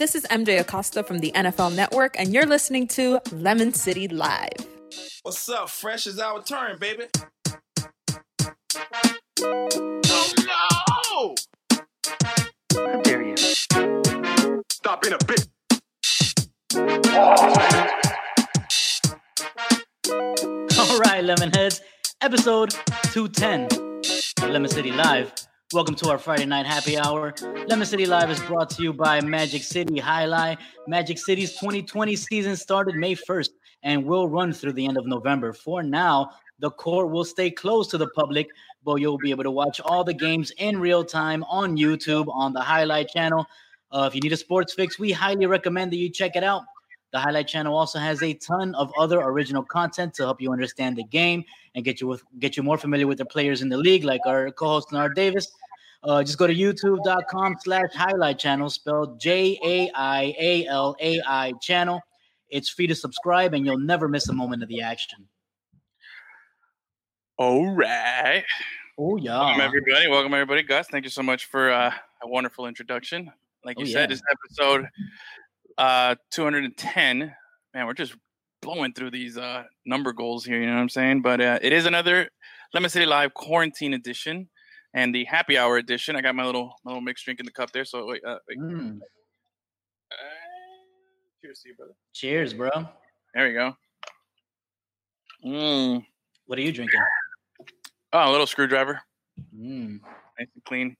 This 0.00 0.14
is 0.14 0.24
MJ 0.30 0.58
Acosta 0.58 1.02
from 1.02 1.18
the 1.18 1.30
NFL 1.32 1.76
Network, 1.76 2.18
and 2.18 2.32
you're 2.32 2.46
listening 2.46 2.88
to 2.88 3.20
Lemon 3.32 3.74
City 3.74 4.08
Live. 4.08 4.66
What's 5.24 5.46
up? 5.50 5.68
Fresh 5.68 6.06
is 6.06 6.18
our 6.18 6.42
turn, 6.42 6.78
baby. 6.78 7.04
Oh 9.42 10.32
no! 10.38 11.34
How 12.74 13.02
dare 13.02 13.20
you? 13.20 13.36
Stop 13.36 15.02
being 15.02 15.12
a 15.12 15.18
bitch. 15.18 15.46
All 20.78 20.98
right, 20.98 21.22
Lemonheads, 21.22 21.82
episode 22.22 22.70
210 23.12 23.68
of 24.42 24.50
Lemon 24.50 24.70
City 24.70 24.92
Live. 24.92 25.30
Welcome 25.72 25.94
to 25.96 26.10
our 26.10 26.18
Friday 26.18 26.46
night 26.46 26.66
happy 26.66 26.98
hour. 26.98 27.32
Lemon 27.68 27.86
City 27.86 28.04
Live 28.04 28.28
is 28.28 28.40
brought 28.40 28.70
to 28.70 28.82
you 28.82 28.92
by 28.92 29.20
Magic 29.20 29.62
City 29.62 30.00
Jai-Alai. 30.00 30.58
Magic 30.88 31.16
City's 31.16 31.52
2020 31.52 32.16
season 32.16 32.56
started 32.56 32.96
May 32.96 33.14
1st 33.14 33.50
and 33.84 34.04
will 34.04 34.28
run 34.28 34.52
through 34.52 34.72
the 34.72 34.84
end 34.84 34.98
of 34.98 35.06
November. 35.06 35.52
For 35.52 35.84
now, 35.84 36.32
the 36.58 36.72
court 36.72 37.12
will 37.12 37.24
stay 37.24 37.52
closed 37.52 37.88
to 37.92 37.98
the 37.98 38.08
public, 38.16 38.48
but 38.84 38.96
you'll 38.96 39.16
be 39.18 39.30
able 39.30 39.44
to 39.44 39.52
watch 39.52 39.80
all 39.80 40.02
the 40.02 40.12
games 40.12 40.50
in 40.58 40.80
real 40.80 41.04
time 41.04 41.44
on 41.44 41.76
YouTube 41.76 42.26
on 42.34 42.52
the 42.52 42.60
Jai-Alai 42.60 43.08
channel. 43.08 43.46
Uh, 43.92 44.08
if 44.08 44.14
you 44.16 44.20
need 44.20 44.32
a 44.32 44.36
sports 44.36 44.74
fix, 44.74 44.98
we 44.98 45.12
highly 45.12 45.46
recommend 45.46 45.92
that 45.92 45.98
you 45.98 46.10
check 46.10 46.34
it 46.34 46.42
out. 46.42 46.64
The 47.12 47.18
Jai-Alai 47.18 47.46
channel 47.46 47.76
also 47.76 48.00
has 48.00 48.24
a 48.24 48.34
ton 48.34 48.74
of 48.74 48.92
other 48.98 49.20
original 49.20 49.62
content 49.62 50.14
to 50.14 50.24
help 50.24 50.40
you 50.40 50.52
understand 50.52 50.96
the 50.96 51.04
game 51.04 51.44
and 51.76 51.84
get 51.84 52.00
you 52.00 52.08
with, 52.08 52.24
get 52.40 52.56
you 52.56 52.64
more 52.64 52.76
familiar 52.76 53.06
with 53.06 53.18
the 53.18 53.24
players 53.24 53.62
in 53.62 53.68
the 53.68 53.76
league, 53.76 54.02
like 54.02 54.22
our 54.26 54.50
co-host 54.50 54.90
Nard 54.90 55.14
Davis. 55.14 55.52
Uh, 56.02 56.22
just 56.22 56.38
go 56.38 56.46
to 56.46 56.54
youtube.com 56.54 57.56
slash 57.62 57.90
jai-alai 57.94 58.38
channel, 58.38 58.70
spelled 58.70 59.20
J-A-I-A-L-A-I 59.20 59.92
channel. 61.60 62.00
It's 62.48 62.70
free 62.70 62.86
to 62.86 62.94
subscribe, 62.94 63.52
and 63.54 63.66
you'll 63.66 63.78
never 63.78 64.08
miss 64.08 64.28
a 64.28 64.32
moment 64.32 64.62
of 64.62 64.68
the 64.68 64.80
action. 64.80 65.28
All 67.36 67.68
right. 67.74 68.44
Oh, 68.98 69.16
yeah. 69.16 69.38
Welcome 69.38 69.60
everybody. 69.60 70.08
Welcome 70.08 70.34
everybody. 70.34 70.62
Gus, 70.62 70.88
thank 70.88 71.04
you 71.04 71.10
so 71.10 71.22
much 71.22 71.44
for 71.46 71.70
uh, 71.70 71.92
a 72.22 72.28
wonderful 72.28 72.66
introduction. 72.66 73.30
Like 73.64 73.76
Oh, 73.78 73.82
you 73.82 73.88
yeah. 73.88 73.92
said, 73.94 74.10
this 74.10 74.22
episode 74.30 74.88
uh, 75.78 76.14
210. 76.30 77.34
Man, 77.74 77.86
we're 77.86 77.92
just 77.94 78.14
blowing 78.62 78.92
through 78.94 79.10
these 79.10 79.36
uh, 79.38 79.64
number 79.86 80.12
goals 80.12 80.44
here. 80.44 80.60
You 80.60 80.66
know 80.66 80.74
what 80.74 80.80
I'm 80.80 80.88
saying? 80.88 81.22
But 81.22 81.40
uh, 81.40 81.58
it 81.62 81.72
is 81.72 81.86
another 81.86 82.30
Lemon 82.74 82.90
City 82.90 83.06
Live 83.06 83.32
quarantine 83.34 83.94
edition 83.94 84.48
and 84.94 85.14
the 85.14 85.24
happy 85.24 85.56
hour 85.58 85.76
edition. 85.78 86.16
I 86.16 86.20
got 86.20 86.34
my 86.34 86.44
little 86.44 86.74
my 86.84 86.90
little 86.92 87.00
mixed 87.02 87.24
drink 87.24 87.40
in 87.40 87.46
the 87.46 87.52
cup 87.52 87.72
there. 87.72 87.84
So 87.84 88.06
wait, 88.06 88.24
uh, 88.24 88.38
wait. 88.48 88.58
Mm. 88.58 88.98
Uh, 90.12 90.14
cheers 91.42 91.60
to 91.60 91.68
you, 91.68 91.74
brother. 91.76 91.94
Cheers, 92.12 92.54
bro. 92.54 92.70
There 93.34 93.46
we 93.46 93.52
go. 93.54 93.74
Mm. 95.44 96.04
What 96.46 96.58
are 96.58 96.62
you 96.62 96.72
drinking? 96.72 97.00
Oh, 98.12 98.28
a 98.28 98.32
little 98.32 98.46
screwdriver, 98.46 99.00
Mm. 99.56 100.00
nice 100.38 100.48
and 100.54 100.64
clean. 100.64 100.96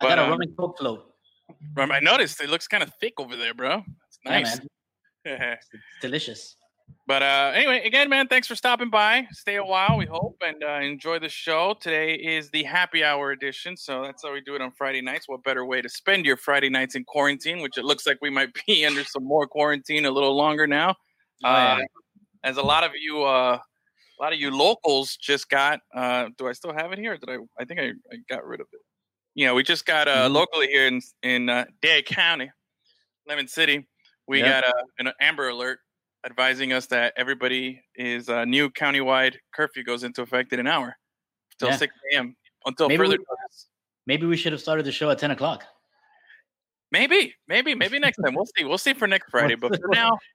I 0.00 0.08
got 0.08 0.18
a 0.18 0.24
um, 0.24 0.30
rum 0.30 0.40
and 0.42 0.56
coke 0.56 0.78
float. 0.78 1.12
Rum- 1.74 1.92
I 1.92 2.00
noticed 2.00 2.40
it 2.42 2.50
looks 2.50 2.68
kind 2.68 2.82
of 2.82 2.92
thick 3.00 3.14
over 3.18 3.36
there, 3.36 3.54
bro. 3.54 3.82
It's 4.08 4.18
Yeah, 4.24 4.30
nice. 4.30 4.58
man. 4.58 4.68
It's 5.58 5.68
delicious. 6.00 6.56
But 7.06 7.22
uh, 7.22 7.52
anyway, 7.54 7.82
again, 7.84 8.08
man, 8.08 8.26
thanks 8.28 8.46
for 8.48 8.54
stopping 8.56 8.90
by. 8.90 9.26
Stay 9.32 9.56
a 9.56 9.64
while, 9.64 9.96
we 9.96 10.06
hope, 10.06 10.36
and 10.44 10.62
uh, 10.62 10.80
enjoy 10.82 11.18
the 11.18 11.28
show. 11.28 11.74
Today 11.80 12.14
is 12.14 12.50
the 12.50 12.62
happy 12.64 13.04
hour 13.04 13.30
edition, 13.30 13.76
so 13.76 14.02
that's 14.02 14.22
how 14.24 14.32
we 14.32 14.40
do 14.40 14.54
it 14.54 14.60
on 14.60 14.72
Friday 14.72 15.00
nights. 15.02 15.28
What 15.28 15.42
better 15.44 15.64
way 15.64 15.80
to 15.82 15.88
spend 15.88 16.26
your 16.26 16.36
Friday 16.36 16.68
nights 16.68 16.94
in 16.94 17.04
quarantine? 17.04 17.60
Which 17.60 17.78
it 17.78 17.84
looks 17.84 18.06
like 18.06 18.18
we 18.22 18.30
might 18.30 18.50
be 18.66 18.84
under 18.84 19.04
some 19.04 19.24
more 19.24 19.46
quarantine 19.46 20.04
a 20.04 20.10
little 20.10 20.36
longer 20.36 20.66
now. 20.66 20.94
Oh. 21.44 21.48
Uh, 21.48 21.78
as 22.44 22.56
a 22.56 22.62
lot 22.62 22.82
of 22.84 22.92
you, 22.98 23.22
uh, 23.24 23.58
a 23.58 24.22
lot 24.22 24.32
of 24.32 24.38
you 24.40 24.50
locals 24.50 25.16
just 25.16 25.48
got. 25.48 25.80
Uh, 25.94 26.28
do 26.38 26.48
I 26.48 26.52
still 26.52 26.72
have 26.72 26.92
it 26.92 26.98
here? 26.98 27.12
Or 27.12 27.16
did 27.16 27.28
I? 27.30 27.36
I 27.60 27.64
think 27.64 27.80
I, 27.80 27.88
I 28.12 28.16
got 28.28 28.44
rid 28.44 28.60
of 28.60 28.66
it. 28.72 28.80
You 29.34 29.46
know, 29.46 29.54
we 29.54 29.62
just 29.62 29.84
got 29.86 30.08
uh, 30.08 30.28
Mhm. 30.28 30.32
locally 30.32 30.66
here 30.68 30.86
in 30.86 31.00
in 31.22 31.48
uh, 31.48 31.66
Dade 31.82 32.06
County, 32.06 32.50
Lemon 33.28 33.48
City. 33.48 33.86
We 34.26 34.40
Yeah. 34.40 34.60
got 34.60 34.70
uh, 34.70 34.82
an 34.98 35.12
Amber 35.20 35.48
Alert 35.50 35.80
advising 36.26 36.72
us 36.72 36.86
that 36.86 37.12
everybody 37.16 37.80
is 37.94 38.28
uh, 38.28 38.44
new 38.44 38.68
countywide 38.70 39.36
curfew 39.54 39.84
goes 39.84 40.02
into 40.04 40.22
effect 40.22 40.52
in 40.52 40.60
an 40.60 40.66
hour 40.66 40.96
till 41.58 41.68
Yeah. 41.68 41.76
6 41.76 41.94
a.m. 42.12 42.36
until 42.66 42.88
Maybe 42.88 42.98
further 42.98 43.10
we- 43.18 43.24
notice. 43.30 43.68
Maybe 44.06 44.26
we 44.26 44.36
should 44.36 44.52
have 44.52 44.60
started 44.60 44.84
the 44.86 44.92
show 44.92 45.10
at 45.10 45.18
10 45.18 45.30
o'clock. 45.32 45.64
Maybe, 46.92 47.34
maybe, 47.48 47.74
maybe 47.74 47.98
next 47.98 48.18
time. 48.24 48.34
We'll 48.34 48.46
see. 48.56 48.64
We'll 48.64 48.78
see 48.78 48.94
for 48.94 49.08
next 49.08 49.30
Friday. 49.30 49.54
But 49.56 49.80
for 49.80 49.88
now, 49.92 50.18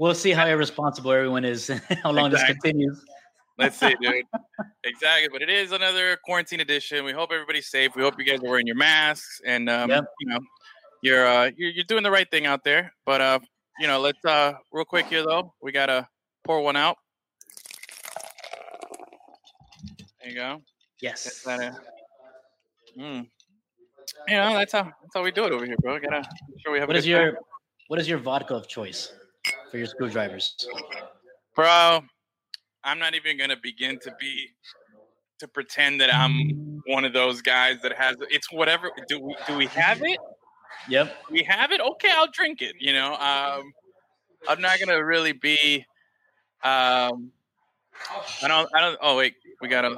We'll 0.00 0.14
see 0.14 0.30
how 0.30 0.46
irresponsible 0.46 1.10
everyone 1.10 1.44
is, 1.44 1.66
how 2.04 2.12
long 2.12 2.30
this 2.30 2.44
continues. 2.44 3.04
Let's 3.58 3.76
see, 3.76 3.96
dude. 4.00 4.24
exactly. 4.84 5.28
But 5.32 5.42
it 5.42 5.50
is 5.50 5.72
another 5.72 6.16
quarantine 6.24 6.60
edition. 6.60 7.04
We 7.04 7.10
hope 7.10 7.30
everybody's 7.32 7.68
safe. 7.68 7.96
We 7.96 8.02
hope 8.02 8.14
you 8.16 8.24
guys 8.24 8.38
are 8.38 8.48
wearing 8.48 8.68
your 8.68 8.76
masks 8.76 9.40
and 9.44 9.68
um, 9.68 9.90
Yep. 9.90 10.04
you 10.20 10.26
know 10.28 10.38
you're, 11.02 11.26
uh, 11.26 11.50
you're 11.56 11.70
you're 11.70 11.84
doing 11.84 12.04
the 12.04 12.12
right 12.12 12.30
thing 12.30 12.46
out 12.46 12.62
there. 12.62 12.94
But 13.04 13.20
uh, 13.20 13.38
you 13.78 13.86
know, 13.86 14.00
let's 14.00 14.24
uh, 14.24 14.54
real 14.72 14.84
quick 14.84 15.06
here 15.06 15.22
though. 15.22 15.54
We 15.62 15.72
gotta 15.72 16.08
pour 16.44 16.60
one 16.62 16.76
out. 16.76 16.96
There 20.20 20.30
you 20.30 20.34
go. 20.34 20.62
Yes. 21.00 21.24
That's 21.24 21.42
that. 21.44 21.72
Uh, 21.72 23.00
mm. 23.00 23.26
You 24.26 24.34
know, 24.34 24.54
that's 24.54 24.72
how 24.72 24.84
that's 24.84 25.14
how 25.14 25.22
we 25.22 25.30
do 25.30 25.44
it 25.44 25.52
over 25.52 25.64
here, 25.64 25.76
bro. 25.80 25.94
We 25.94 26.00
gotta 26.00 26.18
make 26.48 26.60
sure 26.62 26.72
we 26.72 26.80
have. 26.80 26.88
What 26.88 26.96
is 26.96 27.06
your 27.06 27.32
time. 27.32 27.40
what 27.88 28.00
is 28.00 28.08
your 28.08 28.18
vodka 28.18 28.54
of 28.54 28.68
choice 28.68 29.12
for 29.70 29.78
your 29.78 29.86
screwdrivers? 29.86 30.66
bro? 31.54 32.00
I'm 32.84 32.98
not 32.98 33.14
even 33.14 33.38
gonna 33.38 33.56
begin 33.62 33.98
to 34.00 34.14
be 34.20 34.48
to 35.38 35.48
pretend 35.48 36.00
that 36.00 36.14
I'm 36.14 36.80
one 36.86 37.04
of 37.04 37.12
those 37.12 37.42
guys 37.42 37.80
that 37.82 37.92
has 37.92 38.16
it's 38.30 38.50
whatever. 38.52 38.90
Do 39.08 39.20
we 39.20 39.36
do 39.46 39.56
we 39.56 39.66
have 39.66 40.02
it? 40.02 40.18
Yep. 40.88 41.14
We 41.30 41.42
have 41.42 41.72
it. 41.72 41.80
Okay, 41.80 42.10
I'll 42.10 42.30
drink 42.30 42.62
it. 42.62 42.76
You 42.78 42.92
know, 42.92 43.14
um, 43.14 43.72
I'm 44.48 44.60
not 44.60 44.78
gonna 44.80 45.02
really 45.04 45.32
be. 45.32 45.84
Um, 46.62 47.30
I 48.42 48.48
don't. 48.48 48.68
I 48.74 48.80
don't. 48.80 48.98
Oh 49.02 49.16
wait, 49.16 49.34
we 49.60 49.68
gotta. 49.68 49.96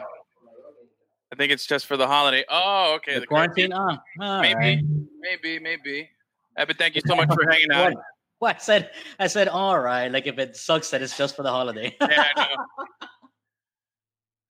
I 1.33 1.37
think 1.37 1.53
it's 1.53 1.67
just 1.67 1.87
for 1.87 1.97
the 1.97 2.07
holiday. 2.07 2.45
Oh, 2.49 2.95
okay. 2.97 3.15
The 3.15 3.21
the 3.21 3.27
quarantine? 3.27 3.73
Oh, 3.73 3.97
Maybe, 4.19 4.55
right. 4.55 4.85
maybe, 5.21 5.59
maybe. 5.61 6.11
Evan, 6.57 6.77
thank 6.77 6.97
you 6.97 7.03
so 7.07 7.15
much 7.15 7.29
for 7.33 7.49
hanging 7.49 7.71
out. 7.73 7.95
What? 7.95 8.05
What? 8.41 8.57
I 8.57 8.59
said 8.59 8.91
I 9.19 9.27
said 9.27 9.49
all 9.49 9.79
right. 9.79 10.11
Like 10.11 10.27
if 10.27 10.39
it 10.39 10.57
sucks 10.57 10.89
that 10.91 11.03
it's 11.03 11.15
just 11.15 11.37
for 11.37 11.43
the 11.43 11.51
holiday. 11.51 11.95
Yeah, 12.01 12.25
I 12.35 12.47
know. 12.47 12.87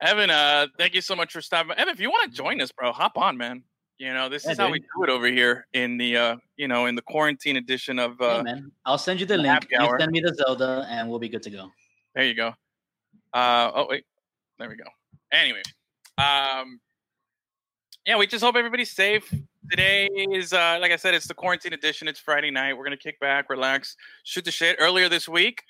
Evan, 0.00 0.30
uh, 0.30 0.68
thank 0.78 0.94
you 0.94 1.00
so 1.00 1.16
much 1.16 1.32
for 1.32 1.40
stopping. 1.40 1.72
Evan, 1.72 1.92
if 1.92 1.98
you 1.98 2.08
want 2.08 2.30
to 2.30 2.36
join 2.36 2.60
us, 2.60 2.70
bro, 2.70 2.92
hop 2.92 3.18
on, 3.18 3.36
man. 3.36 3.64
You 4.00 4.14
know, 4.14 4.30
this 4.30 4.46
Yeah, 4.46 4.52
is 4.52 4.56
how 4.58 4.70
we 4.70 4.78
do 4.78 5.04
it 5.04 5.10
over 5.10 5.26
here 5.26 5.66
in 5.74 5.98
the, 5.98 6.16
uh, 6.16 6.36
you 6.56 6.68
know, 6.68 6.86
in 6.86 6.94
the 6.94 7.02
quarantine 7.02 7.56
edition 7.58 7.98
of. 7.98 8.16
Hey, 8.18 8.38
Uh, 8.38 8.42
man, 8.42 8.72
I'll 8.86 8.96
send 8.96 9.20
you 9.20 9.26
the 9.26 9.36
link. 9.36 9.66
You 9.70 9.78
hour. 9.78 9.98
send 10.00 10.10
me 10.10 10.20
the 10.20 10.32
Zelda, 10.34 10.86
and 10.88 11.10
we'll 11.10 11.18
be 11.18 11.28
good 11.28 11.42
to 11.42 11.50
go. 11.50 11.70
there 12.14 12.24
you 12.24 12.32
go. 12.32 12.54
Uh, 13.34 13.70
oh 13.74 13.86
wait, 13.90 14.04
there 14.58 14.70
we 14.70 14.76
go. 14.76 14.84
Anyway, 15.30 15.60
um, 16.16 16.80
yeah, 18.06 18.16
we 18.16 18.26
just 18.26 18.42
hope 18.42 18.56
everybody's 18.56 18.90
safe. 18.90 19.32
Today 19.70 20.06
is, 20.06 20.54
uh, 20.54 20.78
like 20.80 20.92
I 20.92 20.96
said, 20.96 21.12
it's 21.12 21.28
the 21.28 21.34
quarantine 21.34 21.74
edition. 21.74 22.08
It's 22.08 22.18
Friday 22.18 22.50
night. 22.50 22.72
We're 22.78 22.84
gonna 22.84 22.96
kick 22.96 23.20
back, 23.20 23.50
relax, 23.50 23.96
shoot 24.24 24.46
the 24.46 24.50
shit. 24.50 24.76
Earlier 24.80 25.10
this 25.10 25.28
week, 25.28 25.62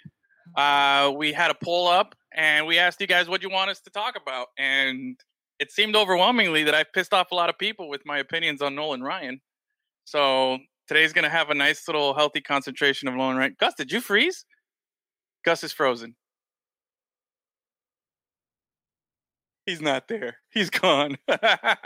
uh, 0.55 1.13
we 1.17 1.33
had 1.33 1.51
a 1.51 1.57
poll 1.65 1.89
up, 1.89 2.15
and 2.33 2.65
we 2.65 2.79
asked 2.79 3.01
you 3.01 3.09
guys 3.09 3.29
what 3.29 3.43
you 3.43 3.51
want 3.51 3.71
us 3.71 3.81
to 3.81 3.91
talk 3.91 4.15
about, 4.17 4.47
and 4.57 5.19
it 5.61 5.71
seemed 5.71 5.95
overwhelmingly 5.95 6.65
that 6.65 6.75
I 6.75 6.85
pissed 6.85 7.13
off 7.13 7.31
a 7.31 7.35
lot 7.35 7.51
of 7.51 7.59
people 7.59 7.89
with 7.89 8.01
my 8.07 8.19
opinions 8.19 8.63
on 8.63 8.75
Nolan 8.75 9.03
Ryan. 9.03 9.41
So 10.07 10.59
today's 10.89 11.13
gonna 11.13 11.29
have 11.29 11.51
a 11.51 11.55
nice 11.55 11.87
little 11.87 12.15
healthy 12.15 12.41
concentration 12.41 13.09
of 13.09 13.15
Nolan 13.15 13.37
Ryan. 13.37 13.57
Gus, 13.61 13.75
did 13.75 13.93
you 13.93 14.01
freeze? 14.01 14.47
Gus 15.45 15.63
is 15.63 15.73
frozen. 15.73 16.17
He's 19.67 19.83
not 19.83 20.09
there. 20.09 20.39
He's 20.51 20.71
gone. 20.71 21.19
well, 21.29 21.77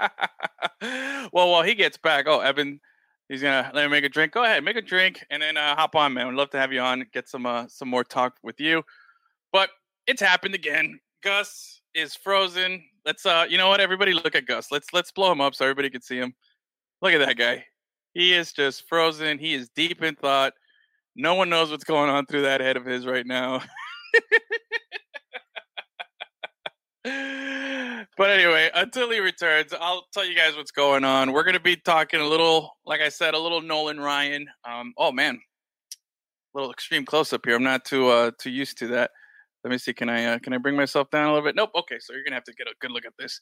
while 1.33 1.63
he 1.63 1.75
gets 1.75 1.99
back, 1.99 2.27
oh, 2.29 2.39
Evan, 2.39 2.81
he's 3.29 3.43
gonna 3.43 3.73
let 3.75 3.85
me 3.85 3.91
make 3.91 4.05
a 4.05 4.09
drink. 4.09 4.33
Go 4.33 4.45
ahead, 4.45 4.63
make 4.63 4.77
a 4.77 4.83
drink, 4.83 5.25
and 5.31 5.43
then 5.43 5.57
uh, 5.57 5.75
hop 5.75 5.97
on, 5.97 6.15
man. 6.15 6.29
We'd 6.29 6.37
love 6.37 6.51
to 6.51 6.61
have 6.61 6.73
you 6.73 6.81
on, 6.81 7.05
get 7.13 7.29
some 7.29 7.45
uh, 7.45 7.67
some 7.67 7.89
more 7.89 8.05
talk 8.05 8.37
with 8.45 8.61
you. 8.61 8.85
But 9.53 9.71
it's 10.07 10.23
happened 10.23 10.55
again. 10.55 11.01
Gus 11.25 11.81
is 11.95 12.15
frozen. 12.15 12.83
Let's 13.05 13.25
uh, 13.27 13.47
you 13.49 13.59
know 13.59 13.69
what? 13.69 13.81
Everybody, 13.81 14.13
look 14.13 14.35
at 14.35 14.47
Gus. 14.47 14.71
Let's 14.71 14.93
let's 14.93 15.13
blow 15.13 15.33
him 15.33 15.41
up 15.41 15.55
so 15.55 15.65
everybody 15.65 15.91
can 15.91 16.03
see 16.03 16.17
him. 16.17 16.35
Look 17.03 17.13
at 17.13 17.19
that 17.19 17.37
guy. 17.37 17.65
He 18.15 18.33
is 18.33 18.53
just 18.53 18.89
frozen. 18.89 19.39
He 19.39 19.55
is 19.55 19.69
deep 19.75 20.03
in 20.03 20.15
thought. 20.15 20.53
No 21.17 21.35
one 21.35 21.49
knows 21.49 21.71
what's 21.71 21.85
going 21.85 22.11
on 22.11 22.27
through 22.27 22.43
that 22.43 22.61
head 22.61 22.77
of 22.77 22.85
his 22.85 23.07
right 23.07 23.27
now. 23.27 23.63
but 27.05 28.31
anyway, 28.31 28.71
until 28.75 29.11
he 29.11 29.21
returns, 29.21 29.73
I'll 29.79 30.07
tell 30.13 30.25
you 30.25 30.35
guys 30.35 30.57
what's 30.57 30.71
going 30.71 31.05
on. 31.05 31.33
We're 31.33 31.45
going 31.45 31.55
to 31.55 31.61
be 31.61 31.77
talking 31.77 32.21
a 32.21 32.27
little, 32.27 32.71
like 32.87 33.01
I 33.01 33.09
said, 33.09 33.35
a 33.35 33.39
little 33.39 33.61
Nolan 33.61 34.01
Ryan. 34.01 34.47
Um, 34.65 34.93
oh 34.97 35.13
man, 35.13 35.35
a 35.35 36.59
little 36.59 36.73
extreme 36.73 37.05
close 37.05 37.33
up 37.33 37.43
here. 37.45 37.57
I'm 37.57 37.63
not 37.63 37.85
too 37.85 38.09
uh, 38.09 38.31
too 38.39 38.51
used 38.51 38.79
to 38.79 38.89
that. 38.89 39.11
Let 39.65 39.71
me 39.71 39.79
see. 39.79 39.95
Can 39.95 40.11
I 40.11 40.25
uh, 40.27 40.39
can 40.39 40.53
I 40.53 40.59
bring 40.59 40.77
myself 40.77 41.11
down 41.11 41.25
a 41.25 41.33
little 41.33 41.47
bit? 41.47 41.57
Nope. 41.57 41.71
Okay, 41.75 41.99
so 41.99 42.13
you're 42.13 42.23
gonna 42.23 42.37
have 42.37 42.45
to 42.45 42.53
get 42.53 42.67
a 42.67 42.75
good 42.81 42.91
look 42.91 43.07
at 43.07 43.15
this. 43.19 43.41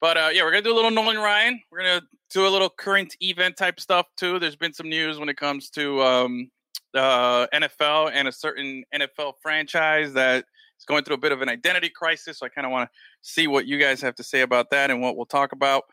But 0.00 0.18
uh, 0.18 0.28
yeah, 0.32 0.42
we're 0.42 0.50
gonna 0.50 0.62
do 0.62 0.72
a 0.72 0.76
little 0.76 0.90
Nolan 0.90 1.16
Ryan. 1.16 1.60
We're 1.70 1.78
gonna 1.78 2.02
do 2.30 2.46
a 2.46 2.50
little 2.50 2.68
current 2.68 3.16
event 3.20 3.56
type 3.56 3.80
stuff 3.80 4.06
too. 4.16 4.38
There's 4.38 4.56
been 4.56 4.74
some 4.74 4.88
news 4.88 5.18
when 5.18 5.30
it 5.30 5.38
comes 5.38 5.70
to 5.70 6.02
um, 6.02 6.50
uh, 6.94 7.46
NFL 7.54 8.10
and 8.12 8.28
a 8.28 8.32
certain 8.32 8.84
NFL 8.94 9.34
franchise 9.40 10.12
that 10.12 10.44
is 10.78 10.84
going 10.86 11.04
through 11.04 11.14
a 11.14 11.18
bit 11.20 11.32
of 11.32 11.40
an 11.40 11.48
identity 11.48 11.88
crisis. 11.88 12.40
So 12.40 12.46
I 12.46 12.50
kind 12.50 12.66
of 12.66 12.72
want 12.72 12.90
to 12.90 12.98
see 13.22 13.46
what 13.46 13.66
you 13.66 13.78
guys 13.78 14.02
have 14.02 14.14
to 14.16 14.24
say 14.24 14.42
about 14.42 14.70
that 14.70 14.90
and 14.90 15.00
what 15.00 15.16
we'll 15.16 15.24
talk 15.24 15.52
about. 15.52 15.84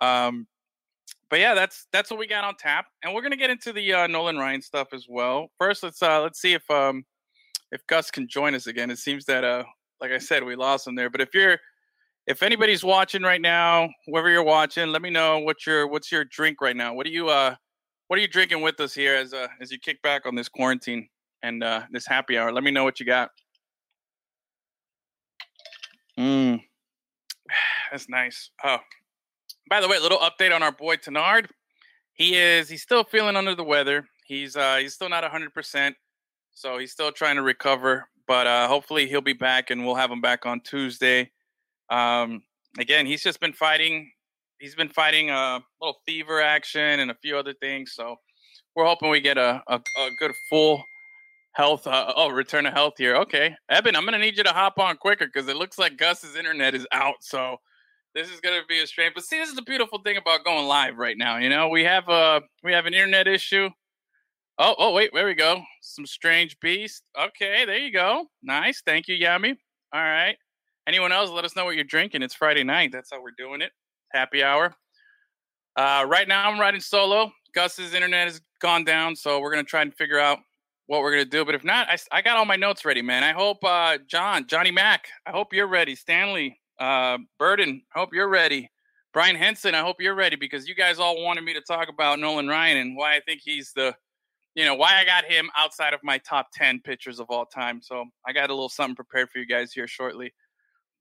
Um, 0.00 0.48
but 1.30 1.38
yeah, 1.38 1.54
that's 1.54 1.86
that's 1.92 2.10
what 2.10 2.18
we 2.18 2.26
got 2.26 2.44
on 2.44 2.56
tap, 2.56 2.86
and 3.02 3.14
we're 3.14 3.22
gonna 3.22 3.36
get 3.36 3.50
into 3.50 3.72
the 3.72 3.92
uh, 3.92 4.06
Nolan 4.06 4.36
Ryan 4.36 4.60
stuff 4.60 4.88
as 4.92 5.06
well. 5.08 5.50
First, 5.58 5.82
let's 5.82 6.02
uh, 6.02 6.20
let's 6.20 6.40
see 6.40 6.52
if 6.52 6.68
um, 6.70 7.04
if 7.72 7.84
Gus 7.86 8.10
can 8.10 8.28
join 8.28 8.54
us 8.54 8.68
again. 8.68 8.90
It 8.90 8.98
seems 8.98 9.24
that 9.24 9.42
uh, 9.42 9.64
like 10.00 10.12
I 10.12 10.18
said, 10.18 10.44
we 10.44 10.54
lost 10.54 10.86
him 10.86 10.94
there. 10.94 11.10
But 11.10 11.20
if 11.20 11.34
you're 11.34 11.58
if 12.26 12.42
anybody's 12.42 12.84
watching 12.84 13.22
right 13.22 13.40
now, 13.40 13.88
whoever 14.06 14.30
you're 14.30 14.44
watching, 14.44 14.92
let 14.92 15.02
me 15.02 15.10
know 15.10 15.40
what 15.40 15.66
your 15.66 15.88
what's 15.88 16.12
your 16.12 16.24
drink 16.24 16.60
right 16.60 16.76
now. 16.76 16.94
What 16.94 17.06
are 17.06 17.10
you 17.10 17.28
uh 17.28 17.56
what 18.06 18.18
are 18.18 18.22
you 18.22 18.28
drinking 18.28 18.60
with 18.60 18.78
us 18.78 18.94
here 18.94 19.16
as 19.16 19.32
uh 19.32 19.48
as 19.60 19.72
you 19.72 19.78
kick 19.78 20.00
back 20.02 20.26
on 20.26 20.36
this 20.36 20.48
quarantine 20.48 21.08
and 21.42 21.64
uh 21.64 21.82
this 21.90 22.06
happy 22.06 22.38
hour? 22.38 22.52
Let 22.52 22.62
me 22.62 22.70
know 22.70 22.84
what 22.84 23.00
you 23.00 23.06
got. 23.06 23.30
Mm. 26.18 26.60
That's 27.90 28.08
nice. 28.08 28.50
Oh. 28.62 28.78
By 29.70 29.80
the 29.80 29.88
way, 29.88 29.96
a 29.96 30.00
little 30.00 30.18
update 30.18 30.54
on 30.54 30.62
our 30.62 30.72
boy 30.72 30.96
Tenard. 30.96 31.46
He 32.12 32.36
is 32.36 32.68
he's 32.68 32.82
still 32.82 33.04
feeling 33.04 33.36
under 33.36 33.54
the 33.54 33.64
weather. 33.64 34.06
He's 34.26 34.56
uh 34.56 34.76
he's 34.76 34.94
still 34.94 35.08
not 35.08 35.24
100%, 35.24 35.94
so 36.54 36.78
he's 36.78 36.92
still 36.92 37.12
trying 37.12 37.36
to 37.36 37.42
recover, 37.42 38.08
but 38.26 38.46
uh 38.46 38.68
hopefully 38.68 39.08
he'll 39.08 39.20
be 39.20 39.32
back 39.32 39.70
and 39.70 39.84
we'll 39.84 39.94
have 39.94 40.10
him 40.10 40.20
back 40.20 40.46
on 40.46 40.60
Tuesday. 40.60 41.30
Um, 41.90 42.42
again, 42.78 43.06
he's 43.06 43.22
just 43.22 43.40
been 43.40 43.52
fighting. 43.52 44.10
He's 44.58 44.74
been 44.74 44.88
fighting 44.88 45.30
a 45.30 45.60
little 45.80 45.98
fever 46.06 46.40
action 46.40 47.00
and 47.00 47.10
a 47.10 47.16
few 47.20 47.36
other 47.36 47.52
things. 47.54 47.92
So 47.94 48.16
we're 48.74 48.86
hoping 48.86 49.10
we 49.10 49.20
get 49.20 49.38
a, 49.38 49.62
a, 49.66 49.80
a 49.98 50.10
good 50.18 50.32
full 50.48 50.82
health. 51.52 51.86
Uh, 51.86 52.12
oh, 52.16 52.30
return 52.30 52.64
to 52.64 52.70
health 52.70 52.94
here. 52.96 53.16
Okay, 53.16 53.54
Eben, 53.68 53.96
I'm 53.96 54.04
gonna 54.04 54.18
need 54.18 54.36
you 54.36 54.44
to 54.44 54.52
hop 54.52 54.78
on 54.78 54.96
quicker 54.96 55.26
because 55.26 55.48
it 55.48 55.56
looks 55.56 55.78
like 55.78 55.96
Gus's 55.96 56.36
internet 56.36 56.74
is 56.74 56.86
out. 56.92 57.16
So 57.20 57.56
this 58.14 58.30
is 58.30 58.40
gonna 58.40 58.62
be 58.68 58.80
a 58.80 58.86
strain. 58.86 59.10
But 59.14 59.24
see, 59.24 59.38
this 59.38 59.48
is 59.50 59.56
the 59.56 59.62
beautiful 59.62 60.00
thing 60.00 60.16
about 60.16 60.44
going 60.44 60.66
live 60.66 60.96
right 60.96 61.16
now. 61.18 61.38
You 61.38 61.48
know, 61.48 61.68
we 61.68 61.84
have 61.84 62.08
a 62.08 62.42
we 62.62 62.72
have 62.72 62.86
an 62.86 62.94
internet 62.94 63.28
issue. 63.28 63.68
Oh, 64.64 64.76
oh, 64.78 64.92
wait, 64.92 65.10
there 65.12 65.26
we 65.26 65.34
go. 65.34 65.60
Some 65.80 66.06
strange 66.06 66.56
beast. 66.60 67.02
Okay, 67.20 67.64
there 67.64 67.78
you 67.78 67.92
go. 67.92 68.26
Nice. 68.44 68.80
Thank 68.86 69.08
you, 69.08 69.16
Yami. 69.16 69.56
All 69.92 70.00
right. 70.00 70.36
Anyone 70.86 71.10
else? 71.10 71.30
Let 71.30 71.44
us 71.44 71.56
know 71.56 71.64
what 71.64 71.74
you're 71.74 71.82
drinking. 71.82 72.22
It's 72.22 72.32
Friday 72.32 72.62
night. 72.62 72.90
That's 72.92 73.10
how 73.10 73.20
we're 73.20 73.32
doing 73.36 73.60
it. 73.60 73.72
Happy 74.12 74.40
hour. 74.44 74.72
Uh, 75.74 76.06
right 76.08 76.28
now, 76.28 76.48
I'm 76.48 76.60
riding 76.60 76.80
solo. 76.80 77.32
Gus's 77.52 77.92
internet 77.92 78.28
has 78.28 78.40
gone 78.60 78.84
down, 78.84 79.16
so 79.16 79.40
we're 79.40 79.50
gonna 79.50 79.64
try 79.64 79.82
and 79.82 79.92
figure 79.92 80.20
out 80.20 80.38
what 80.86 81.00
we're 81.00 81.10
gonna 81.10 81.24
do. 81.24 81.44
But 81.44 81.56
if 81.56 81.64
not, 81.64 81.88
I, 81.88 81.98
I 82.12 82.22
got 82.22 82.36
all 82.36 82.44
my 82.44 82.54
notes 82.54 82.84
ready, 82.84 83.02
man. 83.02 83.24
I 83.24 83.32
hope 83.32 83.64
uh, 83.64 83.98
John, 84.06 84.46
Johnny 84.46 84.70
Mack, 84.70 85.08
I 85.26 85.32
hope 85.32 85.52
you're 85.52 85.66
ready. 85.66 85.96
Stanley, 85.96 86.60
uh, 86.78 87.18
Burden, 87.36 87.82
I 87.96 87.98
hope 87.98 88.10
you're 88.12 88.28
ready. 88.28 88.70
Brian 89.12 89.34
Henson, 89.34 89.74
I 89.74 89.80
hope 89.80 89.96
you're 89.98 90.14
ready 90.14 90.36
because 90.36 90.68
you 90.68 90.76
guys 90.76 91.00
all 91.00 91.20
wanted 91.20 91.42
me 91.42 91.52
to 91.52 91.60
talk 91.62 91.88
about 91.88 92.20
Nolan 92.20 92.46
Ryan 92.46 92.76
and 92.76 92.96
why 92.96 93.16
I 93.16 93.20
think 93.26 93.40
he's 93.42 93.72
the, 93.74 93.92
you 94.54 94.64
know, 94.64 94.74
why 94.74 94.98
I 94.98 95.04
got 95.04 95.24
him 95.24 95.50
outside 95.56 95.94
of 95.94 96.00
my 96.02 96.18
top 96.18 96.48
10 96.54 96.80
pitchers 96.80 97.20
of 97.20 97.26
all 97.30 97.46
time. 97.46 97.80
So 97.82 98.04
I 98.26 98.32
got 98.32 98.50
a 98.50 98.54
little 98.54 98.68
something 98.68 98.96
prepared 98.96 99.30
for 99.30 99.38
you 99.38 99.46
guys 99.46 99.72
here 99.72 99.86
shortly. 99.86 100.32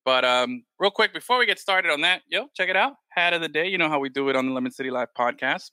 But 0.03 0.25
um, 0.25 0.63
real 0.79 0.91
quick, 0.91 1.13
before 1.13 1.37
we 1.37 1.45
get 1.45 1.59
started 1.59 1.91
on 1.91 2.01
that, 2.01 2.21
yo, 2.27 2.47
check 2.55 2.69
it 2.69 2.75
out. 2.75 2.93
Hat 3.09 3.33
of 3.33 3.41
the 3.41 3.49
day. 3.49 3.67
You 3.67 3.77
know 3.77 3.89
how 3.89 3.99
we 3.99 4.09
do 4.09 4.29
it 4.29 4.35
on 4.35 4.47
the 4.47 4.51
Lemon 4.51 4.71
City 4.71 4.89
Live 4.89 5.09
podcast. 5.17 5.71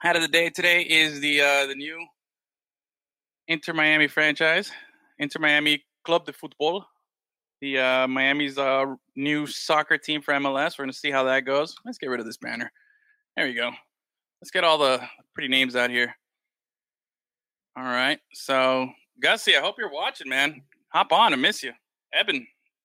Hat 0.00 0.16
of 0.16 0.22
the 0.22 0.28
day 0.28 0.48
today 0.48 0.82
is 0.82 1.20
the 1.20 1.40
uh, 1.40 1.66
the 1.66 1.74
new 1.74 1.98
Inter 3.48 3.72
Miami 3.72 4.06
franchise, 4.06 4.70
Inter 5.18 5.40
Miami 5.40 5.84
Club 6.04 6.24
de 6.24 6.32
Football. 6.32 6.86
The 7.60 7.78
uh, 7.78 8.08
Miami's 8.08 8.56
uh, 8.56 8.94
new 9.16 9.46
soccer 9.46 9.98
team 9.98 10.22
for 10.22 10.32
MLS. 10.34 10.78
We're 10.78 10.84
gonna 10.84 10.92
see 10.92 11.10
how 11.10 11.24
that 11.24 11.40
goes. 11.40 11.74
Let's 11.84 11.98
get 11.98 12.08
rid 12.08 12.20
of 12.20 12.26
this 12.26 12.36
banner. 12.36 12.70
There 13.36 13.46
we 13.46 13.54
go. 13.54 13.72
Let's 14.40 14.52
get 14.52 14.64
all 14.64 14.78
the 14.78 15.02
pretty 15.34 15.48
names 15.48 15.74
out 15.74 15.90
here. 15.90 16.14
All 17.78 17.84
right. 17.84 18.18
So, 18.32 18.90
Gussie, 19.22 19.56
I 19.56 19.60
hope 19.60 19.76
you're 19.78 19.92
watching, 19.92 20.28
man. 20.28 20.62
Hop 20.88 21.12
on. 21.12 21.32
I 21.32 21.36
miss 21.36 21.62
you. 21.62 21.70
Eben, 22.12 22.44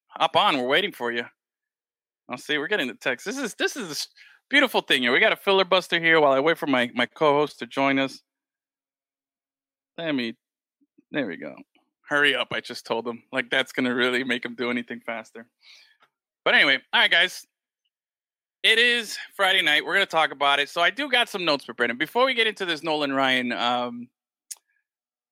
hop 0.10 0.36
on. 0.36 0.56
We're 0.56 0.68
waiting 0.68 0.92
for 0.92 1.12
you. 1.12 1.26
I'll 2.30 2.38
see. 2.38 2.60
We're 2.60 2.68
getting 2.68 2.90
the 2.90 2.94
text. 2.94 3.26
This 3.26 3.40
is 3.40 3.56
this 3.56 3.76
is 3.76 3.92
a 3.92 3.96
beautiful 4.52 4.82
thing 4.82 5.02
here. 5.02 5.12
We 5.12 5.20
got 5.20 5.34
a 5.34 5.38
filibuster 5.38 6.00
here 6.00 6.22
while 6.22 6.34
I 6.34 6.40
wait 6.40 6.60
for 6.60 6.68
my 6.68 6.92
my 6.94 7.08
co-host 7.08 7.58
to 7.60 7.66
join 7.66 7.98
us. 7.98 8.22
Let 9.98 10.14
me. 10.14 10.36
There 11.12 11.26
we 11.26 11.38
go. 11.38 11.56
Hurry 12.08 12.36
up! 12.36 12.50
I 12.52 12.60
just 12.60 12.86
told 12.86 13.08
him. 13.08 13.24
Like 13.32 13.50
that's 13.50 13.72
gonna 13.72 13.96
really 13.96 14.24
make 14.24 14.46
him 14.46 14.54
do 14.54 14.70
anything 14.70 15.00
faster. 15.04 15.48
But 16.46 16.54
anyway, 16.54 16.78
all 16.94 17.02
right, 17.02 17.10
guys. 17.10 17.48
It 18.62 18.78
is 18.78 19.18
Friday 19.36 19.64
night. 19.64 19.84
We're 19.84 19.94
gonna 19.96 20.06
talk 20.06 20.32
about 20.32 20.60
it. 20.60 20.70
So 20.70 20.82
I 20.82 20.92
do 20.92 21.10
got 21.10 21.30
some 21.30 21.46
notes 21.46 21.66
prepared. 21.66 21.90
And 21.90 21.98
before 21.98 22.26
we 22.26 22.36
get 22.36 22.46
into 22.46 22.66
this 22.66 22.84
Nolan 22.84 23.12
Ryan, 23.12 23.52
um, 23.54 24.08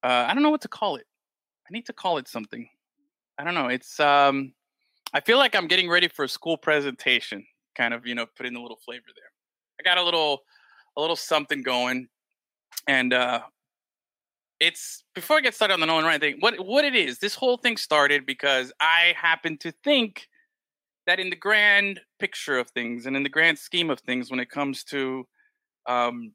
uh, 0.03 0.25
I 0.27 0.33
don't 0.33 0.43
know 0.43 0.49
what 0.49 0.61
to 0.61 0.67
call 0.67 0.95
it. 0.95 1.05
I 1.69 1.73
need 1.73 1.85
to 1.85 1.93
call 1.93 2.17
it 2.17 2.27
something. 2.27 2.67
I 3.37 3.43
don't 3.43 3.53
know. 3.53 3.67
It's 3.67 3.99
um, 3.99 4.53
I 5.13 5.19
feel 5.19 5.37
like 5.37 5.55
I'm 5.55 5.67
getting 5.67 5.89
ready 5.89 6.07
for 6.07 6.23
a 6.25 6.29
school 6.29 6.57
presentation, 6.57 7.45
kind 7.75 7.93
of, 7.93 8.05
you 8.05 8.15
know, 8.15 8.25
put 8.25 8.45
in 8.45 8.55
a 8.55 8.61
little 8.61 8.79
flavor 8.83 9.07
there. 9.15 9.31
I 9.79 9.83
got 9.83 9.97
a 9.97 10.03
little 10.03 10.43
a 10.97 11.01
little 11.01 11.15
something 11.15 11.61
going. 11.61 12.07
And 12.87 13.13
uh 13.13 13.41
it's 14.59 15.03
before 15.15 15.37
I 15.37 15.41
get 15.41 15.55
started 15.55 15.73
on 15.73 15.79
the 15.79 15.87
Nolan 15.87 16.05
Ryan 16.05 16.21
thing, 16.21 16.35
what 16.39 16.59
what 16.65 16.85
it 16.85 16.95
is, 16.95 17.19
this 17.19 17.35
whole 17.35 17.57
thing 17.57 17.77
started 17.77 18.25
because 18.25 18.71
I 18.79 19.13
happen 19.17 19.57
to 19.59 19.71
think 19.83 20.27
that 21.07 21.19
in 21.19 21.29
the 21.29 21.35
grand 21.35 21.99
picture 22.19 22.59
of 22.59 22.69
things 22.69 23.05
and 23.05 23.15
in 23.15 23.23
the 23.23 23.29
grand 23.29 23.57
scheme 23.57 23.89
of 23.89 23.99
things 23.99 24.29
when 24.29 24.39
it 24.39 24.49
comes 24.49 24.83
to 24.85 25.27
um 25.87 26.33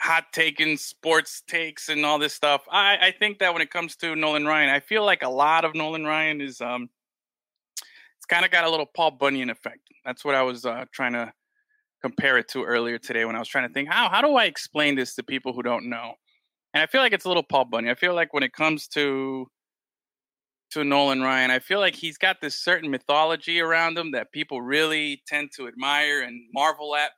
hot 0.00 0.24
taking 0.32 0.76
sports 0.76 1.42
takes 1.46 1.88
and 1.88 2.04
all 2.04 2.18
this 2.18 2.34
stuff. 2.34 2.62
I, 2.70 2.96
I 3.00 3.14
think 3.18 3.38
that 3.38 3.52
when 3.52 3.62
it 3.62 3.70
comes 3.70 3.96
to 3.96 4.14
Nolan 4.14 4.46
Ryan, 4.46 4.68
I 4.70 4.80
feel 4.80 5.04
like 5.04 5.22
a 5.22 5.28
lot 5.28 5.64
of 5.64 5.74
Nolan 5.74 6.04
Ryan 6.04 6.40
is 6.40 6.60
um 6.60 6.88
it's 8.18 8.26
kind 8.26 8.44
of 8.44 8.50
got 8.50 8.64
a 8.64 8.70
little 8.70 8.86
Paul 8.86 9.12
Bunyan 9.12 9.50
effect. 9.50 9.80
That's 10.04 10.24
what 10.24 10.34
I 10.34 10.42
was 10.42 10.64
uh, 10.64 10.84
trying 10.92 11.12
to 11.12 11.32
compare 12.02 12.38
it 12.38 12.48
to 12.48 12.64
earlier 12.64 12.98
today 12.98 13.24
when 13.24 13.36
I 13.36 13.38
was 13.38 13.48
trying 13.48 13.68
to 13.68 13.72
think 13.72 13.88
how 13.88 14.08
how 14.08 14.20
do 14.20 14.34
I 14.34 14.44
explain 14.44 14.96
this 14.96 15.14
to 15.14 15.22
people 15.22 15.52
who 15.52 15.62
don't 15.62 15.88
know? 15.88 16.14
And 16.74 16.82
I 16.82 16.86
feel 16.86 17.00
like 17.00 17.12
it's 17.12 17.24
a 17.24 17.28
little 17.28 17.42
Paul 17.42 17.66
Bunyan. 17.66 17.90
I 17.90 17.94
feel 17.94 18.14
like 18.14 18.34
when 18.34 18.42
it 18.42 18.52
comes 18.52 18.88
to 18.88 19.46
to 20.72 20.84
Nolan 20.84 21.22
Ryan, 21.22 21.50
I 21.50 21.60
feel 21.60 21.78
like 21.78 21.94
he's 21.94 22.18
got 22.18 22.40
this 22.40 22.58
certain 22.58 22.90
mythology 22.90 23.60
around 23.60 23.96
him 23.96 24.10
that 24.12 24.32
people 24.32 24.60
really 24.60 25.22
tend 25.26 25.50
to 25.56 25.68
admire 25.68 26.22
and 26.22 26.40
marvel 26.52 26.96
at. 26.96 27.12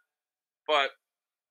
But 0.67 0.91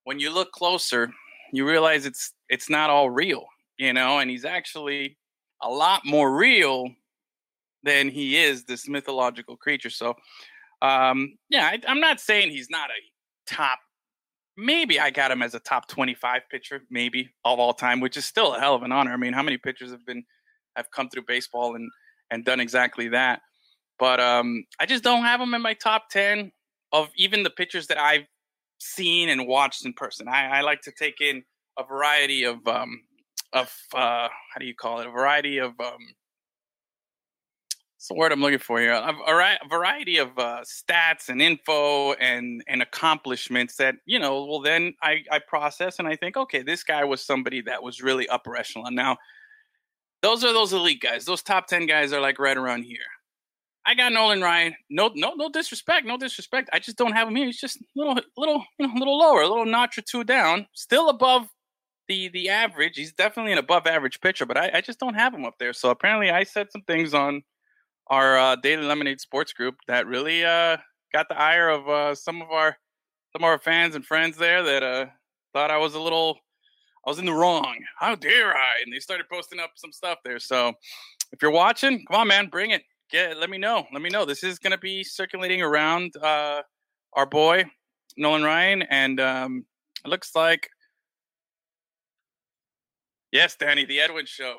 when 0.08 0.22
you 0.22 0.34
look 0.34 0.54
closer, 0.54 1.12
you 1.52 1.68
realize 1.68 2.06
it's 2.06 2.32
it's 2.48 2.70
not 2.70 2.90
all 2.90 3.10
real, 3.10 3.46
you 3.78 3.92
know, 3.92 4.20
and 4.20 4.32
he's 4.32 4.46
actually 4.46 5.18
a 5.62 5.70
lot 5.70 6.06
more 6.06 6.34
real 6.34 6.88
than 7.84 8.08
he 8.08 8.38
is 8.38 8.64
this 8.64 8.88
mythological 8.88 9.58
creature. 9.58 9.90
So, 9.90 10.16
um, 10.82 11.38
yeah, 11.50 11.66
I, 11.66 11.82
I'm 11.90 12.00
not 12.00 12.22
saying 12.22 12.52
he's 12.52 12.70
not 12.70 12.90
a 12.90 13.54
top. 13.54 13.80
Maybe 14.56 14.98
I 14.98 15.10
got 15.10 15.30
him 15.30 15.42
as 15.42 15.56
a 15.56 15.60
top 15.60 15.90
25 15.90 16.44
pitcher, 16.50 16.84
maybe 16.90 17.30
of 17.44 17.60
all 17.60 17.74
time, 17.74 18.00
which 18.00 18.16
is 18.16 18.24
still 18.24 18.56
a 18.56 18.62
hell 18.62 18.76
of 18.76 18.84
an 18.84 18.94
honor. 18.94 19.12
I 19.12 19.18
mean, 19.18 19.34
how 19.34 19.44
many 19.44 19.58
pitchers 19.58 19.92
have 19.92 20.06
been 20.06 20.24
have 20.78 20.90
come 20.90 21.10
through 21.10 21.24
baseball 21.28 21.76
and 21.76 21.92
and 22.32 22.46
done 22.46 22.62
exactly 22.62 23.10
that? 23.10 23.42
But 24.00 24.22
um, 24.22 24.64
I 24.80 24.86
just 24.86 25.04
don't 25.04 25.24
have 25.24 25.42
him 25.42 25.54
in 25.54 25.62
my 25.62 25.74
top 25.74 26.06
10 26.12 26.54
of 26.94 27.10
even 27.18 27.44
the 27.44 27.50
pitchers 27.50 27.88
that 27.88 27.98
I've 27.98 28.24
seen 28.80 29.30
and 29.30 29.48
watched 29.48 29.86
in 29.86 29.94
person. 29.94 30.28
I, 30.28 30.60
I 30.60 30.62
like 30.62 30.82
to 30.82 30.92
take 30.92 31.22
in 31.22 31.44
a 31.78 31.84
variety 31.84 32.44
of 32.44 32.66
um, 32.68 33.02
of 33.54 33.74
uh, 33.94 34.28
how 34.28 34.60
do 34.60 34.66
you 34.66 34.76
call 34.76 35.00
it? 35.00 35.08
A 35.08 35.12
variety 35.12 35.58
of 35.58 35.72
um, 35.80 36.16
what's 37.96 38.08
the 38.10 38.16
word 38.16 38.32
I'm 38.32 38.42
looking 38.42 38.60
for 38.60 38.80
here? 38.80 38.92
A, 38.92 39.14
a 39.14 39.68
variety 39.70 40.18
of 40.18 40.30
uh, 40.38 40.62
stats 40.64 41.30
and 41.30 41.42
info 41.42 42.14
and 42.14 42.64
and 42.68 42.82
accomplishments 42.82 43.78
that 43.78 43.96
you 44.06 44.20
know. 44.20 44.46
Well, 44.46 44.62
then 44.62 44.94
I 45.02 45.24
I 45.32 45.40
process 45.40 46.00
and 46.00 46.08
I 46.08 46.16
think, 46.16 46.38
okay, 46.38 46.62
this 46.62 46.84
guy 46.84 47.04
was 47.04 47.22
somebody 47.22 47.62
that 47.62 47.82
was 47.82 48.02
really 48.02 48.28
upper 48.30 48.56
echelon. 48.56 48.96
Now, 48.96 49.18
those 50.22 50.44
are 50.44 50.54
those 50.54 50.74
elite 50.74 51.02
guys. 51.02 51.26
Those 51.26 51.42
top 51.42 51.68
ten 51.68 51.86
guys 51.86 52.14
are 52.14 52.22
like 52.22 52.40
right 52.40 52.58
around 52.58 52.84
here. 52.84 53.00
I 53.88 53.94
got 53.96 54.12
Nolan 54.12 54.42
Ryan. 54.42 54.76
No, 54.90 55.10
no, 55.16 55.34
no 55.36 55.50
disrespect, 55.50 56.06
no 56.06 56.18
disrespect. 56.18 56.70
I 56.74 56.80
just 56.80 56.98
don't 56.98 57.14
have 57.14 57.30
him 57.30 57.38
here. 57.38 57.46
He's 57.46 57.60
just 57.60 57.78
a 57.78 57.86
little, 57.96 58.20
little, 58.36 58.66
you 58.78 58.86
know, 58.86 58.94
a 58.94 59.00
little 59.00 59.18
lower, 59.18 59.42
a 59.42 59.48
little 59.48 59.66
notch 59.66 59.98
or 59.98 60.02
two 60.02 60.26
down. 60.26 60.68
Still 60.74 61.08
above 61.08 61.48
the 62.10 62.28
the 62.30 62.50
average. 62.50 62.98
He's 62.98 63.14
definitely 63.14 63.54
an 63.54 63.60
above 63.60 63.88
average 63.88 64.20
pitcher, 64.20 64.46
but 64.46 64.58
I, 64.58 64.72
I 64.76 64.82
just 64.82 65.00
don't 65.00 65.14
have 65.14 65.34
him 65.34 65.46
up 65.46 65.56
there. 65.58 65.72
So 65.72 65.90
apparently, 65.90 66.30
I 66.30 66.44
said 66.44 66.68
some 66.70 66.82
things 66.82 67.14
on 67.14 67.44
our 68.08 68.38
uh, 68.38 68.56
Daily 68.58 68.86
Lemonade 68.86 69.22
Sports 69.22 69.54
group 69.54 69.76
that 69.88 70.06
really 70.06 70.44
uh, 70.44 70.78
got 71.14 71.30
the 71.30 71.40
ire 71.40 71.70
of 71.70 71.88
uh, 71.88 72.14
some 72.14 72.42
of 72.42 72.52
our 72.52 72.78
some 73.32 73.44
of 73.44 73.50
our 73.50 73.60
fans 73.60 73.96
and 73.96 74.06
friends 74.06 74.36
there 74.36 74.64
that 74.64 74.84
uh, 74.84 75.06
thought 75.54 75.72
I 75.72 75.78
was 75.78 75.96
a 75.96 76.00
little 76.00 76.40
I 77.06 77.10
was 77.10 77.20
in 77.20 77.26
the 77.26 77.34
wrong. 77.34 77.78
How 77.98 78.16
dare 78.16 78.54
I? 78.54 78.82
And 78.84 78.94
they 78.94 79.00
started 79.00 79.30
posting 79.32 79.62
up 79.62 79.72
some 79.76 79.94
stuff 79.94 80.18
there. 80.26 80.40
So 80.40 80.74
if 81.32 81.42
you're 81.42 81.52
watching, 81.52 82.04
come 82.06 82.20
on, 82.20 82.28
man, 82.28 82.48
bring 82.48 82.72
it. 82.72 82.84
Get 83.10 83.38
let 83.38 83.50
me 83.50 83.58
know. 83.58 83.86
Let 83.94 84.02
me 84.02 84.10
know. 84.10 84.26
This 84.26 84.44
is 84.44 84.60
gonna 84.60 84.78
be 84.78 85.04
circulating 85.04 85.62
around 85.62 86.16
uh, 86.18 86.62
our 87.14 87.26
boy 87.26 87.66
Nolan 88.18 88.44
Ryan, 88.44 88.82
and 88.84 89.20
um, 89.20 89.66
it 90.04 90.10
looks 90.10 90.36
like 90.36 90.70
yes, 93.32 93.56
Danny, 93.56 93.86
the 93.86 94.02
Edwin 94.02 94.26
Show. 94.26 94.56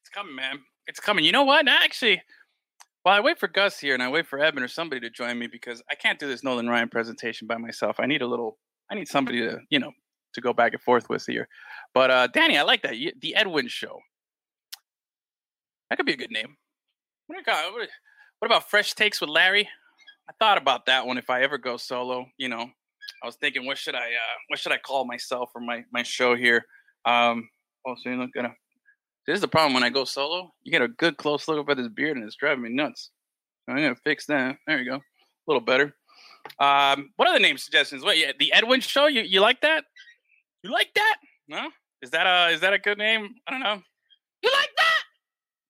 It's 0.00 0.08
coming, 0.14 0.34
man. 0.34 0.60
It's 0.86 0.98
coming. 0.98 1.24
You 1.24 1.32
know 1.32 1.44
what? 1.44 1.68
Actually, 1.68 2.22
well, 3.04 3.14
I 3.14 3.20
wait 3.20 3.38
for 3.38 3.48
Gus 3.48 3.78
here, 3.78 3.92
and 3.92 4.02
I 4.02 4.08
wait 4.08 4.26
for 4.26 4.38
Evan 4.38 4.62
or 4.62 4.68
somebody 4.68 5.00
to 5.00 5.10
join 5.10 5.38
me 5.38 5.46
because 5.46 5.82
I 5.90 5.94
can't 5.94 6.18
do 6.18 6.28
this 6.28 6.42
Nolan 6.42 6.68
Ryan 6.68 6.88
presentation 6.88 7.46
by 7.46 7.58
myself. 7.58 7.96
I 7.98 8.06
need 8.06 8.22
a 8.22 8.26
little. 8.26 8.58
I 8.90 8.94
need 8.94 9.08
somebody 9.08 9.40
to 9.40 9.58
you 9.68 9.78
know 9.78 9.92
to 10.32 10.40
go 10.40 10.54
back 10.54 10.72
and 10.72 10.80
forth 10.80 11.10
with 11.10 11.26
here. 11.26 11.48
But 11.92 12.10
uh, 12.10 12.26
Danny, 12.28 12.56
I 12.56 12.62
like 12.62 12.82
that. 12.82 12.94
The 13.20 13.34
Edwin 13.34 13.68
Show. 13.68 13.98
That 15.90 15.96
could 15.96 16.06
be 16.06 16.14
a 16.14 16.16
good 16.16 16.30
name. 16.30 16.56
What, 17.32 17.46
what, 17.46 17.88
what 18.40 18.46
about 18.46 18.68
Fresh 18.68 18.94
Takes 18.94 19.20
with 19.20 19.30
Larry? 19.30 19.68
I 20.28 20.32
thought 20.38 20.58
about 20.58 20.84
that 20.86 21.06
one 21.06 21.16
if 21.16 21.30
I 21.30 21.42
ever 21.42 21.56
go 21.56 21.76
solo. 21.76 22.26
You 22.36 22.48
know, 22.48 22.68
I 23.22 23.26
was 23.26 23.36
thinking, 23.36 23.66
what 23.66 23.78
should 23.78 23.94
I, 23.94 24.06
uh, 24.06 24.36
what 24.48 24.58
should 24.58 24.72
I 24.72 24.78
call 24.78 25.06
myself 25.06 25.50
for 25.52 25.60
my 25.60 25.82
my 25.92 26.02
show 26.02 26.36
here? 26.36 26.64
Um, 27.06 27.48
oh, 27.86 27.94
so 27.94 28.10
you're 28.10 28.18
not 28.18 28.32
gonna. 28.34 28.54
This 29.26 29.36
is 29.36 29.40
the 29.40 29.48
problem 29.48 29.72
when 29.72 29.82
I 29.82 29.88
go 29.88 30.04
solo. 30.04 30.52
You 30.62 30.72
get 30.72 30.82
a 30.82 30.88
good 30.88 31.16
close 31.16 31.48
look 31.48 31.58
up 31.58 31.70
at 31.70 31.78
his 31.78 31.88
beard, 31.88 32.16
and 32.16 32.26
it's 32.26 32.36
driving 32.36 32.64
me 32.64 32.70
nuts. 32.70 33.10
I'm 33.66 33.76
gonna 33.76 33.96
fix 34.04 34.26
that. 34.26 34.56
There 34.66 34.78
you 34.78 34.90
go, 34.90 34.96
a 34.96 35.00
little 35.46 35.60
better. 35.60 35.94
Um, 36.58 37.10
what 37.16 37.28
other 37.28 37.38
name 37.38 37.56
suggestions? 37.56 38.04
What? 38.04 38.18
Yeah, 38.18 38.32
the 38.38 38.52
Edwin 38.52 38.80
Show. 38.80 39.06
You 39.06 39.22
you 39.22 39.40
like 39.40 39.60
that? 39.62 39.84
You 40.62 40.70
like 40.70 40.92
that? 40.94 41.16
No? 41.48 41.70
Is 42.02 42.10
that 42.10 42.26
a 42.26 42.52
is 42.52 42.60
that 42.60 42.72
a 42.72 42.78
good 42.78 42.98
name? 42.98 43.34
I 43.46 43.52
don't 43.52 43.60
know. 43.60 43.80
You 44.42 44.50
like 44.52 44.70
that? 44.76 45.02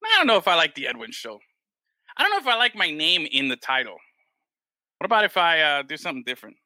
I 0.04 0.18
don't 0.18 0.26
know 0.26 0.36
if 0.36 0.48
I 0.48 0.54
like 0.54 0.74
the 0.74 0.88
Edwin 0.88 1.12
Show. 1.12 1.38
I 2.16 2.22
don't 2.22 2.30
know 2.30 2.38
if 2.38 2.46
I 2.46 2.56
like 2.56 2.74
my 2.74 2.90
name 2.90 3.26
in 3.30 3.48
the 3.48 3.56
title. 3.56 3.96
What 4.98 5.06
about 5.06 5.24
if 5.24 5.36
I 5.36 5.60
uh, 5.60 5.82
do 5.82 5.96
something 5.96 6.24
different? 6.24 6.56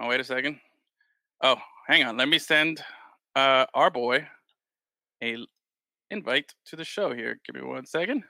Oh, 0.00 0.08
wait 0.08 0.20
a 0.20 0.24
second. 0.24 0.58
Oh, 1.42 1.56
hang 1.86 2.04
on. 2.04 2.16
Let 2.16 2.28
me 2.28 2.38
send 2.38 2.82
uh, 3.36 3.66
our 3.74 3.90
boy 3.90 4.26
a 5.22 5.36
invite 6.10 6.54
to 6.66 6.76
the 6.76 6.84
show 6.84 7.12
here. 7.14 7.40
Give 7.46 7.54
me 7.54 7.68
one 7.68 7.86
second. 7.86 8.24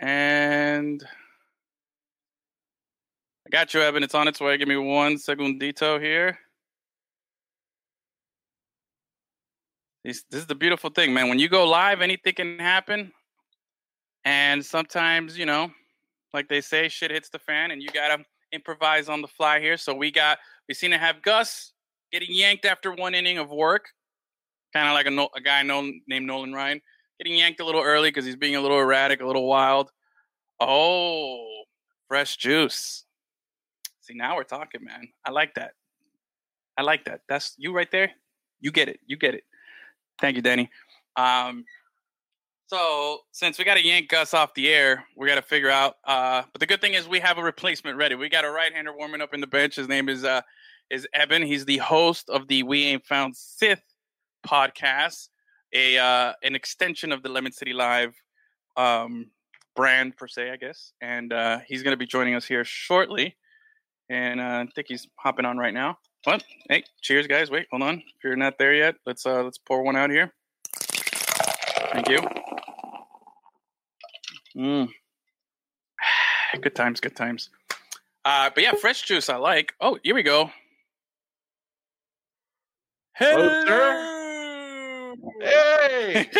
And 0.00 1.04
I 3.46 3.50
got 3.50 3.74
you, 3.74 3.80
Evan. 3.80 4.02
It's 4.02 4.14
on 4.14 4.28
its 4.28 4.40
way. 4.40 4.56
Give 4.56 4.68
me 4.68 4.76
one 4.76 5.16
segundito 5.16 6.00
here. 6.00 6.38
This, 10.04 10.24
this 10.30 10.40
is 10.40 10.46
the 10.46 10.54
beautiful 10.54 10.90
thing, 10.90 11.12
man. 11.12 11.28
When 11.28 11.38
you 11.38 11.48
go 11.48 11.66
live, 11.66 12.00
anything 12.00 12.34
can 12.34 12.58
happen. 12.58 13.12
And 14.26 14.66
sometimes, 14.66 15.38
you 15.38 15.46
know, 15.46 15.70
like 16.34 16.48
they 16.48 16.60
say, 16.60 16.88
shit 16.88 17.12
hits 17.12 17.28
the 17.28 17.38
fan 17.38 17.70
and 17.70 17.80
you 17.80 17.88
got 17.90 18.14
to 18.14 18.24
improvise 18.52 19.08
on 19.08 19.22
the 19.22 19.28
fly 19.28 19.60
here. 19.60 19.76
So 19.76 19.94
we 19.94 20.10
got, 20.10 20.38
we 20.68 20.74
seem 20.74 20.90
to 20.90 20.98
have 20.98 21.22
Gus 21.22 21.72
getting 22.10 22.34
yanked 22.34 22.64
after 22.64 22.92
one 22.92 23.14
inning 23.14 23.38
of 23.38 23.50
work, 23.50 23.86
kind 24.72 24.88
of 24.88 24.94
like 24.94 25.06
a, 25.06 25.38
a 25.38 25.40
guy 25.40 25.62
known, 25.62 26.00
named 26.08 26.26
Nolan 26.26 26.52
Ryan, 26.52 26.80
getting 27.18 27.38
yanked 27.38 27.60
a 27.60 27.64
little 27.64 27.82
early 27.82 28.08
because 28.08 28.24
he's 28.24 28.34
being 28.34 28.56
a 28.56 28.60
little 28.60 28.80
erratic, 28.80 29.20
a 29.20 29.26
little 29.26 29.46
wild. 29.46 29.92
Oh, 30.58 31.62
fresh 32.08 32.36
juice. 32.36 33.04
See, 34.00 34.14
now 34.14 34.34
we're 34.34 34.42
talking, 34.42 34.82
man. 34.82 35.08
I 35.24 35.30
like 35.30 35.54
that. 35.54 35.70
I 36.76 36.82
like 36.82 37.04
that. 37.04 37.20
That's 37.28 37.54
you 37.58 37.72
right 37.72 37.90
there. 37.92 38.10
You 38.60 38.72
get 38.72 38.88
it. 38.88 38.98
You 39.06 39.16
get 39.16 39.34
it. 39.34 39.44
Thank 40.20 40.34
you, 40.34 40.42
Danny. 40.42 40.68
Um, 41.14 41.64
so 42.68 43.20
since 43.32 43.58
we 43.58 43.64
got 43.64 43.76
to 43.76 43.84
yank 43.84 44.08
Gus 44.08 44.34
off 44.34 44.54
the 44.54 44.68
air, 44.68 45.04
we 45.16 45.26
got 45.28 45.36
to 45.36 45.42
figure 45.42 45.70
out. 45.70 45.96
Uh, 46.04 46.42
but 46.52 46.60
the 46.60 46.66
good 46.66 46.80
thing 46.80 46.94
is 46.94 47.08
we 47.08 47.20
have 47.20 47.38
a 47.38 47.42
replacement 47.42 47.96
ready. 47.96 48.14
We 48.14 48.28
got 48.28 48.44
a 48.44 48.50
right-hander 48.50 48.96
warming 48.96 49.20
up 49.20 49.34
in 49.34 49.40
the 49.40 49.46
bench. 49.46 49.76
His 49.76 49.88
name 49.88 50.08
is 50.08 50.24
uh, 50.24 50.42
is 50.90 51.06
Eben. 51.14 51.42
He's 51.42 51.64
the 51.64 51.78
host 51.78 52.28
of 52.28 52.48
the 52.48 52.62
We 52.62 52.84
Ain't 52.86 53.06
Found 53.06 53.36
Sith 53.36 53.82
podcast, 54.46 55.28
a 55.72 55.98
uh, 55.98 56.32
an 56.42 56.54
extension 56.54 57.12
of 57.12 57.22
the 57.22 57.28
Lemon 57.28 57.52
City 57.52 57.72
Live 57.72 58.14
um, 58.76 59.30
brand 59.74 60.16
per 60.16 60.26
se, 60.26 60.50
I 60.50 60.56
guess. 60.56 60.92
And 61.00 61.32
uh, 61.32 61.60
he's 61.66 61.82
going 61.82 61.92
to 61.92 61.98
be 61.98 62.06
joining 62.06 62.34
us 62.34 62.44
here 62.44 62.64
shortly. 62.64 63.36
And 64.08 64.40
uh, 64.40 64.64
I 64.64 64.68
think 64.74 64.88
he's 64.88 65.06
hopping 65.16 65.44
on 65.44 65.58
right 65.58 65.74
now. 65.74 65.98
What? 66.24 66.42
Hey, 66.68 66.82
cheers, 67.00 67.28
guys! 67.28 67.50
Wait, 67.50 67.66
hold 67.70 67.82
on. 67.82 67.98
If 67.98 68.24
you're 68.24 68.34
not 68.34 68.58
there 68.58 68.74
yet, 68.74 68.96
let's 69.06 69.24
uh, 69.24 69.44
let's 69.44 69.58
pour 69.58 69.82
one 69.82 69.96
out 69.96 70.10
here. 70.10 70.32
Thank 71.92 72.08
you. 72.08 72.20
Mm. 74.56 74.88
Good 76.62 76.74
times, 76.74 77.00
good 77.00 77.14
times. 77.14 77.50
Uh, 78.24 78.50
but 78.54 78.62
yeah, 78.62 78.72
fresh 78.72 79.02
juice 79.02 79.28
I 79.28 79.36
like. 79.36 79.74
Oh, 79.80 79.98
here 80.02 80.14
we 80.14 80.22
go. 80.22 80.50
Hello. 83.14 85.14
Hey! 85.40 86.28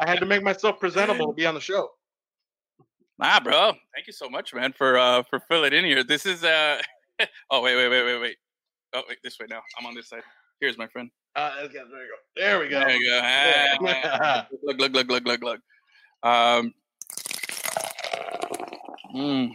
I 0.00 0.08
had 0.08 0.20
to 0.20 0.26
make 0.26 0.42
myself 0.42 0.78
presentable 0.78 1.28
to 1.28 1.32
be 1.32 1.46
on 1.46 1.54
the 1.54 1.60
show. 1.60 1.90
Nah, 3.18 3.40
bro. 3.40 3.72
Thank 3.94 4.06
you 4.06 4.12
so 4.12 4.28
much, 4.28 4.54
man, 4.54 4.72
for 4.72 4.98
uh 4.98 5.22
for 5.28 5.40
filling 5.40 5.72
in 5.72 5.84
here. 5.84 6.04
This 6.04 6.24
is 6.24 6.44
uh 6.44 6.80
oh 7.50 7.62
wait, 7.62 7.76
wait, 7.76 7.88
wait, 7.88 8.04
wait, 8.04 8.20
wait. 8.20 8.36
Oh 8.94 9.02
wait, 9.08 9.18
this 9.24 9.38
way 9.38 9.46
now. 9.48 9.60
I'm 9.78 9.86
on 9.86 9.94
this 9.94 10.08
side. 10.08 10.22
Here's 10.60 10.78
my 10.78 10.86
friend. 10.88 11.10
Uh, 11.36 11.54
there 11.56 11.64
you 11.64 11.72
go. 11.72 11.84
There 12.36 12.60
we 12.60 12.68
go. 12.68 12.80
There 12.80 12.96
you 12.96 13.10
go. 13.10 13.20
Ah, 13.22 14.46
look, 14.62 14.78
look, 14.78 14.92
look, 14.92 15.08
look, 15.08 15.24
look, 15.24 15.42
look. 15.42 15.60
Um, 16.22 16.74
mm. 19.14 19.50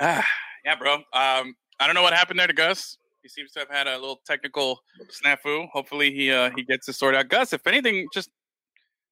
ah, 0.00 0.26
yeah, 0.64 0.76
bro. 0.76 0.94
Um, 0.94 1.54
I 1.78 1.86
don't 1.86 1.94
know 1.94 2.02
what 2.02 2.12
happened 2.12 2.38
there 2.38 2.46
to 2.46 2.52
Gus. 2.52 2.98
He 3.22 3.28
seems 3.28 3.52
to 3.52 3.60
have 3.60 3.70
had 3.70 3.86
a 3.86 3.98
little 3.98 4.20
technical 4.26 4.80
snafu. 5.10 5.68
Hopefully, 5.70 6.12
he 6.12 6.30
uh, 6.30 6.50
he 6.54 6.62
gets 6.62 6.86
this 6.86 6.98
sorted 6.98 7.20
out. 7.20 7.28
Gus, 7.28 7.52
if 7.52 7.66
anything, 7.66 8.06
just 8.14 8.30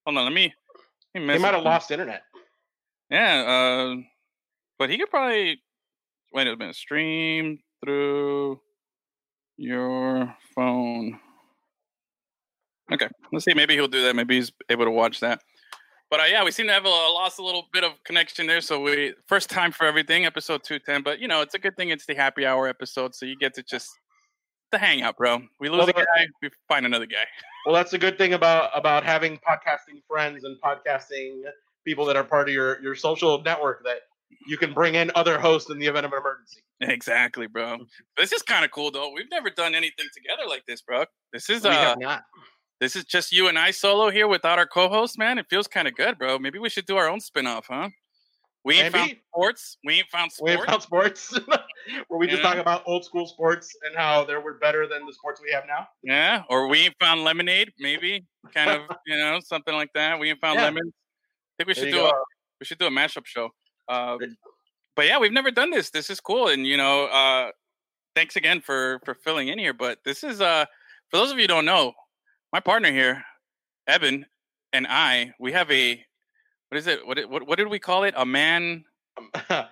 hold 0.06 0.16
on. 0.16 0.24
Let 0.24 0.32
me. 0.32 0.54
He 1.12 1.20
might 1.20 1.40
have 1.40 1.62
lost 1.62 1.90
internet. 1.90 2.22
Yeah, 3.10 3.42
uh, 3.42 3.96
but 4.78 4.90
he 4.90 4.98
could 4.98 5.10
probably 5.10 5.60
wait 6.32 6.46
a 6.46 6.56
minute. 6.56 6.74
Stream 6.74 7.58
through 7.84 8.60
your 9.56 10.34
phone. 10.54 11.18
Okay, 12.92 13.08
let's 13.32 13.44
see. 13.44 13.54
Maybe 13.54 13.74
he'll 13.74 13.88
do 13.88 14.02
that. 14.02 14.16
Maybe 14.16 14.36
he's 14.36 14.52
able 14.68 14.84
to 14.84 14.90
watch 14.90 15.20
that. 15.20 15.40
But 16.14 16.20
uh, 16.20 16.24
yeah, 16.26 16.44
we 16.44 16.52
seem 16.52 16.68
to 16.68 16.72
have 16.72 16.84
a, 16.84 16.88
lost 16.88 17.40
a 17.40 17.42
little 17.42 17.66
bit 17.72 17.82
of 17.82 17.90
connection 18.04 18.46
there. 18.46 18.60
So 18.60 18.80
we 18.80 19.14
first 19.26 19.50
time 19.50 19.72
for 19.72 19.84
everything, 19.84 20.24
episode 20.24 20.62
two 20.62 20.78
ten. 20.78 21.02
But 21.02 21.18
you 21.18 21.26
know, 21.26 21.40
it's 21.40 21.54
a 21.54 21.58
good 21.58 21.76
thing 21.76 21.88
it's 21.88 22.06
the 22.06 22.14
happy 22.14 22.46
hour 22.46 22.68
episode, 22.68 23.16
so 23.16 23.26
you 23.26 23.36
get 23.36 23.52
to 23.54 23.64
just 23.64 23.90
the 24.70 24.78
hang 24.78 25.02
out, 25.02 25.16
bro. 25.16 25.42
We 25.58 25.68
lose 25.68 25.80
well, 25.80 25.88
a 25.88 25.92
guy, 25.92 26.28
we 26.40 26.50
find 26.68 26.86
another 26.86 27.06
guy. 27.06 27.24
Well, 27.66 27.74
that's 27.74 27.94
a 27.94 27.98
good 27.98 28.16
thing 28.16 28.32
about 28.32 28.70
about 28.76 29.02
having 29.02 29.38
podcasting 29.38 30.02
friends 30.08 30.44
and 30.44 30.56
podcasting 30.62 31.42
people 31.84 32.04
that 32.04 32.14
are 32.14 32.22
part 32.22 32.48
of 32.48 32.54
your 32.54 32.80
your 32.80 32.94
social 32.94 33.42
network 33.42 33.82
that 33.82 34.02
you 34.46 34.56
can 34.56 34.72
bring 34.72 34.94
in 34.94 35.10
other 35.16 35.40
hosts 35.40 35.68
in 35.68 35.80
the 35.80 35.86
event 35.86 36.06
of 36.06 36.12
an 36.12 36.18
emergency. 36.20 36.60
Exactly, 36.80 37.48
bro. 37.48 37.78
This 38.16 38.30
is 38.30 38.40
kind 38.42 38.64
of 38.64 38.70
cool 38.70 38.92
though. 38.92 39.10
We've 39.12 39.30
never 39.32 39.50
done 39.50 39.74
anything 39.74 40.06
together 40.14 40.48
like 40.48 40.64
this, 40.66 40.80
bro. 40.80 41.06
This 41.32 41.50
is 41.50 41.64
we 41.64 41.70
uh, 41.70 41.96
not. 41.98 42.22
This 42.80 42.96
is 42.96 43.04
just 43.04 43.32
you 43.32 43.48
and 43.48 43.58
I 43.58 43.70
solo 43.70 44.10
here 44.10 44.26
without 44.26 44.58
our 44.58 44.66
co-host, 44.66 45.18
man. 45.18 45.38
It 45.38 45.46
feels 45.48 45.68
kind 45.68 45.86
of 45.86 45.94
good, 45.94 46.18
bro. 46.18 46.38
Maybe 46.38 46.58
we 46.58 46.68
should 46.68 46.86
do 46.86 46.96
our 46.96 47.08
own 47.08 47.20
spin-off, 47.20 47.66
huh? 47.68 47.88
We 48.64 48.76
ain't 48.76 48.94
Maybe. 48.94 49.08
found 49.08 49.20
sports. 49.28 49.76
We 49.84 49.94
ain't 49.94 50.08
found 50.10 50.32
sports. 50.32 50.50
We 50.50 50.56
ain't 50.56 50.66
found 50.66 50.82
sports. 50.82 51.38
Where 52.08 52.18
we 52.18 52.26
just 52.26 52.40
talk 52.40 52.56
about 52.56 52.82
old 52.86 53.04
school 53.04 53.26
sports 53.26 53.70
and 53.86 53.94
how 53.94 54.24
they 54.24 54.36
were 54.36 54.54
better 54.54 54.86
than 54.88 55.04
the 55.06 55.12
sports 55.12 55.40
we 55.44 55.52
have 55.52 55.64
now. 55.68 55.86
Yeah, 56.02 56.42
or 56.48 56.66
we 56.68 56.80
ain't 56.80 56.94
found 56.98 57.24
lemonade. 57.24 57.72
Maybe 57.78 58.24
kind 58.54 58.70
of, 58.70 58.96
you 59.06 59.18
know, 59.18 59.38
something 59.44 59.74
like 59.74 59.90
that. 59.94 60.18
We 60.18 60.30
ain't 60.30 60.40
found 60.40 60.58
yeah. 60.58 60.64
lemons. 60.64 60.92
I 60.94 61.52
think 61.58 61.68
we 61.68 61.74
should 61.74 61.92
do 61.92 61.98
go. 61.98 62.08
a 62.08 62.12
we 62.58 62.64
should 62.64 62.78
do 62.78 62.86
a 62.86 62.90
mashup 62.90 63.26
show. 63.26 63.50
Uh, 63.86 64.16
but 64.96 65.06
yeah, 65.06 65.18
we've 65.18 65.32
never 65.32 65.50
done 65.50 65.70
this. 65.70 65.90
This 65.90 66.08
is 66.08 66.20
cool, 66.20 66.48
and 66.48 66.66
you 66.66 66.78
know, 66.78 67.04
uh, 67.06 67.50
thanks 68.16 68.36
again 68.36 68.62
for 68.62 68.98
for 69.04 69.14
filling 69.14 69.48
in 69.48 69.58
here. 69.58 69.74
But 69.74 69.98
this 70.06 70.24
is 70.24 70.40
uh, 70.40 70.64
for 71.10 71.18
those 71.18 71.30
of 71.30 71.36
you 71.36 71.42
who 71.42 71.48
don't 71.48 71.66
know, 71.66 71.92
my 72.54 72.60
partner 72.60 72.92
here, 72.92 73.20
Evan, 73.88 74.24
and 74.72 74.86
I, 74.88 75.34
we 75.40 75.50
have 75.50 75.68
a 75.72 76.00
what 76.68 76.78
is 76.78 76.86
it? 76.86 77.04
What 77.04 77.16
did- 77.16 77.28
what 77.28 77.44
what 77.48 77.58
did 77.58 77.66
we 77.66 77.80
call 77.80 78.04
it? 78.04 78.14
A 78.16 78.24
man. 78.24 78.84
uh, 79.50 79.64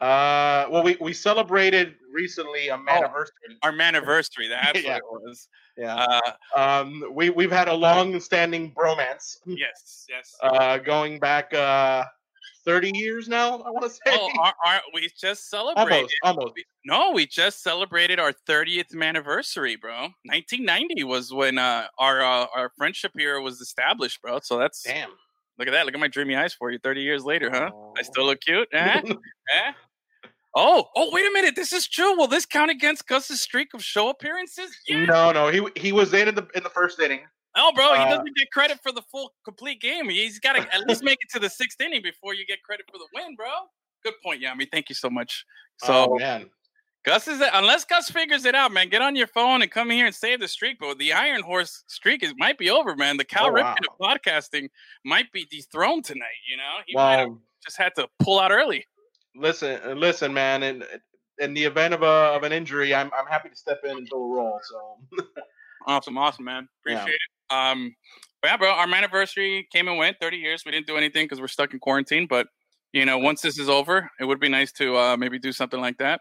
well, 0.00 0.84
we 0.84 0.96
we 1.00 1.12
celebrated 1.12 1.96
recently 2.14 2.68
a 2.68 2.74
anniversary. 2.76 3.58
Our 3.64 3.72
anniversary. 3.80 4.46
That's 4.46 4.80
Yeah. 4.84 4.92
what 4.92 4.98
it 4.98 5.04
was. 5.26 5.48
Yeah. 5.76 5.96
Uh, 5.96 6.32
Um, 6.56 7.02
we 7.12 7.30
we've 7.30 7.50
had 7.50 7.66
a 7.66 7.74
long-standing 7.74 8.72
bromance, 8.72 9.38
yes, 9.44 10.06
yes. 10.08 10.36
uh, 10.40 10.78
going 10.78 11.18
back 11.18 11.52
uh, 11.52 12.04
thirty 12.68 12.90
years 12.94 13.28
now. 13.28 13.60
I 13.60 13.70
want 13.70 13.84
to 13.84 13.90
say 13.90 14.00
oh, 14.08 14.30
are, 14.40 14.54
are, 14.66 14.80
we 14.94 15.08
just 15.18 15.48
celebrated. 15.50 16.10
almost, 16.22 16.38
almost. 16.40 16.54
No, 16.84 17.12
we 17.12 17.26
just 17.26 17.62
celebrated 17.62 18.18
our 18.20 18.32
30th 18.48 18.94
anniversary, 19.02 19.76
bro. 19.76 20.08
1990 20.24 21.04
was 21.04 21.32
when 21.32 21.58
uh, 21.58 21.86
our 21.98 22.20
uh, 22.22 22.46
our 22.54 22.70
friendship 22.76 23.12
here 23.16 23.40
was 23.40 23.60
established, 23.60 24.20
bro. 24.22 24.38
So 24.42 24.58
that's 24.58 24.82
Damn. 24.82 25.10
look 25.58 25.68
at 25.68 25.72
that. 25.72 25.86
Look 25.86 25.94
at 25.94 26.00
my 26.00 26.08
dreamy 26.08 26.36
eyes 26.36 26.52
for 26.54 26.70
you. 26.70 26.78
30 26.82 27.00
years 27.02 27.24
later, 27.24 27.50
huh? 27.50 27.70
I 27.72 27.72
Oh. 27.72 27.94
still 28.02 28.24
look 28.26 28.40
cute. 28.40 28.68
Eh? 28.72 29.00
Eh? 29.54 29.72
Oh, 30.54 30.86
oh, 30.96 31.10
wait 31.12 31.26
a 31.26 31.30
minute. 31.32 31.54
This 31.56 31.72
is 31.72 31.86
true. 31.86 32.16
Will 32.16 32.26
this 32.26 32.44
count 32.46 32.70
against 32.70 33.06
Gus's 33.06 33.40
streak 33.40 33.74
of 33.74 33.84
show 33.84 34.08
appearances? 34.08 34.70
Yeah. 34.88 35.04
No, 35.04 35.30
no, 35.32 35.48
he 35.48 35.66
he 35.76 35.92
was 35.92 36.12
in 36.14 36.34
the 36.34 36.46
in 36.54 36.62
the 36.62 36.70
first 36.70 36.98
inning. 37.00 37.20
Oh, 37.58 37.72
bro, 37.74 37.94
he 37.94 38.00
Uh, 38.00 38.08
doesn't 38.10 38.36
get 38.36 38.50
credit 38.52 38.78
for 38.82 38.92
the 38.92 39.02
full 39.02 39.34
complete 39.44 39.80
game. 39.80 40.08
He's 40.08 40.38
got 40.38 40.54
to 40.54 40.60
at 40.74 40.86
least 40.88 41.02
make 41.02 41.18
it 41.20 41.28
to 41.32 41.38
the 41.40 41.50
sixth 41.50 41.80
inning 41.80 42.02
before 42.02 42.34
you 42.34 42.46
get 42.46 42.62
credit 42.62 42.86
for 42.90 42.98
the 42.98 43.06
win, 43.14 43.34
bro. 43.34 43.48
Good 44.04 44.14
point, 44.24 44.42
Yami. 44.42 44.70
Thank 44.70 44.88
you 44.88 44.94
so 44.94 45.10
much. 45.10 45.44
So, 45.78 46.12
oh, 46.12 46.18
man, 46.18 46.48
Gus 47.04 47.26
is 47.26 47.40
unless 47.52 47.84
Gus 47.84 48.10
figures 48.10 48.44
it 48.44 48.54
out, 48.54 48.72
man. 48.72 48.88
Get 48.88 49.02
on 49.02 49.16
your 49.16 49.26
phone 49.26 49.62
and 49.62 49.70
come 49.70 49.90
here 49.90 50.06
and 50.06 50.14
save 50.14 50.40
the 50.40 50.48
streak. 50.48 50.78
But 50.78 50.98
the 50.98 51.12
Iron 51.12 51.42
Horse 51.42 51.84
streak 51.88 52.22
is 52.22 52.32
might 52.38 52.58
be 52.58 52.70
over, 52.70 52.94
man. 52.94 53.16
The 53.16 53.24
Cal 53.24 53.46
Oh, 53.46 53.52
wow. 53.52 53.74
Of 53.74 53.98
podcasting 54.22 54.68
might 55.04 55.30
be 55.32 55.44
dethroned 55.50 56.04
tonight. 56.04 56.38
You 56.48 56.56
know, 56.58 56.74
he 56.86 56.94
might 56.94 57.16
have 57.16 57.30
just 57.64 57.76
had 57.76 57.94
to 57.96 58.08
pull 58.20 58.38
out 58.38 58.50
early. 58.52 58.86
listen, 59.34 59.80
uh, 59.84 59.94
listen, 59.94 60.32
man, 60.32 60.62
in 60.62 60.84
in 61.38 61.54
the 61.54 61.64
event 61.64 61.94
of 61.94 62.02
a 62.02 62.06
of 62.06 62.42
an 62.44 62.52
injury, 62.52 62.94
I'm 62.94 63.10
I'm 63.16 63.26
happy 63.26 63.48
to 63.48 63.56
step 63.56 63.80
in 63.84 63.96
and 63.98 64.08
fill 64.08 64.24
a 64.24 64.36
role. 64.36 64.60
So 64.62 64.98
Awesome, 65.86 66.18
awesome, 66.18 66.44
man. 66.44 66.68
Yeah. 66.86 66.94
Appreciate 66.94 67.14
it. 67.14 67.20
Um, 67.50 67.94
but 68.42 68.48
yeah, 68.50 68.56
bro, 68.56 68.70
our 68.70 68.86
anniversary 68.92 69.66
came 69.72 69.88
and 69.88 69.98
went. 69.98 70.18
Thirty 70.20 70.36
years. 70.36 70.62
We 70.64 70.72
didn't 70.72 70.86
do 70.86 70.96
anything 70.96 71.24
because 71.24 71.40
we're 71.40 71.48
stuck 71.48 71.72
in 71.72 71.80
quarantine. 71.80 72.26
But 72.28 72.46
you 72.92 73.04
know, 73.04 73.18
once 73.18 73.42
this 73.42 73.58
is 73.58 73.68
over, 73.68 74.10
it 74.20 74.24
would 74.24 74.40
be 74.40 74.48
nice 74.48 74.72
to 74.72 74.96
uh, 74.96 75.16
maybe 75.16 75.38
do 75.38 75.52
something 75.52 75.80
like 75.80 75.98
that. 75.98 76.20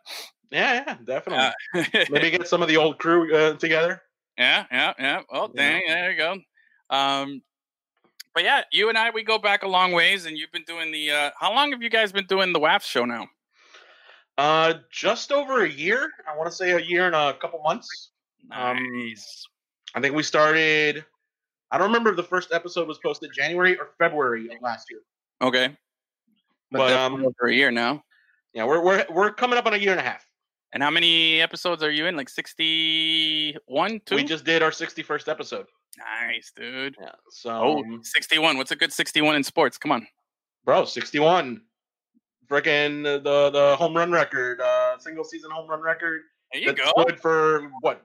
yeah, 0.52 0.84
yeah, 0.88 0.98
definitely. 1.04 1.46
Uh, 1.76 2.06
Maybe 2.10 2.30
get 2.32 2.48
some 2.48 2.62
of 2.62 2.68
the 2.68 2.78
old 2.78 3.00
crew 3.00 3.34
uh, 3.36 3.54
together. 3.56 4.02
Yeah, 4.38 4.66
yeah, 4.72 4.94
yeah. 5.00 5.22
Oh, 5.32 5.52
Yeah. 5.54 5.62
dang, 5.72 5.84
there 5.88 6.12
you 6.12 6.18
go. 6.18 6.38
Um, 6.90 7.42
but 8.34 8.44
yeah, 8.44 8.62
you 8.72 8.90
and 8.90 8.98
I 8.98 9.10
we 9.12 9.24
go 9.24 9.38
back 9.38 9.64
a 9.64 9.68
long 9.68 9.92
ways, 9.94 10.26
and 10.26 10.38
you've 10.38 10.52
been 10.52 10.64
doing 10.66 10.92
the. 10.92 11.12
Uh, 11.12 11.32
how 11.40 11.54
long 11.54 11.72
have 11.72 11.82
you 11.82 11.90
guys 11.90 12.12
been 12.12 12.26
doing 12.28 12.54
the 12.54 12.60
WAF 12.60 12.82
show 12.84 13.04
now? 13.06 13.28
Uh, 14.38 14.76
just 14.92 15.32
over 15.32 15.64
a 15.64 15.70
year. 15.70 16.10
I 16.32 16.36
want 16.38 16.50
to 16.50 16.56
say 16.56 16.72
a 16.72 16.80
year 16.80 17.08
and 17.08 17.16
a 17.16 17.34
couple 17.34 17.60
months. 17.64 18.12
Um, 18.52 18.78
Nice. 18.94 19.46
I 19.96 20.02
think 20.02 20.16
we 20.16 20.22
started. 20.24 21.04
I 21.72 21.78
don't 21.78 21.88
remember 21.88 22.12
if 22.12 22.16
the 22.16 22.24
first 22.24 22.54
episode 22.54 22.88
was 22.88 22.98
posted 23.00 23.32
January 23.34 23.78
or 23.78 23.90
February 23.98 24.46
of 24.54 24.62
last 24.62 24.88
year. 24.90 25.02
Okay, 25.42 25.76
but, 26.72 26.78
But, 26.80 26.94
um, 26.94 27.26
over 27.26 27.48
a 27.50 27.54
year 27.54 27.72
now. 27.72 28.04
Yeah, 28.54 28.66
we're 28.66 28.84
we're 28.84 29.06
we're 29.12 29.32
coming 29.34 29.58
up 29.60 29.66
on 29.66 29.74
a 29.74 29.78
year 29.78 29.92
and 29.92 30.00
a 30.00 30.04
half. 30.04 30.26
And 30.74 30.82
how 30.84 30.90
many 30.90 31.42
episodes 31.42 31.82
are 31.84 31.92
you 31.92 32.08
in? 32.08 32.16
Like 32.18 32.30
sixty-one, 32.30 34.02
two. 34.06 34.16
We 34.16 34.24
just 34.24 34.46
did 34.46 34.62
our 34.64 34.72
sixty-first 34.72 35.28
episode. 35.30 35.66
nice, 35.98 36.52
dude. 36.56 36.96
Yeah. 37.00 37.12
So, 37.30 37.50
Oh, 37.52 38.00
61. 38.04 38.58
What's 38.58 38.72
a 38.72 38.76
good 38.76 38.92
61 38.94 39.36
in 39.36 39.44
sports? 39.44 39.78
Come 39.78 39.92
on. 39.92 40.08
bro, 40.66 40.86
sixty-one. 40.86 41.62
Freaking 42.50 43.04
the 43.04 43.50
the 43.50 43.76
home 43.78 43.94
run 43.96 44.12
record, 44.12 44.62
uh, 44.62 44.98
single 45.00 45.24
season 45.26 45.52
home 45.52 45.70
run 45.70 45.82
record. 45.82 46.22
There 46.54 46.62
you 46.62 46.74
go. 46.74 46.92
good 47.06 47.20
for 47.20 47.70
what? 47.82 48.02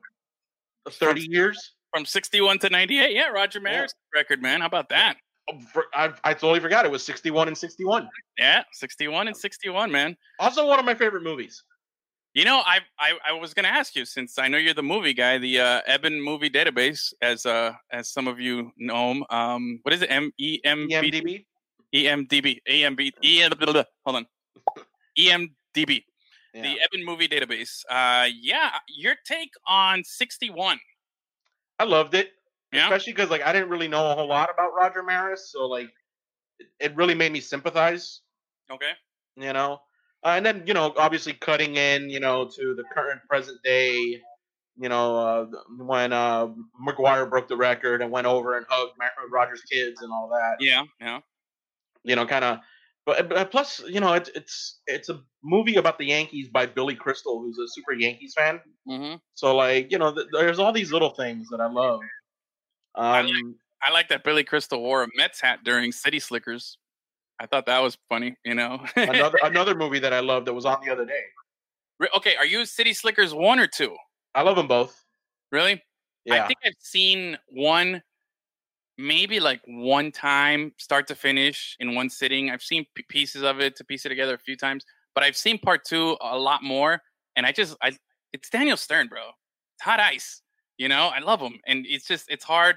Thirty 0.91 1.27
years. 1.31 1.75
From 1.93 2.07
61 2.07 2.59
to 2.61 2.71
98. 2.71 3.15
Yeah, 3.15 3.29
Roger 3.29 3.61
Maris 3.61 3.95
record, 4.15 4.41
man. 4.41 4.61
How 4.61 4.67
about 4.67 4.89
that? 4.89 5.17
Oh, 5.51 5.59
I, 5.95 6.13
I 6.25 6.35
totally 6.35 6.61
forgot 6.61 6.85
it 6.85 6.91
was 6.91 7.03
sixty-one 7.03 7.49
and 7.49 7.59
sixty-one. 7.59 8.09
Yeah, 8.39 8.63
61 8.73 9.27
and 9.27 9.37
61, 9.37 9.91
man. 9.91 10.17
Also, 10.39 10.67
one 10.67 10.79
of 10.79 10.85
my 10.85 10.95
favorite 10.95 11.25
movies. 11.25 11.65
You 12.35 12.45
know, 12.45 12.63
I 12.65 12.79
I, 12.99 13.13
I 13.29 13.33
was 13.33 13.53
going 13.53 13.65
to 13.65 13.71
ask 13.71 13.97
you 13.97 14.05
since 14.05 14.39
I 14.39 14.49
know 14.49 14.57
you're 14.57 14.73
the 14.73 14.83
movie 14.83 15.13
guy, 15.13 15.39
the 15.39 15.61
uh, 15.61 15.81
Eben 15.87 16.21
Movie 16.23 16.49
Database, 16.49 17.13
as 17.21 17.45
uh 17.45 17.73
as 17.91 18.09
some 18.09 18.29
of 18.29 18.41
you 18.41 18.71
know, 18.79 19.25
Um, 19.31 19.81
what 19.83 19.93
is 19.93 20.03
it? 20.03 20.11
M 20.11 20.33
E 20.39 20.61
M 20.65 20.87
B 20.87 20.95
EMDB. 20.95 21.45
E 21.95 22.09
M 22.09 22.25
D 22.25 22.41
B 22.41 22.63
A 22.69 22.85
M 22.85 22.95
B 22.95 23.13
E. 23.21 23.43
Hold 23.43 23.87
on. 24.07 24.27
E 25.19 25.31
M 25.31 25.55
D 25.75 25.85
B. 25.85 26.05
The 26.55 26.61
Eben 26.61 27.05
Movie 27.05 27.29
Database. 27.29 27.83
Uh, 27.91 28.29
yeah, 28.41 28.71
your 28.89 29.15
take 29.27 29.51
on 29.67 30.05
61. 30.05 30.79
I 31.79 31.85
loved 31.85 32.15
it. 32.15 32.31
Yeah. 32.73 32.85
especially 32.85 33.13
because 33.13 33.29
like 33.29 33.43
I 33.43 33.53
didn't 33.53 33.69
really 33.69 33.89
know 33.89 34.11
a 34.11 34.15
whole 34.15 34.29
lot 34.29 34.49
about 34.53 34.73
Roger 34.75 35.03
Maris, 35.03 35.51
so 35.53 35.67
like 35.67 35.91
it, 36.59 36.69
it 36.81 36.97
really 36.97 37.15
made 37.15 37.31
me 37.33 37.41
sympathize, 37.41 38.21
Okay. 38.71 38.93
you 39.37 39.53
know. 39.53 39.81
Uh, 40.25 40.29
and 40.37 40.47
then 40.47 40.63
you 40.67 40.73
know, 40.73 40.95
obviously 40.97 41.35
cutting 41.35 41.77
in, 41.77 42.09
you 42.09 42.19
know, 42.21 42.49
to 42.57 42.75
the 42.75 42.85
current 42.95 43.21
present 43.29 43.59
day, 43.63 44.21
you 44.79 44.89
know, 44.89 45.17
uh, 45.17 45.47
when 45.85 46.15
uh, 46.15 46.49
McGwire 46.83 47.29
broke 47.29 47.47
the 47.49 47.57
record 47.59 48.01
and 48.01 48.11
went 48.11 48.27
over 48.27 48.57
and 48.57 48.65
hugged 48.71 48.97
Mar- 48.99 49.11
Roger's 49.31 49.63
kids 49.63 50.01
and 50.01 50.11
all 50.11 50.29
that, 50.31 50.57
Yeah. 50.61 50.85
Yeah. 51.01 51.21
you 52.05 52.17
know, 52.17 52.25
kind 52.25 52.45
of. 52.45 52.59
But, 53.05 53.29
but 53.29 53.51
plus, 53.51 53.81
you 53.89 54.01
know, 54.01 54.13
it's 54.13 54.31
it's 54.35 54.81
it's 54.87 55.09
a 55.09 55.21
movie 55.43 55.77
about 55.77 55.99
the 55.99 56.07
Yankees 56.07 56.49
by 56.49 56.67
Billy 56.67 56.95
Crystal, 56.95 57.41
who's 57.41 57.59
a 57.59 57.67
super 57.69 57.93
Yankees 57.93 58.35
fan. 58.37 58.61
Mm-hmm. 58.89 59.17
So 59.35 59.57
like, 59.57 59.91
you 59.91 59.99
know, 59.99 60.15
th- 60.15 60.29
there's 60.33 60.61
all 60.61 60.73
these 60.73 60.93
little 60.93 61.11
things 61.11 61.49
that 61.51 61.61
I 61.61 61.67
love. 61.67 62.01
Um, 62.95 63.27
like- 63.27 63.35
I 63.85 63.91
like 63.91 64.09
that 64.11 64.23
Billy 64.23 64.45
Crystal 64.45 64.81
wore 64.81 65.03
a 65.03 65.09
Mets 65.17 65.41
hat 65.41 65.61
during 65.65 65.91
City 65.91 66.21
Slickers. 66.21 66.79
I 67.41 67.47
thought 67.47 67.67
that 67.67 67.81
was 67.81 67.99
funny. 68.09 68.37
You 68.45 68.55
know. 68.55 68.85
another 68.95 69.39
another 69.43 69.75
movie 69.75 69.99
that 69.99 70.13
I 70.13 70.21
love 70.21 70.45
that 70.45 70.55
was 70.55 70.65
on 70.65 70.79
the 70.85 70.93
other 70.93 71.05
day. 71.05 71.23
Okay, 72.17 72.37
are 72.37 72.47
you 72.47 72.65
City 72.65 72.93
Slickers 72.93 73.35
one 73.35 73.59
or 73.59 73.67
two? 73.67 73.97
I 74.35 74.43
love 74.43 74.57
them 74.57 74.69
both. 74.69 75.05
Really? 75.51 75.83
Yeah, 76.25 76.45
I 76.45 76.47
think 76.47 76.61
I've 76.65 76.73
seen 76.79 77.37
one, 77.51 78.03
maybe 78.99 79.41
like 79.41 79.61
one 79.67 80.13
time, 80.13 80.73
start 80.79 81.07
to 81.09 81.15
finish 81.15 81.77
in 81.81 81.95
one 81.95 82.11
sitting. 82.11 82.51
I've 82.51 82.63
seen 82.63 82.87
p- 82.95 83.05
pieces 83.09 83.43
of 83.43 83.61
it 83.61 83.77
to 83.77 83.85
piece 83.85 84.05
it 84.07 84.11
together 84.11 84.35
a 84.35 84.39
few 84.39 84.57
times, 84.57 84.85
but 85.15 85.25
I've 85.25 85.37
seen 85.37 85.59
part 85.59 85.85
two 85.85 86.17
a 86.21 86.39
lot 86.39 86.63
more. 86.63 87.03
And 87.37 87.47
I 87.47 87.53
just, 87.53 87.77
I, 87.83 87.93
it's 88.33 88.51
Daniel 88.51 88.77
Stern, 88.77 89.09
bro. 89.09 89.23
It's 89.75 89.83
hot 89.83 90.01
ice. 90.01 90.43
You 90.79 90.89
know, 90.89 91.09
I 91.15 91.21
love 91.21 91.41
him, 91.41 91.61
and 91.67 91.85
it's 91.89 92.07
just, 92.07 92.27
it's 92.29 92.45
hard 92.45 92.77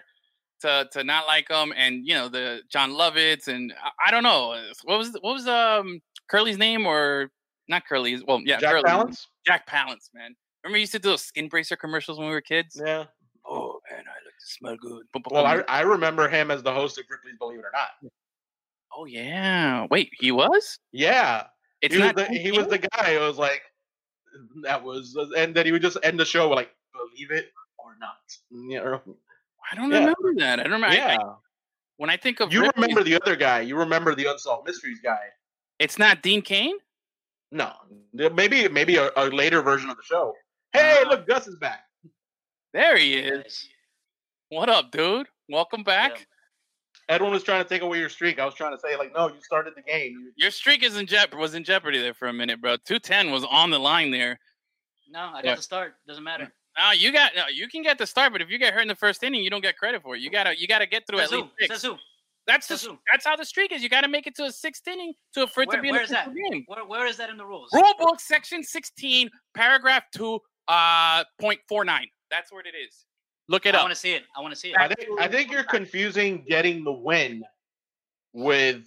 to 0.62 0.88
to 0.91 1.04
not 1.04 1.28
like 1.28 1.49
him. 1.49 1.73
And 1.75 2.06
you 2.06 2.13
know, 2.13 2.30
the 2.30 2.62
Jon 2.69 2.91
Lovitz, 2.91 3.47
and 3.47 3.73
I, 3.84 4.08
I 4.08 4.12
don't 4.12 4.23
know 4.23 4.62
what 4.84 4.97
was 4.97 5.13
what 5.21 5.34
was 5.34 5.47
um 5.47 6.01
Curly's 6.30 6.58
name 6.58 6.86
or 6.86 7.32
not 7.67 7.86
Curly's? 7.88 8.23
Well, 8.28 8.41
yeah, 8.43 8.60
Jack 8.60 8.71
Curly. 8.71 8.84
Palance. 8.84 9.25
Jack 9.45 9.67
Palance, 9.67 10.10
man. 10.13 10.36
Remember, 10.63 10.75
we 10.75 10.82
used 10.82 10.91
to 10.91 10.99
do 10.99 11.10
those 11.10 11.23
skin 11.23 11.47
bracer 11.47 11.75
commercials 11.75 12.17
when 12.17 12.28
we 12.28 12.34
were 12.34 12.41
kids. 12.41 12.80
Yeah. 12.84 13.06
Oh 13.47 13.80
man, 13.89 13.99
I 13.99 14.17
like 14.25 14.35
to 14.35 14.35
smell 14.45 14.77
good. 14.77 15.03
Well, 15.31 15.45
I. 15.45 15.63
I 15.67 15.81
remember 15.81 16.27
him 16.27 16.51
as 16.51 16.63
the 16.63 16.71
host 16.73 16.97
of 16.97 17.05
Ripley's 17.10 17.36
Believe 17.38 17.60
It 17.60 17.65
or 17.65 17.71
Not. 17.73 18.12
oh 18.95 19.05
yeah. 19.05 19.88
Wait, 19.89 20.12
he 20.19 20.31
was? 20.31 20.77
Yeah, 20.91 21.43
It's 21.81 21.93
he 21.95 21.99
was 22.01 22.08
not. 22.08 22.15
the, 22.15 22.25
he 22.25 22.51
was 22.51 22.67
the 22.67 22.77
guy 22.79 23.15
who 23.15 23.19
was 23.21 23.38
like 23.38 23.62
that 24.63 24.84
was, 24.84 25.17
and 25.38 25.53
then 25.55 25.65
he 25.65 25.71
would 25.71 25.81
just 25.81 25.97
end 26.03 26.19
the 26.19 26.25
show 26.25 26.49
with 26.49 26.58
like 26.58 26.71
believe 26.93 27.31
it 27.31 27.51
or 27.77 27.95
not. 27.99 28.17
You 28.51 28.79
know? 28.84 29.01
I 29.71 29.75
don't 29.75 29.91
yeah. 29.91 29.99
remember 29.99 30.34
that. 30.38 30.60
I 30.60 30.63
don't 30.63 30.71
remember. 30.73 30.95
Yeah, 30.95 31.17
I- 31.19 31.34
when 31.97 32.10
I 32.10 32.17
think 32.17 32.41
of 32.41 32.51
you 32.51 32.62
Ripley, 32.62 32.81
remember 32.84 33.03
the 33.03 33.15
other 33.21 33.36
guy. 33.38 33.62
You 33.62 33.77
remember 33.77 34.13
the 34.15 34.25
Unsolved 34.29 34.67
Mysteries 34.67 34.99
guy. 35.01 35.27
it's 35.79 35.97
not 35.97 36.21
Dean 36.21 36.41
Cain. 36.41 36.75
No, 37.51 37.71
maybe 38.13 38.67
maybe 38.67 38.97
a, 38.97 39.12
a 39.15 39.27
later 39.29 39.62
version 39.62 39.89
of 39.89 39.95
the 39.97 40.03
show. 40.03 40.34
Hey, 40.73 40.97
Ah. 41.05 41.10
look, 41.10 41.25
Gus 41.25 41.47
is 41.47 41.55
back. 41.55 41.86
There 42.73 42.97
he 42.97 43.13
is. 43.15 43.69
What 44.56 44.70
up, 44.70 44.89
dude? 44.89 45.28
Welcome 45.50 45.84
back. 45.84 46.28
Edwin 47.10 47.32
was 47.32 47.44
trying 47.44 47.62
to 47.62 47.68
take 47.68 47.82
away 47.82 48.00
your 48.00 48.08
streak. 48.08 48.39
I 48.39 48.46
was 48.46 48.54
trying 48.56 48.74
to 48.74 48.80
say 48.80 48.96
like, 48.96 49.13
no, 49.13 49.28
you 49.28 49.41
started 49.41 49.74
the 49.76 49.82
game. 49.82 50.32
Your 50.38 50.50
streak 50.50 50.82
is 50.82 50.96
in 50.96 51.08
jeop- 51.08 51.38
was 51.38 51.56
in 51.56 51.65
jeopardy 51.65 52.00
there 52.02 52.13
for 52.13 52.30
a 52.30 52.34
minute, 52.34 52.62
bro. 52.62 52.78
Two 52.78 52.98
ten 52.98 53.32
was 53.32 53.44
on 53.44 53.70
the 53.70 53.78
line 53.78 54.12
there. 54.12 54.39
No, 55.10 55.20
I 55.20 55.41
got 55.41 55.46
Yeah. 55.46 55.56
to 55.56 55.62
start. 55.62 55.96
Doesn't 56.08 56.24
matter. 56.24 56.54
Now 56.78 56.94
you 56.94 57.12
got 57.12 57.36
no, 57.36 57.48
you 57.48 57.68
can 57.68 57.84
get 57.84 57.98
the 57.98 58.08
start, 58.08 58.32
but 58.32 58.41
if 58.41 58.50
you 58.50 58.58
get 58.58 58.74
hurt 58.74 58.80
in 58.84 58.88
the 58.88 58.96
first 58.96 59.24
inning, 59.24 59.44
you 59.44 59.50
don't 59.50 59.60
get 59.60 59.78
credit 59.78 60.02
for 60.02 60.15
it. 60.15 60.22
You 60.22 60.30
gotta 60.30 60.58
you 60.58 60.70
gotta 60.70 60.86
get 60.88 61.06
through 61.06 61.20
Says 61.20 61.34
at 61.34 61.36
who? 61.36 61.41
least 61.44 61.54
six. 61.60 61.70
Says 61.74 61.84
who? 61.84 61.98
That's 62.48 62.68
the, 62.68 62.78
Says 62.78 62.88
who? 62.88 62.98
that's 63.12 63.26
how 63.26 63.36
the 63.36 63.44
streak 63.46 63.74
is. 63.74 63.84
You 63.84 63.89
got 63.89 64.02
to 64.02 64.08
make 64.08 64.26
it 64.26 64.36
to 64.36 64.44
a 64.46 64.52
sixth 64.54 64.88
inning 64.88 65.13
to 65.34 65.48
for 65.48 65.63
it 65.63 65.65
to 65.72 65.76
Where- 65.78 65.82
be 65.82 65.89
an 65.89 65.96
where 65.96 66.04
is 66.04 66.12
official 66.12 66.32
that? 66.34 66.52
game. 66.52 66.63
Where, 66.68 66.86
where 66.86 67.08
is 67.08 67.18
that 67.18 67.30
in 67.30 67.36
the 67.38 67.46
rules? 67.46 67.72
Rule 67.74 67.94
book 68.00 68.22
section 68.22 68.63
sixteen, 68.63 69.30
paragraph 69.54 70.04
two, 70.15 70.39
uh, 70.70 71.26
point 71.41 71.60
four 71.68 71.84
nine. 71.84 72.08
That's 72.32 72.52
what 72.54 72.65
it 72.65 72.74
is. 72.78 73.06
Look 73.47 73.65
it 73.65 73.75
I 73.75 73.79
up. 73.79 73.84
want 73.84 73.93
to 73.93 73.99
see 73.99 74.13
it. 74.13 74.23
I 74.36 74.41
want 74.41 74.53
to 74.53 74.60
see 74.60 74.69
it. 74.71 74.77
I 74.77 74.88
think 74.88 75.19
I 75.19 75.27
think 75.27 75.51
you're 75.51 75.63
confusing 75.63 76.43
getting 76.47 76.84
the 76.84 76.91
win 76.91 77.43
with 78.34 78.84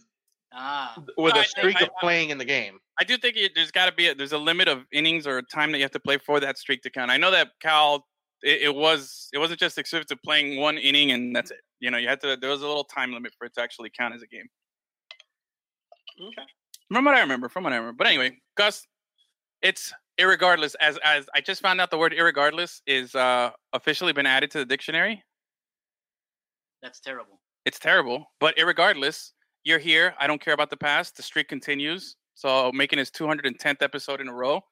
Ah, 0.52 0.94
with 1.16 1.34
I 1.34 1.40
a 1.40 1.42
think- 1.42 1.50
streak 1.50 1.76
I- 1.82 1.84
of 1.84 1.90
playing 2.00 2.30
in 2.30 2.38
the 2.38 2.44
game. 2.44 2.78
I 3.00 3.04
do 3.04 3.16
think 3.16 3.36
it, 3.36 3.52
there's 3.54 3.70
got 3.70 3.86
to 3.86 3.92
be 3.92 4.08
a, 4.08 4.14
there's 4.14 4.32
a 4.32 4.38
limit 4.38 4.66
of 4.66 4.84
innings 4.92 5.26
or 5.26 5.40
time 5.42 5.70
that 5.72 5.78
you 5.78 5.84
have 5.84 5.92
to 5.92 6.00
play 6.00 6.18
for 6.18 6.40
that 6.40 6.58
streak 6.58 6.82
to 6.82 6.90
count. 6.90 7.10
I 7.12 7.16
know 7.16 7.30
that 7.30 7.50
Cal 7.60 8.04
it, 8.42 8.62
it 8.62 8.74
was 8.74 9.28
it 9.32 9.38
wasn't 9.38 9.60
just 9.60 9.78
exclusive 9.78 10.06
to 10.08 10.16
playing 10.16 10.58
one 10.60 10.78
inning 10.78 11.12
and 11.12 11.36
that's 11.36 11.50
it. 11.52 11.60
You 11.80 11.90
know, 11.92 11.98
you 11.98 12.08
had 12.08 12.20
to 12.22 12.36
there 12.40 12.50
was 12.50 12.62
a 12.62 12.66
little 12.66 12.82
time 12.84 13.12
limit 13.12 13.32
for 13.38 13.44
it 13.44 13.54
to 13.54 13.60
actually 13.62 13.90
count 13.96 14.14
as 14.14 14.22
a 14.22 14.26
game. 14.26 14.46
Okay. 16.20 16.42
From 16.92 17.04
what 17.04 17.14
I 17.14 17.20
remember, 17.20 17.48
from 17.48 17.64
what 17.64 17.72
I 17.72 17.76
remember. 17.76 17.96
But 17.96 18.06
anyway, 18.08 18.38
Gus, 18.56 18.86
it's 19.62 19.92
irregardless. 20.18 20.74
As 20.80 20.98
as 21.04 21.26
I 21.34 21.40
just 21.40 21.62
found 21.62 21.80
out, 21.80 21.90
the 21.90 21.98
word 21.98 22.12
irregardless 22.12 22.80
is 22.86 23.14
uh, 23.14 23.50
officially 23.72 24.12
been 24.12 24.26
added 24.26 24.50
to 24.52 24.58
the 24.58 24.64
dictionary. 24.64 25.22
that's 26.82 27.00
terrible. 27.00 27.40
It's 27.64 27.78
terrible, 27.78 28.26
but 28.40 28.56
irregardless, 28.56 29.32
you're 29.64 29.78
here. 29.78 30.14
I 30.18 30.26
don't 30.26 30.40
care 30.40 30.54
about 30.54 30.70
the 30.70 30.76
past. 30.76 31.16
The 31.16 31.22
streak 31.22 31.48
continues. 31.48 32.16
So 32.34 32.70
making 32.72 32.98
his 32.98 33.10
210th 33.10 33.82
episode 33.82 34.20
in 34.20 34.28
a 34.28 34.32
row, 34.32 34.62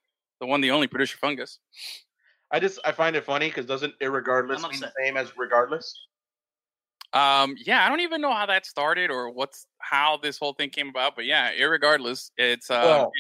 the 0.41 0.47
one, 0.47 0.61
the 0.61 0.71
only 0.71 0.87
producer 0.87 1.19
fungus. 1.19 1.59
I 2.53 2.61
just 2.61 2.79
I 2.85 2.93
find 2.93 3.17
it 3.17 3.25
funny 3.25 3.49
because 3.49 3.67
doesn't 3.67 3.99
irregardless 4.01 4.65
I'm 4.65 4.71
mean 4.71 4.81
the 4.81 4.93
same 4.99 5.17
as 5.17 5.37
regardless? 5.37 5.93
Um, 7.13 7.57
yeah, 7.65 7.85
I 7.85 7.89
don't 7.89 8.01
even 8.01 8.21
know 8.21 8.33
how 8.33 8.47
that 8.47 8.67
started 8.67 9.11
or 9.11 9.31
what's 9.31 9.67
how 9.79 10.19
this 10.23 10.39
whole 10.39 10.53
thing 10.53 10.71
came 10.71 10.89
about, 10.89 11.17
but 11.17 11.25
yeah, 11.25 11.53
irregardless, 11.55 12.31
it's 12.37 12.71
uh, 12.71 12.83
Well, 12.85 13.13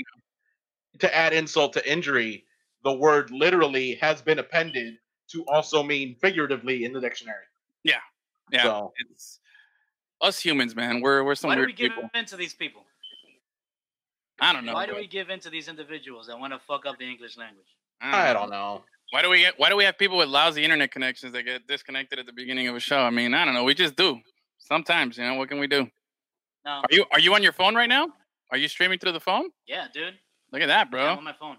to 1.00 1.14
add 1.14 1.32
insult 1.32 1.72
to 1.74 1.90
injury, 1.90 2.44
the 2.84 2.92
word 2.92 3.30
literally 3.30 3.94
has 3.96 4.22
been 4.22 4.38
appended 4.38 4.94
to 5.32 5.44
also 5.46 5.82
mean 5.82 6.16
figuratively 6.20 6.84
in 6.84 6.92
the 6.92 7.00
dictionary. 7.00 7.44
yeah, 7.82 7.98
So 8.62 8.92
it's 9.10 9.40
us 10.20 10.38
humans, 10.38 10.74
man. 10.76 11.00
We're 11.00 11.24
we're 11.24 11.34
some 11.34 11.48
Why 11.48 11.56
do 11.56 11.66
we 11.66 11.72
give 11.72 11.92
people. 11.92 12.08
in 12.14 12.24
to 12.26 12.36
these 12.36 12.54
people? 12.54 12.82
I 14.40 14.52
don't 14.52 14.64
know. 14.64 14.74
Why 14.74 14.86
do 14.86 14.92
bro. 14.92 15.00
we 15.00 15.06
give 15.06 15.30
in 15.30 15.40
to 15.40 15.50
these 15.50 15.68
individuals 15.68 16.26
that 16.26 16.38
want 16.38 16.52
to 16.52 16.58
fuck 16.58 16.86
up 16.86 16.98
the 16.98 17.08
English 17.08 17.36
language? 17.36 17.66
I 18.00 18.32
don't 18.32 18.50
know. 18.50 18.82
Why 19.10 19.22
do 19.22 19.30
we 19.30 19.38
get? 19.40 19.54
Why 19.58 19.68
do 19.68 19.76
we 19.76 19.84
have 19.84 19.96
people 19.98 20.18
with 20.18 20.28
lousy 20.28 20.62
internet 20.62 20.90
connections 20.90 21.32
that 21.32 21.42
get 21.44 21.66
disconnected 21.66 22.18
at 22.18 22.26
the 22.26 22.32
beginning 22.32 22.68
of 22.68 22.76
a 22.76 22.80
show? 22.80 22.98
I 22.98 23.10
mean, 23.10 23.34
I 23.34 23.44
don't 23.44 23.54
know. 23.54 23.64
We 23.64 23.74
just 23.74 23.96
do. 23.96 24.20
Sometimes, 24.58 25.16
you 25.16 25.24
know. 25.24 25.34
What 25.34 25.48
can 25.48 25.58
we 25.58 25.66
do? 25.66 25.88
No. 26.64 26.70
Are 26.72 26.88
you 26.90 27.04
Are 27.12 27.20
you 27.20 27.34
on 27.34 27.42
your 27.42 27.52
phone 27.52 27.74
right 27.74 27.88
now? 27.88 28.08
Are 28.50 28.58
you 28.58 28.68
streaming 28.68 28.98
through 28.98 29.12
the 29.12 29.20
phone? 29.20 29.50
Yeah, 29.66 29.86
dude. 29.92 30.14
Look 30.56 30.62
at 30.62 30.68
that, 30.68 30.86
Yeah, 30.86 30.90
bro. 30.90 31.06
I'm 31.08 31.18
on 31.18 31.24
my 31.24 31.34
phone. 31.38 31.56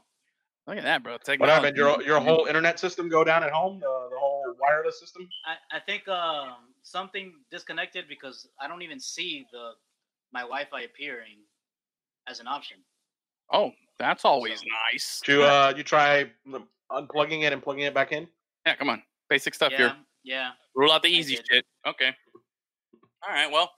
Look 0.65 0.77
at 0.77 0.83
that, 0.83 1.03
bro. 1.03 1.17
What 1.37 1.49
happened? 1.49 1.77
Your 1.77 2.01
your 2.01 2.19
whole 2.19 2.47
internet 2.47 2.79
system 2.79 3.09
go 3.09 3.23
down 3.23 3.43
at 3.43 3.51
home? 3.51 3.79
The, 3.79 4.07
the 4.09 4.17
whole 4.17 4.55
wireless 4.59 4.99
system? 4.99 5.29
I, 5.45 5.77
I 5.77 5.79
think 5.79 6.07
um, 6.07 6.55
something 6.81 7.31
disconnected 7.51 8.05
because 8.09 8.49
I 8.59 8.67
don't 8.67 8.81
even 8.81 8.99
see 8.99 9.45
the 9.51 9.73
my 10.33 10.41
Wi-Fi 10.41 10.81
appearing 10.81 11.37
as 12.27 12.39
an 12.39 12.47
option. 12.47 12.77
Oh, 13.53 13.69
that's 13.99 14.25
always 14.25 14.61
So- 14.61 14.65
nice. 14.91 15.21
Did 15.23 15.31
you 15.33 15.43
uh 15.43 15.73
you 15.77 15.83
try 15.83 16.31
unplugging 16.91 17.43
it 17.43 17.53
and 17.53 17.61
plugging 17.61 17.83
it 17.83 17.93
back 17.93 18.11
in? 18.11 18.27
Yeah, 18.65 18.77
come 18.77 18.89
on. 18.89 19.03
Basic 19.29 19.53
stuff 19.53 19.73
yeah, 19.73 19.77
here. 19.77 19.95
yeah. 20.23 20.49
Rule 20.75 20.91
out 20.91 21.03
the 21.03 21.09
easy 21.09 21.35
shit. 21.35 21.65
Okay. 21.85 22.09
All 23.21 23.31
right. 23.31 23.51
Well, 23.51 23.69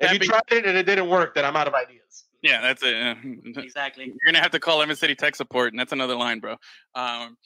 If 0.00 0.12
you 0.12 0.18
big- 0.18 0.28
tried 0.28 0.42
it 0.50 0.66
and 0.66 0.76
it 0.76 0.86
didn't 0.86 1.08
work, 1.08 1.36
then 1.36 1.44
I'm 1.44 1.54
out 1.54 1.68
of 1.68 1.74
ideas. 1.74 2.24
Yeah, 2.42 2.60
that's 2.60 2.82
it. 2.84 3.16
Exactly. 3.58 4.06
You're 4.06 4.32
gonna 4.32 4.42
have 4.42 4.50
to 4.52 4.60
call 4.60 4.78
Lemon 4.78 4.96
City 4.96 5.14
Tech 5.14 5.34
Support, 5.36 5.72
and 5.72 5.78
that's 5.80 5.92
another 5.92 6.14
line, 6.16 6.40
bro. 6.40 6.52
Um. 6.94 7.36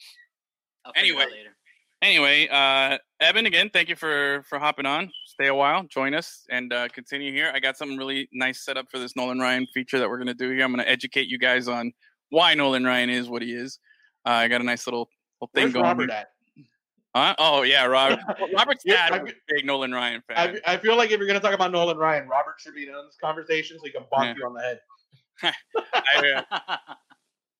I'll 0.85 0.93
figure 0.93 1.13
it 1.13 1.17
out 1.17 1.21
Anyway. 1.23 1.31
later. 1.31 1.55
Anyway, 2.01 2.47
uh, 2.49 2.97
Evan, 3.19 3.47
again, 3.47 3.69
thank 3.73 3.89
you 3.89 3.95
for 3.95 4.43
for 4.47 4.59
hopping 4.59 4.85
on. 4.85 5.09
Stay 5.25 5.47
a 5.47 5.55
while, 5.55 5.83
join 5.83 6.13
us, 6.13 6.43
and 6.51 6.71
uh, 6.71 6.87
continue 6.89 7.31
here. 7.31 7.51
I 7.55 7.59
got 7.59 7.75
something 7.77 7.97
really 7.97 8.29
nice 8.33 8.63
set 8.63 8.77
up 8.77 8.85
for 8.91 8.99
this 8.99 9.15
Nolan 9.15 9.39
Ryan 9.39 9.65
feature 9.73 9.97
that 9.97 10.07
we're 10.07 10.19
gonna 10.19 10.35
do 10.35 10.51
here. 10.51 10.63
I'm 10.63 10.71
gonna 10.71 10.83
educate 10.83 11.27
you 11.27 11.39
guys 11.39 11.67
on 11.67 11.91
why 12.29 12.53
Nolan 12.53 12.83
Ryan 12.83 13.09
is 13.09 13.27
what 13.29 13.41
he 13.41 13.53
is. 13.53 13.79
Uh, 14.27 14.31
I 14.31 14.47
got 14.47 14.61
a 14.61 14.63
nice 14.63 14.85
little, 14.85 15.09
little 15.41 15.49
thing 15.55 15.63
Where's 15.63 15.73
going. 15.73 15.85
Robert 15.85 16.09
here. 16.11 16.19
at? 16.19 16.27
Huh? 17.15 17.33
Oh 17.39 17.61
yeah, 17.61 17.85
Robert. 17.85 18.19
Robert's 18.53 18.83
Yeah, 18.85 19.09
dad 19.09 19.19
I- 19.19 19.23
was 19.23 19.31
a 19.31 19.35
big 19.55 19.65
Nolan 19.65 19.93
Ryan 19.93 20.21
fan. 20.27 20.59
I, 20.65 20.73
I 20.73 20.77
feel 20.77 20.97
like 20.97 21.11
if 21.11 21.17
you're 21.17 21.27
gonna 21.27 21.39
talk 21.39 21.53
about 21.53 21.71
Nolan 21.71 21.97
Ryan, 21.97 22.27
Robert 22.27 22.55
should 22.59 22.75
be 22.75 22.83
in 22.83 22.91
this 22.93 23.17
conversation 23.21 23.77
so 23.79 23.85
he 23.85 23.91
can 23.91 24.03
bonk 24.13 24.25
Yeah. 24.25 24.33
you 24.37 24.45
on 24.45 24.53
the 24.53 24.61
head. 24.61 24.79
I, 25.93 26.43
uh, 26.57 26.77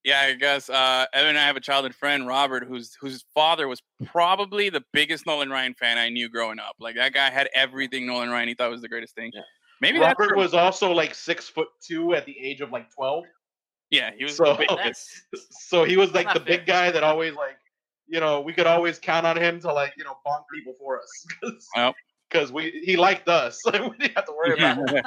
Yeah, 0.03 0.21
I 0.21 0.33
guess 0.33 0.69
uh, 0.69 1.05
Evan 1.13 1.29
and 1.29 1.37
I 1.39 1.47
have 1.47 1.55
a 1.55 1.61
childhood 1.61 1.95
friend, 1.95 2.27
Robert, 2.27 2.65
whose 2.67 2.95
whose 2.99 3.25
father 3.33 3.67
was 3.67 3.81
probably 4.05 4.69
the 4.69 4.83
biggest 4.93 5.25
Nolan 5.25 5.49
Ryan 5.49 5.73
fan 5.73 5.97
I 5.97 6.09
knew 6.09 6.29
growing 6.29 6.59
up. 6.59 6.75
Like 6.79 6.95
that 6.95 7.13
guy 7.13 7.29
had 7.29 7.49
everything 7.55 8.05
Nolan 8.05 8.29
Ryan. 8.29 8.49
He 8.49 8.53
thought 8.55 8.69
was 8.69 8.81
the 8.81 8.89
greatest 8.89 9.15
thing. 9.15 9.31
Yeah. 9.33 9.41
Maybe 9.81 9.99
Robert 9.99 10.29
true. 10.29 10.37
was 10.37 10.53
also 10.53 10.91
like 10.91 11.15
six 11.15 11.47
foot 11.49 11.69
two 11.81 12.13
at 12.13 12.25
the 12.25 12.35
age 12.39 12.61
of 12.61 12.71
like 12.71 12.93
twelve. 12.93 13.23
yeah, 13.89 14.11
he 14.17 14.25
was 14.25 14.35
So- 14.37 14.55
the 14.57 14.93
So 15.49 15.85
he 15.85 15.95
was 15.97 16.13
like 16.13 16.25
Not 16.27 16.33
the 16.35 16.39
fair. 16.41 16.57
big 16.57 16.65
guy 16.67 16.91
that 16.91 17.03
always 17.03 17.33
like, 17.35 17.55
you 18.07 18.19
know, 18.19 18.41
we 18.41 18.53
could 18.53 18.67
always 18.67 18.99
count 18.99 19.25
on 19.25 19.37
him 19.37 19.59
to 19.61 19.73
like, 19.73 19.93
you 19.97 20.03
know, 20.03 20.17
bonk 20.25 20.43
people 20.53 20.73
for 20.79 20.99
us. 21.01 21.25
Well. 21.75 21.95
Because 22.29 22.51
we 22.51 22.81
he 22.83 22.97
liked 22.97 23.29
us. 23.29 23.61
So 23.61 23.71
we 23.91 23.97
didn't 23.97 24.15
have 24.15 24.25
to 24.25 24.33
worry 24.33 24.57
about 24.57 24.91
it. 24.91 25.05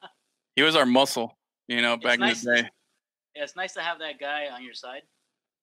he 0.56 0.62
was 0.62 0.76
our 0.76 0.84
muscle, 0.86 1.36
you 1.68 1.80
know, 1.80 1.94
It's 1.94 2.04
back 2.04 2.18
nice. 2.18 2.44
in 2.44 2.50
the 2.54 2.62
day. 2.62 2.68
Yeah, 3.34 3.44
it's 3.44 3.56
nice 3.56 3.72
to 3.74 3.80
have 3.80 3.98
that 4.00 4.18
guy 4.20 4.48
on 4.48 4.62
your 4.62 4.74
side. 4.74 5.02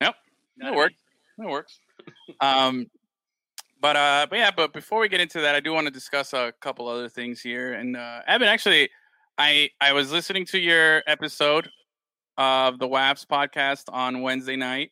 Yep. 0.01 0.15
You 0.57 0.63
know 0.63 0.69
It 0.69 0.75
what 0.75 0.75
I 0.75 0.77
worked. 0.77 0.95
It 1.39 1.49
works. 1.49 1.79
um, 2.41 2.87
but 3.79 3.95
uh, 3.95 4.25
but 4.29 4.37
yeah, 4.39 4.49
but 4.55 4.73
before 4.73 4.99
we 4.99 5.07
get 5.07 5.19
into 5.21 5.39
that, 5.41 5.53
I 5.53 5.59
do 5.59 5.71
want 5.71 5.85
to 5.85 5.91
discuss 5.93 6.33
a 6.33 6.51
couple 6.61 6.87
other 6.87 7.09
things 7.09 7.41
here. 7.41 7.73
And 7.73 7.95
uh, 7.95 8.21
Evan, 8.27 8.47
actually, 8.47 8.89
I 9.37 9.69
I 9.79 9.93
was 9.93 10.11
listening 10.11 10.45
to 10.47 10.57
your 10.59 11.03
episode 11.05 11.69
of 12.39 12.79
the 12.79 12.87
WAPS 12.87 13.25
podcast 13.25 13.83
on 13.93 14.21
Wednesday 14.21 14.55
night. 14.55 14.91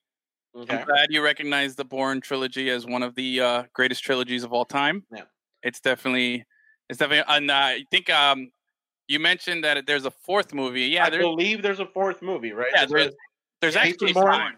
Okay. 0.56 0.78
I'm 0.78 0.86
glad 0.86 1.08
you 1.10 1.22
recognize 1.24 1.76
the 1.76 1.84
Bourne 1.86 2.22
trilogy 2.22 2.70
as 2.70 2.86
one 2.86 3.04
of 3.04 3.14
the 3.16 3.42
uh, 3.42 3.64
greatest 3.74 4.04
trilogies 4.04 4.44
of 4.44 4.54
all 4.54 4.66
time. 4.66 5.04
Yeah. 5.14 5.24
it's 5.64 5.80
definitely 5.82 6.46
it's 6.90 7.00
definitely. 7.00 7.26
And 7.36 7.50
uh, 7.52 7.54
I 7.54 7.86
think 7.92 8.10
um, 8.10 8.52
you 9.08 9.20
mentioned 9.20 9.64
that 9.64 9.86
there's 9.86 10.06
a 10.06 10.12
fourth 10.12 10.54
movie. 10.54 10.84
Yeah, 10.84 11.06
I 11.06 11.10
there's 11.10 11.24
believe 11.24 11.62
there's 11.62 11.80
a 11.80 11.86
fourth 11.88 12.22
movie, 12.22 12.52
right? 12.54 12.72
Yeah, 12.74 12.86
There's 12.86 13.12
there's- 13.62 13.76
actually 13.76 14.14
five. 14.14 14.54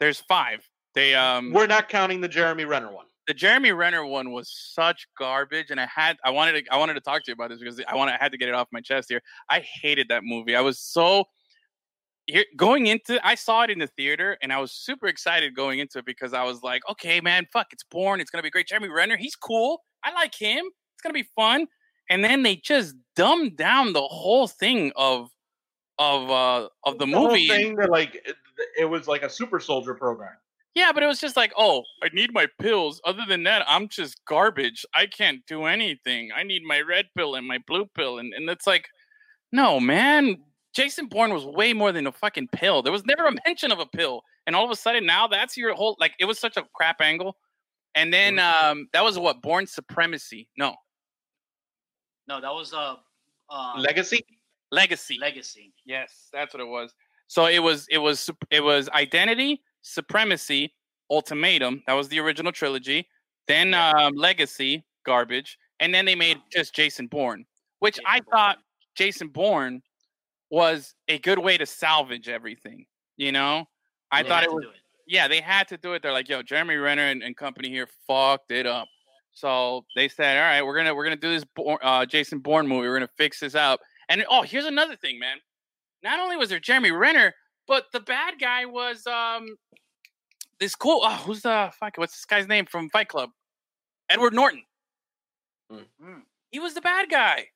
There's 0.00 0.20
five. 0.20 0.68
They 0.94 1.14
um 1.14 1.52
we're 1.52 1.66
not 1.66 1.88
counting 1.88 2.20
the 2.20 2.28
Jeremy 2.28 2.64
Renner 2.66 2.92
one. 2.92 3.06
the 3.26 3.32
Jeremy 3.34 3.70
Renner 3.72 4.04
one 4.04 4.32
was 4.32 4.52
such 4.74 5.06
garbage, 5.16 5.70
and 5.70 5.80
I 5.80 5.86
had 5.86 6.18
I 6.24 6.30
wanted 6.30 6.64
to 6.66 6.72
I 6.74 6.76
wanted 6.76 6.94
to 6.94 7.00
talk 7.00 7.22
to 7.24 7.30
you 7.30 7.34
about 7.34 7.48
this 7.50 7.60
because 7.60 7.80
I 7.88 7.94
wanted 7.94 8.12
I 8.12 8.18
had 8.20 8.32
to 8.32 8.38
get 8.38 8.48
it 8.48 8.54
off 8.54 8.68
my 8.72 8.80
chest 8.80 9.08
here. 9.08 9.22
I 9.48 9.60
hated 9.60 10.08
that 10.08 10.24
movie. 10.24 10.54
I 10.56 10.60
was 10.60 10.78
so 10.78 11.24
here 12.26 12.44
going 12.56 12.86
into 12.86 13.24
I 13.26 13.34
saw 13.34 13.62
it 13.62 13.70
in 13.70 13.78
the 13.78 13.88
theater 13.88 14.38
and 14.42 14.52
I 14.52 14.60
was 14.60 14.72
super 14.72 15.06
excited 15.06 15.54
going 15.54 15.78
into 15.78 15.98
it 15.98 16.06
because 16.06 16.32
I 16.32 16.44
was 16.44 16.62
like, 16.62 16.82
okay, 16.90 17.20
man, 17.20 17.46
fuck, 17.52 17.68
it's 17.72 17.84
Bourne, 17.84 18.20
it's 18.20 18.30
gonna 18.30 18.42
be 18.42 18.50
great. 18.50 18.68
Jeremy 18.68 18.88
Renner, 18.88 19.16
he's 19.16 19.36
cool. 19.36 19.82
I 20.04 20.12
like 20.12 20.34
him. 20.34 20.64
It's 20.66 21.02
gonna 21.02 21.12
be 21.12 21.28
fun. 21.36 21.66
And 22.10 22.22
then 22.22 22.42
they 22.42 22.56
just 22.56 22.94
dumbed 23.16 23.56
down 23.56 23.92
the 23.92 24.02
whole 24.02 24.48
thing 24.48 24.92
of 24.96 25.30
of 25.98 26.30
uh 26.30 26.68
of 26.84 26.98
the, 26.98 27.06
whole 27.06 27.28
movie. 27.28 27.48
thing 27.48 27.76
that 27.76 27.90
like 27.90 28.14
it, 28.24 28.36
it 28.78 28.84
was 28.84 29.08
like 29.08 29.22
a 29.22 29.30
super 29.30 29.60
soldier 29.60 29.94
program. 29.94 30.32
Yeah, 30.74 30.90
but 30.92 31.02
it 31.02 31.06
was 31.06 31.20
just 31.20 31.36
like, 31.36 31.52
oh, 31.56 31.82
I 32.02 32.08
need 32.14 32.32
my 32.32 32.46
pills. 32.58 33.00
Other 33.04 33.24
than 33.28 33.42
that, 33.42 33.64
I'm 33.68 33.88
just 33.88 34.24
garbage. 34.24 34.86
I 34.94 35.04
can't 35.06 35.44
do 35.46 35.64
anything. 35.64 36.30
I 36.34 36.44
need 36.44 36.62
my 36.64 36.80
red 36.80 37.06
pill 37.14 37.34
and 37.34 37.46
my 37.46 37.58
blue 37.66 37.86
pill. 37.94 38.18
And, 38.18 38.32
and 38.32 38.48
it's 38.48 38.66
like, 38.66 38.88
no, 39.52 39.78
man. 39.78 40.38
Jason 40.72 41.06
Bourne 41.06 41.32
was 41.32 41.44
way 41.44 41.72
more 41.72 41.92
than 41.92 42.06
a 42.06 42.12
fucking 42.12 42.48
pill. 42.48 42.82
There 42.82 42.92
was 42.92 43.04
never 43.04 43.26
a 43.26 43.32
mention 43.46 43.72
of 43.72 43.78
a 43.78 43.86
pill. 43.86 44.22
And 44.46 44.56
all 44.56 44.64
of 44.64 44.70
a 44.70 44.76
sudden 44.76 45.06
now 45.06 45.26
that's 45.26 45.56
your 45.56 45.74
whole 45.74 45.96
like 46.00 46.14
it 46.18 46.24
was 46.24 46.38
such 46.38 46.56
a 46.56 46.64
crap 46.74 47.00
angle. 47.00 47.36
And 47.94 48.12
then 48.12 48.38
um 48.38 48.88
that 48.92 49.04
was 49.04 49.18
what, 49.18 49.42
Bourne 49.42 49.66
Supremacy. 49.66 50.48
No. 50.56 50.74
No, 52.28 52.40
that 52.40 52.52
was 52.52 52.72
uh, 52.72 52.96
uh 53.50 53.74
Legacy. 53.76 54.24
Legacy. 54.70 55.18
legacy. 55.20 55.74
Yes, 55.84 56.28
that's 56.32 56.54
what 56.54 56.62
it 56.62 56.66
was. 56.66 56.94
So 57.26 57.46
it 57.46 57.58
was 57.58 57.86
it 57.90 57.98
was 57.98 58.30
it 58.50 58.62
was 58.62 58.88
Identity, 58.90 59.62
Supremacy, 59.82 60.74
Ultimatum. 61.10 61.82
That 61.86 61.94
was 61.94 62.08
the 62.08 62.20
original 62.20 62.52
trilogy. 62.52 63.08
Then 63.48 63.74
um, 63.74 64.14
Legacy, 64.14 64.84
garbage, 65.04 65.58
and 65.80 65.94
then 65.94 66.04
they 66.04 66.14
made 66.14 66.40
just 66.50 66.74
Jason 66.74 67.06
Bourne, 67.06 67.44
which 67.80 67.98
I 68.06 68.18
Jason 68.18 68.30
thought 68.30 68.58
Jason 68.94 69.28
Bourne 69.28 69.82
was 70.52 70.94
a 71.08 71.18
good 71.18 71.38
way 71.38 71.56
to 71.56 71.64
salvage 71.64 72.28
everything. 72.28 72.84
You 73.16 73.32
know, 73.32 73.64
I 74.10 74.22
They 74.22 74.28
thought 74.28 74.44
it 74.44 74.52
was 74.52 74.64
it. 74.64 74.70
yeah, 75.06 75.26
they 75.26 75.40
had 75.40 75.66
to 75.68 75.78
do 75.78 75.94
it. 75.94 76.02
They're 76.02 76.12
like, 76.12 76.28
yo, 76.28 76.42
Jeremy 76.42 76.76
Renner 76.76 77.06
and, 77.06 77.22
and 77.22 77.34
company 77.36 77.70
here 77.70 77.88
fucked 78.06 78.52
it 78.52 78.66
up. 78.66 78.86
So 79.32 79.86
they 79.96 80.08
said, 80.08 80.36
all 80.36 80.42
right, 80.42 80.62
we're 80.62 80.76
gonna 80.76 80.94
we're 80.94 81.04
gonna 81.04 81.16
do 81.16 81.30
this 81.30 81.44
uh, 81.82 82.04
Jason 82.04 82.38
Bourne 82.40 82.68
movie. 82.68 82.86
We're 82.86 82.96
gonna 82.96 83.08
fix 83.16 83.40
this 83.40 83.54
up. 83.54 83.80
And 84.10 84.24
oh, 84.28 84.42
here's 84.42 84.66
another 84.66 84.94
thing, 84.94 85.18
man. 85.18 85.38
Not 86.02 86.20
only 86.20 86.36
was 86.36 86.50
there 86.50 86.60
Jeremy 86.60 86.90
Renner, 86.90 87.32
but 87.66 87.86
the 87.92 88.00
bad 88.00 88.34
guy 88.38 88.66
was 88.66 89.06
um 89.06 89.56
this 90.60 90.74
cool. 90.74 91.00
Oh, 91.02 91.22
who's 91.24 91.40
the 91.42 91.72
fuck? 91.80 91.96
What's 91.96 92.14
this 92.14 92.26
guy's 92.26 92.46
name 92.46 92.66
from 92.66 92.90
Fight 92.90 93.08
Club? 93.08 93.30
Edward 94.10 94.34
Norton. 94.34 94.64
Mm. 95.72 95.86
He 96.50 96.58
was 96.58 96.74
the 96.74 96.82
bad 96.82 97.08
guy. 97.08 97.46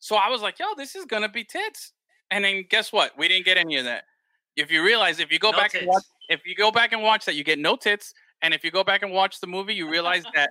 So 0.00 0.16
I 0.16 0.30
was 0.30 0.42
like, 0.42 0.58
yo, 0.58 0.66
this 0.76 0.96
is 0.96 1.04
gonna 1.04 1.28
be 1.28 1.44
tits. 1.44 1.92
And 2.30 2.44
then 2.44 2.64
guess 2.68 2.92
what? 2.92 3.16
We 3.18 3.28
didn't 3.28 3.44
get 3.44 3.56
any 3.56 3.76
of 3.76 3.84
that. 3.84 4.04
If 4.56 4.70
you 4.70 4.84
realize, 4.84 5.20
if 5.20 5.32
you 5.32 5.38
go 5.38 5.50
No 5.52 5.58
back 5.58 5.74
and 5.74 5.86
watch, 5.86 6.02
if 6.28 6.46
you 6.46 6.54
go 6.54 6.70
back 6.70 6.92
and 6.92 7.02
watch 7.02 7.24
that, 7.24 7.34
you 7.34 7.44
get 7.44 7.58
no 7.58 7.76
tits. 7.76 8.12
And 8.42 8.54
if 8.54 8.64
you 8.64 8.70
go 8.70 8.84
back 8.84 9.02
and 9.02 9.12
watch 9.12 9.40
the 9.40 9.46
movie, 9.46 9.74
you 9.74 9.88
realize 9.88 10.24
that 10.34 10.50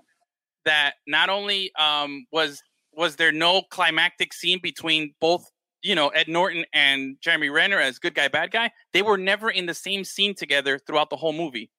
that 0.66 0.96
not 1.08 1.30
only 1.30 1.72
um, 1.76 2.26
was 2.32 2.62
was 2.94 3.16
there 3.16 3.32
no 3.32 3.62
climactic 3.70 4.34
scene 4.34 4.60
between 4.62 5.14
both, 5.22 5.50
you 5.82 5.96
know, 5.96 6.10
Ed 6.10 6.28
Norton 6.28 6.66
and 6.74 7.18
Jeremy 7.22 7.50
Renner 7.50 7.80
as 7.80 8.00
good 8.00 8.16
guy 8.16 8.28
bad 8.28 8.52
guy, 8.52 8.72
they 8.94 9.02
were 9.02 9.18
never 9.18 9.50
in 9.50 9.66
the 9.66 9.74
same 9.74 10.04
scene 10.04 10.36
together 10.36 10.80
throughout 10.80 11.10
the 11.10 11.16
whole 11.16 11.34
movie. 11.34 11.70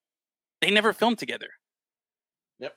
They 0.61 0.71
never 0.71 0.93
filmed 0.93 1.19
together. 1.19 1.49
Yep. 2.59 2.75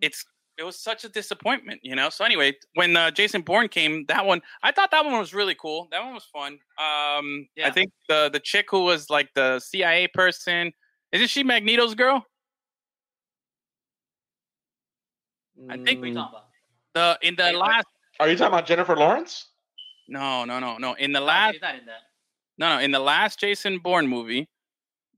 It's 0.00 0.24
it 0.58 0.62
was 0.62 0.78
such 0.78 1.04
a 1.04 1.08
disappointment, 1.08 1.80
you 1.82 1.94
know. 1.94 2.08
So 2.08 2.24
anyway, 2.24 2.54
when 2.74 2.96
uh, 2.96 3.10
Jason 3.10 3.42
Bourne 3.42 3.68
came, 3.68 4.04
that 4.06 4.24
one 4.24 4.40
I 4.62 4.72
thought 4.72 4.90
that 4.90 5.04
one 5.04 5.18
was 5.18 5.34
really 5.34 5.54
cool. 5.54 5.88
That 5.90 6.02
one 6.04 6.14
was 6.14 6.24
fun. 6.24 6.54
Um, 6.78 7.48
I 7.62 7.70
think 7.70 7.90
the 8.08 8.30
the 8.32 8.40
chick 8.40 8.66
who 8.70 8.84
was 8.84 9.10
like 9.10 9.28
the 9.34 9.58
CIA 9.60 10.08
person, 10.08 10.72
isn't 11.12 11.28
she 11.28 11.42
Magneto's 11.44 11.94
girl? 11.94 12.24
I 15.68 15.76
think 15.78 16.00
we 16.00 16.08
are 16.08 16.10
you 16.10 16.14
Mm, 16.14 16.14
talking 16.14 16.34
about? 16.34 16.48
The 16.94 17.18
in 17.28 17.36
the 17.36 17.44
Wait, 17.44 17.56
last 17.56 17.86
Are 18.20 18.28
you 18.28 18.36
talking 18.36 18.54
about 18.54 18.66
Jennifer 18.66 18.96
Lawrence? 18.96 19.48
no 20.08 20.44
no 20.44 20.58
no 20.60 20.78
no 20.78 20.94
in 20.94 21.12
the 21.12 21.20
No, 21.20 21.26
last 21.26 21.52
she's 21.52 21.62
not 21.62 21.74
in 21.74 21.86
that. 21.86 22.02
no 22.58 22.76
no 22.76 22.80
in 22.80 22.90
the 22.92 23.00
last 23.00 23.40
Jason 23.40 23.78
Bourne 23.78 24.06
movie, 24.06 24.48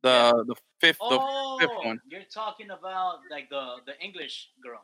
the 0.03 0.44
the 0.46 0.55
fifth 0.81 0.98
the 1.09 1.20
Oh, 1.20 1.59
fifth 1.61 1.85
one. 1.85 2.01
you're 2.09 2.22
talking 2.24 2.70
about 2.70 3.20
like 3.31 3.48
the 3.51 3.77
the 3.87 3.98
English 4.01 4.51
girl, 4.62 4.81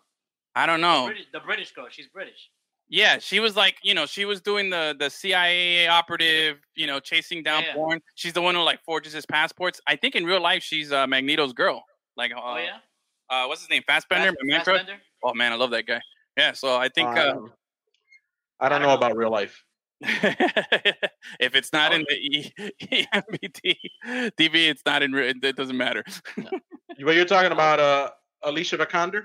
I 0.54 0.66
don't 0.66 0.80
the, 0.80 0.86
know. 0.86 1.06
British, 1.06 1.26
the 1.32 1.40
British 1.40 1.72
girl. 1.72 1.86
She's 1.90 2.06
British. 2.08 2.50
Yeah, 2.88 3.18
she 3.18 3.40
was 3.40 3.56
like, 3.56 3.76
you 3.82 3.94
know, 3.94 4.04
she 4.06 4.24
was 4.26 4.40
doing 4.40 4.68
the 4.70 4.94
the 4.98 5.08
CIA 5.08 5.88
operative, 5.88 6.58
you 6.74 6.86
know, 6.86 7.00
chasing 7.00 7.42
down 7.42 7.62
Yeah, 7.62 7.68
yeah. 7.68 7.74
Bourne. 7.74 8.00
She's 8.14 8.34
the 8.34 8.42
one 8.42 8.54
who 8.54 8.60
like 8.62 8.82
forges 8.84 9.12
his 9.12 9.24
passports. 9.26 9.80
I 9.86 9.96
think 9.96 10.14
in 10.14 10.24
real 10.26 10.40
life 10.40 10.62
she's 10.62 10.92
uh, 10.92 11.06
Magneto's 11.06 11.52
girl. 11.54 11.82
Like, 12.16 12.32
uh, 12.32 12.40
oh 12.42 12.56
yeah, 12.58 12.76
uh, 13.30 13.46
what's 13.46 13.62
his 13.62 13.70
name? 13.70 13.82
Fassbender. 13.86 14.28
Fass- 14.30 14.36
my? 14.42 14.58
Fassbender? 14.58 15.00
Oh 15.24 15.32
man, 15.34 15.52
I 15.52 15.56
love 15.56 15.70
that 15.70 15.86
guy. 15.86 16.00
Yeah, 16.36 16.52
so 16.52 16.76
I 16.76 16.88
think 16.88 17.08
uh, 17.08 17.32
Um, 17.36 17.52
I 18.60 18.68
don't 18.68 18.82
I 18.82 18.84
know 18.84 18.88
don't 18.90 19.00
know. 19.00 19.06
about 19.06 19.16
real 19.16 19.30
life. 19.30 19.64
if 20.02 21.54
it's 21.54 21.72
not 21.72 21.92
Oh. 21.92 21.96
in 21.96 22.04
the 22.08 22.14
e- 22.16 22.52
EMBT 22.82 23.76
TV, 24.38 24.68
it's 24.68 24.82
not 24.84 25.02
in. 25.02 25.12
re- 25.12 25.30
It 25.42 25.56
doesn't 25.56 25.76
matter. 25.76 26.04
Is 26.06 26.20
But 27.04 27.14
you're 27.16 27.24
talking 27.24 27.52
about 27.52 27.80
uh, 27.80 28.10
Alicia 28.42 28.76
Vikander? 28.78 29.22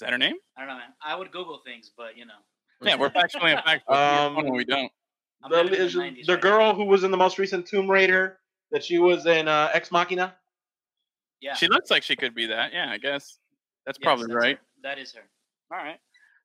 That 0.00 0.10
her 0.10 0.18
name? 0.18 0.36
I 0.56 0.60
don't 0.60 0.68
know, 0.68 0.74
man. 0.76 0.92
I 1.04 1.14
would 1.14 1.30
Google 1.30 1.60
things, 1.64 1.90
but 1.96 2.16
you 2.16 2.26
know, 2.26 2.34
Yeah, 2.82 2.96
we're 2.96 3.10
factually 3.10 3.54
and 3.54 3.62
factual. 3.64 3.94
Um, 3.94 4.50
we 4.52 4.64
don't. 4.64 4.90
The, 5.48 5.60
in 5.60 5.74
is- 5.74 5.92
the 5.94 6.00
90s 6.00 6.26
the 6.26 6.32
right 6.34 6.42
now. 6.42 6.48
girl 6.50 6.74
who 6.74 6.84
was 6.84 7.04
in 7.04 7.10
the 7.10 7.16
most 7.16 7.38
recent 7.38 7.66
Tomb 7.66 7.90
Raider, 7.90 8.38
that 8.72 8.84
she 8.84 8.98
was 8.98 9.26
in 9.26 9.48
uh, 9.48 9.70
Ex 9.72 9.90
Machina? 9.92 10.34
Yeah, 11.40 11.54
She 11.54 11.68
looks 11.68 11.90
like 11.90 12.02
she 12.02 12.16
could 12.16 12.34
be 12.34 12.46
that. 12.46 12.72
Yeah, 12.72 12.90
I 12.90 12.98
guess 12.98 13.38
that's 13.84 13.98
Yes, 14.00 14.04
probably 14.04 14.26
that's 14.26 14.34
right. 14.34 14.56
her. 14.56 14.62
That 14.82 14.98
is 14.98 15.12
her. 15.14 15.22
All 15.70 15.78
right. 15.78 15.98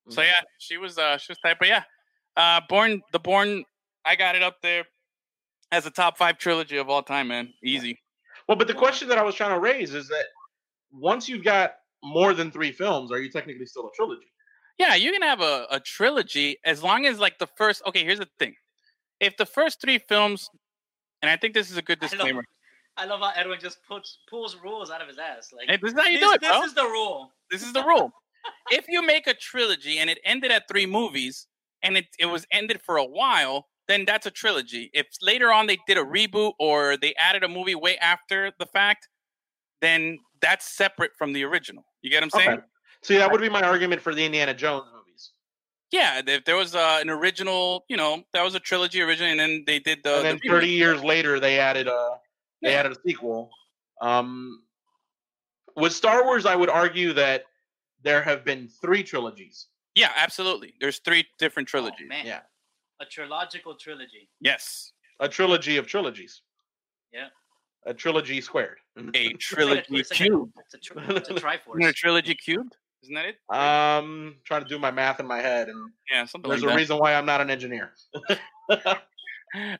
Mm. 0.08 0.14
So 0.14 0.22
yeah, 0.22 0.32
she 0.58 0.78
was 0.78 0.98
uh 0.98 1.18
she 1.18 1.32
was 1.32 1.38
tight, 1.40 1.58
but 1.60 1.68
yeah, 1.70 1.84
uh 2.36 2.60
Bourne 2.70 3.02
the 3.12 3.20
Bourne 3.20 3.64
I 4.06 4.16
got 4.16 4.36
it 4.36 4.44
up 4.44 4.62
there 4.62 4.84
as 5.72 5.86
a 5.86 5.90
top 5.92 6.18
five 6.18 6.38
trilogy 6.38 6.78
of 6.78 6.90
all 6.90 7.02
time, 7.04 7.30
man. 7.30 7.54
Easy. 7.64 8.00
Well, 8.48 8.58
but 8.58 8.68
the 8.68 8.74
question 8.74 9.08
that 9.10 9.18
I 9.18 9.24
was 9.24 9.36
trying 9.36 9.52
to 9.54 9.60
raise 9.60 9.94
is 9.94 10.08
that 10.10 10.26
once 10.92 11.30
you've 11.30 11.44
got 11.44 11.76
more 12.04 12.34
than 12.34 12.52
three 12.52 12.72
films, 12.72 13.12
are 13.12 13.20
you 13.20 13.30
technically 13.30 13.66
still 13.66 13.88
a 13.88 13.92
trilogy? 13.96 14.32
Yeah, 14.78 14.96
you 14.96 15.12
can 15.12 15.22
have 15.22 15.42
a, 15.42 15.68
a 15.70 15.80
trilogy 15.80 16.58
as 16.66 16.82
long 16.82 17.06
as 17.06 17.20
like 17.20 17.38
the 17.40 17.48
first 17.48 17.82
okay, 17.86 18.04
here's 18.04 18.20
the 18.20 18.28
thing. 18.40 18.56
If 19.20 19.38
the 19.38 19.46
first 19.46 19.80
three 19.82 20.00
films 20.00 20.50
and 21.22 21.30
I 21.30 21.38
think 21.38 21.54
this 21.54 21.70
is 21.70 21.78
a 21.78 21.82
good 21.82 22.00
I 22.02 22.06
love, 22.06 22.12
disclaimer. 22.12 22.44
I 22.98 23.06
love 23.06 23.20
how 23.20 23.32
Edwin 23.36 23.60
just 23.60 23.80
puts 23.88 24.20
pulls 24.30 24.56
rules 24.56 24.90
out 24.90 25.02
of 25.02 25.08
his 25.08 25.18
ass. 25.18 25.52
Like 25.56 25.70
Hey, 25.70 25.78
this 25.78 25.94
is 25.94 26.00
how 26.00 26.08
you 26.08 26.20
this, 26.20 26.30
do 26.30 26.34
it, 26.34 26.42
bro. 26.42 26.60
this 26.60 26.68
is 26.68 26.74
the 26.74 26.84
rule. 26.84 27.32
This 27.52 27.64
is 27.64 27.74
the 27.74 27.84
rule. 27.84 28.12
if 28.72 28.86
you 28.88 29.06
make 29.06 29.28
a 29.28 29.34
trilogy 29.34 30.00
and 30.00 30.10
it 30.10 30.20
ended 30.26 30.52
at 30.52 30.68
three 30.68 30.86
movies 30.86 31.48
and 31.84 31.98
it, 31.98 32.06
it 32.20 32.26
was 32.26 32.46
ended 32.52 32.82
for 32.82 32.98
a 32.98 33.06
while, 33.06 33.68
then 33.88 34.06
that's 34.06 34.26
a 34.26 34.32
trilogy. 34.32 34.90
If 34.94 35.08
later 35.22 35.52
on 35.52 35.68
they 35.68 35.78
did 35.88 35.98
a 35.98 36.04
reboot 36.04 36.54
or 36.60 36.98
they 36.98 37.14
added 37.16 37.44
a 37.44 37.48
movie 37.48 37.76
way 37.76 37.98
after 37.98 38.52
the 38.58 38.66
fact, 38.66 39.08
then 39.82 40.18
that's 40.42 40.66
separate 40.66 41.12
from 41.18 41.34
the 41.34 41.44
original. 41.44 41.86
You 42.02 42.10
get 42.10 42.18
what 42.18 42.24
I'm 42.24 42.30
saying? 42.40 42.50
Okay. 42.58 42.62
See, 43.04 43.18
that 43.18 43.32
would 43.32 43.42
be 43.42 43.50
my 43.50 43.62
argument 43.62 44.02
for 44.02 44.14
the 44.14 44.24
Indiana 44.26 44.54
Jones 44.54 44.86
movies. 44.94 45.32
Yeah, 45.92 46.22
if 46.26 46.46
there 46.46 46.56
was 46.56 46.74
uh, 46.76 47.00
an 47.02 47.10
original, 47.10 47.84
you 47.90 47.98
know, 47.98 48.24
that 48.34 48.44
was 48.44 48.56
a 48.56 48.60
trilogy 48.60 49.02
originally, 49.02 49.32
and 49.32 49.40
then 49.40 49.64
they 49.68 49.80
did 49.80 50.00
the. 50.04 50.16
and 50.18 50.26
then 50.26 50.40
the 50.42 50.50
30 50.50 50.68
years 50.68 51.04
later, 51.04 51.40
they 51.40 51.60
added 51.60 51.88
a 51.88 52.18
they 52.62 52.72
Yeah. 52.72 52.80
added 52.80 52.92
a 52.94 52.96
sequel. 53.06 53.50
Um, 54.02 54.64
with 55.76 55.94
Star 55.94 56.24
Wars, 56.26 56.46
I 56.46 56.56
would 56.56 56.70
argue 56.70 57.14
that 57.14 57.44
there 58.04 58.22
have 58.22 58.44
been 58.46 58.68
three 58.82 59.04
trilogies. 59.04 59.68
Yeah, 59.96 60.12
absolutely. 60.16 60.74
There's 60.80 61.00
three 61.00 61.26
different 61.40 61.68
Oh, 61.70 61.72
trilogies. 61.72 62.08
man, 62.08 62.26
Yeah, 62.26 62.42
a 63.02 63.06
trilogical 63.06 63.76
trilogy. 63.76 64.30
yes, 64.40 64.94
a 65.20 65.28
trilogy 65.28 65.78
of 65.78 65.88
trilogies. 65.88 66.42
Yeah. 67.12 67.28
A 67.86 67.94
trilogy 67.94 68.42
squared. 68.42 68.78
a 69.16 69.34
trilogy 69.34 69.86
It's 70.00 70.12
like 70.12 70.20
a- 70.20 70.24
cubed. 70.24 70.54
It's 70.66 70.74
a, 70.74 70.78
tri- 70.78 71.04
it's 71.10 71.30
a 71.30 71.34
Isn't 71.36 71.82
it 71.82 71.90
a 71.90 71.94
trilogy 71.94 72.36
cubed? 72.36 72.76
Isn't 73.04 73.16
that 73.16 73.26
it? 73.26 73.38
Um, 73.56 74.36
trying 74.46 74.62
to 74.64 74.70
do 74.70 74.78
my 74.78 74.92
math 74.92 75.20
in 75.20 75.26
my 75.26 75.40
head, 75.40 75.70
and 75.70 75.92
yeah, 76.12 76.26
something 76.26 76.48
there's 76.50 76.62
like 76.62 76.70
a 76.70 76.74
that. 76.74 76.78
reason 76.80 76.98
why 77.00 77.16
I'm 77.16 77.26
not 77.26 77.42
an 77.42 77.50
engineer. 77.50 77.94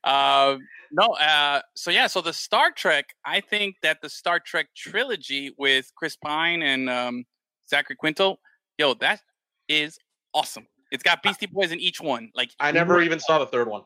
uh, 0.04 0.58
no, 0.92 1.06
uh, 1.20 1.62
so 1.76 1.92
yeah, 1.92 2.08
so 2.08 2.22
the 2.22 2.34
Star 2.34 2.72
Trek, 2.72 3.14
I 3.26 3.40
think 3.42 3.76
that 3.84 4.02
the 4.02 4.10
Star 4.10 4.40
Trek 4.40 4.68
trilogy 4.76 5.54
with 5.58 5.92
Chris 5.96 6.16
Pine 6.16 6.64
and 6.64 6.90
um, 6.90 7.26
Zachary 7.70 7.96
Quinto, 7.96 8.38
yo, 8.80 8.96
that 8.96 9.22
is 9.68 9.98
awesome. 10.34 10.66
It's 10.92 11.04
got 11.04 11.24
Beastie 11.24 11.46
Boys 11.46 11.72
in 11.72 11.80
each 11.80 12.02
one. 12.02 12.32
Like, 12.36 12.50
I 12.60 12.72
never 12.72 13.02
even 13.02 13.20
saw 13.20 13.40
the 13.40 13.46
third 13.48 13.68
one. 13.68 13.84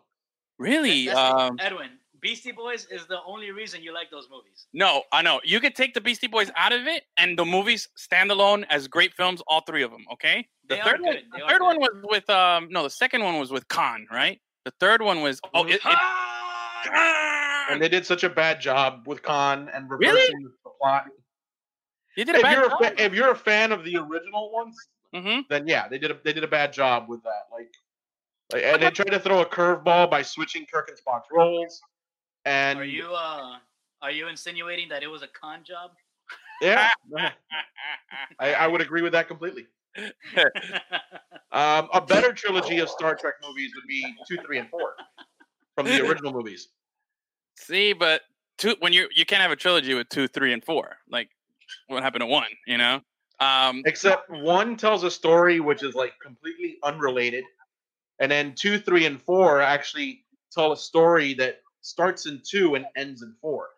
really. 0.57 1.07
That's 1.07 1.17
the- 1.17 1.35
Um, 1.35 1.57
Edwin, 1.59 1.89
Beastie 2.25 2.51
Boys 2.51 2.87
is 2.89 3.05
the 3.05 3.19
only 3.25 3.51
reason 3.51 3.83
you 3.83 3.93
like 3.93 4.09
those 4.09 4.27
movies. 4.31 4.65
no, 4.73 5.03
I 5.11 5.21
know 5.21 5.39
you 5.43 5.59
could 5.59 5.75
take 5.75 5.93
the 5.93 6.01
Beastie 6.01 6.25
Boys 6.27 6.49
out 6.55 6.73
of 6.73 6.87
it, 6.87 7.03
and 7.17 7.37
the 7.37 7.45
movies 7.45 7.87
stand 7.95 8.31
alone 8.31 8.65
as 8.71 8.87
great 8.87 9.13
films. 9.13 9.41
All 9.47 9.61
three 9.61 9.83
of 9.83 9.91
them. 9.91 10.05
Okay. 10.13 10.47
The 10.67 10.75
They 10.75 10.81
are 10.81 10.83
third 10.89 11.01
one. 11.01 11.13
They 11.13 11.23
the 11.37 11.43
are 11.43 11.49
third 11.49 11.59
good. 11.59 11.65
one 11.67 11.79
was 11.79 11.89
with 12.03 12.29
um, 12.31 12.67
no, 12.71 12.81
the 12.83 12.89
second 12.89 13.23
one 13.23 13.37
was 13.39 13.51
with 13.51 13.67
Khan, 13.67 14.07
right? 14.11 14.39
The 14.63 14.71
third 14.79 15.03
one 15.03 15.21
was 15.21 15.39
oh, 15.53 15.65
it, 15.65 15.79
it, 15.85 15.97
And 17.71 17.79
they 17.81 17.89
did 17.89 18.05
such 18.05 18.23
a 18.23 18.29
bad 18.29 18.59
job 18.59 19.03
with 19.07 19.21
Khan 19.21 19.69
and 19.73 19.87
Really? 19.89 20.13
reversing 20.13 20.41
the 20.63 20.69
plot. 20.81 21.05
you 22.17 22.25
did 22.25 22.35
a 22.35 22.37
If 22.39 22.43
bad 22.43 22.51
you're 22.53 22.65
a 22.65 22.69
job. 22.69 22.79
fa- 22.81 23.03
if 23.03 23.13
you're 23.13 23.31
a 23.31 23.35
fan 23.35 23.71
of 23.71 23.83
the 23.83 23.97
original 23.97 24.51
ones, 24.51 24.75
hmm 25.13 25.41
then 25.49 25.67
yeah, 25.67 25.87
they 25.87 25.97
did 25.99 26.09
a, 26.11 26.17
they 26.23 26.33
did 26.33 26.43
a 26.43 26.47
bad 26.47 26.73
job 26.73 27.07
with 27.07 27.21
that. 27.23 27.43
Like, 27.51 27.71
like 28.51 28.63
and 28.63 28.81
they 28.81 28.89
tried 28.89 29.11
to 29.11 29.19
throw 29.19 29.41
a 29.41 29.45
curveball 29.45 30.09
by 30.09 30.21
switching 30.23 30.65
Kirk 30.65 30.89
and 30.89 30.97
Spock's 30.97 31.27
roles. 31.31 31.81
And 32.45 32.79
Are 32.79 32.85
you 32.85 33.13
uh 33.13 33.57
are 34.01 34.11
you 34.11 34.27
insinuating 34.27 34.89
that 34.89 35.03
it 35.03 35.07
was 35.07 35.23
a 35.23 35.27
con 35.27 35.63
job? 35.63 35.91
yeah, 36.61 36.91
I, 38.39 38.53
I 38.53 38.67
would 38.67 38.81
agree 38.81 39.01
with 39.01 39.13
that 39.13 39.27
completely. 39.27 39.67
Um, 41.51 41.87
a 41.93 42.01
better 42.01 42.33
trilogy 42.33 42.79
of 42.79 42.89
Star 42.89 43.15
Trek 43.15 43.35
movies 43.41 43.71
would 43.75 43.87
be 43.87 44.13
two, 44.27 44.35
three, 44.45 44.59
and 44.59 44.69
four 44.69 44.95
from 45.73 45.85
the 45.85 46.05
original 46.05 46.33
movies. 46.33 46.67
See, 47.57 47.93
but 47.93 48.23
two 48.57 48.75
when 48.79 48.91
you 48.91 49.07
you 49.15 49.25
can't 49.25 49.41
have 49.41 49.51
a 49.51 49.55
trilogy 49.55 49.93
with 49.93 50.09
two, 50.09 50.27
three, 50.27 50.51
and 50.51 50.61
four. 50.61 50.97
Like 51.09 51.29
what 51.87 52.03
happened 52.03 52.23
to 52.23 52.25
one? 52.25 52.49
You 52.67 52.77
know. 52.77 53.01
Um, 53.39 53.83
Except 53.85 54.29
one 54.29 54.75
tells 54.75 55.05
a 55.05 55.11
story 55.11 55.61
which 55.61 55.81
is 55.81 55.95
like 55.95 56.13
completely 56.21 56.77
unrelated, 56.83 57.45
and 58.19 58.29
then 58.29 58.53
two, 58.53 58.77
three, 58.77 59.05
and 59.05 59.21
four 59.21 59.61
actually 59.61 60.25
tell 60.51 60.73
a 60.73 60.77
story 60.77 61.35
that 61.35 61.61
starts 61.85 62.25
in 62.25 62.41
two 62.43 62.75
and 62.75 62.85
ends 62.95 63.21
in 63.21 63.33
four. 63.41 63.69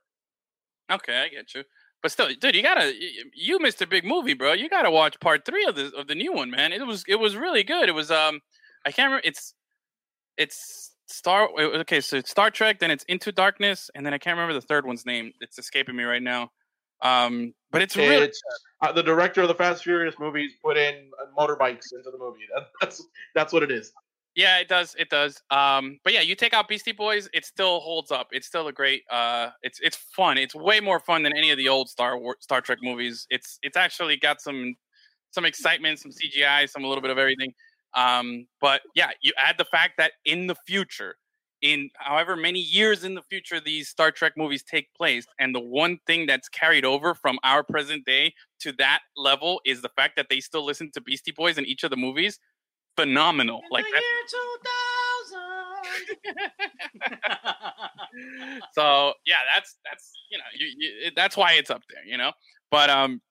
okay, 0.92 1.24
I 1.24 1.28
get 1.30 1.54
you. 1.54 1.64
But 2.02 2.12
still, 2.12 2.30
dude, 2.40 2.56
you 2.56 2.62
gotta 2.62 2.94
you 3.34 3.60
missed 3.60 3.82
a 3.82 3.88
big 3.88 4.06
movie, 4.06 4.34
bro. 4.34 4.54
You 4.54 4.70
gotta 4.70 4.92
watch 4.92 5.20
part 5.20 5.46
three 5.46 5.66
of 5.66 5.76
the 5.76 5.92
of 5.96 6.08
the 6.08 6.16
new 6.16 6.32
one, 6.32 6.52
man. 6.52 6.72
It 6.72 6.86
was 6.86 7.04
it 7.08 7.16
was 7.16 7.36
really 7.36 7.64
good. 7.64 7.90
It 7.90 7.94
was 7.94 8.12
um 8.12 8.42
I 8.86 8.92
can't 8.92 9.08
remember. 9.08 9.28
It's 9.28 9.54
it's 10.38 10.92
Star 11.08 11.50
okay, 11.58 12.02
so 12.02 12.18
it's 12.18 12.30
Star 12.30 12.52
Trek, 12.52 12.80
then 12.80 12.92
it's 12.92 13.04
Into 13.06 13.32
Darkness, 13.32 13.90
and 13.96 14.06
then 14.06 14.14
I 14.14 14.18
can't 14.18 14.36
remember 14.36 14.54
the 14.54 14.66
third 14.66 14.86
one's 14.86 15.06
name. 15.06 15.34
It's 15.42 15.58
escaping 15.58 15.96
me 15.96 16.04
right 16.04 16.22
now. 16.22 16.52
Um, 17.02 17.54
but 17.72 17.82
it's 17.82 17.96
really 17.96 18.26
It's 18.26 18.42
uh, 18.82 18.92
the 18.92 19.04
director 19.04 19.42
of 19.42 19.48
the 19.48 19.56
Fast 19.56 19.84
Furious 19.84 20.16
movies 20.20 20.54
put 20.64 20.78
in 20.78 21.10
uh, 21.20 21.26
motorbikes 21.40 21.94
into 21.94 22.12
the 22.12 22.18
movie. 22.18 22.42
That, 22.54 22.68
that's 22.82 23.04
that's 23.36 23.54
what 23.54 23.64
it 23.64 23.72
is. 23.72 23.92
Yeah, 24.38 24.60
it 24.60 24.68
does. 24.68 24.96
It 25.00 25.10
does. 25.10 25.42
Um, 25.50 26.00
but 26.04 26.14
yeah, 26.14 26.22
you 26.22 26.36
take 26.36 26.54
out 26.54 26.68
Beastie 26.68 26.92
Boys, 26.92 27.28
it 27.34 27.44
still 27.44 27.80
holds 27.80 28.12
up. 28.12 28.28
It's 28.32 28.46
still 28.46 28.68
a 28.68 28.72
great. 28.72 29.02
Uh, 29.10 29.50
it's 29.64 29.80
it's 29.82 29.98
fun. 29.98 30.38
It's 30.38 30.54
way 30.54 30.80
more 30.80 31.00
fun 31.00 31.24
than 31.24 31.36
any 31.36 31.50
of 31.50 31.58
the 31.58 31.68
old 31.68 31.90
Star 31.90 32.20
War, 32.20 32.38
Star 32.40 32.62
Trek 32.62 32.78
movies. 32.84 33.26
It's 33.32 33.58
it's 33.64 33.76
actually 33.76 34.16
got 34.18 34.40
some 34.40 34.76
some 35.32 35.44
excitement, 35.44 36.00
some 36.00 36.12
CGI, 36.12 36.70
some 36.70 36.84
a 36.84 36.88
little 36.88 37.02
bit 37.02 37.10
of 37.10 37.18
everything. 37.18 37.52
Um, 37.96 38.46
but 38.62 38.82
yeah, 38.96 39.10
you 39.24 39.34
add 39.40 39.56
the 39.58 39.66
fact 39.66 39.94
that 39.98 40.12
in 40.24 40.46
the 40.46 40.56
future, 40.68 41.16
in 41.64 41.90
however 41.98 42.36
many 42.36 42.60
years 42.60 43.04
in 43.04 43.16
the 43.16 43.24
future 43.24 43.60
these 43.60 43.90
Star 43.90 44.12
Trek 44.12 44.34
movies 44.38 44.64
take 44.64 44.94
place, 44.94 45.26
and 45.40 45.56
the 45.56 45.60
one 45.60 45.98
thing 46.06 46.28
that's 46.28 46.48
carried 46.48 46.86
over 46.86 47.16
from 47.16 47.40
our 47.44 47.64
present 47.64 48.06
day 48.06 48.36
to 48.60 48.72
that 48.74 49.00
level 49.18 49.62
is 49.66 49.82
the 49.82 49.90
fact 49.96 50.16
that 50.18 50.28
they 50.30 50.42
still 50.42 50.64
listen 50.64 50.92
to 50.94 51.02
Beastie 51.02 51.32
Boys 51.32 51.58
in 51.58 51.66
each 51.66 51.84
of 51.84 51.90
the 51.90 51.98
movies. 51.98 52.40
Phenomenal, 52.98 53.62
like 53.70 53.86
that. 53.94 54.02
so 58.74 59.14
yeah, 59.26 59.38
that's 59.54 59.78
that's 59.86 60.14
you 60.32 60.38
know 60.38 60.44
you, 60.58 60.68
you, 60.78 61.12
that's 61.16 61.38
why 61.38 61.54
it's 61.54 61.70
up 61.70 61.82
there, 61.94 62.06
you 62.06 62.18
know. 62.18 62.32
But 62.72 62.90
um, 62.90 63.22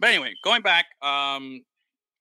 but 0.00 0.10
anyway, 0.10 0.34
going 0.42 0.62
back, 0.62 0.86
um, 1.02 1.62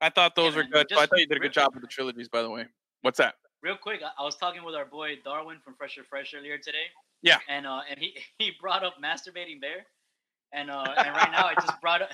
I 0.01 0.09
thought 0.09 0.35
those 0.35 0.53
Yeah, 0.53 0.61
were 0.61 0.67
good. 0.67 0.87
So 0.89 0.99
I 0.99 1.05
thought 1.05 1.19
you 1.19 1.27
did 1.27 1.37
a 1.37 1.41
good 1.41 1.53
job 1.53 1.73
with 1.73 1.81
the 1.81 1.87
trilogies, 1.87 2.29
by 2.29 2.41
the 2.41 2.49
way. 2.49 2.65
What's 3.01 3.17
that? 3.17 3.35
Real 3.63 3.77
quick, 3.77 4.01
I, 4.03 4.21
I 4.21 4.23
was 4.23 4.37
talking 4.37 4.63
with 4.63 4.75
our 4.75 4.85
boy 4.85 5.15
Darwin 5.23 5.57
from 5.63 5.75
Fresher 5.75 6.03
Fresh 6.07 6.33
earlier 6.37 6.57
today. 6.57 6.85
Yeah. 7.21 7.39
And 7.49 7.65
uh, 7.65 7.81
and 7.89 7.99
he 7.99 8.15
he 8.37 8.51
brought 8.61 8.83
up 8.83 8.95
masturbating 9.03 9.59
bear, 9.59 9.85
and 10.53 10.69
uh, 10.69 10.93
and 10.97 11.15
right 11.15 11.31
now 11.31 11.47
I 11.47 11.55
just 11.55 11.79
brought 11.81 12.03
up. 12.03 12.09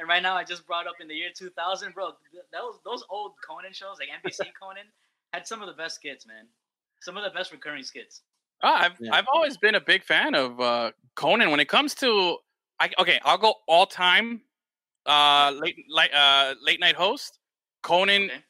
And 0.00 0.08
right 0.08 0.22
now, 0.22 0.34
I 0.34 0.44
just 0.44 0.66
brought 0.66 0.86
up 0.86 0.94
in 1.00 1.08
the 1.08 1.14
year 1.14 1.28
2000, 1.36 1.92
bro. 1.92 2.12
Those 2.52 2.80
those 2.86 3.04
old 3.10 3.32
Conan 3.46 3.74
shows, 3.74 3.98
like 4.00 4.08
NBC 4.08 4.46
Conan, 4.60 4.86
had 5.34 5.46
some 5.46 5.60
of 5.60 5.68
the 5.68 5.74
best 5.74 5.96
skits, 5.96 6.26
man. 6.26 6.46
Some 7.02 7.18
of 7.18 7.22
the 7.22 7.30
best 7.30 7.52
recurring 7.52 7.82
skits. 7.84 8.22
Ah, 8.62 8.84
I've 8.84 8.98
Yeah. 8.98 9.10
I've 9.12 9.26
always 9.32 9.58
been 9.58 9.74
a 9.74 9.80
big 9.80 10.02
fan 10.02 10.34
of 10.34 10.58
uh, 10.58 10.92
Conan. 11.16 11.50
When 11.50 11.60
it 11.60 11.68
comes 11.68 11.94
to, 11.96 12.38
I 12.80 12.90
okay, 12.98 13.20
I'll 13.24 13.36
go 13.38 13.56
all 13.68 13.86
time. 13.86 14.40
Uh, 15.04 15.52
late 15.54 15.76
like 15.90 16.10
uh 16.14 16.54
late 16.62 16.80
night 16.80 16.94
host. 16.94 17.38
Conan 17.82 18.24
Okay. 18.24 18.44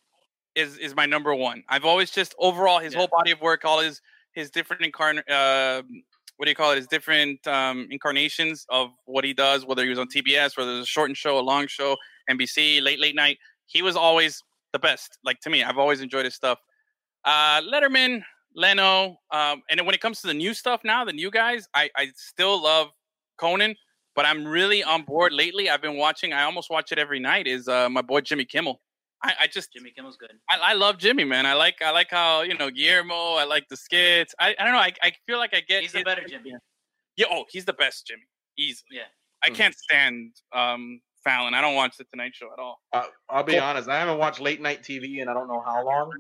is 0.55 0.79
is 0.79 0.95
my 0.95 1.07
number 1.07 1.35
one. 1.35 1.65
I've 1.69 1.85
always 1.85 2.13
just 2.13 2.33
overall 2.39 2.79
his 2.79 2.93
Yeah. 2.93 3.01
whole 3.01 3.09
body 3.09 3.33
of 3.33 3.41
work, 3.41 3.65
all 3.65 3.81
his 3.81 4.01
his 4.33 4.53
different 4.53 4.83
incarn 4.83 5.21
uh, 5.29 5.83
what 6.41 6.47
do 6.47 6.53
you 6.53 6.57
call 6.57 6.73
it? 6.73 6.77
His 6.77 6.87
different 6.87 7.47
um, 7.47 7.87
incarnations 7.91 8.65
of 8.71 8.93
what 9.05 9.25
he 9.25 9.35
does, 9.35 9.67
whether 9.67 9.83
he 9.83 9.91
was 9.91 9.99
on 9.99 10.09
TBS, 10.09 10.57
whether 10.57 10.71
it 10.71 10.79
was 10.79 10.85
a 10.85 10.87
shortened 10.87 11.19
show, 11.19 11.39
a 11.39 11.41
long 11.41 11.67
show, 11.67 11.99
NBC, 12.31 12.83
late 12.83 12.99
late 12.99 13.15
night. 13.15 13.37
He 13.67 13.83
was 13.83 13.95
always 13.95 14.43
the 14.73 14.79
best. 14.79 15.19
Like 15.23 15.39
to 15.41 15.51
me, 15.51 15.63
I've 15.63 15.77
always 15.77 16.01
enjoyed 16.01 16.25
his 16.25 16.35
stuff. 16.35 16.59
Uh, 17.27 17.61
Letterman, 17.61 18.23
Leno, 18.57 19.19
um, 19.31 19.61
and 19.69 19.85
when 19.85 19.95
it 19.95 20.01
comes 20.01 20.23
to 20.23 20.29
the 20.29 20.33
new 20.33 20.55
stuff 20.55 20.81
now, 20.83 21.05
the 21.05 21.13
new 21.13 21.31
guys, 21.31 21.69
I 21.75 21.91
I 21.95 22.09
still 22.17 22.63
love 22.63 22.89
Conan, 23.37 23.77
but 24.17 24.25
I'm 24.25 24.47
really 24.47 24.83
on 24.83 25.03
board 25.03 25.35
lately. 25.35 25.69
I've 25.69 25.83
been 25.83 25.99
watching. 25.99 26.33
I 26.33 26.45
almost 26.45 26.71
watch 26.71 26.91
it 26.91 26.99
every 26.99 27.21
night. 27.21 27.49
Is 27.49 27.69
uh, 27.69 27.91
my 27.91 28.01
boy 28.01 28.23
Jimmy 28.23 28.47
Kimmel. 28.47 28.81
I, 29.23 29.35
I 29.43 29.47
just 29.49 29.73
Jimmy 29.73 29.91
Kimmel's 29.91 30.17
good. 30.17 30.33
I, 30.49 30.71
I 30.71 30.73
love 30.75 30.97
Jimmy, 30.99 31.25
man. 31.25 31.45
I 31.47 31.53
like 31.55 31.83
I 31.83 31.91
like 31.91 32.11
how 32.11 32.43
you 32.43 32.57
know 32.57 32.71
Guillermo. 32.71 33.35
I 33.35 33.45
like 33.45 33.69
the 33.69 33.77
skits. 33.77 34.35
I, 34.41 34.55
I 34.59 34.65
don't 34.65 34.73
know. 34.73 34.79
I, 34.79 34.93
I 35.03 35.13
feel 35.27 35.39
like 35.39 35.53
I 35.55 35.61
get 35.61 35.83
He's 35.83 35.93
the 35.93 36.03
better 36.03 36.23
Jimmy. 36.27 36.53
Yeah. 37.17 37.27
Oh, 37.31 37.45
he's 37.51 37.65
the 37.67 37.75
best 37.75 38.07
Jimmy. 38.07 38.23
Easily. 38.59 38.87
Yeah. 38.93 39.03
I 39.45 39.51
Mhm. 39.51 39.55
can't 39.55 39.75
stand 39.75 40.33
um 40.53 41.01
Fallon. 41.23 41.53
I 41.53 41.61
don't 41.61 41.75
watch 41.75 41.97
the 41.99 42.05
Tonight 42.05 42.33
Show 42.35 42.49
at 42.53 42.59
all. 42.59 42.81
Uh, 42.95 43.05
I'll 43.29 43.43
be 43.43 43.59
honest. 43.59 43.89
I 43.91 43.99
haven't 43.99 44.17
watched 44.19 44.41
late 44.41 44.61
night 44.63 44.83
TV 44.83 45.21
and 45.21 45.29
I 45.29 45.35
don't 45.35 45.49
know 45.49 45.63
how 45.67 45.85
long. 45.85 46.13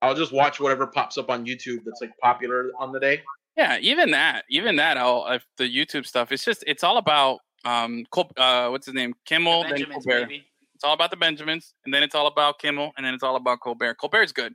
I'll 0.00 0.16
just 0.16 0.32
watch 0.32 0.58
whatever 0.58 0.88
pops 0.88 1.16
up 1.16 1.30
on 1.30 1.46
YouTube 1.46 1.84
that's 1.84 2.00
like 2.00 2.10
popular 2.20 2.70
on 2.80 2.90
the 2.90 2.98
day. 2.98 3.22
Yeah, 3.56 3.78
even 3.80 4.10
that, 4.12 4.44
even 4.50 4.74
that. 4.76 4.96
I'll 4.96 5.26
if 5.28 5.46
the 5.58 5.64
YouTube 5.72 6.06
stuff. 6.06 6.32
It's 6.32 6.44
just 6.44 6.64
it's 6.66 6.82
all 6.82 6.96
about 6.96 7.38
um 7.64 8.04
Col- 8.10 8.32
uh 8.36 8.68
what's 8.70 8.86
his 8.86 8.94
name 8.96 9.14
Kimmel 9.26 9.62
The 9.62 9.68
then 9.76 9.84
Colbert. 9.92 10.26
baby. 10.26 10.46
It's 10.82 10.88
all 10.88 10.94
about 10.94 11.12
the 11.12 11.16
Benjamins, 11.16 11.74
and 11.84 11.94
then 11.94 12.02
it's 12.02 12.12
all 12.16 12.26
about 12.26 12.58
Kimmel, 12.58 12.90
and 12.96 13.06
then 13.06 13.14
it's 13.14 13.22
all 13.22 13.36
about 13.36 13.60
Colbert. 13.60 13.94
Colbert's 14.00 14.32
good. 14.32 14.52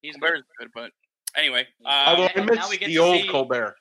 He's 0.00 0.14
good. 0.14 0.20
Colbert's 0.30 0.46
good, 0.60 0.68
but 0.72 0.92
anyway. 1.36 1.66
Uh, 1.84 2.04
Although 2.06 2.28
I 2.36 2.40
miss 2.44 2.68
the 2.78 2.98
old 2.98 3.20
see- 3.22 3.28
Colbert. 3.28 3.74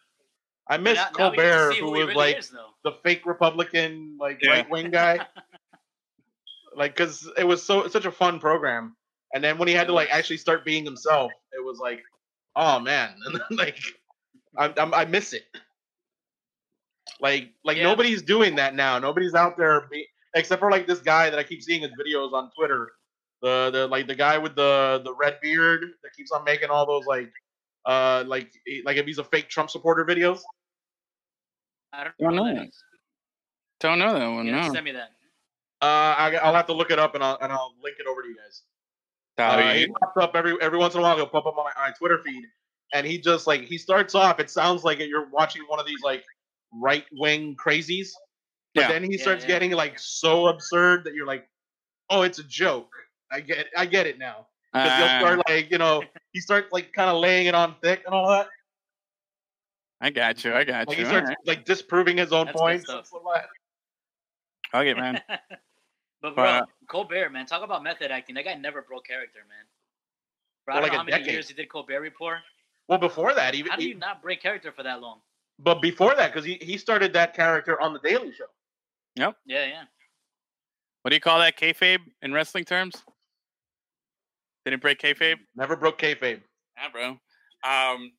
I 0.68 0.78
miss 0.78 0.96
Now- 0.96 1.10
now 1.20 1.30
we 1.30 1.38
get 1.38 1.44
to 1.44 1.50
Colbert, 1.52 1.74
see 1.74 1.80
who 1.82 1.86
he 1.86 1.92
was 1.92 2.00
really 2.00 2.14
like 2.16 2.38
is, 2.40 2.56
the 2.84 2.94
fake 3.04 3.28
Republican, 3.28 4.18
like 4.20 4.40
Yeah. 4.42 4.50
right 4.50 4.70
wing 4.72 4.90
guy. 4.90 5.20
like, 6.76 6.96
because 6.96 7.30
it 7.38 7.44
was 7.44 7.62
so 7.64 7.88
such 7.88 8.06
a 8.06 8.12
fun 8.12 8.40
program, 8.40 8.96
and 9.36 9.44
then 9.44 9.60
when 9.60 9.68
he 9.68 9.76
had 9.76 9.86
to 9.86 9.94
like 9.94 10.10
actually 10.10 10.38
start 10.38 10.66
being 10.66 10.84
himself, 10.84 11.32
it 11.52 11.64
was 11.64 11.78
like, 11.78 12.02
oh 12.56 12.80
man, 12.80 13.14
like 13.52 13.78
I, 14.58 14.74
I'm, 14.76 14.92
I 14.92 15.06
miss 15.06 15.34
it. 15.34 15.44
Like, 17.20 17.52
like 17.64 17.78
Yeah. 17.78 17.84
nobody's 17.84 18.24
doing 18.24 18.56
that 18.56 18.74
now. 18.74 18.98
Nobody's 18.98 19.36
out 19.36 19.56
there, 19.56 19.82
be, 19.92 20.08
except 20.36 20.60
for 20.60 20.72
like 20.72 20.88
this 20.88 21.00
guy 21.00 21.30
that 21.30 21.38
I 21.40 21.44
keep 21.44 21.62
seeing 21.62 21.82
his 21.82 21.92
videos 21.92 22.34
on 22.34 22.50
Twitter. 22.58 22.92
The 23.42 23.70
the 23.72 23.88
like 23.88 24.08
the 24.08 24.16
guy 24.16 24.38
with 24.38 24.56
the 24.56 25.02
the 25.04 25.14
red 25.14 25.40
beard 25.42 25.82
that 26.04 26.14
keeps 26.16 26.32
on 26.32 26.44
making 26.44 26.70
all 26.70 26.86
those 26.86 27.06
like 27.06 27.32
uh 27.86 28.24
like 28.26 28.52
like 28.86 28.98
if 28.98 29.06
he's 29.06 29.18
a 29.18 29.24
fake 29.26 29.50
Trump 29.50 29.70
supporter 29.70 30.06
videos. 30.06 30.40
I 31.92 32.06
don't 32.06 32.14
Don't 32.20 32.36
know. 32.36 32.44
know 32.46 32.50
who 32.50 32.56
that. 32.56 32.62
that 32.62 32.68
is. 32.70 32.84
don't 33.80 34.00
know 34.00 34.14
that 34.14 34.28
one. 34.28 34.46
You 34.48 34.54
have 34.54 34.64
to 34.64 34.68
No. 34.70 34.74
send 34.74 34.86
me 34.86 34.92
that. 34.94 35.10
Uh, 35.82 35.86
I, 36.18 36.36
I'll 36.42 36.54
have 36.54 36.68
to 36.68 36.74
look 36.74 36.92
it 36.92 37.00
up 37.00 37.14
and 37.16 37.24
I'll 37.24 37.38
and 37.42 37.52
I'll 37.52 37.74
link 37.84 37.98
it 38.00 38.08
over 38.08 38.22
to 38.22 38.28
you 38.28 38.36
guys. 38.38 38.62
Uh, 39.38 39.60
yeah. 39.60 39.74
he 39.74 39.88
pops 39.88 40.16
up 40.18 40.32
every 40.36 40.56
every 40.62 40.78
once 40.78 40.94
in 40.94 41.02
a 41.02 41.04
while. 41.04 41.16
He'll 41.18 41.28
pop 41.28 41.46
up 41.46 41.58
on 41.58 41.66
my, 41.66 41.72
my 41.88 41.92
Twitter 41.92 42.20
feed, 42.26 42.44
and 42.94 43.06
he 43.06 43.18
just 43.18 43.48
like 43.48 43.62
he 43.66 43.78
starts 43.78 44.16
off. 44.16 44.40
It 44.40 44.50
sounds 44.50 44.84
like 44.86 45.00
you're 45.00 45.28
watching 45.30 45.64
one 45.68 45.80
of 45.80 45.86
these 45.86 46.02
like 46.04 46.24
right 46.72 47.04
wing 47.12 47.56
crazies, 47.64 48.12
but 48.74 48.82
Yeah. 48.82 48.88
then 48.88 49.04
he 49.04 49.16
Yeah, 49.18 49.22
starts 49.22 49.44
yeah. 49.44 49.48
getting 49.50 49.72
like 49.72 49.98
so 50.00 50.48
absurd 50.48 51.04
that 51.06 51.14
you're 51.14 51.26
like, 51.28 51.48
oh, 52.10 52.22
it's 52.24 52.40
a 52.40 52.44
joke. 52.44 52.92
I 53.32 53.40
get 53.42 53.68
I 53.78 53.86
get 53.86 54.06
it 54.08 54.18
now. 54.20 54.48
Because 54.72 54.92
he'll 54.98 55.06
Uh, 55.06 55.20
start 55.20 55.42
like 55.50 55.72
you 55.72 55.78
know 55.78 56.04
he 56.32 56.40
starts 56.40 56.72
like 56.72 56.94
kind 56.94 57.10
of 57.10 57.18
laying 57.18 57.48
it 57.48 57.56
on 57.56 57.76
thick 57.82 58.04
and 58.06 58.14
all 58.14 58.30
that. 58.30 58.48
I 60.02 60.10
got 60.10 60.44
you. 60.44 60.54
I 60.54 60.64
got 60.64 60.88
Like 60.88 60.98
you. 60.98 61.04
he 61.04 61.10
starts 61.10 61.26
Alright. 61.30 61.38
like 61.48 61.66
disproving 61.66 62.18
his 62.18 62.34
own 62.34 62.48
That's 62.48 62.60
points. 62.60 62.84
stuff. 62.86 62.98
and 63.00 63.08
stuff 63.08 63.22
like 63.24 63.44
that. 64.74 64.78
Okay, 64.80 64.94
man. 65.00 65.22
but 66.22 66.36
bro, 66.36 66.44
Uh, 66.44 66.66
Colbert, 66.88 67.30
man, 67.30 67.46
talk 67.46 67.64
about 67.64 67.84
method 67.84 68.12
acting. 68.12 68.36
That 68.36 68.46
guy 68.46 68.56
never 68.56 68.82
broke 68.82 69.06
character, 69.06 69.40
man. 69.48 69.66
Bro, 70.66 70.76
I 70.76 70.78
For 70.78 70.82
don't 70.82 70.84
like 70.84 70.92
know 70.94 70.98
how 70.98 71.04
many 71.04 71.18
decade. 71.20 71.34
years 71.34 71.48
he 71.48 71.54
did 71.54 71.70
Colbert 71.70 72.02
Report. 72.02 72.40
Well, 72.88 72.98
before 73.00 73.34
that, 73.34 73.56
even 73.56 73.72
How 73.72 73.78
do 73.78 73.88
you 73.88 73.96
not 73.96 74.22
break 74.22 74.42
character 74.42 74.72
for 74.72 74.84
that 74.84 75.00
long? 75.00 75.22
but 75.60 75.82
before 75.82 76.16
that, 76.16 76.34
because 76.34 76.44
he, 76.46 76.56
he 76.56 76.78
started 76.78 77.14
that 77.14 77.34
character 77.36 77.80
on 77.80 77.94
the 77.94 78.00
Daily 78.00 78.34
Show. 78.34 78.46
Yeah, 79.16 79.32
yeah. 79.46 79.84
What 81.02 81.10
do 81.10 81.16
you 81.16 81.22
call 81.22 81.40
that? 81.40 81.58
Kayfabe 81.58 82.00
in 82.22 82.34
wrestling 82.34 82.64
terms? 82.64 82.96
Didn't 84.66 84.82
break 84.82 85.00
kayfabe? 85.00 85.38
Never 85.56 85.76
broke 85.76 86.00
kayfabe. 86.00 86.42
Yeah, 86.78 86.90
bro. 86.92 87.18
Um. 87.70 88.12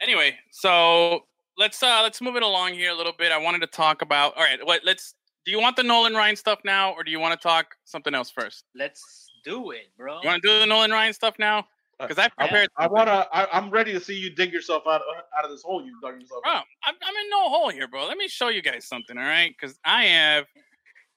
Anyway, 0.00 0.36
so 0.50 1.24
let's 1.56 1.82
uh 1.82 2.00
let's 2.02 2.20
move 2.20 2.36
it 2.36 2.42
along 2.42 2.74
here 2.74 2.90
a 2.90 2.94
little 2.94 3.14
bit. 3.16 3.32
I 3.32 3.38
wanted 3.38 3.60
to 3.60 3.68
talk 3.68 4.02
about. 4.02 4.36
All 4.36 4.42
right, 4.42 4.64
what? 4.64 4.82
Let's. 4.84 5.14
Do 5.44 5.52
you 5.52 5.60
want 5.60 5.76
the 5.76 5.84
Nolan 5.84 6.14
Ryan 6.14 6.34
stuff 6.34 6.58
now, 6.64 6.92
or 6.92 7.04
do 7.04 7.12
you 7.12 7.20
want 7.20 7.40
to 7.40 7.42
talk 7.42 7.76
something 7.84 8.14
else 8.14 8.30
first? 8.30 8.64
Let's 8.74 9.28
do 9.44 9.70
it, 9.70 9.92
bro. 9.96 10.20
You 10.22 10.28
want 10.28 10.42
to 10.42 10.48
do 10.48 10.58
the 10.58 10.66
Nolan 10.66 10.90
Ryan 10.90 11.12
stuff 11.12 11.36
now? 11.38 11.64
Because 11.98 12.18
I 12.18 12.28
prepared. 12.28 12.68
I 12.76 12.86
wanna. 12.88 13.26
I, 13.32 13.46
I'm 13.52 13.70
ready 13.70 13.92
to 13.92 14.00
see 14.00 14.14
you 14.14 14.30
dig 14.30 14.52
yourself 14.52 14.82
out 14.86 15.00
out 15.36 15.44
of 15.44 15.50
this 15.50 15.62
hole 15.62 15.82
you 15.82 15.98
dug 16.02 16.20
yourself. 16.20 16.42
Bro, 16.42 16.52
out. 16.52 16.64
I'm, 16.84 16.94
I'm 17.02 17.14
in 17.14 17.30
no 17.30 17.48
hole 17.48 17.70
here, 17.70 17.88
bro. 17.88 18.06
Let 18.06 18.18
me 18.18 18.28
show 18.28 18.48
you 18.48 18.60
guys 18.60 18.86
something, 18.86 19.16
all 19.16 19.24
right? 19.24 19.54
Because 19.58 19.78
I 19.84 20.04
have, 20.04 20.44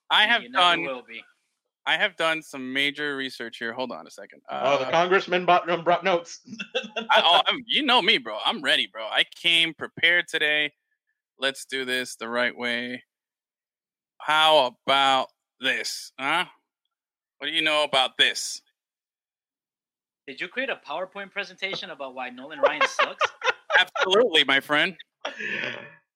I 0.09 0.23
have 0.23 0.43
You 0.43 0.51
never 0.51 0.63
done, 0.63 0.83
will 0.83 1.03
be. 1.07 1.21
I 1.85 1.97
have 1.97 2.15
done 2.15 2.41
some 2.41 2.71
major 2.71 3.17
research 3.17 3.57
here. 3.57 3.73
Hold 3.73 3.91
on 3.91 4.07
a 4.07 4.11
second. 4.11 4.41
Uh, 4.49 4.61
oh, 4.79 4.85
the 4.85 4.91
congressman 4.91 5.45
brought, 5.45 5.69
um, 5.69 5.83
brought 5.83 6.03
notes. 6.03 6.39
I, 7.09 7.21
oh, 7.23 7.41
I'm, 7.47 7.63
you 7.65 7.83
know 7.83 8.01
me, 8.01 8.17
bro. 8.17 8.37
I'm 8.45 8.61
ready, 8.61 8.87
bro. 8.87 9.03
I 9.03 9.23
came 9.35 9.73
prepared 9.73 10.27
today. 10.29 10.71
Let's 11.39 11.65
do 11.65 11.85
this 11.85 12.15
the 12.15 12.29
right 12.29 12.55
way. 12.55 13.03
How 14.19 14.75
about 14.87 15.29
this? 15.59 16.11
Huh? 16.19 16.45
What 17.39 17.47
do 17.47 17.53
you 17.53 17.61
know 17.61 17.83
about 17.83 18.17
this? 18.17 18.61
Did 20.29 20.39
you 20.39 20.47
create 20.47 20.69
a 20.69 20.79
PowerPoint 20.87 21.31
presentation 21.31 21.89
about 21.89 22.13
why 22.13 22.29
Nolan 22.29 22.59
Ryan 22.59 22.83
sucks? 22.87 23.25
Absolutely, 23.79 24.43
my 24.43 24.59
friend. 24.59 24.95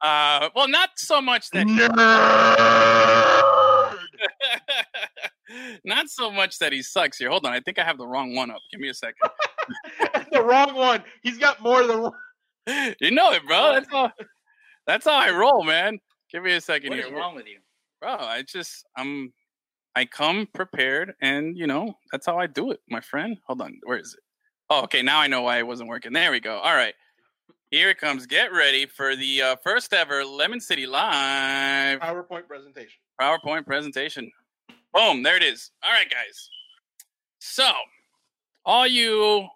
Uh, 0.02 0.50
well, 0.56 0.68
not 0.68 0.92
so 0.98 1.20
much 1.20 1.50
that 1.50 1.66
not 5.84 6.10
so 6.10 6.30
much 6.30 6.60
that 6.60 6.72
he 6.72 6.84
sucks 6.84 7.18
here. 7.18 7.32
Hold 7.32 7.48
on, 7.48 7.54
I 7.54 7.60
think 7.60 7.80
I 7.80 7.84
have 7.84 7.98
the 7.98 8.06
wrong 8.06 8.36
one 8.36 8.52
up. 8.52 8.62
Give 8.70 8.80
me 8.80 8.90
a 8.90 8.94
second. 8.94 9.32
the 10.32 10.44
wrong 10.44 10.76
one. 10.76 11.04
He's 11.24 11.40
got 11.40 11.64
more 11.64 11.84
than 11.88 12.04
one. 12.04 12.14
You 13.00 13.10
know 13.10 13.32
it, 13.32 13.42
bro. 13.48 13.74
That's 13.74 13.90
how 13.90 14.12
that's 14.86 15.06
how 15.06 15.16
I 15.16 15.32
roll, 15.32 15.64
man. 15.64 15.98
Give 16.32 16.44
me 16.44 16.54
a 16.54 16.62
second 16.62 16.92
What 16.92 17.00
here. 17.00 17.08
is 17.08 17.14
wrong 17.14 17.34
with 17.34 17.48
you? 17.48 17.58
bro 18.04 18.18
i 18.20 18.44
just 18.44 18.86
i'm 18.98 19.34
i 19.96 20.06
come 20.06 20.48
prepared 20.54 21.14
and 21.22 21.58
you 21.58 21.68
know 21.68 21.94
that's 22.12 22.26
how 22.26 22.38
i 22.38 22.48
do 22.48 22.72
it 22.72 22.80
my 22.90 23.02
friend 23.02 23.38
hold 23.48 23.62
on 23.62 23.78
where 23.84 23.98
is 23.98 24.14
it 24.14 24.24
oh 24.70 24.84
okay 24.84 25.02
now 25.02 25.20
i 25.20 25.28
know 25.28 25.42
why 25.42 25.58
it 25.58 25.68
wasn't 25.68 25.88
working 25.88 26.14
there 26.14 26.32
we 26.32 26.40
go 26.40 26.58
all 26.58 26.76
right 26.76 26.94
here 27.72 27.90
it 27.90 27.98
comes 27.98 28.26
get 28.26 28.52
ready 28.52 28.86
for 28.86 29.16
the 29.16 29.42
uh, 29.42 29.56
first 29.64 29.94
ever 29.94 30.24
lemon 30.24 30.60
city 30.60 30.86
live 30.86 32.00
PowerPoint 32.00 32.48
presentation. 32.48 33.00
powerpoint 33.20 33.66
presentation 33.66 34.32
boom 34.94 35.24
there 35.24 35.38
it 35.38 35.44
is 35.44 35.72
all 35.84 35.92
right 35.92 36.10
guys 36.10 36.50
so 37.40 37.66
all 38.66 38.88
you, 38.88 39.48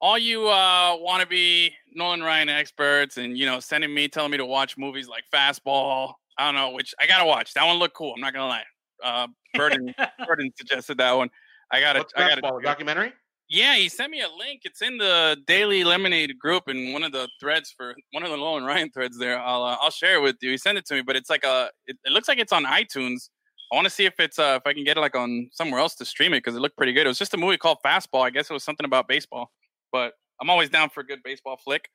all 0.00 0.18
you 0.18 0.48
uh, 0.48 0.96
want 0.98 1.22
to 1.22 1.26
be 1.26 1.72
Nolan 1.94 2.22
Ryan 2.22 2.48
experts, 2.48 3.16
and 3.16 3.38
you 3.38 3.46
know, 3.46 3.60
sending 3.60 3.94
me 3.94 4.08
telling 4.08 4.30
me 4.30 4.36
to 4.36 4.44
watch 4.44 4.76
movies 4.76 5.08
like 5.08 5.24
Fastball. 5.32 6.14
I 6.36 6.46
don't 6.46 6.54
know 6.54 6.70
which 6.70 6.94
I 7.00 7.06
gotta 7.06 7.24
watch. 7.24 7.54
That 7.54 7.66
one 7.66 7.76
looked 7.78 7.94
cool. 7.94 8.12
I'm 8.14 8.20
not 8.20 8.34
gonna 8.34 8.48
lie. 8.48 8.64
Uh, 9.02 9.26
Burden 9.54 9.94
Burden 10.26 10.50
suggested 10.56 10.98
that 10.98 11.12
one. 11.12 11.30
I 11.70 11.80
gotta. 11.80 12.00
What's 12.00 12.12
I 12.16 12.28
gotta. 12.28 12.54
a 12.56 12.62
documentary? 12.62 13.12
Yeah, 13.48 13.76
he 13.76 13.88
sent 13.90 14.10
me 14.10 14.20
a 14.22 14.28
link. 14.30 14.62
It's 14.64 14.80
in 14.80 14.96
the 14.96 15.36
Daily 15.46 15.84
Lemonade 15.84 16.38
group 16.38 16.68
and 16.68 16.92
one 16.94 17.02
of 17.02 17.12
the 17.12 17.28
threads 17.38 17.70
for 17.76 17.94
one 18.12 18.22
of 18.22 18.30
the 18.30 18.36
Nolan 18.36 18.64
Ryan 18.64 18.90
threads. 18.90 19.18
There, 19.18 19.38
I'll 19.38 19.62
uh, 19.62 19.76
I'll 19.80 19.90
share 19.90 20.16
it 20.16 20.22
with 20.22 20.36
you. 20.40 20.50
He 20.50 20.56
sent 20.58 20.78
it 20.78 20.86
to 20.86 20.94
me, 20.94 21.02
but 21.02 21.16
it's 21.16 21.28
like 21.28 21.44
a. 21.44 21.70
It, 21.86 21.96
it 22.04 22.12
looks 22.12 22.28
like 22.28 22.38
it's 22.38 22.52
on 22.52 22.64
iTunes. 22.64 23.28
I 23.70 23.74
want 23.74 23.86
to 23.86 23.90
see 23.90 24.04
if 24.04 24.14
it's 24.18 24.38
uh 24.38 24.58
if 24.60 24.66
I 24.66 24.74
can 24.74 24.84
get 24.84 24.96
it 24.98 25.00
like 25.00 25.16
on 25.16 25.48
somewhere 25.52 25.80
else 25.80 25.94
to 25.96 26.04
stream 26.04 26.34
it 26.34 26.38
because 26.38 26.54
it 26.56 26.60
looked 26.60 26.76
pretty 26.76 26.92
good. 26.92 27.06
It 27.06 27.08
was 27.08 27.18
just 27.18 27.32
a 27.34 27.38
movie 27.38 27.56
called 27.56 27.78
Fastball. 27.84 28.22
I 28.22 28.30
guess 28.30 28.50
it 28.50 28.52
was 28.52 28.64
something 28.64 28.84
about 28.84 29.08
baseball, 29.08 29.50
but 29.92 30.12
I'm 30.40 30.50
always 30.50 30.68
down 30.70 30.90
for 30.90 31.00
a 31.00 31.04
good 31.06 31.22
baseball 31.22 31.56
flick. 31.56 31.88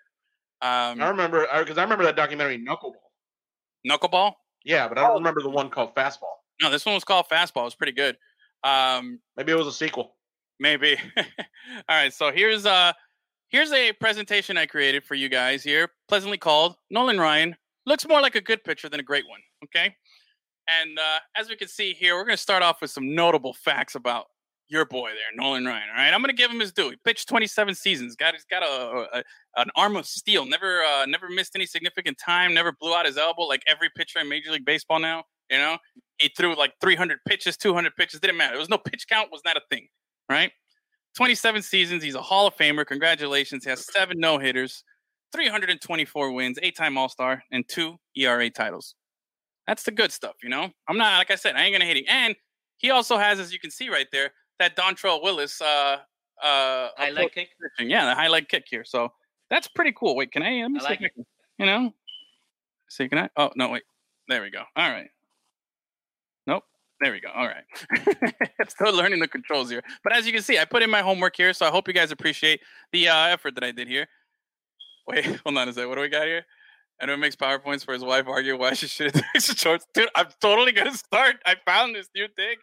Um, 0.61 0.99
I 1.01 1.09
remember 1.09 1.45
because 1.59 1.77
I 1.77 1.83
remember 1.83 2.03
that 2.05 2.15
documentary 2.15 2.57
Knuckleball. 2.57 2.93
Knuckleball. 3.87 4.33
Yeah, 4.65 4.87
but 4.87 4.97
I 4.97 5.03
Oh. 5.03 5.07
don't 5.09 5.17
remember 5.17 5.41
the 5.41 5.49
one 5.51 5.69
called 5.69 5.93
Fastball. 5.95 6.33
No, 6.61 6.69
this 6.69 6.85
one 6.85 6.95
was 6.95 7.03
called 7.03 7.25
Fastball. 7.31 7.61
It 7.61 7.65
was 7.65 7.75
pretty 7.75 7.93
good. 7.93 8.17
Um, 8.63 9.19
Maybe 9.35 9.51
it 9.51 9.57
was 9.57 9.67
a 9.67 9.71
sequel. 9.71 10.15
Maybe. 10.59 10.97
All 11.17 11.23
right. 11.89 12.13
So 12.13 12.31
here's 12.31 12.65
uh 12.65 12.93
here's 13.49 13.71
a 13.71 13.93
presentation 13.93 14.57
I 14.57 14.65
created 14.65 15.03
for 15.05 15.15
you 15.15 15.29
guys 15.29 15.63
here, 15.63 15.89
pleasantly 16.07 16.37
called 16.37 16.75
Nolan 16.89 17.19
Ryan. 17.19 17.55
Looks 17.85 18.07
more 18.07 18.21
like 18.21 18.35
a 18.35 18.41
good 18.41 18.63
pitcher 18.63 18.89
than 18.89 18.99
a 18.99 19.03
great 19.03 19.27
one. 19.27 19.39
Okay. 19.65 19.95
And 20.67 20.99
uh, 20.99 21.19
as 21.35 21.47
we 21.47 21.55
can 21.55 21.67
see 21.67 21.93
here, 21.93 22.15
we're 22.15 22.25
gonna 22.25 22.37
start 22.37 22.63
off 22.63 22.81
with 22.81 22.91
some 22.91 23.13
notable 23.13 23.53
facts 23.53 23.95
about 23.95 24.25
your 24.69 24.85
boy 24.85 25.09
there, 25.09 25.35
Nolan 25.35 25.65
Ryan. 25.65 25.89
All 25.89 25.95
right. 25.95 26.13
I'm 26.13 26.21
gonna 26.21 26.33
give 26.33 26.51
him 26.51 26.59
his 26.59 26.71
due. 26.71 26.89
He 26.89 26.95
pitched 27.03 27.27
27 27.29 27.75
seasons. 27.75 28.15
Got 28.15 28.33
he's 28.33 28.45
got 28.45 28.63
a, 28.63 29.19
a 29.19 29.23
an 29.55 29.69
arm 29.75 29.95
of 29.95 30.05
steel. 30.05 30.45
Never 30.45 30.83
uh, 30.83 31.05
never 31.05 31.29
missed 31.29 31.55
any 31.55 31.65
significant 31.65 32.17
time. 32.17 32.53
Never 32.53 32.71
blew 32.71 32.93
out 32.93 33.05
his 33.05 33.17
elbow 33.17 33.43
like 33.43 33.63
every 33.67 33.89
pitcher 33.95 34.19
in 34.19 34.29
Major 34.29 34.51
League 34.51 34.65
Baseball 34.65 34.99
now. 34.99 35.23
You 35.49 35.57
know, 35.57 35.77
he 36.17 36.29
threw 36.37 36.55
like 36.55 36.73
300 36.81 37.19
pitches, 37.25 37.55
200 37.55 37.95
pitches. 37.95 38.19
Didn't 38.19 38.37
matter. 38.37 38.51
There 38.51 38.59
was 38.59 38.69
no 38.69 38.77
pitch 38.77 39.05
count. 39.09 39.31
Was 39.31 39.41
not 39.45 39.55
a 39.55 39.61
thing 39.71 39.87
right? 40.29 40.51
27 41.15 41.61
seasons. 41.61 42.03
He's 42.03 42.15
a 42.15 42.21
Hall 42.21 42.47
of 42.47 42.55
Famer. 42.55 42.85
Congratulations. 42.85 43.63
He 43.63 43.69
has 43.69 43.85
seven 43.91 44.19
no 44.19 44.37
hitters, 44.37 44.83
324 45.33 46.31
wins, 46.31 46.59
eight 46.61 46.75
time 46.75 46.97
All 46.97 47.09
Star, 47.09 47.43
and 47.51 47.67
two 47.67 47.97
ERA 48.15 48.49
titles. 48.49 48.95
That's 49.65 49.83
the 49.83 49.91
good 49.91 50.11
stuff, 50.11 50.35
you 50.41 50.49
know? 50.49 50.69
I'm 50.87 50.97
not, 50.97 51.17
like 51.17 51.31
I 51.31 51.35
said, 51.35 51.55
I 51.55 51.63
ain't 51.63 51.73
going 51.73 51.81
to 51.81 51.87
hate 51.87 51.97
him. 51.97 52.05
And 52.07 52.35
he 52.77 52.91
also 52.91 53.17
has, 53.17 53.39
as 53.39 53.51
you 53.51 53.59
can 53.59 53.71
see 53.71 53.89
right 53.89 54.07
there, 54.13 54.31
that 54.59 54.75
Dontrelle 54.75 55.21
Willis 55.23 55.61
uh, 55.61 55.97
uh, 56.43 56.89
kick. 57.33 57.49
Yeah, 57.79 58.05
the 58.05 58.15
high 58.15 58.27
leg 58.27 58.47
kick 58.47 58.65
here. 58.69 58.83
So 58.85 59.11
that's 59.49 59.67
pretty 59.67 59.93
cool. 59.95 60.15
Wait, 60.15 60.31
can 60.31 60.43
I? 60.43 60.61
Let 60.61 60.71
me 60.71 60.79
I 60.79 60.81
see 60.81 60.87
like 60.89 61.01
I 61.01 61.21
you 61.57 61.65
know? 61.65 61.93
See, 62.89 63.09
can 63.09 63.19
I? 63.19 63.29
Oh, 63.35 63.51
no, 63.55 63.69
wait. 63.69 63.83
There 64.27 64.41
we 64.41 64.49
go. 64.49 64.63
All 64.75 64.89
right. 64.89 65.09
Nope. 66.45 66.63
There 67.01 67.11
we 67.11 67.19
go. 67.19 67.29
All 67.33 67.47
right. 67.47 67.63
Still 68.69 68.93
learning 68.93 69.19
the 69.19 69.27
controls 69.27 69.69
here. 69.69 69.83
But 70.03 70.15
as 70.15 70.25
you 70.25 70.33
can 70.33 70.41
see, 70.41 70.57
I 70.57 70.65
put 70.65 70.83
in 70.83 70.89
my 70.89 71.01
homework 71.01 71.35
here, 71.35 71.53
so 71.53 71.65
I 71.65 71.69
hope 71.69 71.87
you 71.87 71.93
guys 71.93 72.11
appreciate 72.11 72.61
the 72.91 73.09
uh, 73.09 73.27
effort 73.27 73.55
that 73.55 73.63
I 73.63 73.71
did 73.71 73.87
here. 73.87 74.07
Wait, 75.07 75.25
hold 75.43 75.57
on 75.57 75.69
a 75.69 75.73
second. 75.73 75.89
What 75.89 75.95
do 75.95 76.01
we 76.01 76.09
got 76.09 76.25
here? 76.25 76.45
And 76.99 77.11
it 77.11 77.17
makes 77.17 77.35
PowerPoints 77.35 77.85
for 77.85 77.93
his 77.93 78.03
wife 78.03 78.25
argue 78.27 78.57
why 78.57 78.73
she 78.73 78.87
should 78.87 79.15
have 79.15 79.25
shorts. 79.43 79.85
Dude, 79.93 80.09
I'm 80.15 80.27
totally 80.41 80.71
gonna 80.71 80.93
start. 80.93 81.37
I 81.45 81.55
found 81.65 81.95
this 81.95 82.09
new 82.15 82.27
thing. 82.35 82.55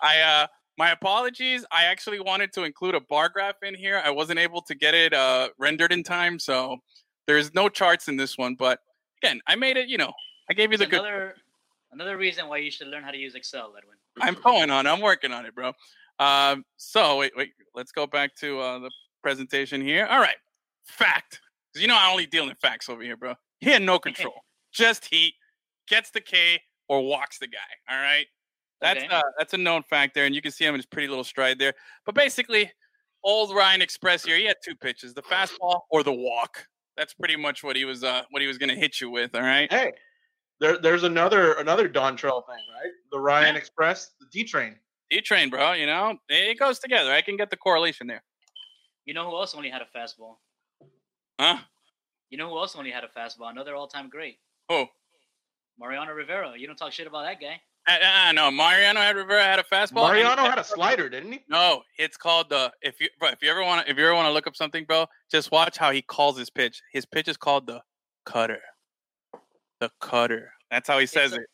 I 0.00 0.20
uh 0.20 0.46
my 0.78 0.90
apologies. 0.90 1.64
I 1.70 1.84
actually 1.84 2.20
wanted 2.20 2.52
to 2.54 2.64
include 2.64 2.94
a 2.94 3.00
bar 3.00 3.28
graph 3.28 3.62
in 3.62 3.74
here. 3.74 4.00
I 4.04 4.10
wasn't 4.10 4.38
able 4.38 4.62
to 4.62 4.74
get 4.74 4.94
it 4.94 5.12
uh 5.12 5.50
rendered 5.58 5.92
in 5.92 6.02
time, 6.02 6.38
so 6.38 6.78
there's 7.26 7.54
no 7.54 7.68
charts 7.68 8.08
in 8.08 8.16
this 8.16 8.36
one. 8.38 8.54
But 8.54 8.80
again, 9.22 9.40
I 9.46 9.56
made 9.56 9.76
it, 9.76 9.88
you 9.88 9.98
know, 9.98 10.12
I 10.50 10.54
gave 10.54 10.72
you 10.72 10.78
the 10.78 10.84
It's 10.84 10.90
good 10.90 11.00
another 11.00 11.34
another 11.92 12.16
reason 12.16 12.48
why 12.48 12.58
you 12.58 12.70
should 12.70 12.88
learn 12.88 13.02
how 13.02 13.10
to 13.10 13.18
use 13.18 13.34
Excel, 13.34 13.74
Edwin. 13.76 13.96
I'm 14.20 14.34
going 14.42 14.70
on. 14.70 14.86
I'm 14.86 15.00
working 15.00 15.32
on 15.32 15.46
it, 15.46 15.54
bro. 15.54 15.72
Um, 16.18 16.64
so 16.76 17.18
wait, 17.18 17.32
wait. 17.36 17.52
Let's 17.74 17.92
go 17.92 18.06
back 18.06 18.34
to 18.36 18.60
uh, 18.60 18.78
the 18.80 18.90
presentation 19.22 19.80
here. 19.80 20.06
All 20.06 20.20
right, 20.20 20.36
fact. 20.84 21.40
you 21.74 21.86
know 21.86 21.96
I 21.96 22.10
only 22.10 22.26
deal 22.26 22.48
in 22.48 22.54
facts 22.56 22.88
over 22.88 23.02
here, 23.02 23.16
bro. 23.16 23.34
He 23.60 23.70
had 23.70 23.82
no 23.82 23.98
control. 23.98 24.34
Just 24.72 25.06
heat 25.06 25.34
gets 25.88 26.10
the 26.10 26.20
K 26.20 26.60
or 26.88 27.02
walks 27.02 27.38
the 27.38 27.46
guy. 27.46 27.58
All 27.88 28.00
right. 28.00 28.26
That's 28.82 29.02
Okay. 29.04 29.14
uh, 29.14 29.22
that's 29.38 29.54
a 29.54 29.58
known 29.58 29.82
fact 29.84 30.14
there, 30.14 30.26
and 30.26 30.34
you 30.34 30.42
can 30.42 30.50
see 30.52 30.64
him 30.64 30.74
in 30.74 30.78
his 30.80 30.86
pretty 30.86 31.08
little 31.08 31.24
stride 31.24 31.58
there. 31.58 31.72
But 32.04 32.14
basically, 32.14 32.70
old 33.22 33.54
Ryan 33.54 33.80
Express 33.80 34.24
here, 34.24 34.36
he 34.36 34.44
had 34.44 34.56
two 34.62 34.74
pitches: 34.74 35.14
the 35.14 35.22
fastball 35.22 35.82
or 35.90 36.02
the 36.02 36.12
walk. 36.12 36.66
That's 36.96 37.14
pretty 37.14 37.36
much 37.36 37.62
what 37.62 37.76
he 37.76 37.84
was 37.84 38.04
uh, 38.04 38.22
what 38.30 38.42
he 38.42 38.48
was 38.48 38.58
going 38.58 38.68
to 38.68 38.74
hit 38.76 39.00
you 39.00 39.08
with. 39.08 39.34
All 39.34 39.40
right. 39.42 39.72
Hey, 39.72 39.92
there, 40.60 40.78
there's 40.78 41.04
another 41.04 41.54
another 41.54 41.88
Dontrelle 41.88 42.44
thing, 42.46 42.56
right? 42.74 42.92
The 43.12 43.18
Ryan 43.20 43.56
Express, 43.56 44.10
the 44.20 44.26
D 44.32 44.44
Train. 44.44 44.76
D 45.10 45.20
train, 45.20 45.48
bro. 45.50 45.72
You 45.72 45.86
know 45.86 46.18
it 46.28 46.58
goes 46.58 46.78
together. 46.78 47.12
I 47.12 47.22
can 47.22 47.36
get 47.36 47.50
the 47.50 47.56
correlation 47.56 48.06
there. 48.06 48.22
You 49.04 49.14
know 49.14 49.28
who 49.30 49.36
else 49.36 49.54
only 49.54 49.68
had 49.70 49.82
a 49.82 49.86
fastball? 49.96 50.36
Huh? 51.38 51.58
You 52.30 52.38
know 52.38 52.48
who 52.48 52.56
else 52.58 52.74
only 52.76 52.90
had 52.90 53.04
a 53.04 53.08
fastball? 53.08 53.50
Another 53.50 53.74
all-time 53.74 54.08
great, 54.08 54.38
Who? 54.68 54.86
Mariano 55.78 56.12
Rivera. 56.12 56.54
You 56.56 56.66
don't 56.66 56.76
talk 56.76 56.92
shit 56.92 57.06
about 57.06 57.24
that 57.24 57.40
guy. 57.40 57.60
Uh, 57.88 57.96
uh, 58.28 58.32
no, 58.32 58.50
Mariano 58.50 59.00
had 59.00 59.16
Rivera 59.16 59.42
had 59.42 59.58
a 59.58 59.64
fastball. 59.64 60.06
Mariano 60.08 60.42
had 60.44 60.58
a 60.58 60.64
slider, 60.64 61.08
didn't 61.08 61.32
he? 61.32 61.44
No, 61.48 61.82
it's 61.98 62.16
called 62.16 62.48
the 62.48 62.72
if 62.80 63.00
you 63.00 63.08
bro, 63.18 63.30
if 63.30 63.42
you 63.42 63.50
ever 63.50 63.64
want 63.64 63.84
to 63.84 63.90
if 63.90 63.98
you 63.98 64.04
ever 64.04 64.14
want 64.14 64.26
to 64.26 64.32
look 64.32 64.46
up 64.46 64.54
something, 64.54 64.84
bro, 64.84 65.06
just 65.30 65.50
watch 65.50 65.76
how 65.78 65.90
he 65.90 66.00
calls 66.02 66.38
his 66.38 66.48
pitch. 66.48 66.80
His 66.92 67.04
pitch 67.04 67.26
is 67.26 67.36
called 67.36 67.66
the 67.66 67.82
cutter. 68.24 68.60
The 69.80 69.90
cutter. 70.00 70.52
That's 70.70 70.88
how 70.88 70.98
he 71.00 71.06
says 71.06 71.32
a- 71.32 71.36
it. 71.36 71.46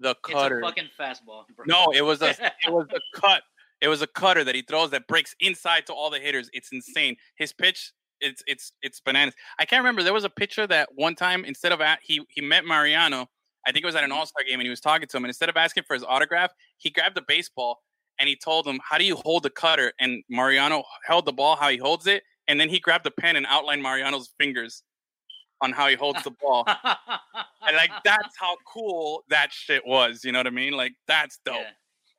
The 0.00 0.10
It's 0.10 0.18
cutter. 0.34 0.58
a 0.58 0.62
fucking 0.62 0.88
fastball. 0.98 1.44
Bro. 1.54 1.66
No, 1.66 1.92
it 1.94 2.02
was 2.02 2.20
a 2.22 2.30
it 2.30 2.52
was 2.72 2.86
a 2.94 3.20
cut. 3.20 3.42
It 3.80 3.88
was 3.88 4.02
a 4.02 4.06
cutter 4.08 4.42
that 4.44 4.54
he 4.54 4.62
throws 4.62 4.90
that 4.90 5.06
breaks 5.06 5.34
inside 5.40 5.86
to 5.86 5.92
all 5.94 6.10
the 6.10 6.18
hitters. 6.18 6.50
It's 6.52 6.70
insane. 6.72 7.16
His 7.36 7.52
pitch, 7.52 7.92
it's 8.20 8.42
it's 8.46 8.72
it's 8.82 9.00
bananas. 9.00 9.34
I 9.58 9.66
can't 9.66 9.80
remember. 9.82 10.02
There 10.02 10.12
was 10.12 10.24
a 10.24 10.30
pitcher 10.30 10.66
that 10.66 10.88
one 10.96 11.14
time 11.14 11.44
instead 11.44 11.70
of 11.70 11.80
at, 11.80 12.00
he 12.02 12.22
he 12.28 12.40
met 12.40 12.64
Mariano. 12.64 13.28
I 13.66 13.72
think 13.72 13.82
it 13.82 13.86
was 13.86 13.94
at 13.96 14.04
an 14.04 14.12
All 14.12 14.26
Star 14.26 14.42
game, 14.44 14.58
and 14.60 14.66
he 14.66 14.70
was 14.70 14.80
talking 14.80 15.06
to 15.06 15.16
him. 15.16 15.24
And 15.24 15.30
instead 15.30 15.48
of 15.48 15.56
asking 15.56 15.84
for 15.86 15.94
his 15.94 16.04
autograph, 16.04 16.52
he 16.78 16.90
grabbed 16.90 17.16
a 17.18 17.22
baseball 17.26 17.82
and 18.18 18.28
he 18.28 18.36
told 18.36 18.66
him, 18.66 18.80
"How 18.82 18.98
do 18.98 19.04
you 19.04 19.16
hold 19.16 19.42
the 19.42 19.50
cutter?" 19.50 19.92
And 20.00 20.22
Mariano 20.28 20.82
held 21.04 21.26
the 21.26 21.32
ball 21.32 21.56
how 21.56 21.68
he 21.68 21.76
holds 21.76 22.06
it, 22.06 22.22
and 22.48 22.58
then 22.60 22.68
he 22.68 22.78
grabbed 22.80 23.06
a 23.06 23.10
pen 23.10 23.36
and 23.36 23.46
outlined 23.46 23.82
Mariano's 23.82 24.32
fingers 24.38 24.82
on 25.62 25.72
how 25.72 25.88
he 25.88 25.94
holds 25.94 26.22
the 26.22 26.30
ball. 26.30 26.64
and 26.66 27.76
like 27.76 27.90
that's 28.04 28.34
how 28.38 28.56
cool 28.66 29.24
that 29.28 29.52
shit 29.52 29.86
was. 29.86 30.24
You 30.24 30.32
know 30.32 30.38
what 30.38 30.46
I 30.46 30.50
mean? 30.50 30.72
Like 30.72 30.92
that's 31.06 31.38
dope. 31.44 31.56
Yeah. 31.56 31.70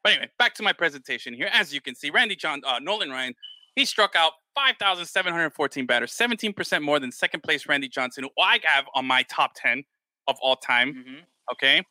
But 0.03 0.13
anyway, 0.13 0.29
back 0.39 0.53
to 0.55 0.63
my 0.63 0.73
presentation 0.73 1.33
here. 1.33 1.49
As 1.51 1.73
you 1.73 1.81
can 1.81 1.95
see, 1.95 2.09
Randy 2.09 2.35
John, 2.35 2.61
uh, 2.65 2.79
Nolan 2.79 3.09
Ryan, 3.11 3.35
he 3.75 3.85
struck 3.85 4.15
out 4.15 4.33
5,714 4.55 5.85
batters, 5.85 6.11
17% 6.11 6.81
more 6.81 6.99
than 6.99 7.11
second 7.11 7.41
place 7.43 7.67
Randy 7.67 7.87
Johnson, 7.87 8.23
who 8.23 8.29
I 8.43 8.59
have 8.63 8.85
on 8.95 9.05
my 9.05 9.23
top 9.23 9.51
10 9.55 9.83
of 10.27 10.37
all 10.41 10.55
time. 10.55 10.93
Mhm. 10.93 11.23
Okay. 11.53 11.83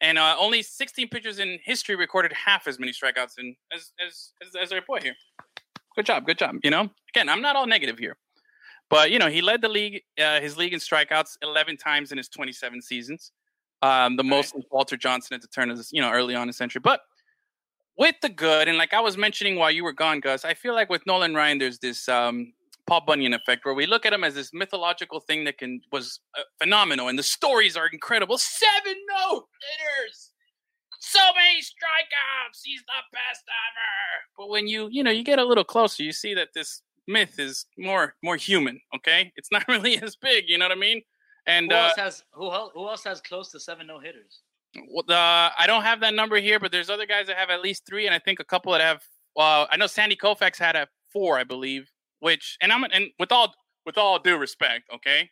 And 0.00 0.18
uh, 0.18 0.34
only 0.38 0.62
16 0.62 1.08
pitchers 1.08 1.38
in 1.38 1.58
history 1.64 1.94
recorded 1.94 2.32
half 2.32 2.66
as 2.66 2.78
many 2.78 2.92
strikeouts 2.92 3.38
in, 3.38 3.54
as, 3.72 3.92
as, 4.04 4.32
as, 4.42 4.56
as 4.60 4.72
our 4.72 4.80
boy 4.86 5.00
here. 5.00 5.14
Good 5.94 6.06
job. 6.06 6.26
Good 6.26 6.38
job. 6.38 6.56
You 6.64 6.70
know, 6.70 6.90
again, 7.14 7.28
I'm 7.28 7.40
not 7.40 7.54
all 7.54 7.66
negative 7.66 7.98
here. 7.98 8.16
But, 8.90 9.10
you 9.10 9.18
know, 9.18 9.28
he 9.28 9.40
led 9.40 9.62
the 9.62 9.68
league, 9.68 10.02
uh, 10.22 10.40
his 10.40 10.56
league 10.56 10.72
in 10.72 10.80
strikeouts 10.80 11.38
11 11.42 11.76
times 11.76 12.12
in 12.12 12.18
his 12.18 12.28
27 12.28 12.82
seasons. 12.82 13.32
Um, 13.80 14.16
the 14.16 14.24
most 14.24 14.54
with 14.54 14.66
Walter 14.70 14.96
Johnson 14.96 15.34
at 15.34 15.40
the 15.40 15.48
turn 15.48 15.70
of 15.70 15.76
this, 15.76 15.92
you 15.92 16.00
know, 16.00 16.10
early 16.10 16.34
on 16.34 16.42
in 16.42 16.48
the 16.48 16.52
century. 16.52 16.80
But 16.82 17.00
with 17.96 18.16
the 18.22 18.28
good, 18.28 18.68
and 18.68 18.78
like 18.78 18.94
I 18.94 19.00
was 19.00 19.16
mentioning 19.16 19.56
while 19.56 19.70
you 19.70 19.84
were 19.84 19.92
gone, 19.92 20.20
Gus, 20.20 20.44
I 20.44 20.54
feel 20.54 20.74
like 20.74 20.88
with 20.90 21.04
Nolan 21.06 21.34
Ryan, 21.34 21.58
there's 21.58 21.78
this 21.78 22.08
um, 22.08 22.52
Paul 22.86 23.02
Bunyan 23.06 23.34
effect 23.34 23.64
where 23.64 23.74
we 23.74 23.86
look 23.86 24.04
at 24.04 24.12
him 24.12 24.24
as 24.24 24.34
this 24.34 24.52
mythological 24.52 25.20
thing 25.20 25.44
that 25.44 25.58
can 25.58 25.80
was 25.92 26.20
uh, 26.36 26.42
phenomenal, 26.60 27.08
and 27.08 27.18
the 27.18 27.22
stories 27.22 27.76
are 27.76 27.86
incredible. 27.92 28.38
Seven 28.38 28.96
no 29.08 29.46
hitters, 29.60 30.32
so 31.00 31.20
many 31.36 31.60
strikeouts. 31.60 32.60
He's 32.64 32.82
the 32.82 33.02
best 33.12 33.42
ever. 33.46 34.24
But 34.36 34.50
when 34.50 34.66
you 34.66 34.88
you 34.90 35.02
know 35.02 35.10
you 35.10 35.24
get 35.24 35.38
a 35.38 35.44
little 35.44 35.64
closer, 35.64 36.02
you 36.02 36.12
see 36.12 36.34
that 36.34 36.48
this 36.54 36.82
myth 37.06 37.38
is 37.38 37.66
more 37.78 38.14
more 38.22 38.36
human. 38.36 38.80
Okay, 38.96 39.32
it's 39.36 39.50
not 39.52 39.64
really 39.68 40.00
as 40.02 40.16
big. 40.16 40.44
You 40.48 40.58
know 40.58 40.66
what 40.66 40.76
I 40.76 40.80
mean? 40.80 41.02
And 41.46 41.70
Who 41.70 41.76
uh, 41.76 41.82
else 41.82 41.96
has 41.96 42.24
who, 42.32 42.50
who 42.50 42.88
else 42.88 43.04
has 43.04 43.20
close 43.20 43.50
to 43.52 43.60
seven 43.60 43.86
no 43.86 43.98
hitters? 43.98 44.42
well, 44.90 45.04
the, 45.06 45.14
I 45.14 45.64
don't 45.66 45.82
have 45.82 46.00
that 46.00 46.14
number 46.14 46.36
here, 46.36 46.58
but 46.58 46.72
there's 46.72 46.90
other 46.90 47.06
guys 47.06 47.26
that 47.26 47.36
have 47.36 47.50
at 47.50 47.60
least 47.60 47.86
three, 47.86 48.06
and 48.06 48.14
I 48.14 48.18
think 48.18 48.40
a 48.40 48.44
couple 48.44 48.72
that 48.72 48.80
have. 48.80 49.02
Well, 49.34 49.66
I 49.70 49.76
know 49.76 49.86
Sandy 49.86 50.16
Koufax 50.16 50.58
had 50.58 50.76
a 50.76 50.88
four, 51.12 51.38
I 51.38 51.44
believe. 51.44 51.90
Which, 52.22 52.56
and 52.60 52.72
I'm 52.72 52.84
and 52.84 53.08
with 53.18 53.32
all 53.32 53.52
with 53.84 53.98
all 53.98 54.16
due 54.20 54.38
respect, 54.38 54.84
okay, 54.94 55.28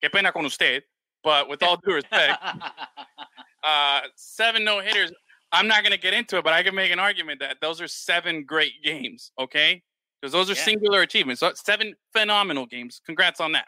que 0.00 0.08
pena 0.08 0.30
con 0.30 0.44
usted, 0.44 0.84
but 1.24 1.48
with 1.48 1.60
all 1.60 1.76
due 1.76 1.94
respect, 1.94 2.38
uh, 3.64 4.00
seven 4.14 4.62
no 4.62 4.78
hitters. 4.78 5.12
I'm 5.50 5.66
not 5.66 5.82
gonna 5.82 5.96
get 5.96 6.14
into 6.14 6.38
it, 6.38 6.44
but 6.44 6.52
I 6.52 6.62
can 6.62 6.76
make 6.76 6.92
an 6.92 7.00
argument 7.00 7.40
that 7.40 7.56
those 7.60 7.80
are 7.80 7.88
seven 7.88 8.44
great 8.44 8.74
games. 8.84 9.32
Okay, 9.40 9.82
because 10.22 10.32
those 10.32 10.48
are 10.48 10.54
Yeah. 10.54 10.62
singular 10.62 11.00
achievements. 11.02 11.40
So 11.40 11.52
seven 11.54 11.94
phenomenal 12.12 12.64
games. 12.64 13.00
Congrats 13.04 13.40
on 13.40 13.50
that. 13.52 13.66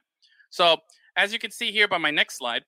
So 0.51 0.77
as 1.17 1.33
you 1.33 1.41
can 1.41 1.51
see 1.51 1.73
here 1.73 1.89
by 1.89 1.99
my 1.99 2.13
next 2.13 2.39
slide, 2.39 2.63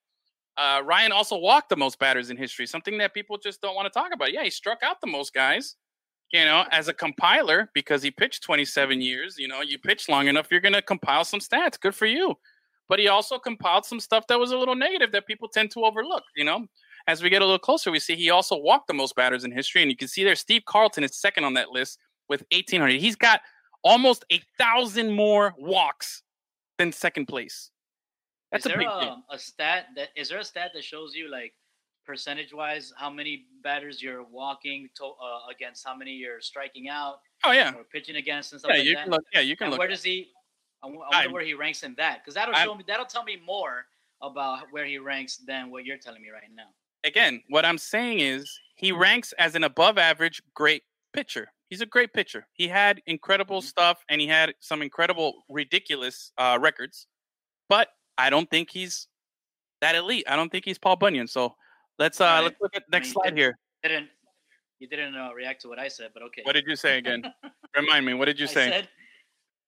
uh, 0.57 0.82
Ryan 0.84 1.12
also 1.12 1.36
walked 1.38 1.68
the 1.68 1.76
most 1.76 2.01
batters 2.01 2.30
in 2.30 2.36
history, 2.36 2.66
something 2.66 2.99
that 2.99 3.14
people 3.14 3.38
just 3.38 3.61
don't 3.61 3.76
want 3.76 3.86
to 3.86 3.97
talk 3.97 4.12
about. 4.12 4.32
Yeah, 4.32 4.42
he 4.42 4.51
struck 4.51 4.82
out 4.82 5.01
the 5.01 5.07
most 5.07 5.32
guys. 5.32 5.76
You 6.35 6.45
know, 6.45 6.64
as 6.72 6.89
a 6.89 6.93
compiler, 6.93 7.70
because 7.74 8.03
he 8.03 8.11
pitched 8.11 8.43
27 8.43 9.01
years, 9.01 9.39
you 9.39 9.47
know, 9.47 9.61
you 9.61 9.78
pitch 9.78 10.09
long 10.09 10.26
enough, 10.26 10.49
you're 10.51 10.61
going 10.61 10.74
to 10.74 10.82
compile 10.82 11.24
some 11.24 11.39
stats. 11.39 11.78
Good 11.78 11.95
for 11.95 12.07
you. 12.07 12.35
But 12.89 12.99
he 12.99 13.07
also 13.07 13.39
compiled 13.39 13.85
some 13.85 14.01
stuff 14.01 14.26
that 14.26 14.41
was 14.41 14.51
a 14.51 14.59
little 14.59 14.74
negative 14.74 15.12
that 15.12 15.28
people 15.28 15.47
tend 15.47 15.70
to 15.70 15.85
overlook. 15.85 16.24
You 16.35 16.45
know, 16.45 16.66
as 17.07 17.22
we 17.22 17.30
get 17.30 17.41
a 17.41 17.45
little 17.45 17.61
closer, 17.61 17.93
we 17.93 18.01
see 18.01 18.16
he 18.16 18.30
also 18.30 18.57
walked 18.57 18.89
the 18.89 18.95
most 18.95 19.14
batters 19.14 19.45
in 19.45 19.53
history. 19.53 19.82
And 19.82 19.91
you 19.93 19.97
can 19.97 20.09
see 20.09 20.24
there, 20.24 20.35
Steve 20.35 20.64
Carlton 20.66 21.05
is 21.05 21.16
second 21.16 21.45
on 21.45 21.55
that 21.55 21.70
list 21.70 22.01
with 22.28 22.43
1,800. 22.51 23.01
He's 23.01 23.14
got 23.14 23.41
almost 23.85 24.24
a 24.32 24.43
thousand 24.59 25.12
more 25.12 25.55
walks 25.57 26.24
than 26.78 26.91
second 26.91 27.26
place. 27.26 27.70
That's 28.51 28.66
is 28.66 28.66
a 28.66 28.68
there 28.70 28.78
big 28.78 28.89
um, 28.89 29.22
a, 29.30 29.37
a 29.37 29.39
stat 29.39 29.87
that 29.95 30.09
is 30.16 30.30
there 30.30 30.41
a 30.41 30.45
stat 30.45 30.72
that 30.74 30.82
shows 30.82 31.14
you 31.14 31.30
like 31.30 31.55
percentage 32.05 32.52
wise 32.52 32.92
how 32.96 33.11
many 33.11 33.46
batters 33.62 34.02
you're 34.02 34.22
walking 34.24 34.88
to, 34.96 35.05
uh, 35.07 35.40
against 35.50 35.86
how 35.86 35.96
many 35.96 36.12
you're 36.12 36.40
striking 36.40 36.88
out 36.88 37.20
Oh 37.44 37.52
yeah, 37.52 37.72
or 37.74 37.84
pitching 37.84 38.16
against 38.16 38.52
and 38.52 38.61
stuff 38.61 38.70
yeah. 38.72 38.78
like 38.78 38.86
You 38.86 38.94
that 38.94 39.02
can 39.05 39.11
look. 39.12 39.24
Yeah, 39.32 39.40
you 39.40 39.57
can 39.57 39.64
and 39.66 39.70
look. 39.72 39.78
where 39.78 39.88
does 39.88 40.02
he 40.02 40.30
I 40.82 40.86
wo- 40.86 41.00
I 41.00 41.07
I- 41.12 41.18
wonder 41.20 41.32
where 41.34 41.44
he 41.44 41.55
ranks 41.55 41.82
in 41.82 41.94
that 41.96 42.20
because 42.20 42.34
that'll 42.34 42.55
I'm- 42.55 42.66
show 42.66 42.74
me 42.74 42.84
that'll 42.86 43.07
tell 43.07 43.24
me 43.24 43.36
more 43.36 43.86
about 44.22 44.66
where 44.70 44.84
he 44.86 44.98
ranks 44.98 45.36
than 45.38 45.70
what 45.70 45.84
you're 45.84 45.98
telling 45.98 46.22
me 46.22 46.30
right 46.30 46.42
now 46.55 46.68
again, 47.05 47.42
what 47.50 47.64
I'm 47.66 47.76
saying 47.78 48.20
is 48.20 48.50
he 48.76 48.90
ranks 48.92 49.32
as 49.38 49.55
an 49.55 49.64
above 49.64 49.98
average 49.98 50.42
great 50.55 50.82
pitcher. 51.12 51.48
He's 51.68 51.80
a 51.82 51.86
great 51.86 52.12
pitcher. 52.14 52.46
He 52.55 52.66
had 52.68 53.02
incredible 53.07 53.61
Mhm. 53.61 53.64
stuff 53.64 54.05
and 54.09 54.20
he 54.20 54.26
had 54.26 54.55
some 54.61 54.80
incredible, 54.80 55.44
ridiculous 55.48 56.32
uh, 56.38 56.59
records, 56.61 57.07
but 57.68 57.88
I 58.16 58.30
don't 58.30 58.48
think 58.48 58.70
he's 58.70 59.09
that 59.82 59.94
elite. 59.94 60.24
I 60.28 60.36
don't 60.36 60.50
think 60.50 60.64
he's 60.64 60.78
Paul 60.78 60.96
Bunyan. 60.96 61.26
So 61.26 61.57
let's 61.99 62.20
uh, 62.20 62.24
Alright. 62.24 62.45
let's 62.45 62.61
look 62.61 62.74
at 62.76 62.84
next 62.90 63.09
mean, 63.09 63.12
slide 63.14 63.36
here. 63.36 63.59
didn't 63.82 64.09
you 64.80 64.88
didn't 64.88 65.14
uh, 65.16 65.32
react 65.32 65.62
to 65.62 65.68
what 65.68 65.78
I 65.78 65.88
said 65.88 66.11
but 66.14 66.22
okay 66.24 66.42
What 66.45 66.53
did 66.55 66.66
you 66.66 66.76
say 66.76 66.99
again? 66.99 67.22
Remind 67.76 68.05
me. 68.07 68.14
What 68.14 68.26
did 68.26 68.38
you 68.38 68.47
I 68.47 68.55
say? 68.59 68.70
said 68.70 68.88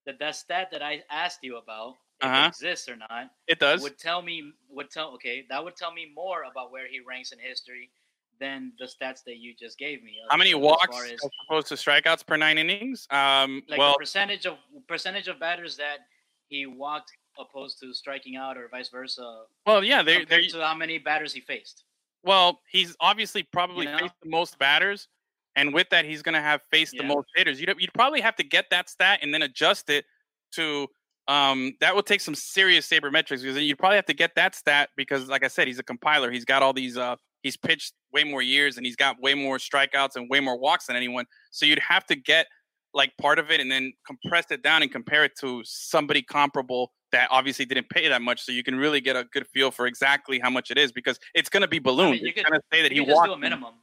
that 0.06 0.18
that 0.18 0.36
stat 0.36 0.68
that 0.72 0.82
I 0.82 1.02
asked 1.10 1.40
you 1.42 1.56
about 1.58 1.94
if 2.20 2.26
Uh-huh. 2.26 2.44
it 2.44 2.48
exists 2.48 2.88
or 2.88 2.96
not 2.96 3.30
it 3.46 3.58
does. 3.58 3.82
would 3.82 3.98
tell 3.98 4.22
me 4.22 4.52
would 4.70 4.90
tell 4.90 5.10
okay 5.14 5.44
that 5.50 5.62
would 5.62 5.76
tell 5.76 5.92
me 5.92 6.10
more 6.14 6.44
about 6.50 6.70
where 6.72 6.88
he 6.88 7.00
ranks 7.00 7.32
in 7.32 7.38
history 7.38 7.90
than 8.38 8.72
the 8.78 8.84
stats 8.84 9.24
that 9.24 9.36
you 9.38 9.54
just 9.58 9.78
gave 9.78 10.02
me. 10.02 10.12
How 10.28 10.36
many 10.36 10.50
as 10.50 10.56
walks 10.56 10.94
far 10.94 11.06
as 11.06 11.12
as 11.12 11.30
opposed 11.48 11.68
to 11.68 11.74
strikeouts 11.74 12.26
per 12.26 12.36
nine 12.36 12.58
innings? 12.58 13.06
Um, 13.10 13.62
like 13.66 13.78
well, 13.78 13.92
the 13.92 13.98
percentage 14.00 14.44
of 14.44 14.58
percentage 14.86 15.26
of 15.28 15.40
batters 15.40 15.74
that 15.78 16.00
he 16.48 16.66
walked 16.66 17.12
opposed 17.38 17.80
to 17.80 17.94
striking 17.94 18.36
out 18.36 18.58
or 18.58 18.68
vice 18.68 18.90
versa 18.90 19.44
well, 19.66 19.82
yeah. 19.82 20.02
They, 20.02 20.18
compared 20.18 20.44
they, 20.44 20.48
to 20.48 20.60
how 20.60 20.74
many 20.74 20.98
batters 20.98 21.32
he 21.32 21.40
faced. 21.40 21.84
Well, 22.26 22.60
he's 22.70 22.94
obviously 23.00 23.44
probably 23.44 23.86
know? 23.86 23.98
faced 23.98 24.14
the 24.22 24.28
most 24.28 24.58
batters, 24.58 25.08
and 25.54 25.72
with 25.72 25.88
that, 25.90 26.04
he's 26.04 26.22
going 26.22 26.34
to 26.34 26.40
have 26.40 26.60
faced 26.70 26.96
the 26.98 27.04
most 27.04 27.28
hitters. 27.34 27.60
You'd, 27.60 27.72
you'd 27.78 27.94
probably 27.94 28.20
have 28.20 28.36
to 28.36 28.42
get 28.44 28.66
that 28.70 28.90
stat 28.90 29.20
and 29.22 29.32
then 29.32 29.42
adjust 29.42 29.88
it 29.88 30.04
to. 30.52 30.88
Um, 31.28 31.72
that 31.80 31.96
would 31.96 32.06
take 32.06 32.20
some 32.20 32.36
serious 32.36 32.88
sabermetrics 32.88 33.42
because 33.42 33.58
you'd 33.58 33.78
probably 33.78 33.96
have 33.96 34.06
to 34.06 34.14
get 34.14 34.36
that 34.36 34.54
stat 34.54 34.90
because, 34.96 35.28
like 35.28 35.44
I 35.44 35.48
said, 35.48 35.66
he's 35.66 35.80
a 35.80 35.82
compiler. 35.82 36.30
He's 36.30 36.44
got 36.44 36.62
all 36.62 36.72
these. 36.72 36.96
Uh, 36.96 37.16
he's 37.42 37.56
pitched 37.56 37.94
way 38.12 38.24
more 38.24 38.42
years 38.42 38.76
and 38.76 38.84
he's 38.84 38.96
got 38.96 39.20
way 39.20 39.34
more 39.34 39.58
strikeouts 39.58 40.16
and 40.16 40.28
way 40.28 40.40
more 40.40 40.58
walks 40.58 40.86
than 40.86 40.96
anyone. 40.96 41.24
So 41.50 41.64
you'd 41.64 41.78
have 41.78 42.04
to 42.06 42.16
get 42.16 42.46
like 42.92 43.12
part 43.18 43.38
of 43.38 43.50
it 43.50 43.60
and 43.60 43.70
then 43.70 43.92
compress 44.06 44.46
it 44.50 44.62
down 44.62 44.82
and 44.82 44.90
compare 44.90 45.24
it 45.24 45.32
to 45.40 45.62
somebody 45.64 46.22
comparable 46.22 46.92
that 47.12 47.28
obviously 47.30 47.64
didn't 47.64 47.88
pay 47.88 48.08
that 48.08 48.22
much. 48.22 48.42
So 48.42 48.52
you 48.52 48.62
can 48.62 48.76
really 48.76 49.00
get 49.00 49.16
a 49.16 49.24
good 49.32 49.46
feel 49.54 49.70
for 49.70 49.86
exactly 49.86 50.38
how 50.38 50.50
much 50.50 50.70
it 50.70 50.78
is 50.78 50.92
because 50.92 51.18
it's 51.34 51.48
going 51.48 51.60
to 51.62 51.68
be 51.68 51.78
ballooned. 51.78 52.20
you 52.20 52.28
it's 52.28 52.36
could- 52.40 52.46
going 52.50 52.60
to 52.60 52.66
say 52.72 52.82
that 52.82 52.92
You 52.92 53.02
he 53.02 53.06
just 53.06 53.16
walked. 53.16 53.28
do 53.28 53.32
a 53.34 53.38
minimum. 53.38 53.74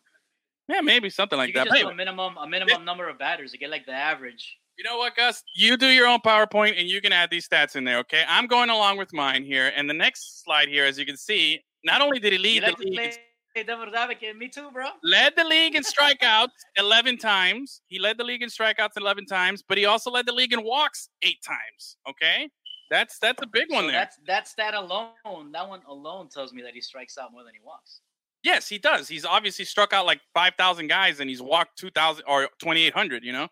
Yeah, 0.70 0.82
maybe 0.82 1.10
something 1.10 1.38
like 1.38 1.50
you 1.50 1.56
that. 1.56 1.68
just 1.68 1.82
do 1.82 1.90
a 1.90 1.94
minimum 1.96 2.38
a 2.38 2.48
minimum 2.48 2.86
number 2.86 3.10
of 3.10 3.20
batters 3.20 3.52
to 3.52 3.58
get 3.58 3.70
like 3.70 3.86
the 3.86 3.92
average. 3.92 4.58
you 4.78 4.84
know 4.86 4.98
what, 4.98 5.16
Gus? 5.16 5.44
You 5.56 5.76
do 5.78 5.88
your 5.88 6.08
own 6.08 6.20
PowerPoint 6.20 6.80
and 6.80 6.88
you 6.88 7.02
can 7.02 7.12
add 7.12 7.30
these 7.30 7.48
stats 7.48 7.76
in 7.76 7.84
there, 7.84 7.98
okay? 8.00 8.24
I'm 8.28 8.48
going 8.48 8.70
along 8.70 8.98
with 8.98 9.12
mine 9.14 9.44
here. 9.44 9.72
And 9.76 9.90
the 9.90 9.94
next 9.94 10.44
slide 10.44 10.70
here, 10.70 10.86
as 10.86 10.98
you 10.98 11.06
can 11.06 11.18
see, 11.18 11.60
not 11.84 12.02
only 12.02 12.20
did 12.20 12.32
he 12.32 12.40
lead 12.40 12.64
like 12.64 12.78
the 12.78 12.86
league, 12.86 12.96
play 12.96 13.12
in- 13.56 13.66
devil's 13.68 13.94
advocate? 13.94 14.38
Me 14.38 14.48
too, 14.48 14.72
bro. 14.72 14.88
led 15.04 15.34
the 15.36 15.44
league 15.44 15.76
in 15.76 15.84
strikeouts 15.94 16.48
11 16.78 17.18
times. 17.18 17.82
He 17.88 18.00
led 18.00 18.18
the 18.18 18.24
league 18.24 18.42
in 18.42 18.50
strikeouts 18.50 18.96
11 18.98 19.26
times, 19.26 19.62
but 19.68 19.78
he 19.78 19.86
also 19.86 20.10
led 20.12 20.26
the 20.26 20.32
league 20.34 20.54
in 20.54 20.64
walks 20.64 21.10
eight 21.24 21.44
times, 21.46 21.98
okay? 22.10 22.50
That's 22.90 23.18
that's 23.20 23.42
a 23.42 23.48
big 23.48 23.72
one 23.72 23.86
So 23.86 23.92
there. 23.92 24.10
that's 24.26 24.54
that 24.56 24.74
alone. 24.74 25.52
That 25.52 25.68
one 25.68 25.82
alone 25.88 26.30
tells 26.30 26.54
me 26.54 26.62
that 26.64 26.74
he 26.74 26.82
strikes 26.82 27.18
out 27.18 27.32
more 27.32 27.44
than 27.44 27.54
he 27.54 27.60
walks. 27.64 28.02
Yes, 28.44 28.68
he 28.68 28.78
does. 28.78 29.08
He's 29.08 29.26
obviously 29.26 29.64
struck 29.66 29.94
out 29.94 30.06
like 30.06 30.20
5,000 30.34 30.88
guys 30.88 31.20
and 31.22 31.30
he's 31.30 31.42
walked 31.42 31.78
2,000 31.80 32.26
or 32.28 32.50
2,800, 32.60 33.24
you 33.24 33.32
know? 33.32 33.48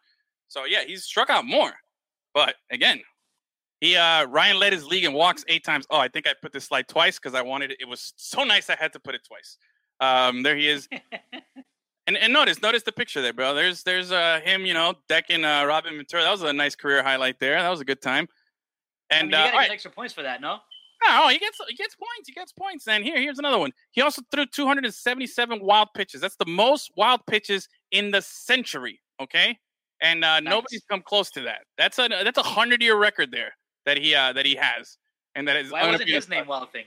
So, 0.49 0.65
yeah, 0.65 0.83
he's 0.83 1.05
struck 1.05 1.29
out 1.29 1.45
more. 1.45 1.71
But 2.33 2.55
again, 2.69 3.01
he 3.79 3.95
uh 3.95 4.25
Ryan 4.25 4.59
led 4.59 4.73
his 4.73 4.85
league 4.85 5.05
in 5.05 5.13
walks 5.13 5.43
eight 5.47 5.63
times. 5.63 5.87
Oh, 5.89 5.97
I 5.97 6.07
think 6.09 6.27
I 6.27 6.33
put 6.41 6.51
this 6.53 6.65
slide 6.65 6.87
twice 6.87 7.17
because 7.19 7.33
I 7.35 7.41
wanted 7.41 7.71
it. 7.71 7.77
It 7.79 7.87
was 7.87 8.13
so 8.17 8.43
nice 8.43 8.69
I 8.69 8.75
had 8.75 8.93
to 8.93 8.99
put 8.99 9.15
it 9.15 9.21
twice. 9.25 9.57
Um, 9.99 10.43
there 10.43 10.55
he 10.57 10.67
is. 10.67 10.87
And 12.07 12.17
and 12.17 12.33
notice, 12.33 12.61
notice 12.63 12.81
the 12.83 12.91
picture 12.91 13.21
there, 13.21 13.31
bro. 13.31 13.53
There's 13.53 13.83
there's 13.83 14.11
uh 14.11 14.41
him, 14.43 14.65
you 14.65 14.73
know, 14.73 14.95
decking 15.07 15.45
uh 15.45 15.65
Robin 15.65 15.95
Ventura. 15.95 16.23
That 16.23 16.31
was 16.31 16.41
a 16.41 16.51
nice 16.51 16.75
career 16.75 17.03
highlight 17.03 17.39
there. 17.39 17.61
That 17.61 17.69
was 17.69 17.79
a 17.79 17.85
good 17.85 18.01
time. 18.01 18.27
I 19.11 19.15
And 19.15 19.27
mean, 19.27 19.31
you 19.31 19.37
uh, 19.37 19.41
gotta 19.43 19.53
all 19.53 19.59
right. 19.59 19.67
get 19.67 19.73
extra 19.73 19.91
points 19.91 20.13
for 20.13 20.23
that, 20.23 20.41
no? 20.41 20.57
No, 21.07 21.27
he 21.29 21.39
gets 21.39 21.59
he 21.67 21.75
gets 21.75 21.95
points. 21.95 22.27
He 22.27 22.33
gets 22.33 22.51
points. 22.53 22.87
And 22.87 23.03
here, 23.03 23.19
here's 23.19 23.39
another 23.39 23.57
one. 23.57 23.71
He 23.91 24.01
also 24.01 24.21
threw 24.31 24.45
277 24.45 25.59
wild 25.61 25.89
pitches. 25.95 26.21
That's 26.21 26.35
the 26.35 26.45
most 26.45 26.91
wild 26.95 27.21
pitches 27.27 27.67
in 27.91 28.11
the 28.11 28.21
century. 28.21 29.01
Okay, 29.19 29.57
and 30.01 30.23
uh, 30.23 30.39
nobody's 30.39 30.83
come 30.89 31.01
close 31.01 31.29
to 31.31 31.41
that. 31.41 31.61
That's 31.77 31.97
a 31.99 32.07
that's 32.07 32.37
a 32.37 32.43
hundred 32.43 32.81
year 32.83 32.97
record 32.97 33.31
there 33.31 33.51
that 33.87 33.97
he 33.97 34.13
uh, 34.13 34.33
that 34.33 34.45
he 34.45 34.55
has, 34.55 34.97
and 35.35 35.47
that 35.47 35.55
is 35.57 35.71
Why 35.71 35.87
wasn't 35.89 36.09
his 36.09 36.29
name 36.29 36.45
Wild 36.47 36.71
Thing? 36.71 36.85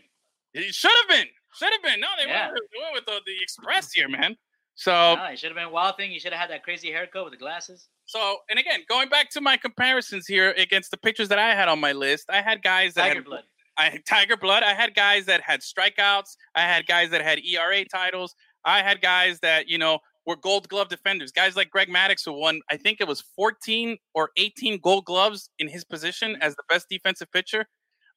It 0.55 0.73
should 0.75 0.93
have 1.03 1.09
been. 1.09 1.27
Should 1.57 1.73
have 1.73 1.83
been. 1.83 1.99
No, 2.01 2.07
they 2.17 2.29
Yeah. 2.29 2.43
went 2.51 2.55
with, 2.55 2.63
they 2.73 2.81
went 2.83 2.95
with 2.95 3.05
the, 3.07 3.21
the 3.27 3.43
express 3.43 3.93
here, 3.93 4.09
man. 4.09 4.37
So 4.77 4.91
Nah, 4.93 5.29
he 5.31 5.37
should 5.37 5.51
have 5.51 5.57
been 5.57 5.71
Wild 5.71 5.97
Thing. 5.97 6.11
He 6.11 6.19
should 6.19 6.33
have 6.33 6.41
had 6.41 6.51
that 6.51 6.63
crazy 6.65 6.91
haircut 6.91 7.25
with 7.25 7.33
the 7.33 7.39
glasses. 7.39 7.89
so 8.07 8.39
and 8.51 8.59
again, 8.59 8.81
going 8.89 9.09
back 9.09 9.31
to 9.31 9.41
my 9.41 9.57
comparisons 9.57 10.27
here 10.27 10.53
against 10.57 10.91
the 10.91 10.97
pictures 10.97 11.29
that 11.29 11.39
I 11.39 11.55
had 11.55 11.69
on 11.69 11.81
my 11.81 11.93
list, 11.93 12.29
I 12.31 12.43
had 12.43 12.63
guys 12.63 12.95
that 12.95 13.03
Tiger 13.03 13.15
had 13.15 13.25
blood. 13.25 13.45
I 13.77 13.91
had 13.91 14.07
Tiger 14.07 14.37
Blood. 14.37 14.63
I 14.63 14.75
had 14.75 14.95
guys 14.95 15.27
that 15.27 15.41
had 15.41 15.61
strikeouts. 15.61 16.37
I 16.55 16.61
had 16.63 16.87
guys 16.87 17.11
that 17.11 17.23
had 17.23 17.41
ERA 17.41 17.85
titles. 17.85 18.35
I 18.65 18.83
had 18.83 19.01
guys 19.01 19.41
that 19.41 19.69
you 19.69 19.79
know 19.79 19.99
were 20.27 20.37
Gold 20.37 20.69
Glove 20.69 20.89
defenders. 20.89 21.33
Guys 21.33 21.57
like 21.57 21.71
Greg 21.71 21.89
Maddux, 21.89 22.25
who 22.25 22.33
won 22.33 22.61
I 22.71 22.77
think 22.77 23.01
it 23.01 23.09
was 23.09 23.23
14 23.37 23.97
or 24.15 24.31
18 24.37 24.79
Gold 24.81 25.05
Gloves 25.05 25.51
in 25.59 25.69
his 25.69 25.85
position 25.85 26.37
as 26.41 26.55
the 26.55 26.63
best 26.69 26.87
defensive 26.89 27.31
pitcher. 27.33 27.67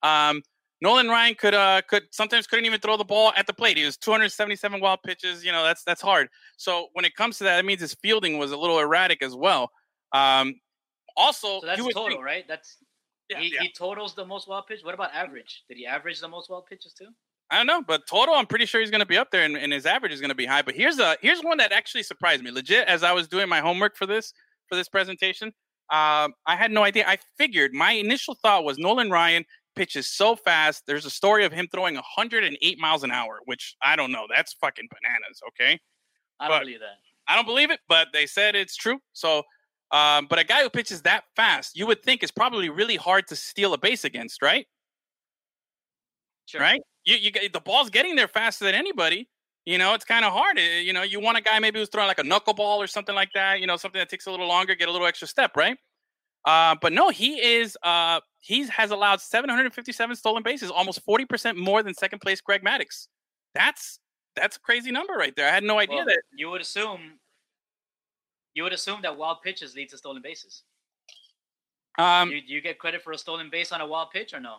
Um, 0.03 0.41
Nolan 0.82 1.07
Ryan 1.09 1.36
could 1.36 1.53
uh 1.53 1.82
could 1.89 2.03
sometimes 2.11 2.45
couldn't 2.47 2.65
even 2.65 2.80
throw 2.80 2.97
the 2.97 3.03
ball 3.03 3.34
at 3.36 3.47
the 3.47 3.53
plate. 3.53 3.78
He 3.78 3.86
was 3.86 3.97
277 3.97 4.80
wild 4.80 4.99
pitches. 5.03 5.43
You 5.43 5.51
know 5.51 5.63
that's 5.63 5.84
that's 5.84 6.01
hard. 6.01 6.30
So 6.57 6.88
when 6.93 7.05
it 7.05 7.15
comes 7.15 7.38
to 7.39 7.43
that, 7.45 7.59
it 7.59 7.65
means 7.65 7.82
his 7.82 7.95
fielding 7.95 8.38
was 8.38 8.51
a 8.51 8.57
little 8.57 8.80
erratic 8.80 9.21
as 9.23 9.36
well. 9.36 9.71
Um, 10.13 10.55
also, 11.15 11.61
So 11.61 11.65
that's 11.65 11.82
total, 11.82 12.07
think- 12.09 12.23
right? 12.23 12.45
That's 12.47 12.78
yeah, 13.30 13.39
he, 13.39 13.53
yeah. 13.53 13.61
he 13.63 13.71
totals 13.71 14.15
the 14.15 14.23
most 14.25 14.47
wild 14.47 14.67
pitch. 14.67 14.80
What 14.84 14.93
about 14.93 15.13
average? 15.13 15.63
Did 15.67 15.78
he 15.78 15.86
average 15.86 16.21
the 16.21 16.30
most 16.30 16.49
wild 16.49 16.65
pitches 16.67 16.93
too? 16.93 17.07
I 17.49 17.57
don't 17.57 17.67
know, 17.67 17.82
but 17.82 18.07
total, 18.07 18.36
I'm 18.36 18.45
pretty 18.45 18.65
sure 18.65 18.82
he's 18.82 18.91
going 18.91 18.99
to 18.99 19.05
be 19.05 19.17
up 19.17 19.32
there, 19.32 19.43
and, 19.43 19.55
and 19.57 19.71
his 19.71 19.86
average 19.86 20.11
is 20.11 20.19
going 20.19 20.30
to 20.30 20.36
be 20.36 20.45
high. 20.45 20.61
But 20.61 20.75
here's 20.75 20.99
a 20.99 21.17
here's 21.21 21.41
one 21.41 21.57
that 21.57 21.71
actually 21.71 22.03
surprised 22.03 22.43
me. 22.43 22.51
Legit, 22.51 22.88
as 22.88 23.03
I 23.03 23.13
was 23.13 23.28
doing 23.28 23.49
my 23.49 23.59
homework 23.61 23.95
for 23.97 24.05
this 24.05 24.34
for 24.69 24.75
this 24.75 24.88
presentation, 24.89 25.47
um, 25.91 26.34
I 26.45 26.55
had 26.57 26.71
no 26.71 26.84
idea. 26.84 27.05
I 27.07 27.17
figured 27.38 27.73
my 27.73 27.91
initial 27.93 28.36
thought 28.41 28.63
was 28.65 28.78
Nolan 28.78 29.09
Ryan 29.09 29.45
pitches 29.78 30.07
so 30.07 30.36
fast. 30.36 30.84
There's 30.88 31.05
a 31.05 31.09
story 31.09 31.45
of 31.45 31.51
him 31.51 31.67
throwing 31.71 31.95
108 31.95 32.80
miles 32.80 33.03
an 33.03 33.11
hour, 33.11 33.39
which 33.45 33.75
I 33.82 33.95
don't 33.95 34.11
know. 34.11 34.25
That's 34.34 34.53
fucking 34.53 34.88
bananas. 34.91 35.41
Okay, 35.49 35.80
I 36.39 36.47
don't 36.47 36.57
But- 36.57 36.59
believe 36.65 36.80
that. 36.82 36.97
I 37.30 37.36
don't 37.36 37.45
believe 37.45 37.71
it, 37.71 37.82
but 37.89 38.07
they 38.13 38.25
said 38.25 38.55
it's 38.55 38.75
true. 38.78 38.99
So, 39.13 39.43
um, 39.91 40.28
but 40.28 40.39
a 40.39 40.45
guy 40.45 40.63
who 40.63 40.69
pitches 40.69 41.01
that 41.01 41.25
fast, 41.36 41.75
you 41.78 41.86
would 41.86 42.01
think 42.03 42.23
is 42.23 42.32
probably 42.32 42.69
really 42.69 42.95
hard 42.95 43.28
to 43.28 43.36
steal 43.36 43.73
a 43.73 43.78
base 43.78 44.05
against, 44.05 44.41
right? 44.41 44.65
Sure. 46.45 46.61
right? 46.61 46.82
You 47.05 47.15
you 47.17 47.32
get 47.32 47.51
the 47.53 47.59
ball's 47.59 47.89
getting 47.89 48.15
there 48.15 48.28
faster 48.28 48.65
than 48.65 48.75
anybody. 48.75 49.30
You 49.65 49.78
know, 49.78 49.93
it's 49.93 50.05
kind 50.05 50.23
of 50.23 50.32
hard. 50.32 50.57
Uh, 50.57 50.61
You 50.61 50.93
know, 50.93 51.01
you 51.03 51.19
want 51.19 51.38
a 51.38 51.41
guy 51.41 51.59
maybe 51.59 51.80
who's 51.80 51.89
throwing 51.89 52.07
like 52.07 52.19
a 52.19 52.23
knuckleball 52.23 52.78
or 52.78 52.88
something 52.88 53.15
like 53.15 53.32
that. 53.34 53.59
You 53.59 53.67
know, 53.67 53.75
something 53.75 53.99
that 53.99 54.07
takes 54.09 54.25
a 54.28 54.32
little 54.32 54.47
longer, 54.47 54.75
get 54.75 54.88
a 54.88 54.91
little 54.91 55.07
extra 55.07 55.28
step, 55.28 55.57
right? 55.57 55.78
Uh, 56.45 56.75
but 56.81 56.93
no, 56.93 57.09
he 57.09 57.41
is. 57.41 57.77
Uh, 57.83 58.19
he 58.39 58.65
has 58.67 58.91
allowed 58.91 59.19
757 59.21 60.15
stolen 60.15 60.43
bases, 60.43 60.71
almost 60.71 61.01
40 61.03 61.25
percent 61.25 61.57
more 61.57 61.83
than 61.83 61.93
second 61.93 62.19
place 62.19 62.39
Greg 62.41 62.63
Maddux. 62.63 63.07
That's 63.53 63.99
that's 64.35 64.55
a 64.57 64.59
crazy 64.59 64.91
number 64.91 65.13
right 65.13 65.35
there. 65.35 65.47
I 65.47 65.51
had 65.51 65.63
no 65.63 65.79
idea 65.79 65.97
Well, 65.97 66.05
that. 66.05 66.21
you 66.35 66.49
would 66.49 66.61
assume 66.61 67.19
you 68.53 68.63
would 68.63 68.73
assume 68.73 69.01
that 69.01 69.17
wild 69.17 69.41
pitches 69.43 69.75
lead 69.75 69.89
to 69.89 69.97
stolen 69.97 70.21
bases. 70.21 70.63
Um, 71.99 72.29
Do 72.29 72.35
you, 72.35 72.41
you 72.45 72.61
get 72.61 72.77
credit 72.79 73.01
for 73.01 73.11
a 73.11 73.17
stolen 73.17 73.49
base 73.49 73.71
on 73.71 73.81
a 73.81 73.88
wild 73.88 74.11
pitch 74.11 74.33
or 74.33 74.39
no? 74.39 74.57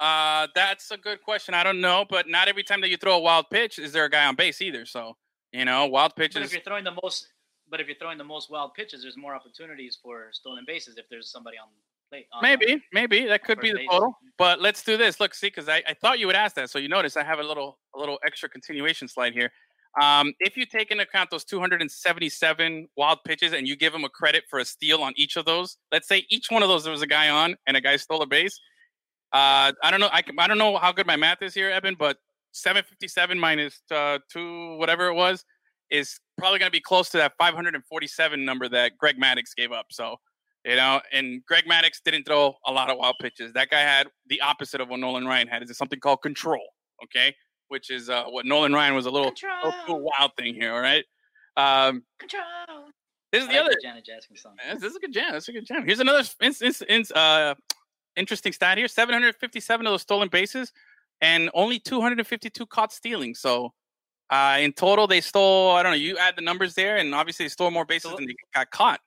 uh, 0.00 0.48
that's 0.54 0.90
a 0.90 0.96
good 0.96 1.22
question. 1.22 1.54
I 1.54 1.62
don't 1.62 1.80
know, 1.80 2.04
but 2.08 2.28
not 2.28 2.48
every 2.48 2.64
time 2.64 2.80
that 2.80 2.88
you 2.90 2.96
throw 2.96 3.16
a 3.16 3.20
wild 3.20 3.46
pitch 3.50 3.78
is 3.78 3.92
there 3.92 4.04
a 4.06 4.10
guy 4.10 4.24
on 4.26 4.34
base 4.34 4.60
either. 4.60 4.84
So 4.86 5.16
you 5.52 5.64
know, 5.64 5.86
wild 5.86 6.16
pitches. 6.16 6.34
But 6.34 6.42
if 6.44 6.52
you're 6.52 6.62
throwing 6.62 6.84
the 6.84 6.96
most, 7.02 7.28
but 7.72 7.80
if 7.80 7.86
you're 7.88 7.96
throwing 7.96 8.18
the 8.18 8.22
most 8.24 8.50
wild 8.50 8.74
pitches, 8.74 9.00
there's 9.02 9.16
more 9.16 9.34
opportunities 9.34 9.98
for 10.00 10.28
stolen 10.30 10.62
bases 10.66 10.98
if 10.98 11.08
there's 11.08 11.30
somebody 11.32 11.56
on 11.56 11.68
plate. 12.10 12.26
on- 12.30 12.42
Maybe, 12.42 12.84
maybe 12.92 13.24
that 13.24 13.42
could 13.42 13.58
be 13.60 13.70
the 13.70 13.78
base. 13.78 13.88
total. 13.90 14.14
But 14.36 14.60
let's 14.60 14.82
do 14.84 14.98
this. 14.98 15.18
Look, 15.18 15.34
see, 15.34 15.46
because 15.46 15.70
I, 15.70 15.82
I 15.88 15.94
thought 15.94 16.18
you 16.18 16.26
would 16.26 16.36
ask 16.36 16.54
that. 16.56 16.68
So 16.68 16.78
you 16.78 16.88
notice 16.88 17.16
I 17.16 17.24
have 17.24 17.38
a 17.38 17.42
little 17.42 17.78
a 17.96 17.98
little 17.98 18.18
extra 18.26 18.48
continuation 18.48 19.08
slide 19.08 19.32
here. 19.32 19.50
Um, 20.00 20.34
if 20.38 20.54
you 20.56 20.66
take 20.66 20.90
into 20.90 21.02
account 21.04 21.30
those 21.30 21.44
277 21.44 22.88
wild 22.96 23.18
pitches 23.24 23.54
and 23.54 23.66
you 23.66 23.74
give 23.74 23.92
them 23.94 24.04
a 24.04 24.08
credit 24.10 24.44
for 24.50 24.58
a 24.58 24.64
steal 24.66 25.02
on 25.02 25.14
each 25.16 25.36
of 25.36 25.46
those, 25.46 25.78
let's 25.90 26.08
say 26.08 26.26
each 26.28 26.50
one 26.50 26.62
of 26.62 26.68
those 26.68 26.84
there 26.84 26.92
was 26.92 27.02
a 27.02 27.06
guy 27.06 27.30
on 27.30 27.56
and 27.66 27.76
a 27.76 27.80
guy 27.80 27.96
stole 27.96 28.20
a 28.22 28.26
base. 28.26 28.60
Uh, 29.32 29.72
I 29.82 29.90
don't 29.90 30.00
know. 30.00 30.10
I, 30.12 30.20
can, 30.20 30.38
I 30.38 30.46
don't 30.46 30.58
know 30.58 30.76
how 30.76 30.92
good 30.92 31.06
my 31.06 31.16
math 31.16 31.40
is 31.40 31.54
here, 31.54 31.70
Evan, 31.70 31.94
but 31.98 32.18
757 32.52 33.38
minus 33.38 33.80
uh, 33.90 34.18
two, 34.30 34.76
whatever 34.76 35.08
it 35.08 35.14
was, 35.14 35.44
is 35.92 36.18
probably 36.38 36.58
going 36.58 36.68
to 36.68 36.72
be 36.72 36.80
close 36.80 37.10
to 37.10 37.18
that 37.18 37.34
547 37.38 38.44
number 38.44 38.68
that 38.68 38.96
Greg 38.98 39.16
Maddux 39.18 39.54
gave 39.54 39.70
up. 39.70 39.86
So, 39.90 40.16
you 40.64 40.74
know, 40.74 41.00
and 41.12 41.44
Greg 41.46 41.64
Maddux 41.66 42.02
didn't 42.04 42.24
throw 42.24 42.54
a 42.66 42.72
lot 42.72 42.90
of 42.90 42.98
wild 42.98 43.16
pitches. 43.20 43.52
That 43.52 43.68
guy 43.70 43.80
had 43.80 44.08
the 44.28 44.40
opposite 44.40 44.80
of 44.80 44.88
what 44.88 44.98
Nolan 44.98 45.26
Ryan 45.26 45.46
had. 45.46 45.62
Is 45.62 45.76
something 45.76 46.00
called 46.00 46.22
control, 46.22 46.64
okay? 47.04 47.34
Which 47.68 47.90
is 47.90 48.08
uh, 48.08 48.24
what 48.24 48.46
Nolan 48.46 48.72
Ryan 48.72 48.94
was 48.94 49.06
a 49.06 49.10
little, 49.10 49.32
little 49.86 50.00
wild 50.18 50.32
thing 50.38 50.54
here, 50.54 50.72
all 50.72 50.80
right? 50.80 51.04
Um, 51.56 52.02
Control. 52.18 52.42
this 53.30 53.42
is 53.42 53.48
the 53.48 53.54
like 53.54 53.66
other. 53.66 53.74
Janet 53.82 54.06
Jackson 54.06 54.36
song. 54.36 54.54
This 54.70 54.80
this 54.80 54.90
is 54.90 54.96
a 54.96 55.00
good 55.00 55.12
jam. 55.12 55.32
This 55.32 55.44
is 55.44 55.48
a 55.48 55.52
good 55.52 55.66
jam. 55.66 55.84
Here's 55.86 56.00
another 56.00 56.24
in, 56.40 56.54
in, 56.62 56.72
in, 56.88 57.04
uh, 57.14 57.54
interesting 58.16 58.52
stat 58.52 58.78
here: 58.78 58.88
757 58.88 59.86
of 59.86 59.92
those 59.92 60.02
stolen 60.02 60.28
bases, 60.28 60.72
and 61.20 61.50
only 61.52 61.78
252 61.78 62.64
caught 62.66 62.92
stealing. 62.92 63.34
So, 63.34 63.74
uh, 64.32 64.56
in 64.60 64.72
total, 64.72 65.06
they 65.06 65.20
stole. 65.20 65.70
I 65.72 65.82
don't 65.82 65.92
know. 65.92 65.96
You 65.98 66.16
add 66.18 66.34
the 66.36 66.42
numbers 66.42 66.74
there, 66.74 66.96
and 66.96 67.14
obviously 67.14 67.44
they 67.44 67.50
stole 67.50 67.70
more 67.70 67.84
bases 67.84 68.10
So- 68.10 68.16
than 68.16 68.26
they 68.26 68.34
got 68.54 68.70
caught. 68.70 69.00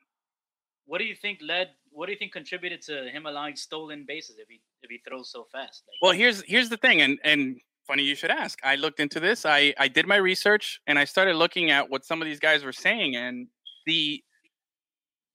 What 0.86 1.00
do 1.00 1.06
you 1.06 1.16
think 1.16 1.40
led? 1.42 1.72
What 1.90 2.06
do 2.06 2.12
you 2.12 2.18
think 2.20 2.32
contributed 2.32 2.82
to 2.84 3.10
him 3.10 3.26
allowing 3.26 3.56
stolen 3.56 4.06
bases 4.08 4.38
if 4.38 4.48
he 4.48 4.62
if 4.84 4.90
he 4.92 5.00
throws 5.08 5.32
so 5.32 5.48
fast? 5.52 5.84
Like, 5.88 5.98
Well, 6.02 6.12
here's 6.12 6.44
here's 6.44 6.70
the 6.70 6.78
thing, 6.78 7.02
and 7.02 7.18
and 7.24 7.60
funny 7.88 8.04
you 8.04 8.14
should 8.16 8.30
ask. 8.30 8.60
I 8.64 8.76
looked 8.76 9.00
into 9.00 9.20
this. 9.20 9.46
I 9.48 9.74
I 9.80 9.88
did 9.88 10.06
my 10.06 10.18
research, 10.18 10.80
and 10.86 11.00
I 11.00 11.06
started 11.06 11.38
looking 11.38 11.72
at 11.72 11.90
what 11.90 12.06
some 12.06 12.22
of 12.22 12.28
these 12.28 12.40
guys 12.40 12.64
were 12.64 12.72
saying, 12.74 13.16
and 13.16 13.48
the 13.88 14.24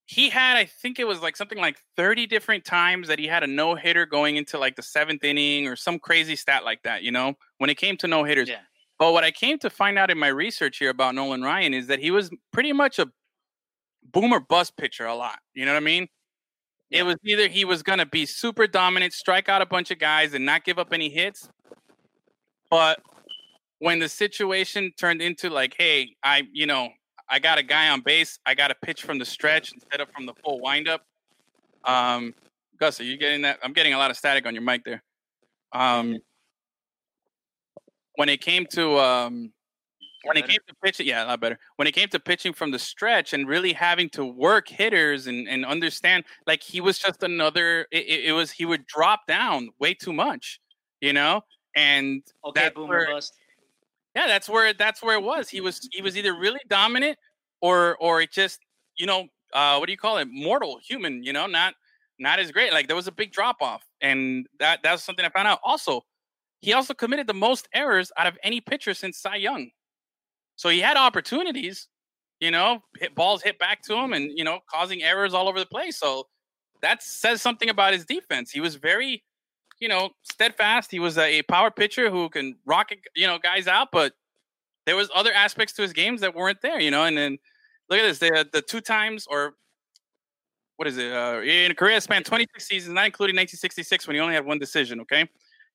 he 0.07 0.29
had 0.29 0.57
I 0.57 0.67
think 0.67 0.99
it 1.01 1.07
was 1.07 1.21
like 1.21 1.37
something 1.37 1.59
like 1.59 1.79
30 1.97 2.27
different 2.27 2.65
times 2.65 3.09
that 3.09 3.19
he 3.19 3.27
had 3.27 3.43
a 3.43 3.47
no 3.47 3.75
hitter 3.75 4.07
going 4.07 4.37
into 4.37 4.59
like 4.59 4.77
the 4.77 4.83
seventh 4.83 5.25
inning 5.25 5.67
or 5.69 5.77
some 5.77 5.99
crazy 5.99 6.37
stat 6.37 6.65
like 6.65 6.83
that. 6.85 7.03
You 7.03 7.11
know, 7.13 7.35
when 7.59 7.71
it 7.71 7.77
came 7.77 7.97
to 7.99 8.07
no 8.09 8.23
hitters. 8.25 8.49
yeah, 8.49 8.61
But 9.01 9.15
what 9.15 9.25
I 9.25 9.31
came 9.31 9.59
to 9.61 9.71
find 9.71 9.99
out 9.99 10.11
in 10.11 10.19
my 10.19 10.29
research 10.29 10.77
here 10.77 10.91
about 10.91 11.15
Nolan 11.15 11.41
Ryan 11.41 11.73
is 11.73 11.87
that 11.87 12.01
he 12.01 12.11
was 12.11 12.31
pretty 12.53 12.75
much 12.75 12.99
a 12.99 13.07
boomer 14.13 14.41
bust 14.41 14.77
pitcher 14.77 15.07
a 15.07 15.15
lot. 15.15 15.39
You 15.55 15.65
know 15.65 15.73
what 15.73 15.79
I 15.79 15.85
mean? 15.85 16.07
It 16.91 17.05
was 17.05 17.17
either 17.25 17.49
he 17.49 17.65
was 17.65 17.83
going 17.83 18.01
to 18.01 18.05
be 18.05 18.27
super 18.27 18.67
dominant, 18.67 19.15
strike 19.15 19.49
out 19.49 19.63
a 19.63 19.67
bunch 19.67 19.91
of 19.91 19.99
guys, 19.99 20.35
and 20.35 20.45
not 20.45 20.65
give 20.65 20.79
up 20.79 20.93
any 20.93 21.09
hits. 21.09 21.49
But 22.69 23.01
when 23.79 24.01
the 24.01 24.09
situation 24.09 24.93
turned 24.99 25.23
into 25.23 25.49
like, 25.49 25.75
hey, 25.79 26.15
I, 26.23 26.43
you 26.53 26.67
know, 26.67 26.91
I 27.27 27.39
got 27.39 27.57
a 27.57 27.63
guy 27.63 27.89
on 27.89 28.03
base, 28.03 28.39
I 28.45 28.55
got 28.55 28.69
to 28.69 28.75
pitch 28.83 29.03
from 29.03 29.19
the 29.19 29.25
stretch 29.25 29.73
instead 29.73 30.03
of 30.03 30.11
from 30.11 30.27
the 30.27 30.35
full 30.45 30.61
windup. 30.61 31.07
Um, 31.85 32.35
Gus, 32.79 33.01
are 33.01 33.05
you 33.05 33.17
getting 33.17 33.43
that? 33.43 33.61
I'm 33.63 33.73
getting 33.73 33.95
a 33.95 33.99
lot 33.99 34.11
of 34.11 34.19
static 34.19 34.45
on 34.45 34.53
your 34.53 34.63
mic 34.63 34.85
there. 34.85 35.03
Um, 35.73 36.19
when 38.17 38.29
it 38.29 38.41
came 38.41 38.67
to 38.73 38.99
um, 38.99 39.53
when 40.25 40.37
it 40.37 40.43
better? 40.43 40.53
came 40.53 40.61
to 40.69 40.75
pitching, 40.83 41.07
yeah, 41.07 41.25
a 41.25 41.27
lot 41.27 41.41
better. 41.41 41.59
When 41.77 41.89
it 41.89 41.93
came 41.93 42.09
to 42.09 42.21
pitching 42.21 42.53
from 42.53 42.71
the 42.71 42.79
stretch 42.79 43.33
and 43.33 43.49
really 43.49 43.73
having 43.73 44.11
to 44.11 44.25
work 44.25 44.69
hitters 44.69 45.27
and, 45.27 45.49
and 45.49 45.65
understand, 45.65 46.25
like 46.47 46.63
he 46.63 46.81
was 46.81 46.99
just 46.99 47.23
another. 47.23 47.87
It, 47.91 48.27
it, 48.27 48.33
was 48.33 48.51
he 48.51 48.67
would 48.67 48.87
drop 48.87 49.21
down 49.27 49.71
way 49.79 49.95
too 49.95 50.13
much, 50.13 50.61
you 51.01 51.13
know. 51.13 51.43
And 51.75 52.23
okay, 52.45 52.61
that's 52.61 52.77
where- 52.77 53.07
bust. 53.07 53.33
yeah, 54.15 54.27
that's 54.27 54.49
where 54.49 54.73
that's 54.75 55.03
where 55.03 55.17
it 55.17 55.23
was. 55.23 55.49
He 55.49 55.61
was 55.61 55.89
he 55.93 56.03
was 56.03 56.17
either 56.17 56.35
really 56.35 56.61
dominant 56.69 57.17
or 57.63 57.97
or 57.99 58.21
it 58.21 58.31
just 58.31 58.61
you 58.97 59.07
know 59.07 59.29
uh, 59.53 59.77
what 59.77 59.87
do 59.87 59.93
you 59.93 59.99
call 59.99 60.19
it? 60.19 60.29
Mortal 60.31 60.79
human, 60.87 61.23
you 61.23 61.33
know, 61.33 61.47
not 61.47 61.75
not 62.19 62.39
as 62.39 62.51
great. 62.53 62.73
Like 62.73 62.87
there 62.87 62.97
was 62.97 63.07
a 63.07 63.13
big 63.13 63.33
drop 63.33 63.57
off, 63.61 63.85
and 64.01 64.47
that 64.59 64.81
that's 64.83 65.03
something 65.03 65.25
I 65.25 65.31
found 65.31 65.49
out. 65.49 65.61
Also, 65.65 66.03
he 66.61 66.73
also 66.73 66.95
committed 66.95 67.27
the 67.27 67.35
most 67.35 67.69
errors 67.75 68.13
out 68.17 68.27
of 68.27 68.39
any 68.43 68.61
pitcher 68.61 68.95
since 68.95 69.19
Cy 69.19 69.37
Young. 69.37 69.71
So 70.57 70.69
he 70.69 70.81
had 70.81 70.97
opportunities, 70.97 71.89
you 72.39 72.51
know, 72.51 72.83
hit 72.99 73.15
balls 73.15 73.43
hit 73.43 73.59
back 73.59 73.83
to 73.85 73.95
him, 73.95 74.13
and 74.13 74.31
you 74.37 74.45
know, 74.45 74.61
causing 74.71 75.03
errors 75.03 75.33
all 75.33 75.49
over 75.49 75.59
the 75.59 75.67
place. 75.67 75.97
So 75.97 76.27
that 76.83 77.03
says 77.03 77.41
something 77.41 77.71
about 77.71 77.93
his 77.93 78.05
defense. 78.05 78.51
He 78.51 78.61
was 78.61 78.75
very, 78.75 79.23
you 79.79 79.89
know, 79.89 80.11
steadfast. 80.23 80.91
He 80.91 80.99
was 80.99 81.17
a, 81.19 81.43
power 81.43 81.71
pitcher 81.71 82.11
who 82.11 82.29
can 82.29 82.57
rock, 82.67 82.91
you 83.15 83.27
know, 83.27 83.39
guys 83.39 83.67
out, 83.67 83.89
but 83.93 84.13
there 84.87 84.97
was 84.97 85.11
other 85.15 85.33
aspects 85.33 85.75
to 85.75 85.83
his 85.83 85.93
games 85.93 86.21
that 86.21 86.35
weren't 86.35 86.61
there, 86.63 86.81
you 86.81 86.91
know. 86.91 87.05
And 87.05 87.17
then 87.17 87.39
look 87.89 87.99
at 87.99 88.03
this: 88.03 88.19
the 88.19 88.49
the 88.53 88.63
two 88.63 88.81
times 88.81 89.27
or 89.27 89.55
what 90.77 90.89
is 90.89 90.97
it? 90.97 91.13
Uh, 91.13 91.41
in 91.43 91.75
Korea, 91.75 92.01
spanned 92.01 92.25
26 92.25 92.67
seasons, 92.67 92.95
not 92.95 93.05
including 93.05 93.35
1966 93.35 94.07
when 94.07 94.17
he 94.17 94.21
only 94.21 94.35
had 94.35 94.47
one 94.47 94.59
decision. 94.59 95.01
Okay, 95.01 95.29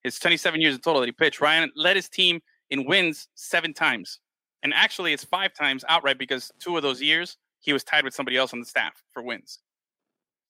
his 0.05 0.19
27 0.19 0.61
years 0.61 0.75
in 0.75 0.81
total 0.81 1.01
that 1.01 1.07
he 1.07 1.11
pitched. 1.11 1.41
Ryan 1.41 1.71
led 1.75 1.95
his 1.95 2.07
team 2.07 2.41
in 2.69 2.85
wins 2.85 3.27
seven 3.35 3.73
times, 3.73 4.19
and 4.63 4.73
actually 4.73 5.13
it's 5.13 5.23
five 5.23 5.53
times 5.53 5.83
outright 5.89 6.17
because 6.17 6.51
two 6.59 6.77
of 6.77 6.83
those 6.83 7.01
years 7.01 7.37
he 7.59 7.73
was 7.73 7.83
tied 7.83 8.03
with 8.03 8.13
somebody 8.13 8.37
else 8.37 8.53
on 8.53 8.59
the 8.59 8.65
staff 8.65 9.03
for 9.11 9.23
wins. 9.23 9.59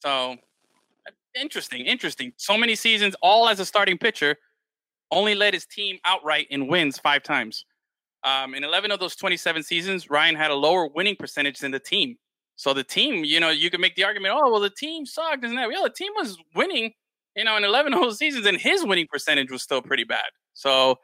So 0.02 0.36
interesting, 1.40 1.86
interesting. 1.86 2.34
So 2.38 2.58
many 2.58 2.76
seasons, 2.76 3.16
all 3.22 3.48
as 3.48 3.60
a 3.60 3.66
starting 3.66 3.98
pitcher, 3.98 4.36
only 5.12 5.36
led 5.36 5.54
his 5.54 5.66
team 5.66 6.00
outright 6.04 6.48
in 6.50 6.68
wins 6.68 6.98
five 6.98 7.24
times. 7.24 7.66
Um, 8.24 8.56
in 8.56 8.64
11 8.64 8.92
of 8.92 9.00
those 9.00 9.16
27 9.16 9.64
seasons, 9.64 10.10
Ryan 10.10 10.36
had 10.36 10.52
a 10.52 10.56
lower 10.56 10.88
winning 10.88 11.16
percentage 11.16 11.60
than 11.60 11.72
the 11.72 11.80
team. 11.80 12.18
So 12.56 12.74
the 12.74 12.84
team, 12.84 13.24
you 13.24 13.40
know, 13.40 13.50
you 13.50 13.70
can 13.70 13.82
make 13.82 13.96
the 13.96 14.04
argument, 14.04 14.34
oh, 14.36 14.52
well, 14.52 14.62
the 14.62 14.70
team 14.70 15.06
sucked, 15.06 15.44
isn't 15.44 15.56
that? 15.56 15.70
Yeah, 15.72 15.82
the 15.84 15.90
team 15.90 16.12
was 16.16 16.38
winning, 16.56 16.94
you 17.36 17.44
know, 17.44 17.58
in 17.58 17.64
11 17.64 17.94
whole 17.94 18.12
seasons, 18.12 18.46
and 18.46 18.58
his 18.58 18.84
winning 18.86 19.08
percentage 19.12 19.52
was 19.52 19.62
still 19.62 19.82
pretty 19.82 20.04
bad. 20.04 20.26
So 20.54 21.00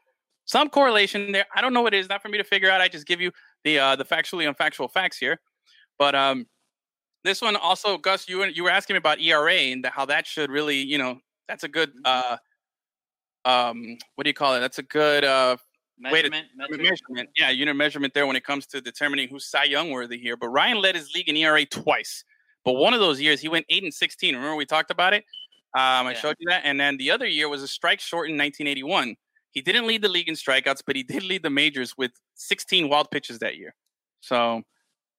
some 0.46 0.70
correlation 0.70 1.32
there. 1.32 1.46
I 1.56 1.62
don't 1.62 1.74
know 1.74 1.82
what 1.82 1.94
it 1.94 2.00
is, 2.00 2.10
not 2.10 2.22
for 2.22 2.30
me 2.30 2.38
to 2.38 2.44
figure 2.44 2.70
out. 2.70 2.82
I 2.82 2.88
just 2.88 3.06
give 3.06 3.22
you 3.22 3.32
the 3.64 3.80
uh, 3.80 3.96
the 3.96 4.06
factually 4.06 4.52
unfactual 4.54 4.92
facts 4.92 5.18
here. 5.18 5.40
But 6.00 6.16
um, 6.16 6.48
this 7.24 7.42
one 7.42 7.56
also, 7.56 7.98
Gus, 7.98 8.28
you 8.28 8.40
were, 8.40 8.48
you 8.48 8.64
were 8.64 8.70
asking 8.72 8.96
me 8.96 8.98
about 8.98 9.20
ERA 9.22 9.54
and 9.54 9.86
how 9.86 10.06
that 10.06 10.26
should 10.26 10.50
really, 10.50 10.78
you 10.78 10.98
know, 10.98 11.20
that's 11.48 11.64
a 11.64 11.68
good, 11.68 11.92
uh, 12.04 12.38
um, 13.46 13.98
what 14.16 14.24
do 14.24 14.30
you 14.30 14.34
call 14.34 14.56
it? 14.56 14.62
That's 14.62 14.80
a 14.80 14.84
good 14.84 15.24
uh, 15.24 15.58
Wait 16.10 16.26
a- 16.26 16.30
Measurement, 16.32 16.82
measurement. 16.82 17.30
Yeah, 17.38 17.52
unit 17.52 17.76
measurement 17.76 18.14
there 18.14 18.26
when 18.26 18.36
it 18.36 18.44
comes 18.44 18.66
to 18.68 18.82
determining 18.82 19.30
who's 19.30 19.46
Cy 19.46 19.66
Young 19.66 19.92
worthy 19.92 20.18
here. 20.18 20.36
But 20.36 20.50
Ryan 20.50 20.82
led 20.82 20.96
his 20.96 21.14
league 21.14 21.30
in 21.30 21.38
ERA 21.38 21.64
twice. 21.66 22.24
But 22.66 22.74
one 22.74 22.94
of 22.94 23.00
those 23.00 23.22
years, 23.22 23.40
he 23.40 23.48
went 23.48 23.66
eight 23.70 23.84
and 23.84 23.94
sixteen. 23.94 24.36
Remember 24.36 24.56
we 24.56 24.66
talked 24.66 24.90
about 24.92 25.14
it? 25.14 25.26
Um, 25.74 26.08
I 26.08 26.12
Yeah. 26.12 26.20
showed 26.20 26.36
you 26.40 26.48
that. 26.50 26.62
And 26.66 26.80
then 26.80 26.98
the 26.98 27.12
other 27.12 27.26
year 27.28 27.48
was 27.50 27.64
a 27.64 27.68
strike 27.68 28.00
short 28.02 28.30
in 28.30 28.38
1981. 28.38 29.16
He 29.52 29.62
didn't 29.62 29.88
lead 29.88 30.02
the 30.02 30.10
league 30.10 30.30
in 30.30 30.36
strikeouts, 30.36 30.82
but 30.86 30.96
he 30.96 31.04
did 31.04 31.24
lead 31.24 31.44
the 31.44 31.50
majors 31.50 31.98
with 31.98 32.12
16 32.36 32.90
wild 32.90 33.12
pitches 33.12 33.40
that 33.40 33.58
year. 33.58 33.74
So 34.22 34.64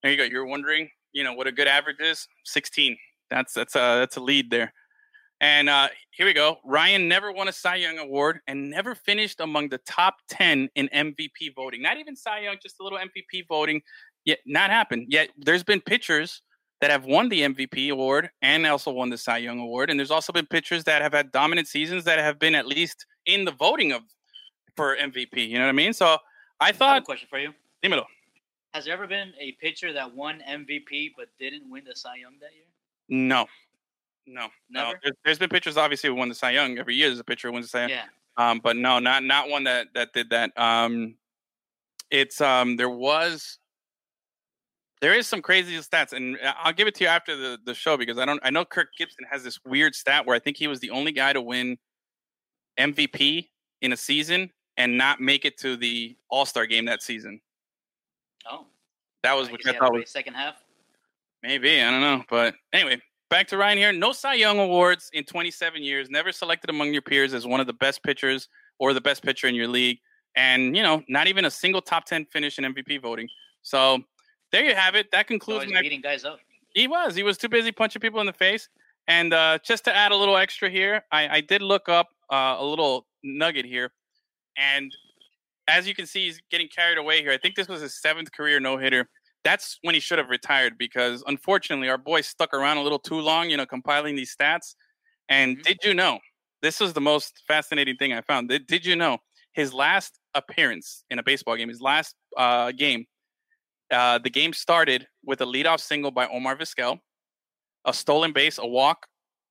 there 0.02 0.10
you 0.12 0.16
go. 0.18 0.24
You're 0.24 0.46
wondering, 0.46 0.90
you 1.12 1.24
know, 1.24 1.34
what 1.34 1.46
a 1.46 1.52
good 1.52 1.68
average 1.68 2.00
is? 2.00 2.26
16. 2.44 2.96
That's 3.30 3.52
that's 3.54 3.74
a 3.76 3.78
that's 4.00 4.16
a 4.16 4.20
lead 4.20 4.50
there. 4.50 4.72
And 5.40 5.68
uh, 5.68 5.88
here 6.12 6.26
we 6.26 6.34
go. 6.34 6.58
Ryan 6.64 7.08
never 7.08 7.32
won 7.32 7.48
a 7.48 7.52
Cy 7.52 7.76
Young 7.76 7.98
award 7.98 8.40
and 8.46 8.70
never 8.70 8.94
finished 8.94 9.40
among 9.40 9.70
the 9.70 9.78
top 9.78 10.16
10 10.28 10.68
in 10.76 10.88
MVP 10.94 11.54
voting. 11.56 11.82
Not 11.82 11.96
even 11.96 12.14
Cy 12.14 12.40
Young, 12.40 12.56
just 12.62 12.76
a 12.80 12.84
little 12.84 12.98
MVP 12.98 13.46
voting. 13.48 13.82
Yet 14.24 14.38
not 14.46 14.70
happened. 14.70 15.06
Yet 15.10 15.30
there's 15.36 15.64
been 15.64 15.80
pitchers 15.80 16.42
that 16.82 16.90
have 16.90 17.04
won 17.04 17.28
the 17.28 17.42
MVP 17.42 17.92
award 17.92 18.28
and 18.42 18.66
also 18.66 18.90
won 18.90 19.08
the 19.08 19.16
Cy 19.16 19.38
Young 19.38 19.60
award. 19.60 19.88
And 19.88 20.00
there's 20.00 20.10
also 20.10 20.32
been 20.32 20.46
pitchers 20.46 20.82
that 20.82 21.00
have 21.00 21.12
had 21.12 21.30
dominant 21.30 21.68
seasons 21.68 22.02
that 22.04 22.18
have 22.18 22.40
been 22.40 22.56
at 22.56 22.66
least 22.66 23.06
in 23.24 23.44
the 23.44 23.52
voting 23.52 23.92
of 23.92 24.02
for 24.74 24.96
MVP. 24.96 25.48
You 25.48 25.58
know 25.58 25.66
what 25.66 25.68
I 25.68 25.72
mean? 25.72 25.92
So 25.92 26.18
I 26.58 26.70
I 26.70 26.72
thought, 26.72 27.04
question 27.04 27.28
for 27.30 27.38
you. 27.38 27.54
dímelo. 27.84 28.04
Has 28.74 28.84
there 28.84 28.94
ever 28.94 29.06
been 29.06 29.32
a 29.40 29.52
pitcher 29.60 29.92
that 29.92 30.12
won 30.12 30.42
MVP 30.48 31.12
but 31.16 31.28
didn't 31.38 31.70
win 31.70 31.84
the 31.84 31.94
Cy 31.94 32.16
Young 32.16 32.32
that 32.40 32.50
year? 32.52 32.64
No, 33.08 33.46
no, 34.26 34.48
no. 34.68 34.92
There's, 35.04 35.14
there's 35.24 35.38
been 35.38 35.50
pitchers 35.50 35.76
obviously 35.76 36.08
who 36.08 36.16
won 36.16 36.30
the 36.30 36.34
Cy 36.34 36.50
Young 36.50 36.78
every 36.78 36.96
year. 36.96 37.06
There's 37.06 37.20
a 37.20 37.24
pitcher 37.24 37.46
who 37.46 37.54
wins 37.54 37.66
the 37.66 37.70
Cy 37.70 37.80
Young. 37.82 37.90
Yeah. 37.90 38.04
Um, 38.36 38.58
but 38.58 38.76
no, 38.76 38.98
not 38.98 39.22
not 39.22 39.48
one 39.48 39.62
that 39.64 39.86
that 39.94 40.12
did 40.14 40.30
that. 40.30 40.50
Um, 40.58 41.14
it's 42.10 42.40
um, 42.40 42.76
there 42.76 42.90
was 42.90 43.60
there 45.02 45.12
is 45.12 45.26
some 45.26 45.42
crazy 45.42 45.76
stats, 45.78 46.12
and 46.12 46.38
uh, 46.38 46.54
I'll 46.62 46.72
give 46.72 46.86
it 46.86 46.94
to 46.94 47.04
you 47.04 47.10
after 47.10 47.36
the, 47.36 47.58
the 47.66 47.74
show 47.74 47.96
because 47.96 48.18
I 48.18 48.24
don't. 48.24 48.40
I 48.44 48.50
know 48.50 48.64
Kirk 48.64 48.90
Gibson 48.96 49.26
has 49.28 49.42
this 49.42 49.58
weird 49.66 49.96
stat 49.96 50.24
where 50.24 50.36
I 50.36 50.38
think 50.38 50.56
he 50.56 50.68
was 50.68 50.78
the 50.78 50.90
only 50.90 51.10
guy 51.10 51.32
to 51.32 51.42
win 51.42 51.76
MVP 52.78 53.48
in 53.82 53.92
a 53.92 53.96
season 53.96 54.48
and 54.76 54.96
not 54.96 55.20
make 55.20 55.44
it 55.44 55.58
to 55.58 55.76
the 55.76 56.16
All 56.30 56.46
Star 56.46 56.66
game 56.66 56.84
that 56.84 57.02
season. 57.02 57.40
Oh, 58.50 58.66
That 59.24 59.36
was 59.36 59.48
I 59.48 59.52
which 59.52 59.62
I 59.66 59.70
he 59.70 59.74
had 59.74 59.80
to 59.80 59.86
thought 59.86 59.94
was 59.94 60.10
second 60.10 60.34
half. 60.34 60.62
maybe 61.42 61.82
I 61.82 61.90
don't 61.90 62.00
know, 62.00 62.22
but 62.30 62.54
anyway, 62.72 63.02
back 63.28 63.48
to 63.48 63.56
Ryan 63.56 63.78
here. 63.78 63.92
No 63.92 64.12
Cy 64.12 64.34
Young 64.34 64.60
awards 64.60 65.10
in 65.12 65.24
27 65.24 65.82
years. 65.82 66.10
Never 66.10 66.30
selected 66.30 66.70
among 66.70 66.92
your 66.92 67.02
peers 67.02 67.34
as 67.34 67.44
one 67.44 67.58
of 67.58 67.66
the 67.66 67.72
best 67.72 68.04
pitchers 68.04 68.48
or 68.78 68.94
the 68.94 69.00
best 69.00 69.24
pitcher 69.24 69.48
in 69.48 69.56
your 69.56 69.68
league, 69.68 69.98
and 70.36 70.76
you 70.76 70.84
know, 70.84 71.02
not 71.08 71.26
even 71.26 71.44
a 71.44 71.50
single 71.50 71.82
top 71.82 72.04
10 72.04 72.26
finish 72.26 72.60
in 72.60 72.72
MVP 72.72 73.02
voting. 73.02 73.28
So 73.62 74.04
there 74.52 74.64
you 74.64 74.74
have 74.74 74.94
it. 74.94 75.10
That 75.12 75.26
concludes 75.26 75.70
my 75.72 75.80
beating 75.80 76.00
guys 76.00 76.24
up. 76.24 76.38
He 76.74 76.86
was. 76.88 77.14
He 77.14 77.22
was 77.22 77.36
too 77.36 77.48
busy 77.48 77.72
punching 77.72 78.00
people 78.00 78.20
in 78.20 78.26
the 78.26 78.32
face. 78.32 78.68
And 79.08 79.34
uh, 79.34 79.58
just 79.64 79.84
to 79.84 79.94
add 79.94 80.12
a 80.12 80.16
little 80.16 80.36
extra 80.36 80.70
here, 80.70 81.02
I, 81.10 81.28
I 81.36 81.40
did 81.40 81.60
look 81.60 81.88
up 81.88 82.08
uh, 82.32 82.56
a 82.58 82.64
little 82.64 83.06
nugget 83.24 83.64
here. 83.64 83.92
And 84.56 84.94
as 85.68 85.88
you 85.88 85.94
can 85.94 86.06
see, 86.06 86.26
he's 86.26 86.40
getting 86.50 86.68
carried 86.68 86.98
away 86.98 87.20
here. 87.20 87.32
I 87.32 87.38
think 87.38 87.56
this 87.56 87.68
was 87.68 87.80
his 87.80 88.00
seventh 88.00 88.32
career 88.32 88.60
no 88.60 88.78
hitter. 88.78 89.08
That's 89.44 89.78
when 89.82 89.94
he 89.94 90.00
should 90.00 90.18
have 90.18 90.28
retired 90.30 90.78
because 90.78 91.24
unfortunately, 91.26 91.88
our 91.88 91.98
boy 91.98 92.20
stuck 92.20 92.54
around 92.54 92.76
a 92.76 92.82
little 92.82 92.98
too 92.98 93.20
long, 93.20 93.50
you 93.50 93.56
know, 93.56 93.66
compiling 93.66 94.14
these 94.14 94.34
stats. 94.34 94.76
And 95.28 95.58
Mhm. 95.58 95.62
did 95.62 95.78
you 95.84 95.94
know? 95.94 96.20
This 96.62 96.78
was 96.78 96.92
the 96.92 97.00
most 97.00 97.42
fascinating 97.48 97.96
thing 97.96 98.12
I 98.12 98.20
found. 98.20 98.48
Did, 98.48 98.68
did 98.68 98.86
you 98.86 98.94
know 98.94 99.18
his 99.52 99.74
last 99.74 100.20
appearance 100.34 101.04
in 101.10 101.18
a 101.18 101.22
baseball 101.22 101.56
game, 101.56 101.68
his 101.68 101.80
last 101.80 102.14
uh, 102.36 102.70
game, 102.70 103.04
uh, 103.92 104.18
the 104.18 104.30
game 104.30 104.52
started 104.52 105.06
with 105.24 105.40
a 105.40 105.46
leadoff 105.46 105.80
single 105.80 106.10
by 106.10 106.26
Omar 106.26 106.56
Vizquel, 106.56 106.98
a 107.84 107.92
stolen 107.92 108.32
base, 108.32 108.58
a 108.58 108.66
walk, 108.66 109.06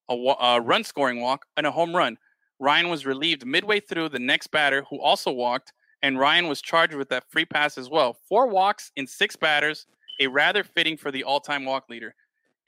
a, 0.09 0.13
a 0.13 0.59
run 0.59 0.83
scoring 0.83 1.21
walk, 1.21 1.45
and 1.57 1.67
a 1.67 1.71
home 1.71 1.95
run. 1.95 2.17
Ryan 2.59 2.89
was 2.89 3.05
relieved 3.05 3.45
midway 3.45 3.79
through 3.79 4.09
the 4.09 4.19
next 4.19 4.47
batter, 4.47 4.83
who 4.89 4.99
also 4.99 5.31
walked, 5.31 5.73
and 6.01 6.19
Ryan 6.19 6.47
was 6.47 6.61
charged 6.61 6.95
with 6.95 7.09
that 7.09 7.29
free 7.29 7.45
pass 7.45 7.77
as 7.77 7.89
well. 7.89 8.17
Four 8.27 8.47
walks 8.47 8.91
in 8.95 9.07
six 9.07 9.35
batters, 9.35 9.85
a 10.19 10.27
rather 10.27 10.63
fitting 10.63 10.97
for 10.97 11.11
the 11.11 11.23
all 11.23 11.39
time 11.39 11.65
walk 11.65 11.89
leader. 11.89 12.13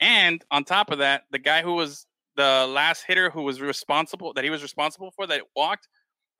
And 0.00 0.44
on 0.50 0.64
top 0.64 0.90
of 0.90 0.98
that, 0.98 1.24
the 1.30 1.38
guy 1.38 1.62
who 1.62 1.74
was 1.74 2.06
the 2.36 2.66
last 2.68 3.04
hitter 3.06 3.30
who 3.30 3.42
was 3.42 3.60
responsible 3.60 4.32
that 4.32 4.44
he 4.44 4.50
was 4.50 4.62
responsible 4.62 5.12
for 5.12 5.26
that 5.26 5.42
walked, 5.54 5.88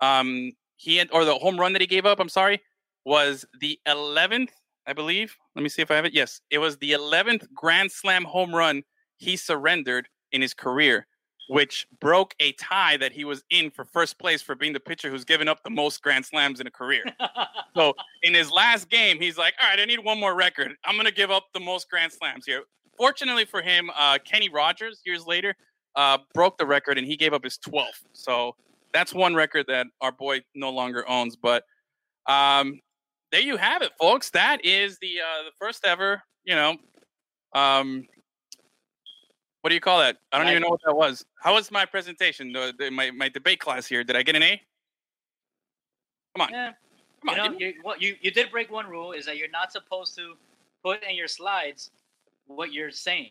um, 0.01 0.53
he 0.77 0.97
had 0.97 1.09
or 1.13 1.25
the 1.25 1.35
home 1.35 1.59
run 1.59 1.73
that 1.73 1.81
he 1.81 1.87
gave 1.87 2.07
up. 2.07 2.21
I'm 2.21 2.29
sorry, 2.29 2.61
was 3.05 3.45
the 3.61 3.79
11th, 3.87 4.51
I 4.87 4.93
believe. 4.93 5.37
Let 5.55 5.63
me 5.63 5.69
see 5.69 5.83
if 5.83 5.91
I 5.91 5.97
have 5.97 6.05
it. 6.05 6.15
Yes, 6.15 6.41
it 6.51 6.59
was 6.59 6.77
the 6.79 6.93
11th 6.93 7.47
Grand 7.55 7.91
Slam 7.91 8.25
home 8.25 8.55
run 8.55 8.83
he 9.17 9.37
surrendered 9.37 10.09
in 10.33 10.43
his 10.43 10.53
career, 10.53 11.07
which 11.49 11.87
broke 12.01 12.35
a 12.41 12.53
tie 12.53 12.97
that 12.99 13.13
he 13.13 13.25
was 13.25 13.43
in 13.51 13.71
for 13.71 13.85
first 13.85 14.19
place 14.19 14.43
for 14.43 14.55
being 14.55 14.73
the 14.73 14.81
pitcher 14.81 15.11
who's 15.11 15.25
given 15.25 15.49
up 15.49 15.63
the 15.63 15.71
most 15.71 16.03
Grand 16.03 16.27
Slams 16.27 16.61
in 16.61 16.67
a 16.67 16.71
career. 16.71 17.05
So 17.77 17.93
in 18.23 18.35
his 18.35 18.53
last 18.53 18.89
game, 18.89 19.21
he's 19.21 19.37
like, 19.37 19.53
"All 19.61 19.69
right, 19.69 19.81
I 19.81 19.85
need 19.85 19.99
one 19.99 20.21
more 20.21 20.37
record. 20.37 20.77
I'm 20.85 20.97
gonna 20.97 21.11
give 21.11 21.33
up 21.33 21.47
the 21.55 21.59
most 21.59 21.91
Grand 21.91 22.13
Slams 22.13 22.47
here." 22.47 22.63
Fortunately 22.97 23.45
for 23.45 23.63
him, 23.63 23.91
uh, 23.99 24.19
Kenny 24.25 24.49
Rogers 24.49 25.03
years 25.05 25.27
later 25.27 25.57
uh, 25.97 26.19
broke 26.33 26.57
the 26.57 26.67
record 26.67 26.99
and 26.99 27.07
he 27.07 27.17
gave 27.17 27.33
up 27.33 27.43
his 27.43 27.59
12th. 27.59 28.05
So 28.13 28.55
that's 28.93 29.13
one 29.13 29.35
record 29.35 29.67
that 29.67 29.89
our 30.01 30.13
boy 30.13 30.43
no 30.55 30.71
longer 30.71 31.09
owns. 31.09 31.35
But 31.35 31.65
um, 32.27 32.79
there 33.35 33.43
you 33.43 33.57
have 33.57 33.83
it, 33.83 33.91
folks. 34.01 34.31
That 34.31 34.65
is 34.65 34.97
the 34.99 35.21
uh, 35.21 35.43
the 35.43 35.51
first 35.59 35.85
ever. 35.85 36.23
You 36.45 36.55
know, 36.55 36.77
um, 37.53 38.07
what 39.61 39.71
do 39.71 39.75
you 39.75 39.81
call 39.81 39.99
that? 39.99 40.19
I 40.33 40.39
don't 40.39 40.49
even 40.49 40.63
know 40.63 40.69
what 40.69 40.81
that 40.87 40.95
was. 40.95 41.25
How 41.43 41.55
was 41.55 41.73
my 41.73 41.85
presentation? 41.85 42.53
The, 42.53 42.73
the, 42.79 42.91
my 42.91 43.11
my 43.11 43.29
debate 43.29 43.59
class 43.59 43.87
here. 43.87 44.05
Did 44.05 44.15
I 44.15 44.23
get 44.23 44.37
an 44.37 44.45
A? 44.45 44.63
Come 46.37 46.47
on, 46.47 46.53
yeah. 46.53 46.73
come 47.27 47.31
on. 47.31 47.37
you 47.37 47.43
give 47.43 47.53
know, 47.53 47.67
you, 47.67 47.75
what 47.83 48.01
you 48.01 48.15
you 48.21 48.31
did 48.31 48.53
break 48.53 48.71
one 48.71 48.87
rule 48.87 49.11
is 49.11 49.27
that 49.27 49.37
you're 49.37 49.51
not 49.51 49.73
supposed 49.73 50.15
to 50.17 50.35
put 50.85 51.03
in 51.03 51.17
your 51.17 51.29
slides 51.29 51.91
what 52.47 52.73
you're 52.73 52.93
saying. 52.93 53.31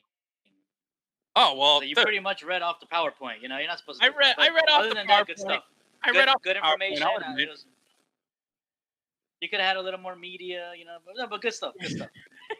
oh 1.37 1.55
well, 1.55 1.79
So 1.79 1.85
you 1.85 1.95
pretty 1.95 2.19
much 2.19 2.43
read 2.43 2.61
off 2.61 2.81
the 2.81 2.87
PowerPoint. 2.87 3.41
You 3.41 3.47
know, 3.47 3.57
you're 3.57 3.67
not 3.67 3.79
supposed 3.79 4.01
to. 4.01 4.05
I 4.05 4.09
read- 4.09 4.35
I 4.37 4.49
read 4.49 4.69
off 4.69 4.89
the 4.89 4.95
than 4.95 5.07
that, 5.07 5.27
good 5.27 5.37
PowerPoint. 5.37 5.39
stuff. 5.39 5.63
I 6.03 6.11
good, 6.11 6.17
read 6.17 6.27
off 6.27 6.41
good 6.41 6.57
information. 6.57 7.03
I'll 7.03 7.23
uh, 7.23 7.29
admit. 7.29 7.47
it 7.47 7.51
was- 7.51 7.65
you 9.43 9.49
could 9.49 9.59
have 9.59 9.67
had 9.67 9.77
a 9.77 9.81
little 9.81 9.99
more 9.99 10.15
media, 10.15 10.71
you 10.77 10.85
know, 10.85 10.97
but, 11.05 11.15
no, 11.17 11.27
but 11.27 11.41
good 11.41 11.53
stuff. 11.53 11.73
Good 11.79 11.91
stuff. 11.91 12.09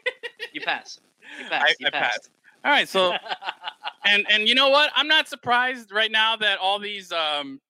you 0.52 0.60
pass. 0.60 1.00
You 1.40 1.48
pass. 1.48 1.62
I, 1.62 1.74
you 1.80 1.86
I 1.86 1.90
passed. 1.90 2.12
passed. 2.12 2.30
All 2.64 2.70
right, 2.70 2.88
so 2.88 3.14
and 4.06 4.26
and 4.30 4.48
you 4.48 4.54
know 4.54 4.68
what? 4.68 4.90
I'm 4.94 5.08
not 5.08 5.28
surprised 5.28 5.92
right 5.92 6.10
now 6.10 6.36
that 6.36 6.58
all 6.58 6.78
these 6.78 7.10
um 7.12 7.60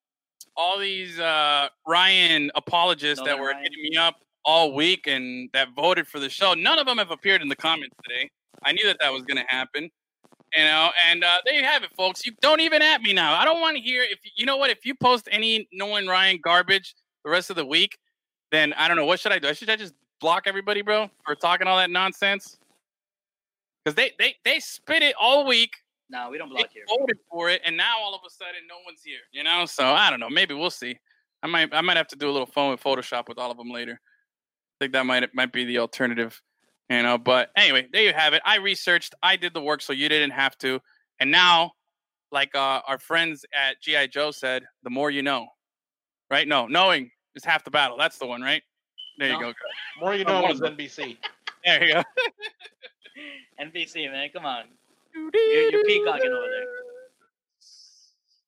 all 0.57 0.79
these 0.79 1.19
uh 1.19 1.69
Ryan 1.87 2.51
apologists 2.55 3.25
that 3.25 3.39
were 3.39 3.49
Ryan. 3.49 3.63
hitting 3.63 3.83
me 3.83 3.97
up 3.97 4.17
all 4.45 4.75
week 4.75 5.07
and 5.07 5.49
that 5.53 5.69
voted 5.75 6.07
for 6.07 6.19
the 6.19 6.29
show, 6.29 6.55
none 6.55 6.79
of 6.79 6.87
them 6.87 6.99
have 6.99 7.11
appeared 7.11 7.43
in 7.43 7.49
the 7.49 7.57
comments 7.57 7.97
today. 8.05 8.31
I 8.63 8.73
knew 8.73 8.87
that 8.87 8.99
that 9.01 9.13
was 9.13 9.23
going 9.23 9.39
to 9.39 9.55
happen. 9.55 9.91
You 10.55 10.63
know, 10.63 10.91
and 11.11 11.25
uh, 11.25 11.39
there 11.45 11.55
you 11.55 11.65
have 11.65 11.83
it, 11.83 11.91
folks. 11.97 12.25
You 12.25 12.33
don't 12.41 12.61
even 12.61 12.81
at 12.81 13.03
me 13.03 13.13
now. 13.13 13.35
I 13.35 13.45
don't 13.45 13.61
want 13.61 13.77
to 13.77 13.83
hear 13.83 14.05
if 14.05 14.21
you 14.37 14.47
know 14.47 14.57
what. 14.57 14.71
If 14.71 14.87
you 14.87 14.95
post 14.95 15.29
any 15.33 15.67
Nolan 15.73 16.07
Ryan 16.07 16.39
garbage 16.41 16.95
the 17.25 17.31
rest 17.31 17.51
of 17.51 17.57
the 17.57 17.67
week, 17.67 17.99
then 18.55 18.73
I 18.75 18.89
don't 18.89 18.97
know 18.97 19.05
what 19.07 19.21
should 19.21 19.33
I 19.33 19.39
do. 19.39 19.53
Should 19.55 19.71
I 19.71 19.77
just 19.77 19.95
block 20.21 20.45
everybody, 20.47 20.83
bro, 20.83 21.11
for 21.25 21.35
talking 21.35 21.67
all 21.67 21.77
that 21.79 21.91
nonsense? 21.91 22.59
Because 23.85 23.95
they 23.97 24.13
they 24.19 24.35
they 24.45 24.61
spit 24.61 25.03
it 25.03 25.15
all 25.21 25.47
week. 25.47 25.73
no, 26.09 26.29
we 26.31 26.39
don't 26.39 26.49
They 26.51 26.57
block 26.57 26.71
here. 26.73 26.85
voted 26.89 27.19
for 27.31 27.51
it, 27.51 27.61
and 27.65 27.77
now 27.77 27.99
all 27.99 28.15
of 28.15 28.21
a 28.27 28.31
sudden 28.31 28.63
no 28.69 28.77
one's 28.87 29.03
here. 29.03 29.21
You 29.33 29.43
know, 29.45 29.67
so 29.67 29.85
I 29.85 30.11
don't 30.11 30.21
know. 30.21 30.31
Maybe 30.31 30.55
we'll 30.55 30.71
see. 30.71 30.99
I 31.43 31.47
might 31.47 31.75
I 31.75 31.81
might 31.81 31.97
have 31.97 32.09
to 32.09 32.17
do 32.17 32.29
a 32.31 32.33
little 32.33 32.47
phone 32.47 32.71
with 32.71 32.83
Photoshop 32.83 33.29
with 33.29 33.39
all 33.39 33.51
of 33.51 33.57
them 33.59 33.71
later. 33.71 33.93
I 34.01 34.85
think 34.85 34.93
that 34.95 35.05
might 35.07 35.35
might 35.35 35.53
be 35.53 35.65
the 35.65 35.79
alternative. 35.79 36.41
You 36.91 37.03
know, 37.03 37.17
but 37.19 37.51
anyway, 37.57 37.87
there 37.93 38.03
you 38.03 38.13
have 38.13 38.35
it. 38.35 38.43
I 38.45 38.57
researched, 38.57 39.15
I 39.23 39.37
did 39.37 39.55
the 39.55 39.61
work, 39.63 39.81
so 39.81 39.95
you 39.95 40.07
didn't 40.11 40.33
have 40.33 40.57
to. 40.59 40.81
And 41.19 41.31
now, 41.31 41.73
like 42.31 42.55
uh, 42.55 42.83
our 42.87 42.99
friends 42.99 43.47
at 43.55 43.81
GI 43.81 44.09
Joe 44.09 44.31
said, 44.33 44.65
the 44.83 44.91
more 44.91 45.11
you 45.11 45.23
know, 45.23 45.47
right? 46.31 46.47
No, 46.47 46.67
knowing 46.67 47.11
is 47.35 47.45
half 47.45 47.65
the 47.65 47.71
battle. 47.71 47.97
That's 47.99 48.19
the 48.19 48.27
one, 48.27 48.43
right? 48.43 48.63
There 49.19 49.29
you 49.29 49.35
No. 49.35 49.41
go. 49.41 49.53
More 50.01 50.15
you 50.15 50.25
Oh, 50.27 50.33
know 50.33 50.43
one 50.43 50.51
was. 50.51 50.61
NBC. 50.61 51.17
There 51.65 51.83
you 51.83 51.95
go. 51.95 52.03
NBC, 53.61 54.11
man, 54.13 54.29
come 54.35 54.45
on. 54.45 54.65
You're, 55.15 55.71
you're 55.71 55.85
peacocking 55.85 56.31
over 56.31 56.47
there. 56.47 56.65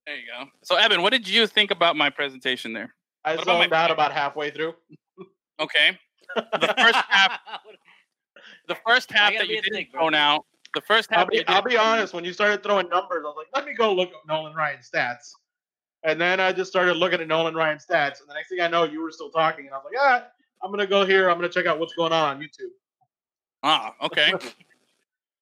There 0.07 0.16
you 0.16 0.22
go. 0.26 0.45
So, 0.62 0.76
Evan, 0.76 1.01
what 1.03 1.12
did 1.12 1.26
you 1.26 1.47
think 1.47 1.70
about 1.70 1.97
my 1.97 2.11
presentation 2.11 2.72
there? 2.74 2.95
I 3.24 3.34
What 3.37 3.45
about 3.45 3.61
zoned 3.62 3.70
my- 3.70 3.76
out 3.78 3.91
about 3.91 4.12
halfway 4.12 4.51
through. 4.51 4.74
Okay. 5.59 5.99
The 6.34 6.74
first 6.76 6.99
half, 7.09 7.41
the 8.68 8.76
first 8.87 9.11
half 9.11 9.32
that 9.32 9.49
you 9.49 9.59
a 9.59 9.62
didn't 9.62 9.72
dick, 9.78 9.93
bro. 9.93 10.11
throw 10.11 10.18
out, 10.18 10.45
the 10.74 10.82
first 10.82 11.09
half. 11.11 11.20
I'll 11.20 11.26
be, 11.28 11.47
I'll 11.49 11.62
be 11.62 11.78
honest. 11.78 12.12
When 12.12 12.26
you 12.26 12.34
started 12.34 12.62
throwing 12.62 12.91
numbers, 12.91 13.22
I 13.24 13.28
was 13.28 13.37
like, 13.39 13.47
let 13.55 13.64
me 13.64 13.72
go 13.72 13.95
look 13.95 14.11
up 14.11 14.20
Nolan 14.28 14.55
Ryan 14.55 14.80
stats. 14.80 15.30
And 16.07 16.21
then 16.21 16.39
I 16.41 16.53
just 16.53 16.71
started 16.71 16.97
looking 16.97 17.21
at 17.21 17.27
Nolan 17.27 17.55
Ryan 17.55 17.79
stats. 17.79 18.21
And 18.21 18.29
the 18.29 18.35
next 18.35 18.49
thing 18.49 18.61
I 18.61 18.69
know, 18.69 18.85
you 18.85 19.03
were 19.03 19.11
still 19.11 19.29
talking. 19.29 19.67
And 19.67 19.75
I 19.75 19.79
was 19.79 19.85
like, 19.93 20.01
ah, 20.01 20.27
I'm 20.63 20.71
going 20.71 20.81
to 20.81 20.87
go 20.87 21.05
here. 21.05 21.29
I'm 21.29 21.37
going 21.37 21.51
to 21.51 21.55
check 21.55 21.67
out 21.67 21.79
what's 21.81 21.95
going 21.95 22.13
on 22.13 22.37
on 22.37 22.41
YouTube. 22.41 22.71
Ah, 23.63 23.95
okay. 24.03 24.33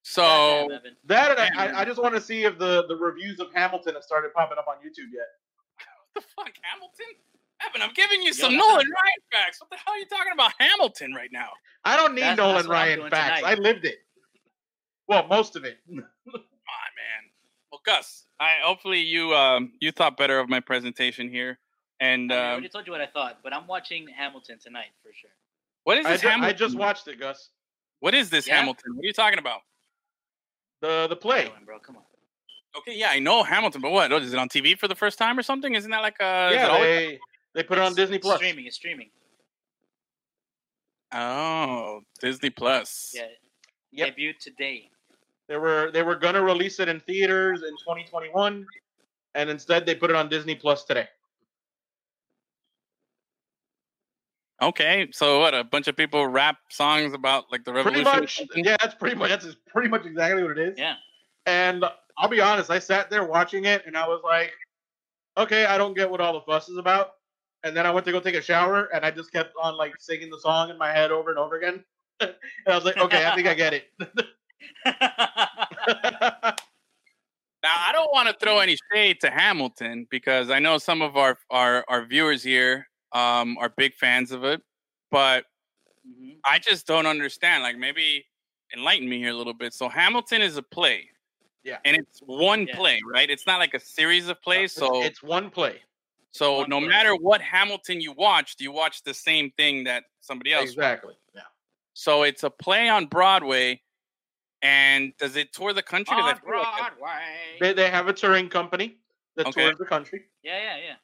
So, 0.07 0.69
That 1.07 1.31
and 1.31 1.41
I, 1.41 1.65
I, 1.79 1.81
I 1.81 1.85
just 1.87 1.99
want 2.03 2.15
to 2.15 2.21
see 2.21 2.45
if 2.45 2.59
the, 2.59 2.85
the 2.89 2.95
reviews 2.97 3.41
of 3.41 3.47
Hamilton 3.55 3.95
have 3.95 4.03
started 4.05 4.35
popping 4.35 4.59
up 4.59 4.67
on 4.69 4.75
YouTube 4.77 5.09
yet. 5.11 5.25
the 6.15 6.21
fuck, 6.21 6.53
Hamilton? 6.61 7.07
Evan, 7.67 7.81
I'm 7.81 7.95
giving 7.95 8.21
you 8.21 8.27
Yo, 8.27 8.33
some 8.33 8.53
Nolan 8.55 8.69
not- 8.69 8.81
Ryan 8.85 9.23
facts. 9.33 9.63
What 9.63 9.71
the 9.71 9.77
hell 9.77 9.95
are 9.95 9.99
you 9.99 10.05
talking 10.05 10.33
about 10.35 10.53
Hamilton 10.59 11.15
right 11.15 11.31
now? 11.33 11.49
I 11.87 11.97
don't 11.97 12.15
need 12.15 12.21
That's- 12.21 12.37
Nolan 12.37 12.55
that's 12.57 12.69
Ryan 12.69 13.01
facts. 13.09 13.41
tonight. 13.41 13.51
I 13.51 13.55
lived 13.55 13.87
it. 13.87 13.97
Well, 15.09 15.27
most 15.27 15.57
of 15.57 15.65
it. 15.65 15.79
Come 17.83 17.95
on, 17.95 17.97
man. 17.97 17.97
Well, 17.97 17.97
Gus, 17.99 18.27
I 18.41 18.55
hopefully 18.63 18.99
you 19.01 19.35
um 19.35 19.73
you 19.81 19.93
thought 19.93 20.17
better 20.17 20.39
of 20.39 20.49
my 20.49 20.61
presentation 20.61 21.29
here. 21.29 21.59
And 22.01 22.33
I, 22.33 22.37
mean, 22.37 22.43
I 22.45 22.47
um, 22.47 22.53
already 22.53 22.69
told 22.69 22.87
you 22.87 22.93
what 22.93 23.01
I 23.01 23.07
thought, 23.07 23.39
but 23.43 23.55
I'm 23.55 23.67
watching 23.67 24.09
Hamilton 24.09 24.59
tonight 24.63 24.89
for 25.03 25.13
sure. 25.15 25.31
what 25.85 25.97
is 25.99 26.05
I, 26.07 26.13
this 26.13 26.23
ju- 26.23 26.29
Hamilton? 26.29 26.55
I 26.55 26.59
just 26.59 26.77
watched 26.77 27.07
it, 27.09 27.21
Gus. 27.21 27.51
what 28.01 28.15
is 28.15 28.31
this 28.31 28.47
Yeah? 28.49 28.57
Hamilton? 28.59 28.97
What 28.97 29.05
are 29.05 29.07
you 29.07 29.13
talking 29.13 29.39
about? 29.39 29.61
The 30.81 31.07
the 31.09 31.17
play. 31.17 31.45
Come 31.45 31.53
on, 31.59 31.65
bro, 31.65 31.79
come 31.79 31.97
on. 31.97 32.03
Okay, 32.77 32.97
yeah, 32.99 33.11
I 33.11 33.21
know 33.21 33.45
Hamilton, 33.45 33.81
but 33.81 33.93
what? 33.93 34.11
Is 34.13 34.33
it 34.33 34.39
on 34.39 34.49
TV 34.49 34.77
for 34.77 34.89
the 34.89 34.97
first 34.97 35.17
time 35.19 35.39
or 35.39 35.43
something? 35.45 35.75
Isn't 35.75 35.91
that 35.93 36.03
like 36.03 36.21
uh? 36.21 36.49
is 36.51 36.57
it 36.57 36.59
yeah, 36.59 36.67
always- 36.69 36.89
they 36.89 37.19
they 37.55 37.63
put 37.63 37.79
it 37.79 37.83
on 37.83 37.93
It's- 37.93 37.97
Disney 37.97 38.17
it's 38.17 38.27
Plus. 38.27 38.37
Streaming, 38.39 38.67
it's 38.67 38.77
streaming. 38.77 39.11
Oh, 41.13 42.01
Disney 42.21 42.51
Plus. 42.51 43.13
Yeah, 43.15 43.27
Yep. 43.93 44.17
debuted 44.17 44.39
today. 44.39 44.91
They 45.49 45.57
were 45.57 45.91
they 45.93 46.03
were 46.03 46.17
gonna 46.17 46.43
release 46.43 46.81
it 46.81 46.89
in 46.89 47.01
theaters 47.01 47.63
in 47.63 47.71
2021, 47.71 48.67
and 49.35 49.51
instead 49.51 49.85
they 49.85 49.95
put 49.95 50.11
it 50.11 50.17
on 50.17 50.29
Disney 50.29 50.55
Plus 50.55 50.85
today. 50.85 51.09
Okay, 54.63 55.09
so 55.13 55.41
what? 55.41 55.55
A 55.55 55.65
bunch 55.65 55.89
of 55.89 55.97
people 55.97 56.27
rap 56.27 56.57
songs 56.71 57.13
about 57.13 57.53
like 57.53 57.65
the 57.65 57.73
revolution. 57.73 58.07
or 58.07 58.21
much, 58.21 58.41
yeah. 58.55 58.77
That's 58.81 58.95
pretty 58.95 59.17
much 59.17 59.29
that's 59.29 59.55
pretty 59.69 59.89
much 59.89 60.07
exactly 60.07 60.43
what 60.43 60.57
it 60.57 60.69
is. 60.69 60.79
Yeah. 60.79 60.95
And 61.47 61.85
I'll 62.17 62.29
be 62.29 62.41
honest, 62.41 62.71
I 62.71 62.79
sat 62.79 63.11
there 63.11 63.25
watching 63.25 63.67
it, 63.67 63.83
and 63.87 63.97
I 63.97 64.09
was 64.09 64.23
like, 64.25 64.53
okay, 65.37 65.67
I 65.67 65.77
don't 65.77 65.95
get 65.95 66.11
what 66.11 66.21
all 66.21 66.33
the 66.33 66.41
fuss 66.41 66.69
is 66.69 66.79
about. 66.79 67.11
And 67.65 67.77
then 67.77 67.87
I 67.87 67.91
went 67.91 68.07
to 68.07 68.13
go 68.13 68.21
take 68.21 68.35
a 68.35 68.43
shower, 68.43 68.89
and 68.95 69.05
I 69.05 69.11
just 69.11 69.33
kept 69.33 69.53
on 69.61 69.77
like 69.77 69.95
singing 69.99 70.31
the 70.31 70.39
song 70.39 70.71
in 70.71 70.79
my 70.79 70.93
head 70.93 71.11
over 71.11 71.29
and 71.31 71.39
over 71.39 71.57
again. 71.57 71.85
and 72.21 72.33
I 72.67 72.75
was 72.75 72.85
like, 72.85 72.97
okay, 72.97 73.27
I 73.27 73.35
think 73.35 73.49
I 73.49 73.55
get 73.55 73.75
it. 73.75 73.85
Now, 77.63 77.77
I 77.79 77.93
don't 77.93 78.13
want 78.13 78.29
to 78.29 78.35
throw 78.39 78.59
any 78.59 78.77
shade 78.93 79.21
to 79.23 79.31
Hamilton 79.31 80.07
because 80.11 80.51
I 80.51 80.59
know 80.59 80.77
some 80.77 81.01
of 81.01 81.17
our 81.17 81.39
our, 81.51 81.83
our 81.89 82.05
viewers 82.05 82.43
here 82.43 82.87
um, 83.13 83.57
are 83.59 83.71
big 83.77 83.95
fans 83.95 84.33
of 84.33 84.45
it, 84.45 84.61
but 85.11 85.45
Mhm. 86.07 86.37
I 86.45 86.59
just 86.59 86.87
don't 86.87 87.07
understand. 87.07 87.63
Like, 87.63 87.79
maybe 87.79 88.27
enlighten 88.77 89.09
me 89.09 89.17
here 89.19 89.31
a 89.31 89.35
little 89.35 89.55
bit. 89.55 89.73
So, 89.73 89.89
Hamilton 89.89 90.43
is 90.43 90.59
a 90.59 90.63
play, 90.63 91.09
Yeah. 91.63 91.79
and 91.87 91.97
it's 91.97 92.19
one 92.21 92.67
Yeah. 92.67 92.77
play, 92.77 93.01
right? 93.11 93.31
It's 93.31 93.47
not 93.47 93.59
like 93.59 93.73
a 93.73 93.81
series 93.81 94.29
of 94.29 94.43
plays. 94.43 94.73
So, 94.73 95.03
it's 95.03 95.23
one 95.23 95.49
play. 95.49 95.81
so 96.33 96.59
one 96.59 96.69
no 96.69 96.81
play. 96.81 96.89
matter 96.89 97.15
what 97.17 97.41
Hamilton 97.41 98.03
you 98.03 98.13
watched, 98.13 98.61
you 98.61 98.71
watch 98.73 99.03
the 99.05 99.15
same 99.15 99.51
thing 99.53 99.85
that 99.85 100.05
somebody 100.21 100.53
else. 100.53 100.65
Exactly. 100.69 101.15
Yeah. 101.35 101.43
So 101.95 102.25
it's 102.25 102.43
a 102.43 102.51
play 102.51 102.89
on 102.91 103.07
Broadway, 103.07 103.81
and 104.65 105.13
does 105.19 105.37
it 105.37 105.53
tour 105.53 105.73
the 105.73 105.83
country? 105.83 106.17
On 106.17 106.21
feel 106.23 106.27
like 106.27 106.37
it- 106.39 106.45
Broadway. 106.45 107.21
They, 107.61 107.73
they 107.75 107.91
have 107.91 108.09
a 108.09 108.13
touring 108.13 108.49
company 108.49 108.97
that 109.37 109.47
Okay. 109.47 109.65
tours 109.67 109.79
the 109.79 109.85
country. 109.85 110.25
Yeah, 110.43 110.59
yeah, 110.59 110.77
yeah. 110.79 110.95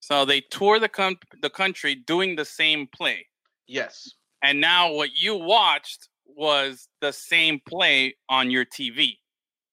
So 0.00 0.24
they 0.24 0.40
tour 0.40 0.78
the 0.78 0.88
com- 0.88 1.18
the 1.42 1.50
country 1.50 1.94
doing 1.94 2.34
the 2.36 2.44
same 2.44 2.86
play. 2.86 3.26
Yes. 3.66 4.14
And 4.42 4.60
now 4.60 4.92
what 4.92 5.10
you 5.14 5.34
watched 5.36 6.08
was 6.26 6.88
the 7.00 7.12
same 7.12 7.60
play 7.68 8.16
on 8.28 8.50
your 8.50 8.64
TV. 8.64 9.18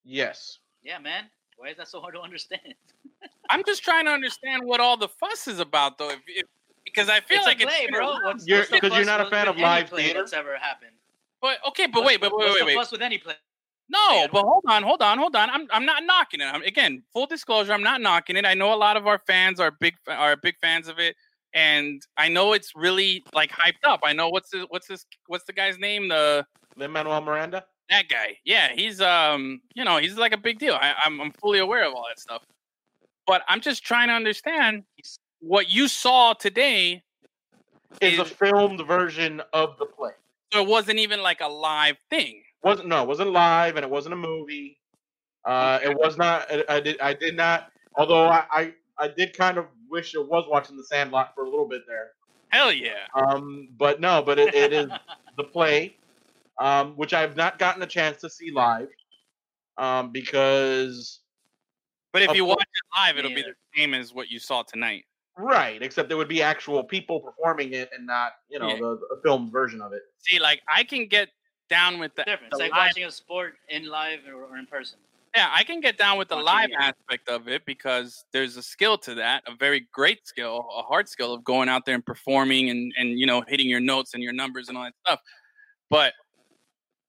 Yes. 0.04 0.60
Yeah, 0.84 1.00
man. 1.00 1.26
Why 1.58 1.70
is 1.70 1.78
that 1.78 1.88
so 1.88 2.00
hard 2.00 2.14
to 2.16 2.22
understand? 2.22 2.62
I'm 3.50 3.64
just 3.66 3.84
trying 3.84 4.06
to 4.06 4.12
understand 4.12 4.64
what 4.64 4.80
all 4.80 4.98
the 4.98 5.08
fuss 5.08 5.48
is 5.48 5.60
about, 5.60 5.98
though. 5.98 6.10
If, 6.12 6.20
if, 6.28 6.46
because 6.86 7.10
I 7.10 7.20
feel 7.22 7.38
it's 7.40 7.48
like 7.48 7.62
a 7.62 7.66
play, 7.66 7.76
it's 7.84 7.92
bro. 7.92 8.14
What's, 8.24 8.48
You're- 8.48 8.66
what's 8.82 8.96
you're 8.96 9.06
not 9.06 9.22
a 9.22 9.30
fan 9.30 9.48
of 9.48 9.58
live 9.58 9.90
theater? 9.90 10.20
that's 10.20 10.34
ever 10.34 10.58
happened. 10.58 10.92
But 11.42 11.58
okay, 11.70 11.88
but 11.88 12.04
What's 12.04 12.08
wait, 12.08 12.22
but 12.22 12.32
wait, 12.36 12.48
what's 12.48 12.60
wait, 12.60 12.66
wait. 12.68 12.76
fuss 12.76 12.92
with 12.92 13.02
any 13.02 13.18
play? 13.18 13.36
No, 13.92 13.98
Yeah. 14.12 14.28
but 14.32 14.44
hold 14.44 14.64
on, 14.68 14.84
hold 14.84 15.02
on, 15.02 15.18
hold 15.18 15.36
on. 15.36 15.50
I'm 15.50 15.68
I'm 15.72 15.86
not 15.86 16.04
knocking 16.04 16.42
it. 16.42 16.46
I'm, 16.46 16.62
again, 16.64 17.04
full 17.14 17.26
disclosure, 17.26 17.74
I'm 17.74 17.84
not 17.84 18.02
knocking 18.02 18.36
it. 18.36 18.46
I 18.46 18.54
know 18.54 18.74
a 18.74 18.76
lot 18.76 18.98
of 18.98 19.08
our 19.08 19.20
fans 19.20 19.60
are 19.60 19.72
big 19.72 19.96
are 20.08 20.36
big 20.38 20.56
fans 20.62 20.88
of 20.88 21.00
it, 21.00 21.16
and 21.54 22.02
I 22.18 22.28
know 22.30 22.54
it's 22.54 22.74
really 22.76 23.24
like 23.34 23.52
hyped 23.52 23.84
up. 23.88 24.02
I 24.04 24.14
know 24.14 24.30
what's 24.30 24.50
the 24.52 24.66
what's 24.70 24.88
this 24.88 25.06
what's 25.28 25.46
the 25.46 25.54
guy's 25.54 25.80
name? 25.80 26.08
The 26.10 26.46
Lin 26.76 26.92
Manuel 26.92 27.22
Miranda. 27.22 27.66
that 27.90 28.08
guy. 28.10 28.38
Yeah, 28.46 28.70
he's 28.76 29.02
um, 29.02 29.62
you 29.74 29.84
know, 29.86 29.98
he's 29.98 30.18
like 30.18 30.34
a 30.34 30.38
big 30.38 30.60
deal. 30.60 30.76
I, 30.76 30.94
I'm 31.04 31.20
I'm 31.20 31.32
fully 31.32 31.60
aware 31.60 31.88
of 31.88 31.94
all 31.96 32.06
that 32.10 32.20
stuff. 32.20 32.44
But 33.26 33.44
I'm 33.48 33.62
just 33.62 33.84
trying 33.84 34.08
to 34.10 34.14
understand 34.14 34.84
what 35.40 35.70
you 35.70 35.88
saw 35.88 36.34
today. 36.34 37.04
Is 38.02 38.20
a 38.20 38.26
filmed 38.26 38.86
version 38.86 39.42
of 39.52 39.78
the 39.80 39.86
play. 39.86 40.12
So 40.52 40.62
it 40.62 40.68
wasn't 40.68 41.00
even 41.00 41.22
like 41.22 41.42
a 41.42 41.48
live 41.48 41.98
thing. 42.10 42.42
wasn't 42.64 42.90
no, 42.90 43.04
it 43.04 43.08
wasn't 43.08 43.32
live, 43.32 43.76
and 43.76 43.84
it 43.84 43.90
wasn't 43.90 44.14
a 44.14 44.18
movie. 44.18 44.80
Uh, 45.46 45.80
it 45.84 45.96
was 45.98 46.18
not. 46.18 46.46
I, 46.52 46.64
I 46.68 46.80
did. 46.80 47.00
I 47.00 47.14
did 47.14 47.36
not. 47.36 47.72
Although 47.96 48.26
I, 48.26 48.46
I, 48.52 48.74
I 48.98 49.08
did 49.08 49.38
kind 49.38 49.58
of 49.58 49.66
wish 49.90 50.16
I 50.16 50.20
was 50.20 50.46
watching 50.50 50.78
The 50.78 50.84
Sandlot 50.84 51.34
for 51.36 51.44
a 51.44 51.50
little 51.50 51.68
bit 51.68 51.82
there. 51.88 52.12
Hell 52.50 52.72
yeah. 52.72 53.08
Um, 53.14 53.70
but 53.78 54.00
no, 54.00 54.22
but 54.22 54.40
it, 54.40 54.54
it 54.54 54.74
is 54.74 54.90
the 55.38 55.44
play, 55.44 55.96
um, 56.60 56.94
which 56.94 57.14
I 57.14 57.22
have 57.22 57.36
not 57.36 57.60
gotten 57.60 57.82
a 57.82 57.88
chance 57.88 58.22
to 58.22 58.30
see 58.30 58.52
live, 58.52 58.90
um, 59.78 60.12
because 60.12 61.20
But 62.12 62.24
if 62.24 62.36
you 62.36 62.46
watch 62.46 62.62
it 62.62 62.98
live, 62.98 63.18
it'll 63.18 63.30
be 63.36 63.44
the 63.44 63.54
same 63.76 63.94
as 63.94 64.14
what 64.14 64.30
you 64.30 64.40
saw 64.40 64.64
tonight. 64.64 65.06
Right, 65.40 65.82
except 65.82 66.10
there 66.10 66.18
would 66.18 66.28
be 66.28 66.42
actual 66.42 66.84
people 66.84 67.20
performing 67.20 67.74
it 67.74 67.90
and 67.96 68.06
not 68.06 68.34
you 68.50 68.60
know 68.60 68.70
Yeah. 68.70 68.76
the, 68.76 69.00
the 69.16 69.20
filmed 69.24 69.52
version 69.52 69.82
of 69.82 69.94
it. 69.94 70.02
See, 70.20 70.40
like 70.40 70.62
I 70.68 70.84
can 70.84 71.08
get 71.08 71.30
down 71.70 72.00
with 72.00 72.14
the, 72.16 72.24
different. 72.24 72.52
the 72.52 72.58
It's 72.58 72.62
like 72.62 72.72
live, 72.72 72.88
watching 72.90 73.06
a 73.06 73.12
sport 73.12 73.54
in 73.70 73.86
live 73.88 74.20
or, 74.28 74.44
or 74.46 74.58
in 74.58 74.66
person. 74.66 74.98
yeah, 75.36 75.50
I 75.54 75.64
can 75.64 75.80
get 75.80 75.98
down 75.98 76.18
with 76.18 76.28
the 76.28 76.36
Watching 76.36 76.46
live 76.46 76.70
it. 76.72 76.78
aspect 76.80 77.30
of 77.30 77.48
it 77.48 77.64
because 77.66 78.26
there's 78.34 78.58
a 78.58 78.64
skill 78.64 78.98
to 79.00 79.16
that, 79.16 79.44
a 79.48 79.56
very 79.56 79.88
great 79.94 80.26
skill, 80.28 80.68
a 80.76 80.82
hard 80.82 81.08
skill 81.08 81.34
of 81.34 81.44
going 81.44 81.70
out 81.70 81.86
there 81.86 81.96
and 81.96 82.06
performing 82.06 82.70
and 82.70 82.92
and 82.98 83.20
you 83.20 83.26
know 83.26 83.42
hitting 83.48 83.70
your 83.70 83.80
notes 83.80 84.14
and 84.14 84.22
your 84.24 84.34
numbers 84.34 84.68
and 84.70 84.78
all 84.78 84.84
that 84.86 84.94
stuff. 85.06 85.20
But 85.90 86.14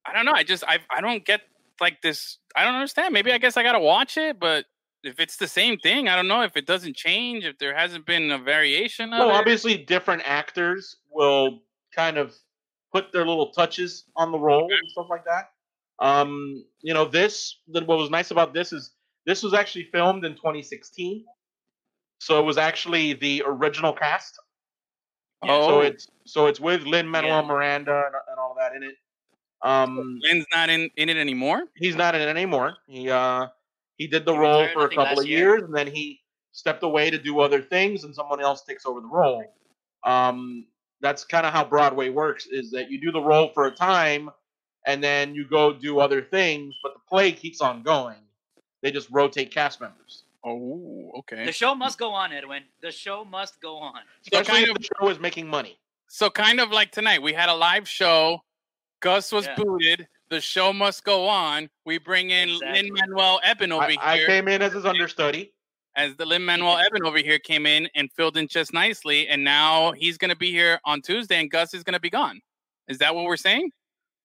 I 0.06 0.12
don't 0.12 0.24
know. 0.24 0.32
I 0.32 0.42
just 0.44 0.64
I 0.64 0.78
I 0.90 1.00
don't 1.00 1.24
get 1.24 1.40
like 1.80 2.02
this. 2.02 2.38
I 2.54 2.64
don't 2.64 2.74
understand. 2.74 3.14
Maybe 3.14 3.32
I 3.32 3.38
guess 3.38 3.56
I 3.56 3.62
gotta 3.62 3.80
watch 3.80 4.16
it, 4.16 4.38
but. 4.38 4.64
If 5.02 5.18
it's 5.18 5.36
the 5.36 5.48
same 5.48 5.78
thing, 5.78 6.08
I 6.08 6.16
don't 6.16 6.28
know 6.28 6.42
if 6.42 6.56
it 6.56 6.66
doesn't 6.66 6.94
change. 6.96 7.44
If 7.44 7.58
there 7.58 7.74
hasn't 7.76 8.06
been 8.06 8.30
a 8.30 8.38
variation 8.38 9.12
of 9.12 9.18
Well, 9.20 9.30
it. 9.30 9.34
obviously, 9.34 9.76
different 9.78 10.22
actors 10.26 10.96
will 11.10 11.60
kind 11.94 12.18
of 12.18 12.34
put 12.92 13.12
their 13.12 13.26
little 13.26 13.50
touches 13.52 14.04
on 14.16 14.32
the 14.32 14.38
role 14.38 14.68
and 14.70 14.90
stuff 14.90 15.06
like 15.08 15.24
that. 15.24 15.50
Um, 16.00 16.64
you 16.82 16.92
know, 16.94 17.04
this 17.04 17.58
the, 17.68 17.84
what 17.84 17.98
was 17.98 18.10
nice 18.10 18.30
about 18.30 18.52
this 18.54 18.72
is 18.72 18.92
this 19.26 19.42
was 19.42 19.54
actually 19.54 19.84
filmed 19.92 20.24
in 20.24 20.34
2016, 20.34 21.24
so 22.18 22.40
it 22.40 22.44
was 22.44 22.58
actually 22.58 23.12
the 23.14 23.42
original 23.46 23.92
cast. 23.92 24.38
Oh, 25.42 25.68
So 25.68 25.80
it's 25.80 26.06
so 26.26 26.46
it's 26.46 26.60
with 26.60 26.82
Lin 26.84 27.08
Manuel 27.08 27.40
Yeah. 27.42 27.46
Miranda 27.48 28.02
and, 28.06 28.14
and 28.28 28.38
all 28.38 28.54
that 28.58 28.74
in 28.74 28.82
it. 28.82 28.94
Um, 29.62 30.18
Lin's 30.22 30.46
not 30.52 30.68
in 30.70 30.90
in 30.96 31.08
it 31.10 31.16
anymore. 31.18 31.64
he's 31.76 31.96
not 31.96 32.14
in 32.14 32.20
it 32.22 32.28
anymore. 32.28 32.76
He 32.86 33.10
uh 33.10 33.48
he 34.00 34.06
did 34.06 34.24
the 34.24 34.32
He 34.32 34.38
role 34.38 34.66
for 34.72 34.86
a 34.86 34.88
couple 34.88 35.20
of 35.20 35.26
year. 35.26 35.56
years, 35.56 35.62
and 35.62 35.74
then 35.74 35.86
he 35.86 36.22
stepped 36.52 36.82
away 36.82 37.10
to 37.10 37.18
do 37.18 37.40
other 37.40 37.60
things, 37.60 38.04
and 38.04 38.14
someone 38.14 38.40
else 38.40 38.64
takes 38.64 38.86
over 38.86 38.98
the 38.98 39.06
role. 39.06 39.44
Um, 40.04 40.66
that's 41.02 41.22
kind 41.22 41.44
of 41.44 41.52
how 41.52 41.66
Broadway 41.66 42.08
works: 42.08 42.46
is 42.46 42.70
that 42.70 42.90
you 42.90 42.98
do 42.98 43.12
the 43.12 43.20
role 43.20 43.50
for 43.52 43.66
a 43.66 43.70
time, 43.70 44.30
and 44.86 45.04
then 45.04 45.34
you 45.34 45.46
go 45.46 45.74
do 45.74 46.00
other 46.00 46.22
things, 46.22 46.74
but 46.82 46.94
the 46.94 47.00
play 47.10 47.30
keeps 47.30 47.60
on 47.60 47.82
going. 47.82 48.16
They 48.80 48.90
just 48.90 49.10
rotate 49.10 49.50
cast 49.50 49.82
members, 49.82 50.24
Oh, 50.42 51.12
okay. 51.18 51.44
The 51.44 51.52
show 51.52 51.74
must 51.74 51.98
go 51.98 52.12
on, 52.14 52.32
Edwin. 52.32 52.62
The 52.80 52.90
show 52.90 53.26
must 53.26 53.60
go 53.60 53.76
on. 53.76 54.00
So 54.22 54.38
especially 54.38 54.64
kind 54.64 54.68
if 54.70 54.78
the 54.78 54.88
show 54.98 55.10
is 55.10 55.20
making 55.20 55.46
money. 55.46 55.78
So 56.08 56.30
kind 56.30 56.58
of 56.58 56.70
like 56.70 56.90
tonight, 56.90 57.20
we 57.20 57.34
had 57.34 57.50
a 57.50 57.54
live 57.54 57.86
show. 57.86 58.38
Gus 59.00 59.30
was 59.30 59.44
Yeah. 59.44 59.56
booted. 59.56 60.08
The 60.30 60.40
show 60.40 60.72
must 60.72 61.04
go 61.04 61.26
on. 61.26 61.68
We 61.84 61.98
bring 61.98 62.30
in 62.30 62.50
Exactly. 62.50 62.82
Lin 62.82 62.92
Manuel 62.94 63.40
Eben 63.42 63.72
over 63.72 63.84
I, 63.84 63.96
I 64.00 64.16
here, 64.18 64.26
came 64.26 64.46
in 64.48 64.62
as 64.62 64.72
his 64.72 64.86
understudy. 64.86 65.52
as 65.96 66.14
the 66.16 66.24
Lin 66.24 66.44
Manuel 66.44 66.78
Eben 66.78 67.04
over 67.04 67.18
here 67.18 67.38
came 67.40 67.66
in 67.66 67.88
and 67.96 68.10
filled 68.12 68.36
in 68.36 68.46
just 68.46 68.72
nicely, 68.72 69.26
and 69.28 69.42
now 69.42 69.90
he's 69.92 70.16
going 70.18 70.28
to 70.30 70.36
be 70.36 70.52
here 70.52 70.80
on 70.84 71.02
Tuesday, 71.02 71.40
and 71.40 71.50
Gus 71.50 71.74
is 71.74 71.82
going 71.82 71.94
to 71.94 72.00
be 72.00 72.10
gone. 72.10 72.40
Is 72.86 72.98
that 72.98 73.14
what 73.14 73.24
we're 73.24 73.36
saying? 73.36 73.70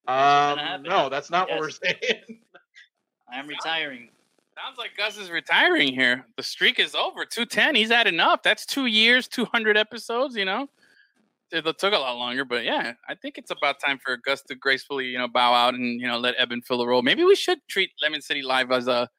Um, 0.07 0.59
no, 0.83 1.09
that's 1.09 1.31
not 1.31 1.47
Yes. 1.49 1.55
what 1.55 1.61
we're 1.61 1.69
saying. 1.71 2.39
I 3.33 3.39
am 3.39 3.47
retiring. 3.47 4.09
Sounds 4.55 4.77
like 4.77 4.91
Gus 4.95 5.17
is 5.17 5.31
retiring 5.31 5.91
here. 5.93 6.25
The 6.37 6.43
streak 6.43 6.79
is 6.79 6.93
over. 6.93 7.25
Two 7.25 7.45
ten. 7.47 7.73
He's 7.75 7.89
had 7.89 8.05
enough. 8.07 8.43
That's 8.43 8.65
two 8.65 8.85
years, 8.85 9.27
two 9.27 9.45
hundred 9.45 9.75
episodes. 9.75 10.35
You 10.35 10.45
know, 10.45 10.69
it 11.51 11.77
took 11.79 11.93
a 11.93 11.97
lot 11.97 12.17
longer, 12.17 12.43
but 12.45 12.63
yeah, 12.63 12.93
I 13.07 13.15
think 13.15 13.37
it's 13.37 13.51
about 13.51 13.79
time 13.85 13.99
for 14.03 14.17
Gus 14.17 14.41
to 14.43 14.55
gracefully, 14.55 15.05
you 15.05 15.17
know, 15.17 15.27
bow 15.27 15.53
out 15.53 15.73
and 15.73 15.99
you 16.01 16.07
know 16.07 16.17
let 16.17 16.35
Eben 16.35 16.61
fill 16.61 16.77
the 16.79 16.87
role. 16.87 17.01
Maybe 17.01 17.23
we 17.23 17.35
should 17.35 17.59
treat 17.67 17.91
Lemon 18.01 18.21
City 18.21 18.41
Live 18.41 18.71
as 18.71 18.87
a 18.87 19.09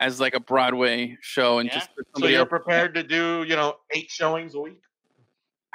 as 0.00 0.20
like 0.20 0.34
a 0.34 0.40
Broadway 0.40 1.16
show 1.20 1.58
and 1.58 1.68
Yeah. 1.68 1.74
just 1.76 1.94
put 1.94 2.04
so 2.06 2.10
somebody 2.14 2.32
you're 2.32 2.40
else. 2.40 2.48
prepared 2.48 2.94
to 2.94 3.02
do, 3.02 3.44
you 3.48 3.54
know, 3.56 3.76
eight 3.92 4.10
showings 4.10 4.54
a 4.54 4.60
week. 4.60 4.80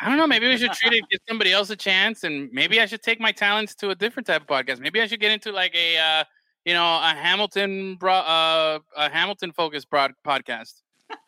I 0.02 0.08
don't 0.08 0.18
know. 0.18 0.28
Maybe 0.28 0.48
we 0.48 0.58
should 0.58 0.72
treat 0.72 0.94
it, 0.94 1.04
give 1.10 1.20
somebody 1.28 1.52
else 1.52 1.70
a 1.72 1.76
chance, 1.76 2.24
and 2.24 2.50
maybe 2.54 2.80
I 2.80 2.86
should 2.86 3.02
take 3.02 3.20
my 3.20 3.32
talents 3.34 3.76
to 3.76 3.90
a 3.90 3.96
different 3.96 4.28
type 4.28 4.42
of 4.42 4.48
podcast. 4.48 4.80
Maybe 4.80 5.02
I 5.02 5.08
should 5.08 5.20
get 5.20 5.32
into 5.32 5.52
like 5.52 5.76
a, 5.76 5.98
uh, 5.98 6.24
you 6.64 6.74
know, 6.74 6.86
a 6.86 7.14
Hamilton, 7.18 7.96
bro- 7.96 8.14
uh, 8.14 8.80
a 8.96 9.10
Hamilton 9.10 9.52
focused 9.52 9.90
broad 9.90 10.14
podcast. 10.26 10.82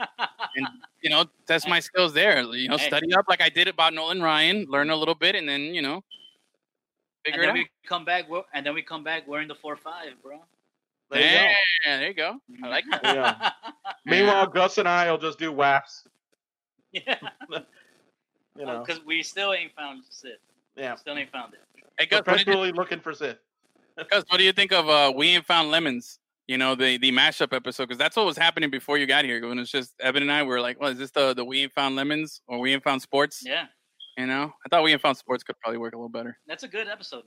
and 0.55 0.67
you 1.01 1.09
know 1.09 1.25
test 1.47 1.67
my 1.67 1.79
skills 1.79 2.13
there 2.13 2.41
you 2.53 2.69
know 2.69 2.77
Hey. 2.77 2.87
study 2.87 3.13
up 3.13 3.25
like 3.27 3.41
i 3.41 3.49
did 3.49 3.67
about 3.67 3.93
nolan 3.93 4.21
ryan 4.21 4.65
learn 4.69 4.89
a 4.89 4.95
little 4.95 5.15
bit 5.15 5.35
and 5.35 5.47
then 5.49 5.61
you 5.73 5.81
know 5.81 5.95
and 5.95 6.03
figure 7.25 7.41
it 7.43 7.45
then 7.47 7.49
out 7.49 7.53
we 7.55 7.67
come 7.85 8.05
back, 8.05 8.25
and 8.53 8.65
then 8.65 8.73
we 8.73 8.81
come 8.81 9.03
back 9.03 9.27
wearing 9.27 9.47
the 9.47 9.53
four 9.55 9.75
five, 9.75 10.13
bro. 10.23 10.39
There 11.11 11.21
you 11.21 11.27
go. 11.29 11.35
yeah, 11.85 11.97
there 11.99 12.07
you 12.07 12.13
go 12.13 12.37
i 12.63 12.67
like 12.67 12.83
that 12.89 13.03
Yeah. 13.03 13.51
Meanwhile, 14.05 14.47
Gus 14.47 14.77
and 14.79 14.87
I 14.87 15.11
will 15.11 15.17
just 15.19 15.37
do 15.37 15.51
WAFs. 15.51 16.07
yeah, 16.93 17.19
You 18.57 18.65
know, 18.65 18.83
because 18.85 19.03
we 19.05 19.21
still 19.23 19.53
ain't 19.53 19.73
found 19.75 20.03
Sid. 20.09 20.37
yeah. 20.75 20.95
Still 20.95 21.15
ain't 21.17 21.29
found 21.31 21.53
it. 21.53 21.59
hey 21.99 22.05
gus 22.07 22.25
what, 22.25 22.37
did 22.37 22.47
you, 22.47 22.55
looking 22.73 22.99
for 22.99 23.13
Sith. 23.13 23.37
gus 24.09 24.23
what 24.29 24.37
do 24.37 24.43
you 24.43 24.51
think 24.53 24.71
of 24.71 24.89
uh 24.89 25.11
we 25.15 25.27
ain't 25.29 25.45
found 25.45 25.69
lemons 25.69 26.17
you 26.51 26.57
know 26.57 26.75
the 26.75 26.97
the 26.97 27.11
mashup 27.13 27.53
episode 27.53 27.85
because 27.85 27.97
that's 27.97 28.17
what 28.17 28.25
was 28.25 28.37
happening 28.37 28.69
before 28.69 28.97
you 28.97 29.07
got 29.07 29.23
here 29.23 29.47
when 29.47 29.57
it's 29.57 29.71
just 29.71 29.93
evan 30.01 30.21
and 30.21 30.31
i 30.31 30.43
were 30.43 30.59
like 30.59 30.77
well 30.81 30.89
is 30.89 30.97
this 30.97 31.11
the 31.11 31.33
the 31.33 31.45
we 31.45 31.61
ain't 31.61 31.71
found 31.71 31.95
lemons 31.95 32.41
or 32.45 32.59
we 32.59 32.73
ain't 32.73 32.83
found 32.83 33.01
sports 33.01 33.41
Yeah. 33.43 33.67
You 34.17 34.27
know, 34.27 34.51
I 34.65 34.69
thought 34.69 34.83
we 34.83 34.91
and 34.91 35.01
found 35.01 35.17
sports 35.17 35.41
could 35.43 35.57
probably 35.59 35.77
work 35.77 35.93
a 35.93 35.97
little 35.97 36.09
better. 36.09 36.37
That's 36.45 36.63
a 36.63 36.67
good 36.67 36.87
episode. 36.89 37.23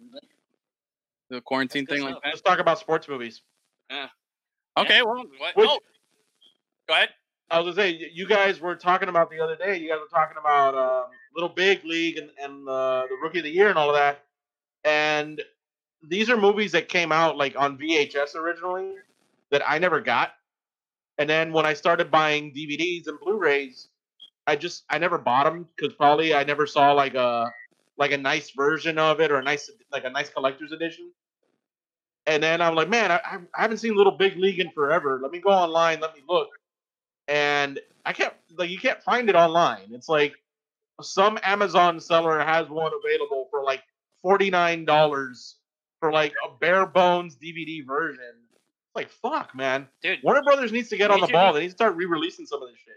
The 1.31 1.41
quarantine 1.41 1.87
That's 1.89 1.99
good 1.99 2.05
thing 2.05 2.15
like 2.15 2.23
that. 2.23 2.29
Let's 2.29 2.43
talk 2.43 2.59
about 2.59 2.79
sports 2.79 3.09
movies. 3.09 3.41
Yeah. 3.91 4.09
Okay, 4.77 5.03
well, 5.03 5.25
what? 5.39 5.57
Which- 5.57 5.69
oh, 5.71 5.79
go 6.87 6.95
ahead. 6.95 7.09
I 7.51 7.59
was 7.59 7.75
gonna 7.75 7.89
say, 7.89 8.11
you 8.13 8.27
guys 8.27 8.61
were 8.61 8.77
talking 8.77 9.09
about 9.09 9.31
the 9.31 9.41
other 9.41 9.57
day. 9.57 9.79
You 9.79 9.89
guys 9.89 9.99
were 9.99 10.19
talking 10.19 10.37
about 10.39 10.75
um, 10.75 11.11
Little 11.35 11.49
Big 11.49 11.85
League 11.85 12.19
and, 12.19 12.31
and 12.41 12.69
uh, 12.69 13.07
the 13.09 13.17
Rookie 13.23 13.39
of 13.39 13.45
the 13.45 13.51
Year 13.51 13.71
and 13.71 13.79
all 13.79 13.89
of 13.89 13.97
that. 13.97 14.25
And 14.85 15.43
these 16.03 16.29
are 16.31 16.37
movies 16.37 16.73
that 16.73 16.89
came 16.89 17.13
out 17.13 17.37
like 17.37 17.55
on 17.59 17.79
VHS 17.79 18.35
originally 18.35 18.93
that 19.55 19.63
I 19.67 19.79
never 19.79 20.01
got. 20.01 20.33
And 21.19 21.31
then 21.31 21.53
when 21.53 21.65
I 21.65 21.75
started 21.75 22.11
buying 22.11 22.53
DVDs 22.53 23.07
and 23.07 23.19
Blu-rays, 23.21 23.89
I 24.47 24.57
just 24.57 24.85
I 24.91 24.99
never 24.99 25.17
bought 25.17 25.45
them 25.45 25.69
because 25.77 25.95
probably 25.95 26.35
I 26.35 26.45
never 26.45 26.67
saw 26.67 26.93
like 26.93 27.15
a 27.15 27.51
like 27.97 28.13
a 28.13 28.19
nice 28.19 28.51
version 28.51 28.99
of 28.99 29.21
it 29.21 29.31
or 29.31 29.37
a 29.37 29.43
nice 29.43 29.71
like 29.93 30.05
a 30.05 30.11
nice 30.11 30.29
collector's 30.29 30.73
edition. 30.73 31.13
And 32.27 32.43
then 32.43 32.61
I'm 32.61 32.75
like, 32.75 32.89
man, 32.89 33.13
I, 33.13 33.21
I 33.25 33.63
haven't 33.63 33.79
seen 33.79 33.97
Little 33.97 34.17
Big 34.17 34.37
League 34.37 34.59
in 34.59 34.71
forever. 34.71 35.21
Let 35.23 35.31
me 35.31 35.41
go 35.41 35.51
online. 35.51 36.01
Let 36.01 36.15
me 36.15 36.23
look 36.29 36.49
and 37.29 37.81
I 38.05 38.13
can't 38.13 38.35
like 38.57 38.71
you 38.71 38.79
can't 38.79 39.03
find 39.03 39.29
it 39.29 39.35
online. 39.35 39.89
It's 39.93 40.09
like 40.09 40.35
some 41.01 41.39
Amazon 41.43 42.01
seller 42.01 42.39
has 42.41 42.69
one 42.69 42.93
available 43.05 43.49
for 43.51 43.63
like 43.63 43.83
forty 44.23 44.51
nine 44.51 44.85
dollars 44.85 45.57
for 46.01 46.13
like 46.13 46.33
a 46.47 46.51
bare 46.61 46.87
bones 46.87 47.37
DVD 47.37 47.87
version. 47.87 48.35
It's 48.97 48.97
like 48.97 49.09
fuck, 49.11 49.55
man. 49.55 49.89
Dude, 50.03 50.21
Warner 50.23 50.43
Brothers 50.43 50.71
needs 50.73 50.89
to 50.91 50.97
get 50.97 51.11
on 51.11 51.21
the 51.21 51.27
ball. 51.27 51.47
League- 51.47 51.55
They 51.55 51.61
need 51.63 51.67
to 51.69 51.73
start 51.75 51.97
re-releasing 51.97 52.47
some 52.47 52.63
of 52.63 52.69
this 52.69 52.79
shit. 52.79 52.95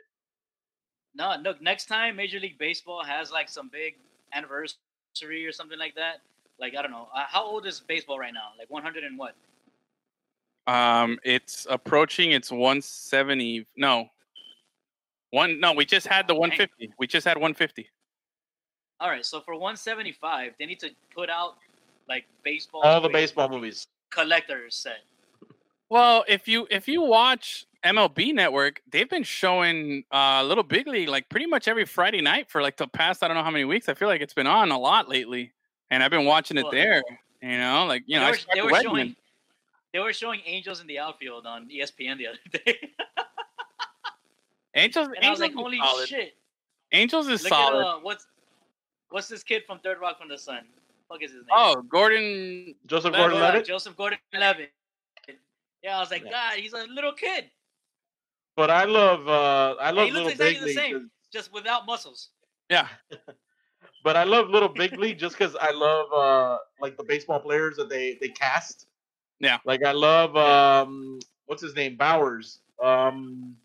no, 1.16 1.36
look, 1.44 1.62
next 1.62 1.86
time 1.88 2.16
Major 2.16 2.40
League 2.40 2.58
Baseball 2.60 3.04
has 3.04 3.32
like 3.32 3.50
some 3.50 3.70
big 3.70 3.96
anniversary 4.34 5.46
or 5.46 5.52
something 5.52 5.80
like 5.80 5.96
that. 5.96 6.22
Like 6.60 6.76
I 6.78 6.82
don't 6.82 6.92
know, 6.92 7.08
uh, 7.16 7.24
how 7.28 7.44
old 7.44 7.66
is 7.66 7.80
baseball 7.80 8.20
right 8.20 8.34
now? 8.34 8.50
Like 8.58 8.70
100 8.70 9.04
and 9.04 9.18
what? 9.18 9.36
Um, 10.68 11.18
it's 11.24 11.66
approaching 11.70 12.32
its 12.32 12.52
170. 12.52 13.66
No, 13.76 14.10
one. 15.32 15.60
No, 15.60 15.74
we 15.74 15.86
just 15.86 16.06
had 16.08 16.28
the 16.28 16.36
150. 16.36 16.94
We 17.00 17.08
just 17.08 17.26
had 17.26 17.38
150. 17.38 17.88
All 19.00 19.10
right, 19.10 19.26
so 19.26 19.40
for 19.42 19.54
175, 19.54 20.54
they 20.60 20.66
need 20.66 20.80
to 20.82 20.90
put 21.16 21.30
out 21.30 21.56
like 22.10 22.26
baseball. 22.44 22.82
All 22.82 23.00
the 23.02 23.10
baseball 23.10 23.48
movies. 23.50 23.88
collectors 24.10 24.76
set. 24.76 24.98
Well, 25.90 26.26
if 26.28 26.48
you 26.48 26.68
if 26.70 26.88
you 26.88 27.02
watch 27.02 27.66
MLB 27.86 28.34
Network, 28.34 28.82
they've 28.92 29.10
been 29.10 29.24
showing 29.24 30.04
uh, 30.12 30.44
Little 30.44 30.64
Big 30.64 30.88
League 30.88 31.08
like 31.10 31.30
pretty 31.30 31.46
much 31.46 31.68
every 31.68 31.86
Friday 31.86 32.22
night 32.22 32.50
for 32.50 32.62
like 32.62 32.78
the 32.78 32.88
past 32.88 33.24
I 33.24 33.28
don't 33.28 33.38
know 33.38 33.44
how 33.44 33.52
many 33.52 33.66
weeks. 33.66 33.88
I 33.88 33.94
feel 33.94 34.08
like 34.08 34.22
it's 34.22 34.34
been 34.34 34.48
on 34.48 34.72
a 34.72 34.78
lot 34.80 35.08
lately, 35.10 35.54
and 35.90 36.04
I've 36.04 36.12
been 36.12 36.26
watching 36.26 36.58
it 36.58 36.64
Well, 36.64 36.72
there. 36.72 37.04
You 37.42 37.58
know, 37.58 37.86
like 37.86 38.04
you 38.06 38.20
know, 38.20 38.32
they 38.32 38.32
were, 38.32 38.38
they 38.56 38.62
were 38.64 38.72
Wegman. 38.72 38.84
showing 38.84 39.16
they 39.94 40.00
were 40.00 40.14
showing 40.14 40.42
Angels 40.46 40.82
in 40.82 40.88
the 40.88 41.00
outfield 41.00 41.46
on 41.46 41.70
ESPN 41.70 42.18
the 42.18 42.28
other 42.28 42.38
day, 42.66 42.78
Angels. 44.76 45.08
and 45.16 45.26
I 45.26 45.30
was 45.30 45.40
Angels 45.40 45.40
like, 45.40 45.54
"Holy 45.54 45.78
solid. 45.78 46.08
shit!" 46.10 46.34
Angels 46.92 47.28
is 47.28 47.44
Look 47.44 47.50
solid. 47.50 47.80
at 47.82 47.86
uh, 47.88 48.00
what's 48.00 48.28
what's 49.10 49.28
this 49.28 49.44
kid 49.44 49.64
from 49.66 49.80
Third 49.80 50.00
Rock 50.00 50.20
from 50.20 50.30
the 50.30 50.38
Sun? 50.38 50.62
Fuck 51.10 51.24
is 51.24 51.32
his 51.32 51.42
name? 51.42 51.50
oh, 51.54 51.82
Gordon. 51.84 52.76
Joseph 52.86 53.14
Gordon 53.14 53.40
Levitt. 53.40 53.66
Joseph 53.66 53.96
Gordon-Levitt. 53.96 54.72
Yeah, 55.84 55.98
I 55.98 56.00
was 56.00 56.12
like, 56.12 56.24
Yeah. 56.24 56.32
God, 56.32 56.54
he's 56.60 56.74
a 56.74 56.86
little 56.88 57.14
kid, 57.14 57.50
But 58.56 58.72
I 58.72 58.86
love 58.86 59.28
uh 59.28 59.76
I 59.80 59.90
And 59.90 59.98
love 59.98 60.06
he 60.08 60.12
Little 60.12 60.28
looks 60.30 60.40
exactly 60.40 60.54
Big 60.56 60.62
the 60.64 60.74
same, 60.74 60.92
same, 60.94 61.00
'cause- 61.02 61.10
just 61.32 61.54
without 61.54 61.86
muscles. 61.86 62.30
Yeah, 62.70 62.88
But 64.04 64.16
I 64.16 64.24
love 64.24 64.50
Little 64.50 64.70
Big 64.70 64.98
League 64.98 65.20
just 65.20 65.38
because 65.38 65.56
I 65.56 65.72
love 65.72 66.12
uh 66.14 66.58
like 66.82 66.98
the 66.98 67.04
baseball 67.04 67.40
players 67.40 67.76
that 67.78 67.90
they 67.90 68.18
they 68.22 68.30
cast. 68.30 68.88
Yeah. 69.40 69.60
Like 69.66 69.84
I 69.84 69.92
love 69.92 70.36
um 70.36 71.20
what's 71.46 71.62
his 71.62 71.76
name 71.76 71.96
Bowers. 71.98 72.60
Um 72.82 73.56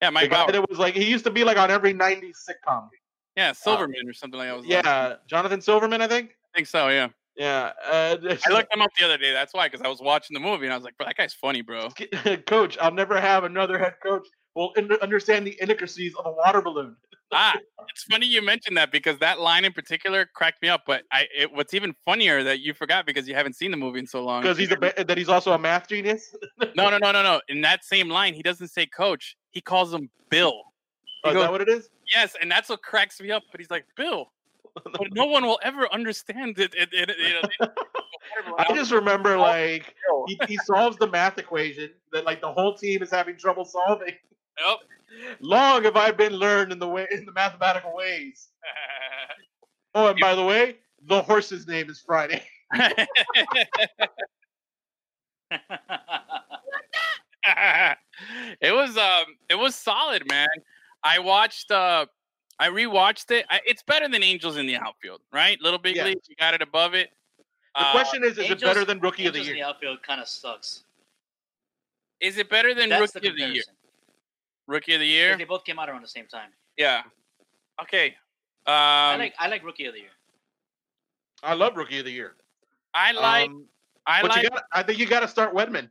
yeah, 0.00 0.08
the 0.08 0.12
Mike 0.12 0.30
guy 0.30 0.44
Bauer. 0.44 0.52
that 0.52 0.70
was 0.70 0.78
like 0.78 0.94
he 0.94 1.04
used 1.10 1.24
to 1.24 1.30
be 1.30 1.44
like 1.44 1.58
on 1.58 1.70
every 1.70 1.92
'90s 1.92 2.46
sitcom. 2.48 2.88
Yeah, 3.36 3.52
Silverman 3.52 4.08
or 4.08 4.12
something 4.12 4.38
like 4.38 4.48
that. 4.48 4.56
Was 4.56 4.66
Yeah, 4.66 5.16
Jonathan 5.26 5.60
Silverman, 5.60 6.00
I 6.02 6.08
think. 6.08 6.30
I 6.54 6.56
think 6.58 6.66
so. 6.68 6.88
Yeah, 6.88 7.08
Yeah, 7.38 7.70
uh, 7.86 8.16
I 8.46 8.50
looked 8.50 8.74
him 8.74 8.82
up 8.82 8.90
the 8.98 9.04
other 9.04 9.16
day. 9.16 9.32
That's 9.32 9.54
why, 9.54 9.68
because 9.68 9.80
I 9.80 9.88
was 9.88 10.00
watching 10.00 10.34
the 10.34 10.40
movie 10.40 10.66
and 10.66 10.72
I 10.72 10.76
was 10.76 10.84
like, 10.84 10.96
bro, 10.96 11.06
that 11.06 11.16
guy's 11.16 11.32
funny, 11.32 11.62
bro. 11.62 11.88
coach. 12.46 12.76
I'll 12.80 12.92
never 12.92 13.18
have 13.20 13.44
another 13.44 13.78
head 13.78 13.94
coach. 14.02 14.26
Will 14.56 14.72
un- 14.76 14.90
understand 15.00 15.46
the 15.46 15.56
intricacies 15.60 16.14
of 16.16 16.26
a 16.26 16.32
water 16.32 16.60
balloon. 16.60 16.96
ah, 17.32 17.54
it's 17.90 18.02
funny 18.04 18.26
you 18.26 18.42
mentioned 18.42 18.76
that 18.76 18.90
because 18.90 19.18
that 19.20 19.38
line 19.38 19.64
in 19.64 19.72
particular 19.72 20.28
cracked 20.34 20.60
me 20.62 20.68
up. 20.68 20.82
But 20.84 21.04
I, 21.12 21.26
it, 21.36 21.52
what's 21.52 21.74
even 21.74 21.94
funnier 22.04 22.42
that 22.42 22.58
you 22.58 22.74
forgot 22.74 23.06
because 23.06 23.28
you 23.28 23.34
haven't 23.34 23.54
seen 23.54 23.70
the 23.70 23.76
movie 23.76 24.00
in 24.00 24.06
so 24.06 24.24
long. 24.24 24.42
Because 24.42 24.58
he's 24.58 24.72
a 24.72 24.76
ba- 24.76 24.94
that 24.96 25.16
he's 25.16 25.28
also 25.28 25.52
a 25.52 25.58
math 25.58 25.88
genius. 25.88 26.34
no, 26.74 26.90
no, 26.90 26.98
no, 26.98 27.12
no, 27.12 27.22
no. 27.22 27.40
In 27.48 27.60
that 27.60 27.84
same 27.84 28.08
line, 28.08 28.34
he 28.34 28.42
doesn't 28.42 28.68
say 28.68 28.86
coach. 28.86 29.36
He 29.50 29.60
calls 29.60 29.94
him 29.94 30.10
Bill. 30.28 30.62
Oh, 31.22 31.30
is 31.30 31.36
that 31.36 31.52
what 31.52 31.60
it 31.60 31.68
is? 31.68 31.88
Yes, 32.12 32.34
and 32.40 32.50
that's 32.50 32.68
what 32.68 32.82
cracks 32.82 33.20
me 33.20 33.30
up. 33.30 33.44
But 33.52 33.60
he's 33.60 33.70
like 33.70 33.84
Bill. 33.96 34.32
But 34.92 35.12
no 35.12 35.26
one 35.26 35.44
will 35.44 35.60
ever 35.62 35.92
understand 35.92 36.58
it. 36.58 36.74
it, 36.74 36.88
it, 36.92 37.10
it, 37.10 37.50
it 37.60 37.70
I 38.58 38.74
just 38.74 38.92
remember 38.92 39.36
like 39.38 39.94
he, 40.26 40.38
he 40.46 40.56
solves 40.58 40.96
the 40.98 41.06
math 41.06 41.38
equation 41.38 41.90
that 42.12 42.24
like 42.24 42.40
the 42.40 42.52
whole 42.52 42.74
team 42.74 43.02
is 43.02 43.10
having 43.10 43.36
trouble 43.36 43.64
solving. 43.64 44.14
Nope. 44.60 44.80
Long 45.40 45.84
have 45.84 45.96
I 45.96 46.10
been 46.10 46.34
learned 46.34 46.72
in 46.72 46.78
the 46.78 46.88
way 46.88 47.06
in 47.10 47.24
the 47.24 47.32
mathematical 47.32 47.94
ways. 47.94 48.48
Oh, 49.94 50.08
and 50.08 50.20
by 50.20 50.34
the 50.34 50.44
way, 50.44 50.76
the 51.06 51.22
horse's 51.22 51.66
name 51.66 51.88
is 51.88 52.00
Friday. 52.04 52.42
it 58.60 58.72
was 58.72 58.96
um 58.96 59.24
it 59.48 59.54
was 59.54 59.74
solid, 59.74 60.28
man. 60.28 60.48
I 61.02 61.18
watched 61.20 61.70
uh 61.70 62.06
I 62.58 62.68
rewatched 62.68 63.30
it. 63.30 63.46
I, 63.50 63.60
it's 63.66 63.82
better 63.82 64.08
than 64.08 64.22
Angels 64.22 64.56
in 64.56 64.66
the 64.66 64.76
outfield, 64.76 65.20
right? 65.32 65.60
Little 65.60 65.78
Big 65.78 65.96
Yeah. 65.96 66.04
League, 66.06 66.18
you 66.28 66.34
got 66.36 66.54
it 66.54 66.62
above 66.62 66.94
it. 66.94 67.10
The 67.76 67.86
Uh, 67.86 67.92
question 67.92 68.24
is, 68.24 68.36
is 68.38 68.50
it 68.50 68.60
better 68.60 68.84
than 68.84 68.98
Rookie 69.00 69.26
of 69.26 69.32
the 69.34 69.38
Angels 69.40 69.50
in 69.50 69.56
Year? 69.56 69.64
the 69.64 69.68
outfield 69.70 70.02
kind 70.02 70.20
of 70.20 70.26
sucks. 70.28 70.84
is 72.20 72.36
it 72.38 72.50
better 72.50 72.74
than 72.74 72.88
That's 72.88 73.14
Rookie 73.14 73.28
the 73.28 73.32
of 73.32 73.36
the 73.38 73.54
Year? 73.54 73.62
Rookie 74.66 74.94
of 74.94 75.00
the 75.00 75.06
Year? 75.06 75.36
They 75.36 75.44
both 75.44 75.64
came 75.64 75.78
out 75.78 75.88
around 75.88 76.02
the 76.02 76.08
same 76.08 76.26
time. 76.26 76.50
Yeah. 76.76 77.02
Okay. 77.80 78.08
Um, 78.66 78.74
I 78.74 79.16
like 79.16 79.34
I 79.38 79.48
like 79.48 79.64
Rookie 79.64 79.86
of 79.86 79.94
the 79.94 80.00
Year. 80.00 80.10
I 81.42 81.54
love 81.54 81.76
Rookie 81.76 81.98
of 82.00 82.04
the 82.04 82.10
Year. 82.10 82.34
I 82.92 83.12
like. 83.12 83.48
Um, 83.48 83.66
I 84.06 84.22
but 84.22 84.30
like. 84.32 84.42
you 84.42 84.50
got, 84.50 84.62
I 84.72 84.82
think 84.82 84.98
you 84.98 85.06
got 85.06 85.20
to 85.20 85.28
start 85.28 85.54
Wedman. 85.54 85.88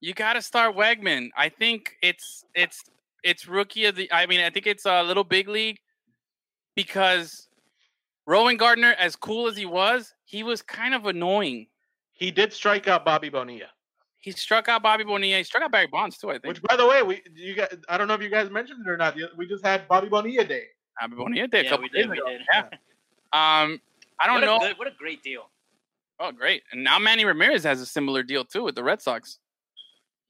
you 0.00 0.14
got 0.14 0.32
to 0.32 0.42
start 0.42 0.74
Wegman. 0.74 1.28
I 1.36 1.48
think 1.50 1.96
it's 2.02 2.44
it's 2.54 2.82
it's 3.22 3.46
rookie 3.46 3.84
of 3.84 3.94
the. 3.96 4.10
I 4.12 4.24
mean, 4.26 4.40
I 4.40 4.48
think 4.50 4.66
it's 4.66 4.86
a 4.86 5.02
little 5.02 5.24
big 5.24 5.46
league 5.48 5.78
because 6.76 7.48
Rowengartner, 8.28 8.94
as 8.96 9.16
cool 9.16 9.48
as 9.48 9.56
he 9.56 9.66
was, 9.66 10.14
he 10.24 10.44
was 10.44 10.62
kind 10.62 10.94
of 10.94 11.06
annoying. 11.06 11.66
He 12.12 12.30
did 12.30 12.52
strike 12.52 12.86
out 12.86 13.04
Bobby 13.04 13.28
Bonilla. 13.28 13.66
He 14.18 14.30
struck 14.32 14.68
out 14.68 14.82
Bobby 14.82 15.04
Bonilla. 15.04 15.38
He 15.38 15.44
struck 15.44 15.62
out 15.62 15.72
Barry 15.72 15.86
Bonds 15.86 16.18
too. 16.18 16.30
I 16.30 16.34
think 16.34 16.46
Which, 16.46 16.62
by 16.62 16.76
the 16.76 16.86
way, 16.86 17.02
we 17.02 17.22
you 17.34 17.54
got. 17.54 17.72
I 17.88 17.96
don't 17.98 18.08
know 18.08 18.14
if 18.14 18.22
you 18.22 18.28
guys 18.28 18.50
mentioned 18.50 18.86
it 18.86 18.90
or 18.90 18.96
not. 18.96 19.16
We 19.36 19.46
just 19.46 19.64
had 19.64 19.86
Bobby 19.88 20.08
Bonilla 20.08 20.44
Day. 20.44 20.64
Bobby 21.00 21.16
Bonilla 21.16 21.46
did 21.48 21.60
a 21.60 21.64
Yeah, 21.64 21.70
couple 21.70 21.82
we 21.84 21.88
days 21.90 22.02
did. 22.04 22.10
We 22.10 22.18
ago. 22.18 22.28
did. 22.28 22.40
Yeah. 22.52 22.60
Um, 23.32 23.80
I 24.20 24.26
don't 24.26 24.40
what 24.40 24.46
know. 24.46 24.58
Good, 24.60 24.78
what 24.78 24.88
a 24.88 24.92
great 24.98 25.22
deal. 25.22 25.50
Oh, 26.18 26.32
great! 26.32 26.62
And 26.72 26.82
now 26.82 26.98
Manny 26.98 27.24
Ramirez 27.24 27.62
has 27.64 27.80
a 27.80 27.86
similar 27.86 28.22
deal 28.22 28.44
too 28.44 28.64
with 28.64 28.74
the 28.74 28.82
Red 28.82 29.02
Sox. 29.02 29.38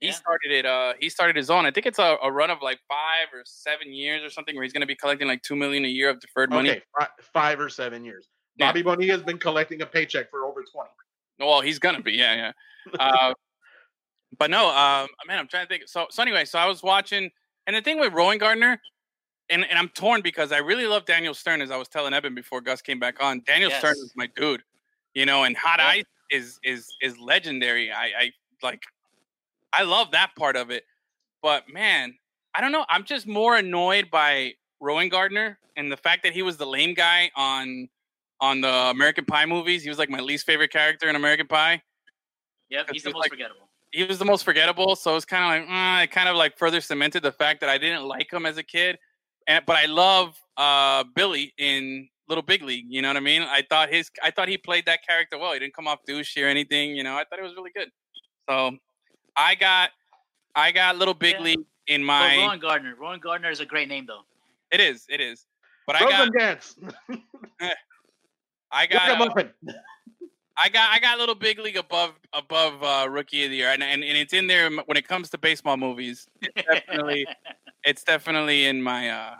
He 0.00 0.08
Yeah. 0.08 0.12
started 0.12 0.50
it. 0.52 0.66
Uh, 0.66 0.92
he 1.00 1.08
started 1.08 1.36
his 1.36 1.48
own. 1.48 1.64
I 1.64 1.70
think 1.70 1.86
it's 1.86 1.98
a, 1.98 2.16
a 2.22 2.30
run 2.30 2.50
of 2.50 2.58
like 2.62 2.78
five 2.88 3.28
or 3.32 3.42
seven 3.44 3.92
years 3.92 4.22
or 4.22 4.30
something, 4.30 4.54
where 4.54 4.62
he's 4.62 4.72
going 4.72 4.82
to 4.82 4.86
be 4.86 4.94
collecting 4.94 5.26
like 5.26 5.42
two 5.42 5.56
million 5.56 5.84
a 5.84 5.88
year 5.88 6.10
of 6.10 6.20
deferred 6.20 6.50
money. 6.50 6.70
Okay, 6.70 6.82
fi- 6.98 7.08
five 7.32 7.60
or 7.60 7.68
seven 7.68 8.04
years. 8.04 8.28
Yeah. 8.56 8.68
Bobby 8.68 8.82
Bonilla 8.82 9.12
has 9.12 9.22
been 9.22 9.38
collecting 9.38 9.82
a 9.82 9.86
paycheck 9.86 10.30
for 10.30 10.44
over 10.44 10.62
twenty. 10.70 10.90
Well, 11.38 11.60
he's 11.60 11.78
gonna 11.78 12.02
be, 12.02 12.12
yeah, 12.12 12.34
yeah. 12.34 12.98
Uh, 12.98 13.34
but 14.38 14.50
no, 14.50 14.68
um, 14.68 15.08
man, 15.26 15.38
I'm 15.38 15.48
trying 15.48 15.66
to 15.66 15.68
think. 15.68 15.84
So, 15.86 16.06
so 16.10 16.22
anyway, 16.22 16.44
so 16.44 16.58
I 16.58 16.66
was 16.66 16.82
watching, 16.82 17.30
and 17.66 17.76
the 17.76 17.82
thing 17.82 17.98
with 18.00 18.12
Rowengartner, 18.12 18.78
and, 19.50 19.64
and 19.64 19.78
I'm 19.78 19.88
torn 19.90 20.22
because 20.22 20.52
I 20.52 20.58
really 20.58 20.86
love 20.86 21.04
Daniel 21.04 21.34
Stern, 21.34 21.62
as 21.62 21.70
I 21.70 21.76
was 21.76 21.88
telling 21.88 22.14
Evan 22.14 22.34
before 22.34 22.60
Gus 22.60 22.82
came 22.82 22.98
back 22.98 23.22
on. 23.22 23.42
Daniel 23.46 23.70
Stern 23.70 23.92
is 23.92 24.12
my 24.16 24.28
dude, 24.36 24.62
you 25.14 25.26
know, 25.26 25.44
and 25.44 25.56
Hot 25.56 25.78
Yeah. 25.78 25.88
Ice 25.88 26.04
is 26.30 26.58
is 26.64 26.86
is 27.02 27.18
legendary. 27.18 27.92
I, 27.92 28.04
I 28.18 28.32
like, 28.62 28.82
I 29.72 29.82
love 29.82 30.10
that 30.12 30.30
part 30.38 30.56
of 30.56 30.70
it. 30.70 30.84
But 31.42 31.68
man, 31.72 32.14
I 32.54 32.60
don't 32.60 32.72
know. 32.72 32.84
I'm 32.88 33.04
just 33.04 33.26
more 33.26 33.56
annoyed 33.56 34.10
by 34.10 34.54
Rowengartner 34.82 35.56
and 35.76 35.90
the 35.92 35.96
fact 35.96 36.22
that 36.22 36.32
he 36.32 36.42
was 36.42 36.56
the 36.56 36.66
lame 36.66 36.94
guy 36.94 37.30
on 37.36 37.88
on 38.40 38.60
the 38.60 38.68
American 38.68 39.24
Pie 39.24 39.46
movies. 39.46 39.82
He 39.82 39.88
was 39.88 39.98
like 39.98 40.10
my 40.10 40.20
least 40.20 40.44
favorite 40.46 40.70
character 40.72 41.08
in 41.08 41.16
American 41.16 41.46
Pie 41.46 41.82
Yep, 42.70 42.88
he's 42.92 43.02
the 43.04 43.10
most 43.10 43.20
like- 43.20 43.30
forgettable. 43.30 43.68
he 43.92 44.04
was 44.04 44.18
the 44.18 44.24
most 44.24 44.44
forgettable. 44.44 44.96
So 44.96 45.14
it's 45.16 45.24
kind 45.24 45.62
of 45.62 45.68
like 45.68 45.76
uh, 46.00 46.02
it 46.04 46.10
kind 46.10 46.28
of 46.28 46.36
like 46.36 46.58
further 46.58 46.80
cemented 46.80 47.22
the 47.22 47.32
fact 47.32 47.60
that 47.60 47.70
I 47.70 47.78
didn't 47.78 48.04
like 48.04 48.32
him 48.32 48.44
as 48.44 48.56
a 48.58 48.62
kid. 48.62 48.98
And 49.46 49.64
but 49.66 49.76
I 49.76 49.86
love 49.86 50.38
uh, 50.56 51.04
Billy 51.14 51.54
in 51.58 52.08
Little 52.28 52.42
Big 52.42 52.62
League. 52.62 52.86
You 52.88 53.00
know 53.02 53.08
what 53.08 53.16
I 53.16 53.20
mean? 53.20 53.42
I 53.42 53.62
thought 53.68 53.88
his 53.90 54.10
I 54.22 54.30
thought 54.32 54.48
he 54.48 54.58
played 54.58 54.84
that 54.86 55.06
character 55.06 55.38
well. 55.38 55.52
He 55.52 55.60
didn't 55.60 55.74
come 55.74 55.86
off 55.86 56.00
douchey 56.08 56.42
or 56.42 56.48
anything. 56.48 56.96
You 56.96 57.04
know, 57.04 57.14
I 57.14 57.24
thought 57.24 57.38
it 57.38 57.42
was 57.42 57.54
really 57.54 57.70
good. 57.74 57.88
So 58.50 58.76
I 59.36 59.54
got 59.54 59.90
I 60.54 60.72
got 60.72 60.96
Little 60.96 61.14
Big 61.14 61.34
Yeah. 61.34 61.42
League 61.42 61.64
in 61.86 62.02
Oh, 62.02 62.04
my. 62.04 62.36
Rowengartner. 62.36 62.96
Rowan 62.98 63.20
Gardner 63.20 63.50
is 63.50 63.60
a 63.60 63.66
great 63.66 63.88
name 63.88 64.06
though. 64.06 64.22
It 64.72 64.80
is. 64.80 65.04
It 65.08 65.20
is. 65.20 65.46
But 65.86 65.96
I 65.96 66.00
got 66.00 66.28
Frozen 66.28 66.32
dance. 66.38 66.76
I 68.72 68.86
got 68.86 69.18
muffin. 69.18 69.50
I 70.58 70.68
got 70.70 70.90
I 70.90 70.98
got 70.98 71.18
Little 71.18 71.34
Big 71.34 71.58
League 71.58 71.76
above 71.76 72.12
above 72.32 72.82
uh, 72.82 73.08
Rookie 73.08 73.44
of 73.44 73.50
the 73.50 73.56
Year, 73.56 73.68
and, 73.70 73.82
and 73.82 74.02
and 74.02 74.16
it's 74.18 74.32
in 74.32 74.46
there 74.46 74.70
when 74.70 74.96
it 74.96 75.06
comes 75.06 75.30
to 75.30 75.38
baseball 75.38 75.76
movies. 75.76 76.26
Definitely. 76.56 77.26
It's 77.84 78.02
definitely 78.02 78.64
in 78.66 78.82
my 78.82 79.10
uh 79.10 79.34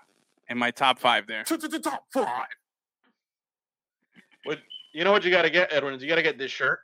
in 0.48 0.56
my 0.56 0.70
top 0.70 1.00
five 1.00 1.26
there. 1.26 1.42
Top 1.42 2.04
five. 2.14 2.46
What 4.44 4.60
you 4.94 5.02
know 5.02 5.10
what 5.10 5.24
you 5.24 5.32
got 5.32 5.42
to 5.42 5.50
get, 5.50 5.72
Edwin? 5.72 5.94
Is 5.94 6.02
you 6.02 6.08
got 6.08 6.14
to 6.14 6.22
get 6.22 6.38
this 6.38 6.52
shirt. 6.52 6.78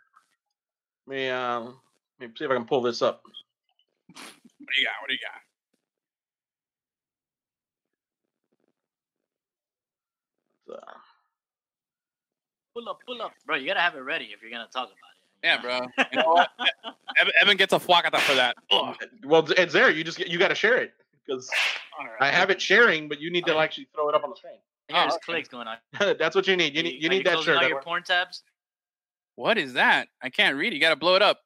Let 1.07 1.17
me 1.17 1.29
um, 1.29 1.77
let 2.23 2.31
me 2.31 2.35
see 2.39 2.45
if 2.45 2.51
I 2.51 2.55
can 2.55 2.65
pull 2.65 2.83
this 2.83 3.03
up. 3.03 3.23
What 3.25 4.17
do 4.17 4.81
you 4.81 4.87
got? 4.87 4.95
What 5.01 5.09
do 5.09 5.15
you 5.15 5.19
got? 5.21 5.41
Pull 12.75 12.89
up, 12.89 13.01
pull 13.07 13.21
up, 13.21 13.33
bro. 13.45 13.57
You 13.57 13.67
gotta 13.67 13.81
have 13.81 13.97
it 13.97 14.01
ready 14.01 14.27
if 14.27 14.41
you're 14.41 14.51
gonna 14.51 14.69
talk 14.73 14.87
about 14.87 14.93
it. 14.93 15.23
Yeah, 15.43 15.61
bro. 15.61 15.81
You 16.13 16.19
know 16.19 16.33
what? 16.33 16.51
Evan, 17.21 17.33
Evan 17.41 17.57
gets 17.57 17.73
a 17.73 17.79
fuacata 17.79 18.21
for 18.21 18.35
that. 18.35 18.57
Ugh. 18.71 18.97
well, 19.25 19.47
it's 19.51 19.73
there. 19.73 19.91
You 19.91 20.05
just 20.05 20.17
get, 20.17 20.29
you 20.29 20.39
got 20.39 20.49
to 20.49 20.55
share 20.55 20.77
it 20.79 20.93
because 21.27 21.51
All 21.99 22.07
right. 22.07 22.15
I 22.21 22.31
have 22.31 22.49
it 22.49 22.63
sharing, 22.63 23.09
but 23.09 23.21
you 23.21 23.31
need 23.31 23.45
to 23.47 23.59
actually 23.59 23.89
throw 23.93 24.09
it 24.09 24.15
up 24.15 24.23
on 24.23 24.31
the 24.31 24.37
screen. 24.37 24.55
Here's 24.89 25.13
Oh, 25.13 25.17
okay. 25.17 25.19
clicks 25.25 25.49
going 25.49 25.67
on. 25.67 25.79
That's 26.19 26.37
what 26.37 26.47
you 26.47 26.57
need. 26.57 26.77
You 26.77 26.85
need 26.85 27.03
you 27.03 27.09
Are 27.09 27.11
need 27.11 27.27
that 27.27 27.35
closing 27.35 27.55
shirt. 27.55 27.63
All 27.63 27.69
your 27.69 27.83
porn 27.83 28.05
tabs. 28.05 28.45
What 29.35 29.59
is 29.59 29.73
that? 29.73 30.07
I 30.23 30.31
can't 30.31 30.57
read. 30.57 30.73
You 30.73 30.81
got 30.81 30.91
to 30.91 30.97
blow 30.97 31.17
it 31.17 31.23
up. 31.23 31.41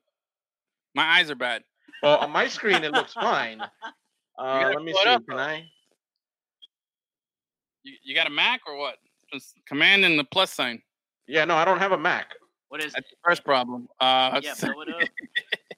My 0.96 1.04
eyes 1.18 1.30
are 1.30 1.34
bad. 1.36 1.62
Well, 2.02 2.16
on 2.16 2.30
my 2.30 2.48
screen 2.48 2.82
it 2.82 2.90
looks 2.92 3.12
fine. 3.12 3.62
Uh, 4.38 4.70
let 4.74 4.82
me 4.82 4.92
pull 4.92 5.00
it 5.00 5.04
see. 5.04 5.08
up, 5.08 5.26
Can. 5.26 5.38
I? 5.38 5.64
You, 7.84 7.94
you 8.04 8.14
got 8.14 8.26
a 8.26 8.30
Mac 8.30 8.60
or 8.66 8.76
what? 8.76 8.96
Just 9.32 9.54
command 9.66 10.04
and 10.04 10.18
the 10.18 10.24
plus 10.24 10.52
sign. 10.52 10.82
Yeah, 11.26 11.46
no, 11.46 11.54
I 11.54 11.64
don't 11.64 11.78
have 11.78 11.92
a 11.92 11.96
Mac. 11.96 12.34
What 12.68 12.82
is? 12.84 12.92
That's 12.92 13.08
the 13.08 13.16
first 13.24 13.46
problem. 13.46 13.88
Uh, 13.98 14.38
Yeah, 14.44 14.52
blow 14.60 14.82
it 14.82 14.88
up. 14.90 15.08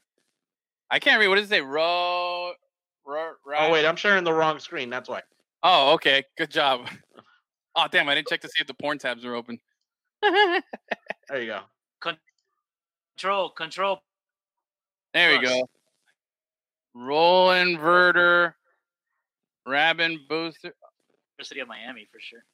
I 0.91 0.99
can't 0.99 1.21
read. 1.21 1.29
What 1.29 1.37
does 1.37 1.45
it 1.45 1.51
say? 1.51 1.61
Row. 1.61 2.51
Row. 3.07 3.35
Oh 3.57 3.71
wait, 3.71 3.87
I'm 3.87 3.95
sharing 3.95 4.25
the 4.25 4.33
wrong 4.33 4.59
screen. 4.59 4.91
That's 4.91 5.09
why. 5.09 5.23
Oh, 5.62 5.93
okay. 5.93 6.25
Good 6.37 6.51
job. 6.51 6.89
Oh, 7.77 7.87
damn. 7.89 8.09
I 8.09 8.16
didn't 8.16 8.27
check 8.27 8.41
to 8.41 8.49
see 8.49 8.61
if 8.61 8.66
the 8.66 8.75
porn 8.75 8.99
tabs 8.99 9.25
are 9.25 9.37
open. 9.37 9.61
there 10.21 10.62
There 11.29 11.41
you 11.41 11.47
go. 11.47 11.61
Control, 13.16 13.51
control. 13.51 14.01
We 15.27 15.39
Plus. 15.39 15.51
go. 15.51 15.69
Roll 16.95 17.49
inverter. 17.49 18.55
Rabin 19.66 20.21
booster. 20.29 20.73
University 21.37 21.61
of 21.61 21.69
Miami 21.69 22.07
for 22.11 22.19
sure. 22.21 22.45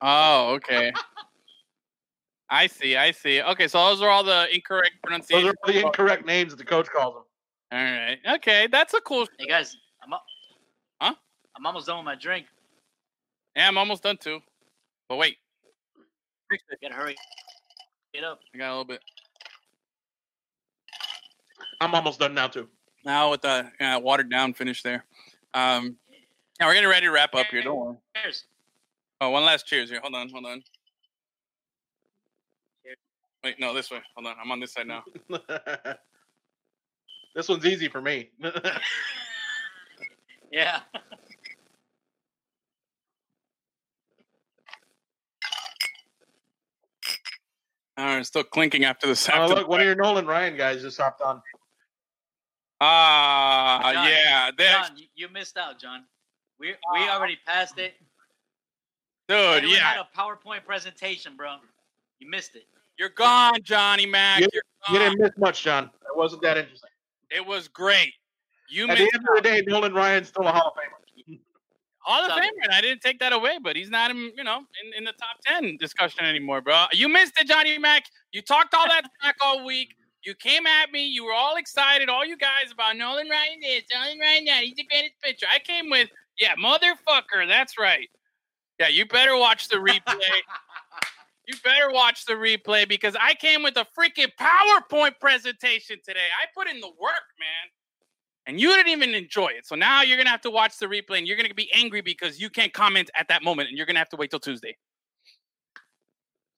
Oh, 0.00 0.54
okay. 0.54 0.92
I 2.50 2.66
see. 2.66 2.96
I 2.96 3.10
see. 3.10 3.42
Okay, 3.42 3.68
so 3.68 3.78
those 3.86 4.02
are 4.02 4.08
all 4.08 4.24
the 4.24 4.46
incorrect 4.54 4.92
pronunciations. 5.02 5.54
Those 5.64 5.70
are 5.70 5.80
the 5.80 5.86
incorrect 5.86 6.26
names 6.26 6.52
that 6.52 6.58
the 6.58 6.64
coach 6.64 6.86
calls 6.88 7.14
them. 7.14 7.24
All 7.72 7.84
right. 7.84 8.18
Okay, 8.36 8.68
that's 8.70 8.94
a 8.94 9.00
cool. 9.00 9.26
Hey 9.38 9.46
guys, 9.46 9.76
I'm 10.02 10.12
up. 10.12 10.22
Huh? 11.00 11.14
I'm 11.56 11.66
almost 11.66 11.86
done 11.86 11.98
with 11.98 12.04
my 12.04 12.14
drink. 12.14 12.46
Yeah, 13.56 13.66
I'm 13.66 13.78
almost 13.78 14.04
done 14.04 14.16
too. 14.18 14.38
But 15.08 15.16
wait, 15.16 15.36
Gotta 16.82 16.94
hurry. 16.94 17.16
Get 18.14 18.24
up. 18.24 18.40
I 18.54 18.58
got 18.58 18.68
a 18.68 18.70
little 18.70 18.84
bit. 18.84 19.00
I'm 21.80 21.94
almost 21.94 22.18
done 22.20 22.34
now 22.34 22.48
too. 22.48 22.68
Now 23.04 23.30
with 23.30 23.42
the 23.42 23.70
uh, 23.80 24.00
watered 24.02 24.30
down 24.30 24.54
finish 24.54 24.82
there. 24.82 25.04
Um, 25.54 25.96
now 26.60 26.66
we're 26.66 26.74
getting 26.74 26.88
ready 26.90 27.06
to 27.06 27.12
wrap 27.12 27.34
up 27.34 27.46
here. 27.46 27.62
Don't 27.62 27.78
worry. 27.78 27.96
Cheers. 28.16 28.44
Oh, 29.20 29.30
one 29.30 29.44
last 29.44 29.66
cheers 29.66 29.90
here. 29.90 30.00
Hold 30.00 30.14
on, 30.14 30.28
hold 30.28 30.46
on. 30.46 30.62
Wait, 33.44 33.60
no, 33.60 33.72
this 33.72 33.90
way. 33.90 34.00
Hold 34.16 34.26
on. 34.26 34.34
I'm 34.42 34.50
on 34.50 34.60
this 34.60 34.72
side 34.72 34.88
now. 34.88 35.04
this 37.34 37.48
one's 37.48 37.64
easy 37.64 37.88
for 37.88 38.00
me. 38.00 38.30
Yeah. 40.50 40.80
All 47.98 48.04
right, 48.04 48.26
still 48.26 48.44
clinking 48.44 48.84
after 48.84 49.06
this. 49.06 49.28
oh, 49.28 49.32
After 49.32 49.54
look, 49.54 49.68
one 49.68 49.80
of 49.80 49.86
your 49.86 49.94
Nolan 49.94 50.26
Ryan 50.26 50.56
guys 50.56 50.82
just 50.82 50.98
hopped 50.98 51.22
on. 51.22 51.40
Ah, 52.80 53.80
John, 53.92 54.08
yeah, 54.08 54.50
there- 54.56 54.70
John, 54.82 54.96
you, 54.96 55.06
you 55.14 55.28
missed 55.28 55.56
out, 55.56 55.78
John. 55.80 56.04
We 56.58 56.74
we 56.94 57.08
already 57.08 57.38
passed 57.46 57.78
it. 57.78 57.94
dude, 59.28 59.38
Edwin 59.38 59.70
yeah, 59.72 59.78
had 59.78 59.98
a 60.00 60.08
PowerPoint 60.18 60.64
presentation, 60.64 61.36
bro. 61.36 61.56
You 62.18 62.30
missed 62.30 62.56
it. 62.56 62.66
you're 62.98 63.10
gone, 63.10 63.60
Johnny 63.62 64.06
Mac. 64.06 64.40
You- 64.40 64.48
You're 64.52 64.62
You 64.92 64.98
didn't 64.98 65.20
miss 65.20 65.32
much, 65.38 65.62
John. 65.62 65.84
It 65.84 66.16
wasn't 66.16 66.42
that 66.42 66.56
interesting. 66.56 66.90
It 67.30 67.44
was 67.44 67.68
great. 67.68 68.12
You 68.68 68.88
At 68.88 68.96
the 68.98 69.04
missed 69.04 69.14
end 69.16 69.26
of 69.28 69.34
the 69.36 69.40
day, 69.42 69.62
Nolan 69.66 69.92
Ryan's 69.94 70.28
still 70.28 70.46
a 70.46 70.52
Hall 70.52 70.68
of 70.68 70.74
Famer. 70.74 71.38
Hall 71.98 72.20
of 72.20 72.26
Stop. 72.26 72.38
Famer, 72.38 72.62
and 72.62 72.72
I 72.72 72.80
didn't 72.80 73.00
take 73.00 73.18
that 73.18 73.32
away, 73.32 73.58
but 73.60 73.74
he's 73.74 73.90
not, 73.90 74.10
in, 74.12 74.32
you 74.36 74.44
know, 74.44 74.58
in, 74.58 74.94
in 74.98 75.04
the 75.04 75.12
top 75.12 75.36
ten 75.44 75.76
discussion 75.76 76.24
anymore, 76.24 76.60
bro. 76.60 76.84
You 76.92 77.08
missed 77.08 77.32
it, 77.40 77.48
Johnny 77.48 77.76
Mac. 77.78 78.04
You 78.32 78.42
talked 78.42 78.74
all 78.74 78.86
that 78.86 79.02
smack 79.20 79.36
all 79.44 79.64
week. 79.64 79.94
You 80.26 80.34
came 80.34 80.66
at 80.66 80.90
me. 80.90 81.06
You 81.06 81.24
were 81.24 81.32
all 81.32 81.54
excited, 81.54 82.08
all 82.08 82.26
you 82.26 82.36
guys 82.36 82.72
about 82.72 82.96
Nolan 82.96 83.28
Ryan 83.28 83.60
this, 83.62 83.84
Nolan 83.94 84.18
Ryan 84.18 84.44
that. 84.46 84.64
He's 84.64 84.74
the 84.74 84.82
greatest 84.82 85.14
pitcher. 85.22 85.46
I 85.48 85.60
came 85.60 85.88
with, 85.88 86.08
yeah, 86.40 86.56
motherfucker. 86.56 87.46
That's 87.46 87.78
right. 87.78 88.10
Yeah, 88.80 88.88
you 88.88 89.06
better 89.06 89.36
watch 89.36 89.68
the 89.68 89.76
replay. 89.76 90.18
you 91.46 91.54
better 91.62 91.92
watch 91.92 92.24
the 92.26 92.32
replay 92.32 92.88
because 92.88 93.14
I 93.20 93.34
came 93.34 93.62
with 93.62 93.76
a 93.76 93.86
freaking 93.96 94.32
PowerPoint 94.38 95.20
presentation 95.20 95.98
today. 96.04 96.18
I 96.42 96.46
put 96.56 96.68
in 96.68 96.80
the 96.80 96.88
work, 96.88 97.26
man. 97.38 97.70
And 98.48 98.60
you 98.60 98.74
didn't 98.74 98.90
even 98.90 99.14
enjoy 99.14 99.48
it. 99.48 99.64
So 99.64 99.76
now 99.76 100.02
you're 100.02 100.16
going 100.16 100.26
to 100.26 100.30
have 100.30 100.40
to 100.42 100.50
watch 100.50 100.76
the 100.78 100.86
replay 100.86 101.18
and 101.18 101.26
you're 101.26 101.36
going 101.36 101.48
to 101.48 101.54
be 101.54 101.70
angry 101.72 102.00
because 102.00 102.40
you 102.40 102.50
can't 102.50 102.72
comment 102.72 103.10
at 103.14 103.28
that 103.28 103.44
moment 103.44 103.68
and 103.68 103.78
you're 103.78 103.86
going 103.86 103.94
to 103.94 104.00
have 104.00 104.08
to 104.10 104.16
wait 104.16 104.30
till 104.30 104.40
Tuesday. 104.40 104.76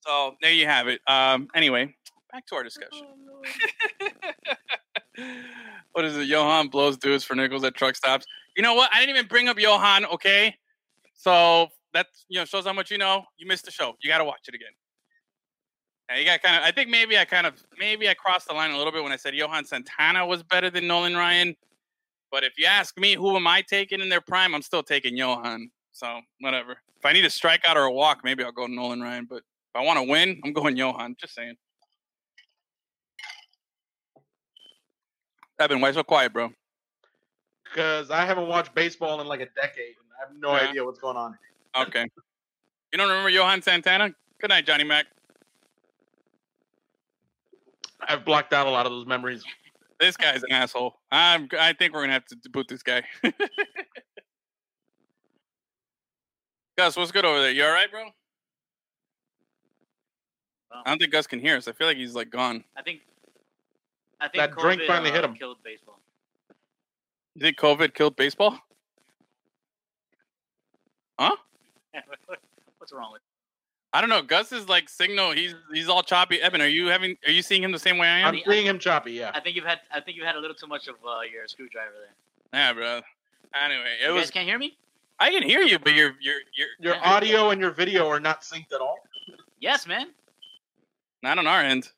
So 0.00 0.36
there 0.40 0.52
you 0.52 0.64
have 0.66 0.88
it. 0.88 1.00
Um, 1.06 1.48
anyway, 1.54 1.94
back 2.32 2.46
to 2.46 2.54
our 2.54 2.62
discussion. 2.62 3.06
Oh, 5.18 5.24
what 5.92 6.04
is 6.04 6.16
it? 6.16 6.26
Johan 6.26 6.68
blows 6.68 6.96
dudes 6.96 7.24
for 7.24 7.34
nickels 7.34 7.64
at 7.64 7.74
truck 7.74 7.96
stops. 7.96 8.26
You 8.56 8.62
know 8.62 8.74
what? 8.74 8.90
I 8.92 9.00
didn't 9.00 9.16
even 9.16 9.28
bring 9.28 9.48
up 9.48 9.58
Johan, 9.58 10.04
okay? 10.06 10.54
So 11.14 11.68
that 11.94 12.06
you 12.28 12.38
know 12.38 12.44
shows 12.44 12.64
how 12.66 12.72
much 12.72 12.90
you 12.90 12.98
know. 12.98 13.24
You 13.36 13.46
missed 13.46 13.64
the 13.64 13.70
show. 13.70 13.94
You 14.02 14.08
got 14.08 14.18
to 14.18 14.24
watch 14.24 14.48
it 14.48 14.54
again. 14.54 14.68
Yeah, 16.10 16.18
you 16.18 16.24
got 16.24 16.42
kind 16.42 16.56
of. 16.56 16.62
I 16.62 16.72
think 16.72 16.88
maybe 16.88 17.18
I 17.18 17.24
kind 17.24 17.46
of 17.46 17.62
maybe 17.78 18.08
I 18.08 18.14
crossed 18.14 18.48
the 18.48 18.54
line 18.54 18.70
a 18.70 18.76
little 18.78 18.92
bit 18.92 19.02
when 19.02 19.12
I 19.12 19.16
said 19.16 19.34
Johan 19.34 19.64
Santana 19.64 20.26
was 20.26 20.42
better 20.42 20.70
than 20.70 20.86
Nolan 20.86 21.16
Ryan. 21.16 21.54
But 22.30 22.44
if 22.44 22.58
you 22.58 22.66
ask 22.66 22.98
me, 22.98 23.14
who 23.14 23.36
am 23.36 23.46
I 23.46 23.62
taking 23.62 24.00
in 24.00 24.08
their 24.08 24.20
prime? 24.20 24.54
I'm 24.54 24.62
still 24.62 24.82
taking 24.82 25.16
Johan. 25.16 25.70
So 25.92 26.20
whatever. 26.40 26.72
If 26.96 27.04
I 27.04 27.12
need 27.12 27.24
a 27.24 27.28
strikeout 27.28 27.76
or 27.76 27.84
a 27.84 27.92
walk, 27.92 28.20
maybe 28.22 28.44
I'll 28.44 28.52
go 28.52 28.66
Nolan 28.66 29.00
Ryan. 29.00 29.26
But 29.28 29.38
if 29.38 29.74
I 29.74 29.82
want 29.82 29.98
to 29.98 30.02
win, 30.02 30.40
I'm 30.44 30.52
going 30.52 30.76
Johan. 30.76 31.16
Just 31.18 31.34
saying. 31.34 31.56
Evan, 35.58 35.80
why 35.80 35.92
so 35.92 36.02
quiet, 36.02 36.32
bro? 36.32 36.52
Because 37.64 38.10
I 38.10 38.24
haven't 38.24 38.48
watched 38.48 38.74
baseball 38.74 39.20
in 39.20 39.26
like 39.26 39.40
a 39.40 39.46
decade. 39.46 39.96
and 39.98 40.06
I 40.16 40.20
have 40.26 40.34
no 40.36 40.52
Yeah. 40.52 40.68
idea 40.70 40.84
what's 40.84 40.98
going 41.00 41.16
on. 41.16 41.38
Okay. 41.76 42.06
You 42.92 42.96
don't 42.98 43.08
remember 43.08 43.28
Johan 43.30 43.60
Santana? 43.62 44.14
Good 44.40 44.50
night, 44.50 44.64
Johnny 44.66 44.84
Mac. 44.84 45.06
I've 48.00 48.24
blocked 48.24 48.52
out 48.52 48.66
a 48.66 48.70
lot 48.70 48.86
of 48.86 48.92
those 48.92 49.06
memories. 49.06 49.44
This 49.98 50.16
guy's 50.16 50.44
an 50.44 50.52
asshole. 50.52 51.00
I'm, 51.10 51.48
I 51.58 51.72
think 51.72 51.92
we're 51.92 52.02
gonna 52.02 52.12
have 52.12 52.24
to 52.26 52.36
boot 52.50 52.68
this 52.68 52.82
guy. 52.82 53.02
Gus, 56.78 56.96
what's 56.96 57.10
good 57.10 57.24
over 57.24 57.40
there? 57.40 57.50
You 57.50 57.64
all 57.64 57.72
right, 57.72 57.90
bro? 57.90 58.04
Well, 60.70 60.82
I 60.86 60.90
don't 60.90 60.98
think 61.00 61.10
Gus 61.10 61.26
can 61.26 61.40
hear 61.40 61.56
us. 61.56 61.66
I 61.66 61.72
feel 61.72 61.88
like 61.88 61.96
he's 61.96 62.14
like 62.14 62.30
gone. 62.30 62.62
I 62.76 62.82
think. 62.82 63.00
I 64.20 64.28
think 64.28 64.50
That 64.50 64.56
drink 64.60 64.82
finally 64.86 65.10
uh, 65.10 65.14
hit 65.14 65.24
him. 65.24 65.34
Killed 65.34 65.58
baseball. 65.64 66.00
You 67.34 67.42
think 67.42 67.56
COVID 67.56 67.94
killed 67.94 68.16
baseball? 68.16 68.58
Huh? 71.18 71.36
What's 72.78 72.92
wrong 72.92 73.12
with? 73.12 73.22
I 73.92 74.00
don't 74.00 74.10
know. 74.10 74.22
Gus 74.22 74.52
is 74.52 74.68
like 74.68 74.88
signal. 74.88 75.32
He's 75.32 75.54
he's 75.72 75.88
all 75.88 76.02
choppy. 76.02 76.40
Evan, 76.42 76.60
are 76.60 76.66
you 76.68 76.88
having? 76.88 77.16
Are 77.26 77.32
you 77.32 77.42
seeing 77.42 77.62
him 77.62 77.72
the 77.72 77.78
same 77.78 77.96
way 77.96 78.06
I 78.06 78.18
am? 78.20 78.34
I'm 78.34 78.40
seeing 78.46 78.66
him 78.66 78.78
choppy. 78.78 79.12
Yeah. 79.12 79.30
I 79.34 79.40
think 79.40 79.56
you've 79.56 79.64
had. 79.64 79.80
I 79.92 80.00
think 80.00 80.16
you 80.16 80.24
had 80.24 80.36
a 80.36 80.40
little 80.40 80.54
too 80.54 80.66
much 80.66 80.88
of 80.88 80.96
uh, 80.96 81.20
your 81.32 81.46
screwdriver 81.48 81.92
there. 81.98 82.60
Yeah, 82.60 82.72
bro. 82.74 83.00
Anyway, 83.54 83.84
it 84.02 84.08
you 84.08 84.12
was 84.14 84.24
guys 84.24 84.30
can't 84.30 84.46
hear 84.46 84.58
me. 84.58 84.76
I 85.18 85.30
can 85.30 85.42
hear 85.42 85.62
you, 85.62 85.78
but 85.78 85.94
your 85.94 86.12
your 86.20 86.36
your 86.54 86.68
Your 86.80 86.96
audio 87.04 87.50
and 87.50 87.60
your 87.60 87.70
video 87.70 88.06
are 88.08 88.20
not 88.20 88.42
synced 88.42 88.72
at 88.74 88.80
all. 88.80 88.98
Yes, 89.60 89.86
man. 89.86 90.08
not 91.22 91.38
on 91.38 91.46
our 91.46 91.60
end. 91.62 91.90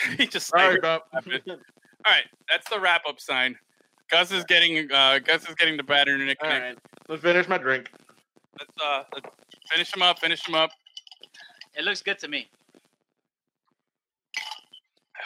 he 0.18 0.26
just 0.26 0.48
Sorry, 0.48 0.72
like, 0.72 0.80
bro. 0.80 0.98
All 1.14 1.20
right, 2.06 2.24
that's 2.48 2.68
the 2.70 2.80
wrap 2.80 3.02
up 3.08 3.20
sign. 3.20 3.56
Gus 4.10 4.32
is 4.32 4.44
getting 4.44 4.90
uh, 4.90 5.18
Gus 5.18 5.48
is 5.48 5.54
getting 5.54 5.76
the 5.76 5.82
bad 5.82 6.08
internet 6.08 6.36
All 6.42 6.48
connection. 6.48 6.76
right, 6.76 6.78
let's 7.08 7.22
finish 7.22 7.48
my 7.48 7.58
drink. 7.58 7.90
Let's 8.58 8.72
uh 8.84 9.02
let's 9.14 9.28
finish 9.70 9.94
him 9.94 10.02
up. 10.02 10.18
Finish 10.18 10.46
him 10.46 10.54
up. 10.54 10.70
It 11.76 11.84
looks 11.84 12.02
good 12.02 12.18
to 12.20 12.28
me. 12.28 12.48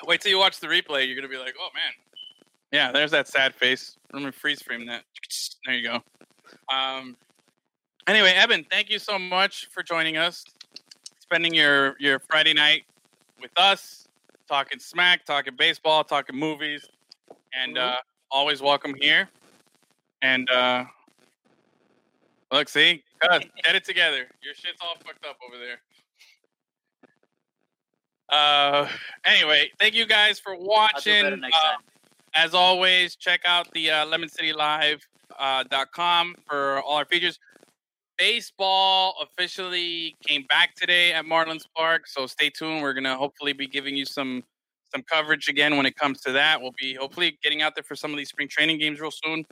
Wait 0.07 0.21
till 0.21 0.31
you 0.31 0.39
watch 0.39 0.61
the 0.61 0.67
replay. 0.67 1.07
You're 1.07 1.17
gonna 1.17 1.29
be 1.29 1.39
like, 1.39 1.55
oh 1.59 1.69
man. 1.75 1.93
Yeah, 2.73 2.93
there's 2.93 3.13
that 3.13 3.29
sad 3.29 3.55
face. 3.55 3.97
I'm 4.13 4.21
gonna 4.21 4.33
freeze 4.33 4.61
frame 4.61 4.87
that. 4.87 5.05
There 5.65 5.75
you 5.75 5.89
go. 5.89 6.01
Um. 6.75 7.17
Anyway, 8.07 8.33
Evan, 8.37 8.67
thank 8.71 8.91
you 8.91 8.99
so 8.99 9.19
much 9.19 9.69
for 9.73 9.83
joining 9.83 10.19
us, 10.19 10.45
spending 11.21 11.55
your 11.55 11.97
your 11.99 12.19
Friday 12.19 12.53
night 12.53 12.83
with 13.41 13.51
us, 13.57 14.04
talking 14.49 14.79
smack, 14.79 15.25
talking 15.25 15.55
baseball, 15.57 16.05
talking 16.05 16.37
movies, 16.37 16.87
and 17.59 17.79
uh, 17.79 17.97
always 18.31 18.61
welcome 18.61 18.95
here. 19.01 19.29
And 20.23 20.49
uh, 20.51 20.85
look, 22.53 22.69
see, 22.69 23.03
get 23.31 23.75
it 23.75 23.85
together. 23.85 24.27
Your 24.43 24.55
shit's 24.55 24.79
all 24.81 24.97
fucked 25.05 25.25
up 25.27 25.37
over 25.47 25.59
there. 25.59 25.79
Uh, 28.31 28.89
anyway, 29.25 29.71
thank 29.79 29.95
you 29.95 30.07
guys 30.07 30.39
for 30.39 30.57
watching. 30.57 31.25
Uh, 31.25 31.75
as 32.35 32.55
always, 32.55 33.17
check 33.17 33.41
out 33.47 33.71
the 33.73 33.91
uh, 33.91 34.07
lemoncitylive.com 34.07 34.99
uh, 35.39 35.65
dot 35.65 35.93
com 35.93 36.35
for 36.47 36.81
all 36.83 36.97
our 36.97 37.05
features. 37.05 37.39
Baseball 38.17 39.15
officially 39.23 40.15
came 40.27 40.45
back 40.49 40.75
today 40.77 41.13
at 41.13 41.25
Marlins 41.25 41.65
Park, 41.77 42.07
so 42.07 42.27
stay 42.27 42.49
tuned. 42.49 42.83
We're 42.83 42.93
gonna 42.93 43.17
hopefully 43.17 43.53
be 43.53 43.67
giving 43.67 43.97
you 43.97 44.05
some 44.05 44.45
some 44.93 45.03
coverage 45.03 45.49
again 45.49 45.77
when 45.77 45.87
it 45.87 45.97
comes 45.97 46.21
to 46.21 46.33
that. 46.33 46.61
We'll 46.61 46.75
be 46.79 46.95
hopefully 46.95 47.37
getting 47.43 47.63
out 47.63 47.75
there 47.75 47.83
for 47.83 47.97
some 47.97 48.13
of 48.13 48.17
these 48.17 48.29
spring 48.29 48.49
training 48.49 48.79
games 48.79 49.01
real 49.01 49.11
soon. 49.11 49.45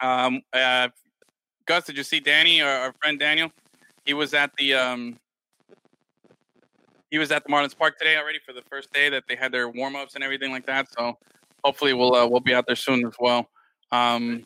Um, 0.00 0.40
uh, 0.52 0.88
Gus, 1.66 1.84
did 1.84 1.96
you 1.96 2.04
see 2.04 2.20
Danny, 2.20 2.62
our, 2.62 2.70
our 2.70 2.94
friend 3.00 3.18
Daniel? 3.18 3.50
He 4.04 4.14
was 4.14 4.32
at 4.32 4.50
the 4.56 4.74
um, 4.74 5.18
he 7.10 7.18
was 7.18 7.30
at 7.30 7.44
the 7.44 7.50
Marlins 7.50 7.76
Park 7.76 7.98
today 7.98 8.16
already 8.16 8.38
for 8.44 8.52
the 8.52 8.62
first 8.70 8.92
day 8.92 9.08
that 9.10 9.24
they 9.28 9.36
had 9.36 9.52
their 9.52 9.68
warm 9.68 9.96
ups 9.96 10.14
and 10.14 10.24
everything 10.24 10.50
like 10.50 10.66
that. 10.66 10.86
So 10.96 11.18
hopefully 11.64 11.92
we'll 11.92 12.14
uh, 12.14 12.26
we'll 12.26 12.40
be 12.40 12.54
out 12.54 12.66
there 12.66 12.76
soon 12.76 13.06
as 13.06 13.14
well. 13.20 13.48
Um, 13.92 14.44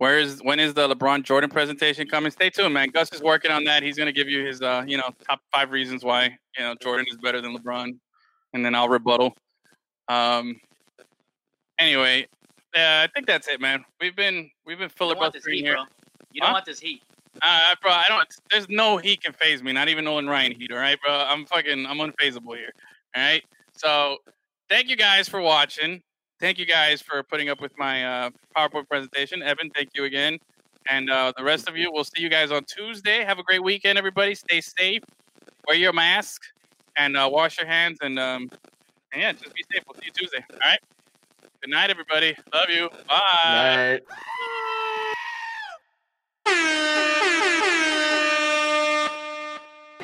where 0.00 0.18
is 0.18 0.40
when 0.42 0.58
is 0.58 0.72
the 0.72 0.88
LeBron 0.88 1.22
Jordan 1.24 1.50
presentation 1.50 2.08
coming? 2.08 2.30
Stay 2.30 2.48
tuned, 2.48 2.72
man. 2.72 2.88
Gus 2.88 3.12
is 3.12 3.20
working 3.20 3.50
on 3.50 3.64
that. 3.64 3.82
He's 3.82 3.98
gonna 3.98 4.12
give 4.12 4.30
you 4.30 4.46
his 4.46 4.62
uh, 4.62 4.82
you 4.86 4.96
know 4.96 5.10
top 5.28 5.40
five 5.52 5.70
reasons 5.70 6.02
why 6.02 6.24
you 6.56 6.64
know 6.64 6.74
Jordan 6.80 7.04
is 7.10 7.18
better 7.18 7.42
than 7.42 7.54
LeBron, 7.54 7.98
and 8.54 8.64
then 8.64 8.74
I'll 8.74 8.88
rebuttal. 8.88 9.36
Um, 10.08 10.56
anyway, 11.78 12.26
yeah, 12.74 13.06
I 13.06 13.12
think 13.12 13.26
that's 13.26 13.46
it, 13.46 13.60
man. 13.60 13.84
We've 14.00 14.16
been 14.16 14.50
we've 14.64 14.78
been 14.78 14.88
filibustering 14.88 15.56
heat, 15.56 15.64
here. 15.64 15.74
bro. 15.74 15.84
You 16.32 16.40
don't 16.40 16.48
Huh? 16.48 16.54
want 16.54 16.64
this 16.64 16.80
heat. 16.80 17.02
Uh, 17.42 17.74
bro, 17.82 17.92
I 17.92 18.04
don't. 18.08 18.26
There's 18.50 18.70
no 18.70 18.96
heat 18.96 19.22
can 19.22 19.34
phase 19.34 19.62
me. 19.62 19.70
Not 19.72 19.88
even 19.90 20.06
Nolan 20.06 20.28
Ryan 20.28 20.52
heat. 20.58 20.72
All 20.72 20.78
right, 20.78 20.98
bro. 21.04 21.12
I'm 21.12 21.44
fucking. 21.44 21.84
I'm 21.84 21.98
unfazable 21.98 22.56
here. 22.56 22.72
All 23.14 23.22
right. 23.22 23.42
So, 23.76 24.16
thank 24.70 24.88
you 24.88 24.96
guys 24.96 25.28
for 25.28 25.42
watching. 25.42 26.00
Thank 26.40 26.58
you 26.58 26.64
guys 26.64 27.02
for 27.02 27.22
putting 27.22 27.50
up 27.50 27.60
with 27.60 27.76
my 27.76 28.04
uh, 28.04 28.30
PowerPoint 28.56 28.88
presentation. 28.88 29.42
Evan, 29.42 29.68
thank 29.70 29.90
you 29.94 30.04
again. 30.04 30.38
And 30.88 31.10
uh, 31.10 31.34
the 31.36 31.44
rest 31.44 31.68
of 31.68 31.76
you, 31.76 31.92
we'll 31.92 32.04
see 32.04 32.22
you 32.22 32.30
guys 32.30 32.50
on 32.50 32.64
Tuesday. 32.64 33.22
Have 33.22 33.38
a 33.38 33.42
great 33.42 33.62
weekend, 33.62 33.98
everybody. 33.98 34.34
Stay 34.34 34.62
safe. 34.62 35.02
Wear 35.68 35.76
your 35.76 35.92
mask 35.92 36.40
and 36.96 37.14
uh, 37.14 37.28
wash 37.30 37.58
your 37.58 37.66
hands. 37.66 37.98
And, 38.00 38.18
um, 38.18 38.50
and 39.12 39.20
yeah, 39.20 39.32
just 39.32 39.54
be 39.54 39.62
safe. 39.70 39.82
We'll 39.86 40.00
see 40.00 40.06
you 40.06 40.12
Tuesday. 40.12 40.42
All 40.50 40.58
right. 40.64 40.80
Good 41.60 41.70
night, 41.70 41.90
everybody. 41.90 42.34
Love 42.54 42.70
you. 42.70 42.88
Bye. 43.06 44.00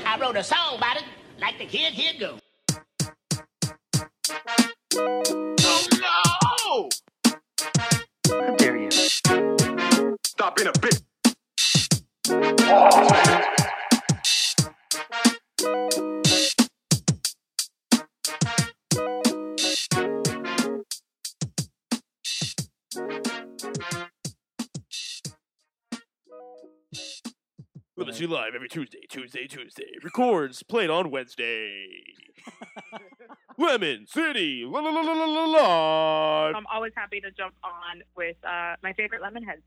I 0.04 0.18
wrote 0.20 0.36
a 0.36 0.44
song 0.44 0.76
about 0.76 0.98
it, 0.98 1.04
like 1.40 1.56
the 1.58 1.64
kid 1.64 1.94
here 1.94 2.12
go. 2.20 2.38
How 8.28 8.54
dare 8.56 8.76
you? 8.76 8.90
Stop 8.90 10.56
being 10.56 10.68
a 10.68 10.72
bitch. 10.72 11.02
City 28.16 28.32
Live 28.32 28.54
every 28.54 28.68
Tuesday, 28.68 29.00
Tuesday, 29.10 29.46
Tuesday. 29.46 29.90
Records 30.02 30.62
played 30.62 30.88
on 30.88 31.10
Wednesday. 31.10 31.86
Lemon 33.58 34.06
City 34.06 34.64
la 34.66 34.80
la 34.80 34.90
la 34.90 35.00
la 35.00 35.24
la 35.24 35.44
la. 35.46 36.52
I'm 36.56 36.66
always 36.72 36.92
happy 36.96 37.20
to 37.20 37.30
jump 37.30 37.54
on 37.64 38.02
with 38.16 38.36
uh, 38.44 38.76
my 38.82 38.92
favorite 38.92 39.22
Lemonheads. 39.22 39.66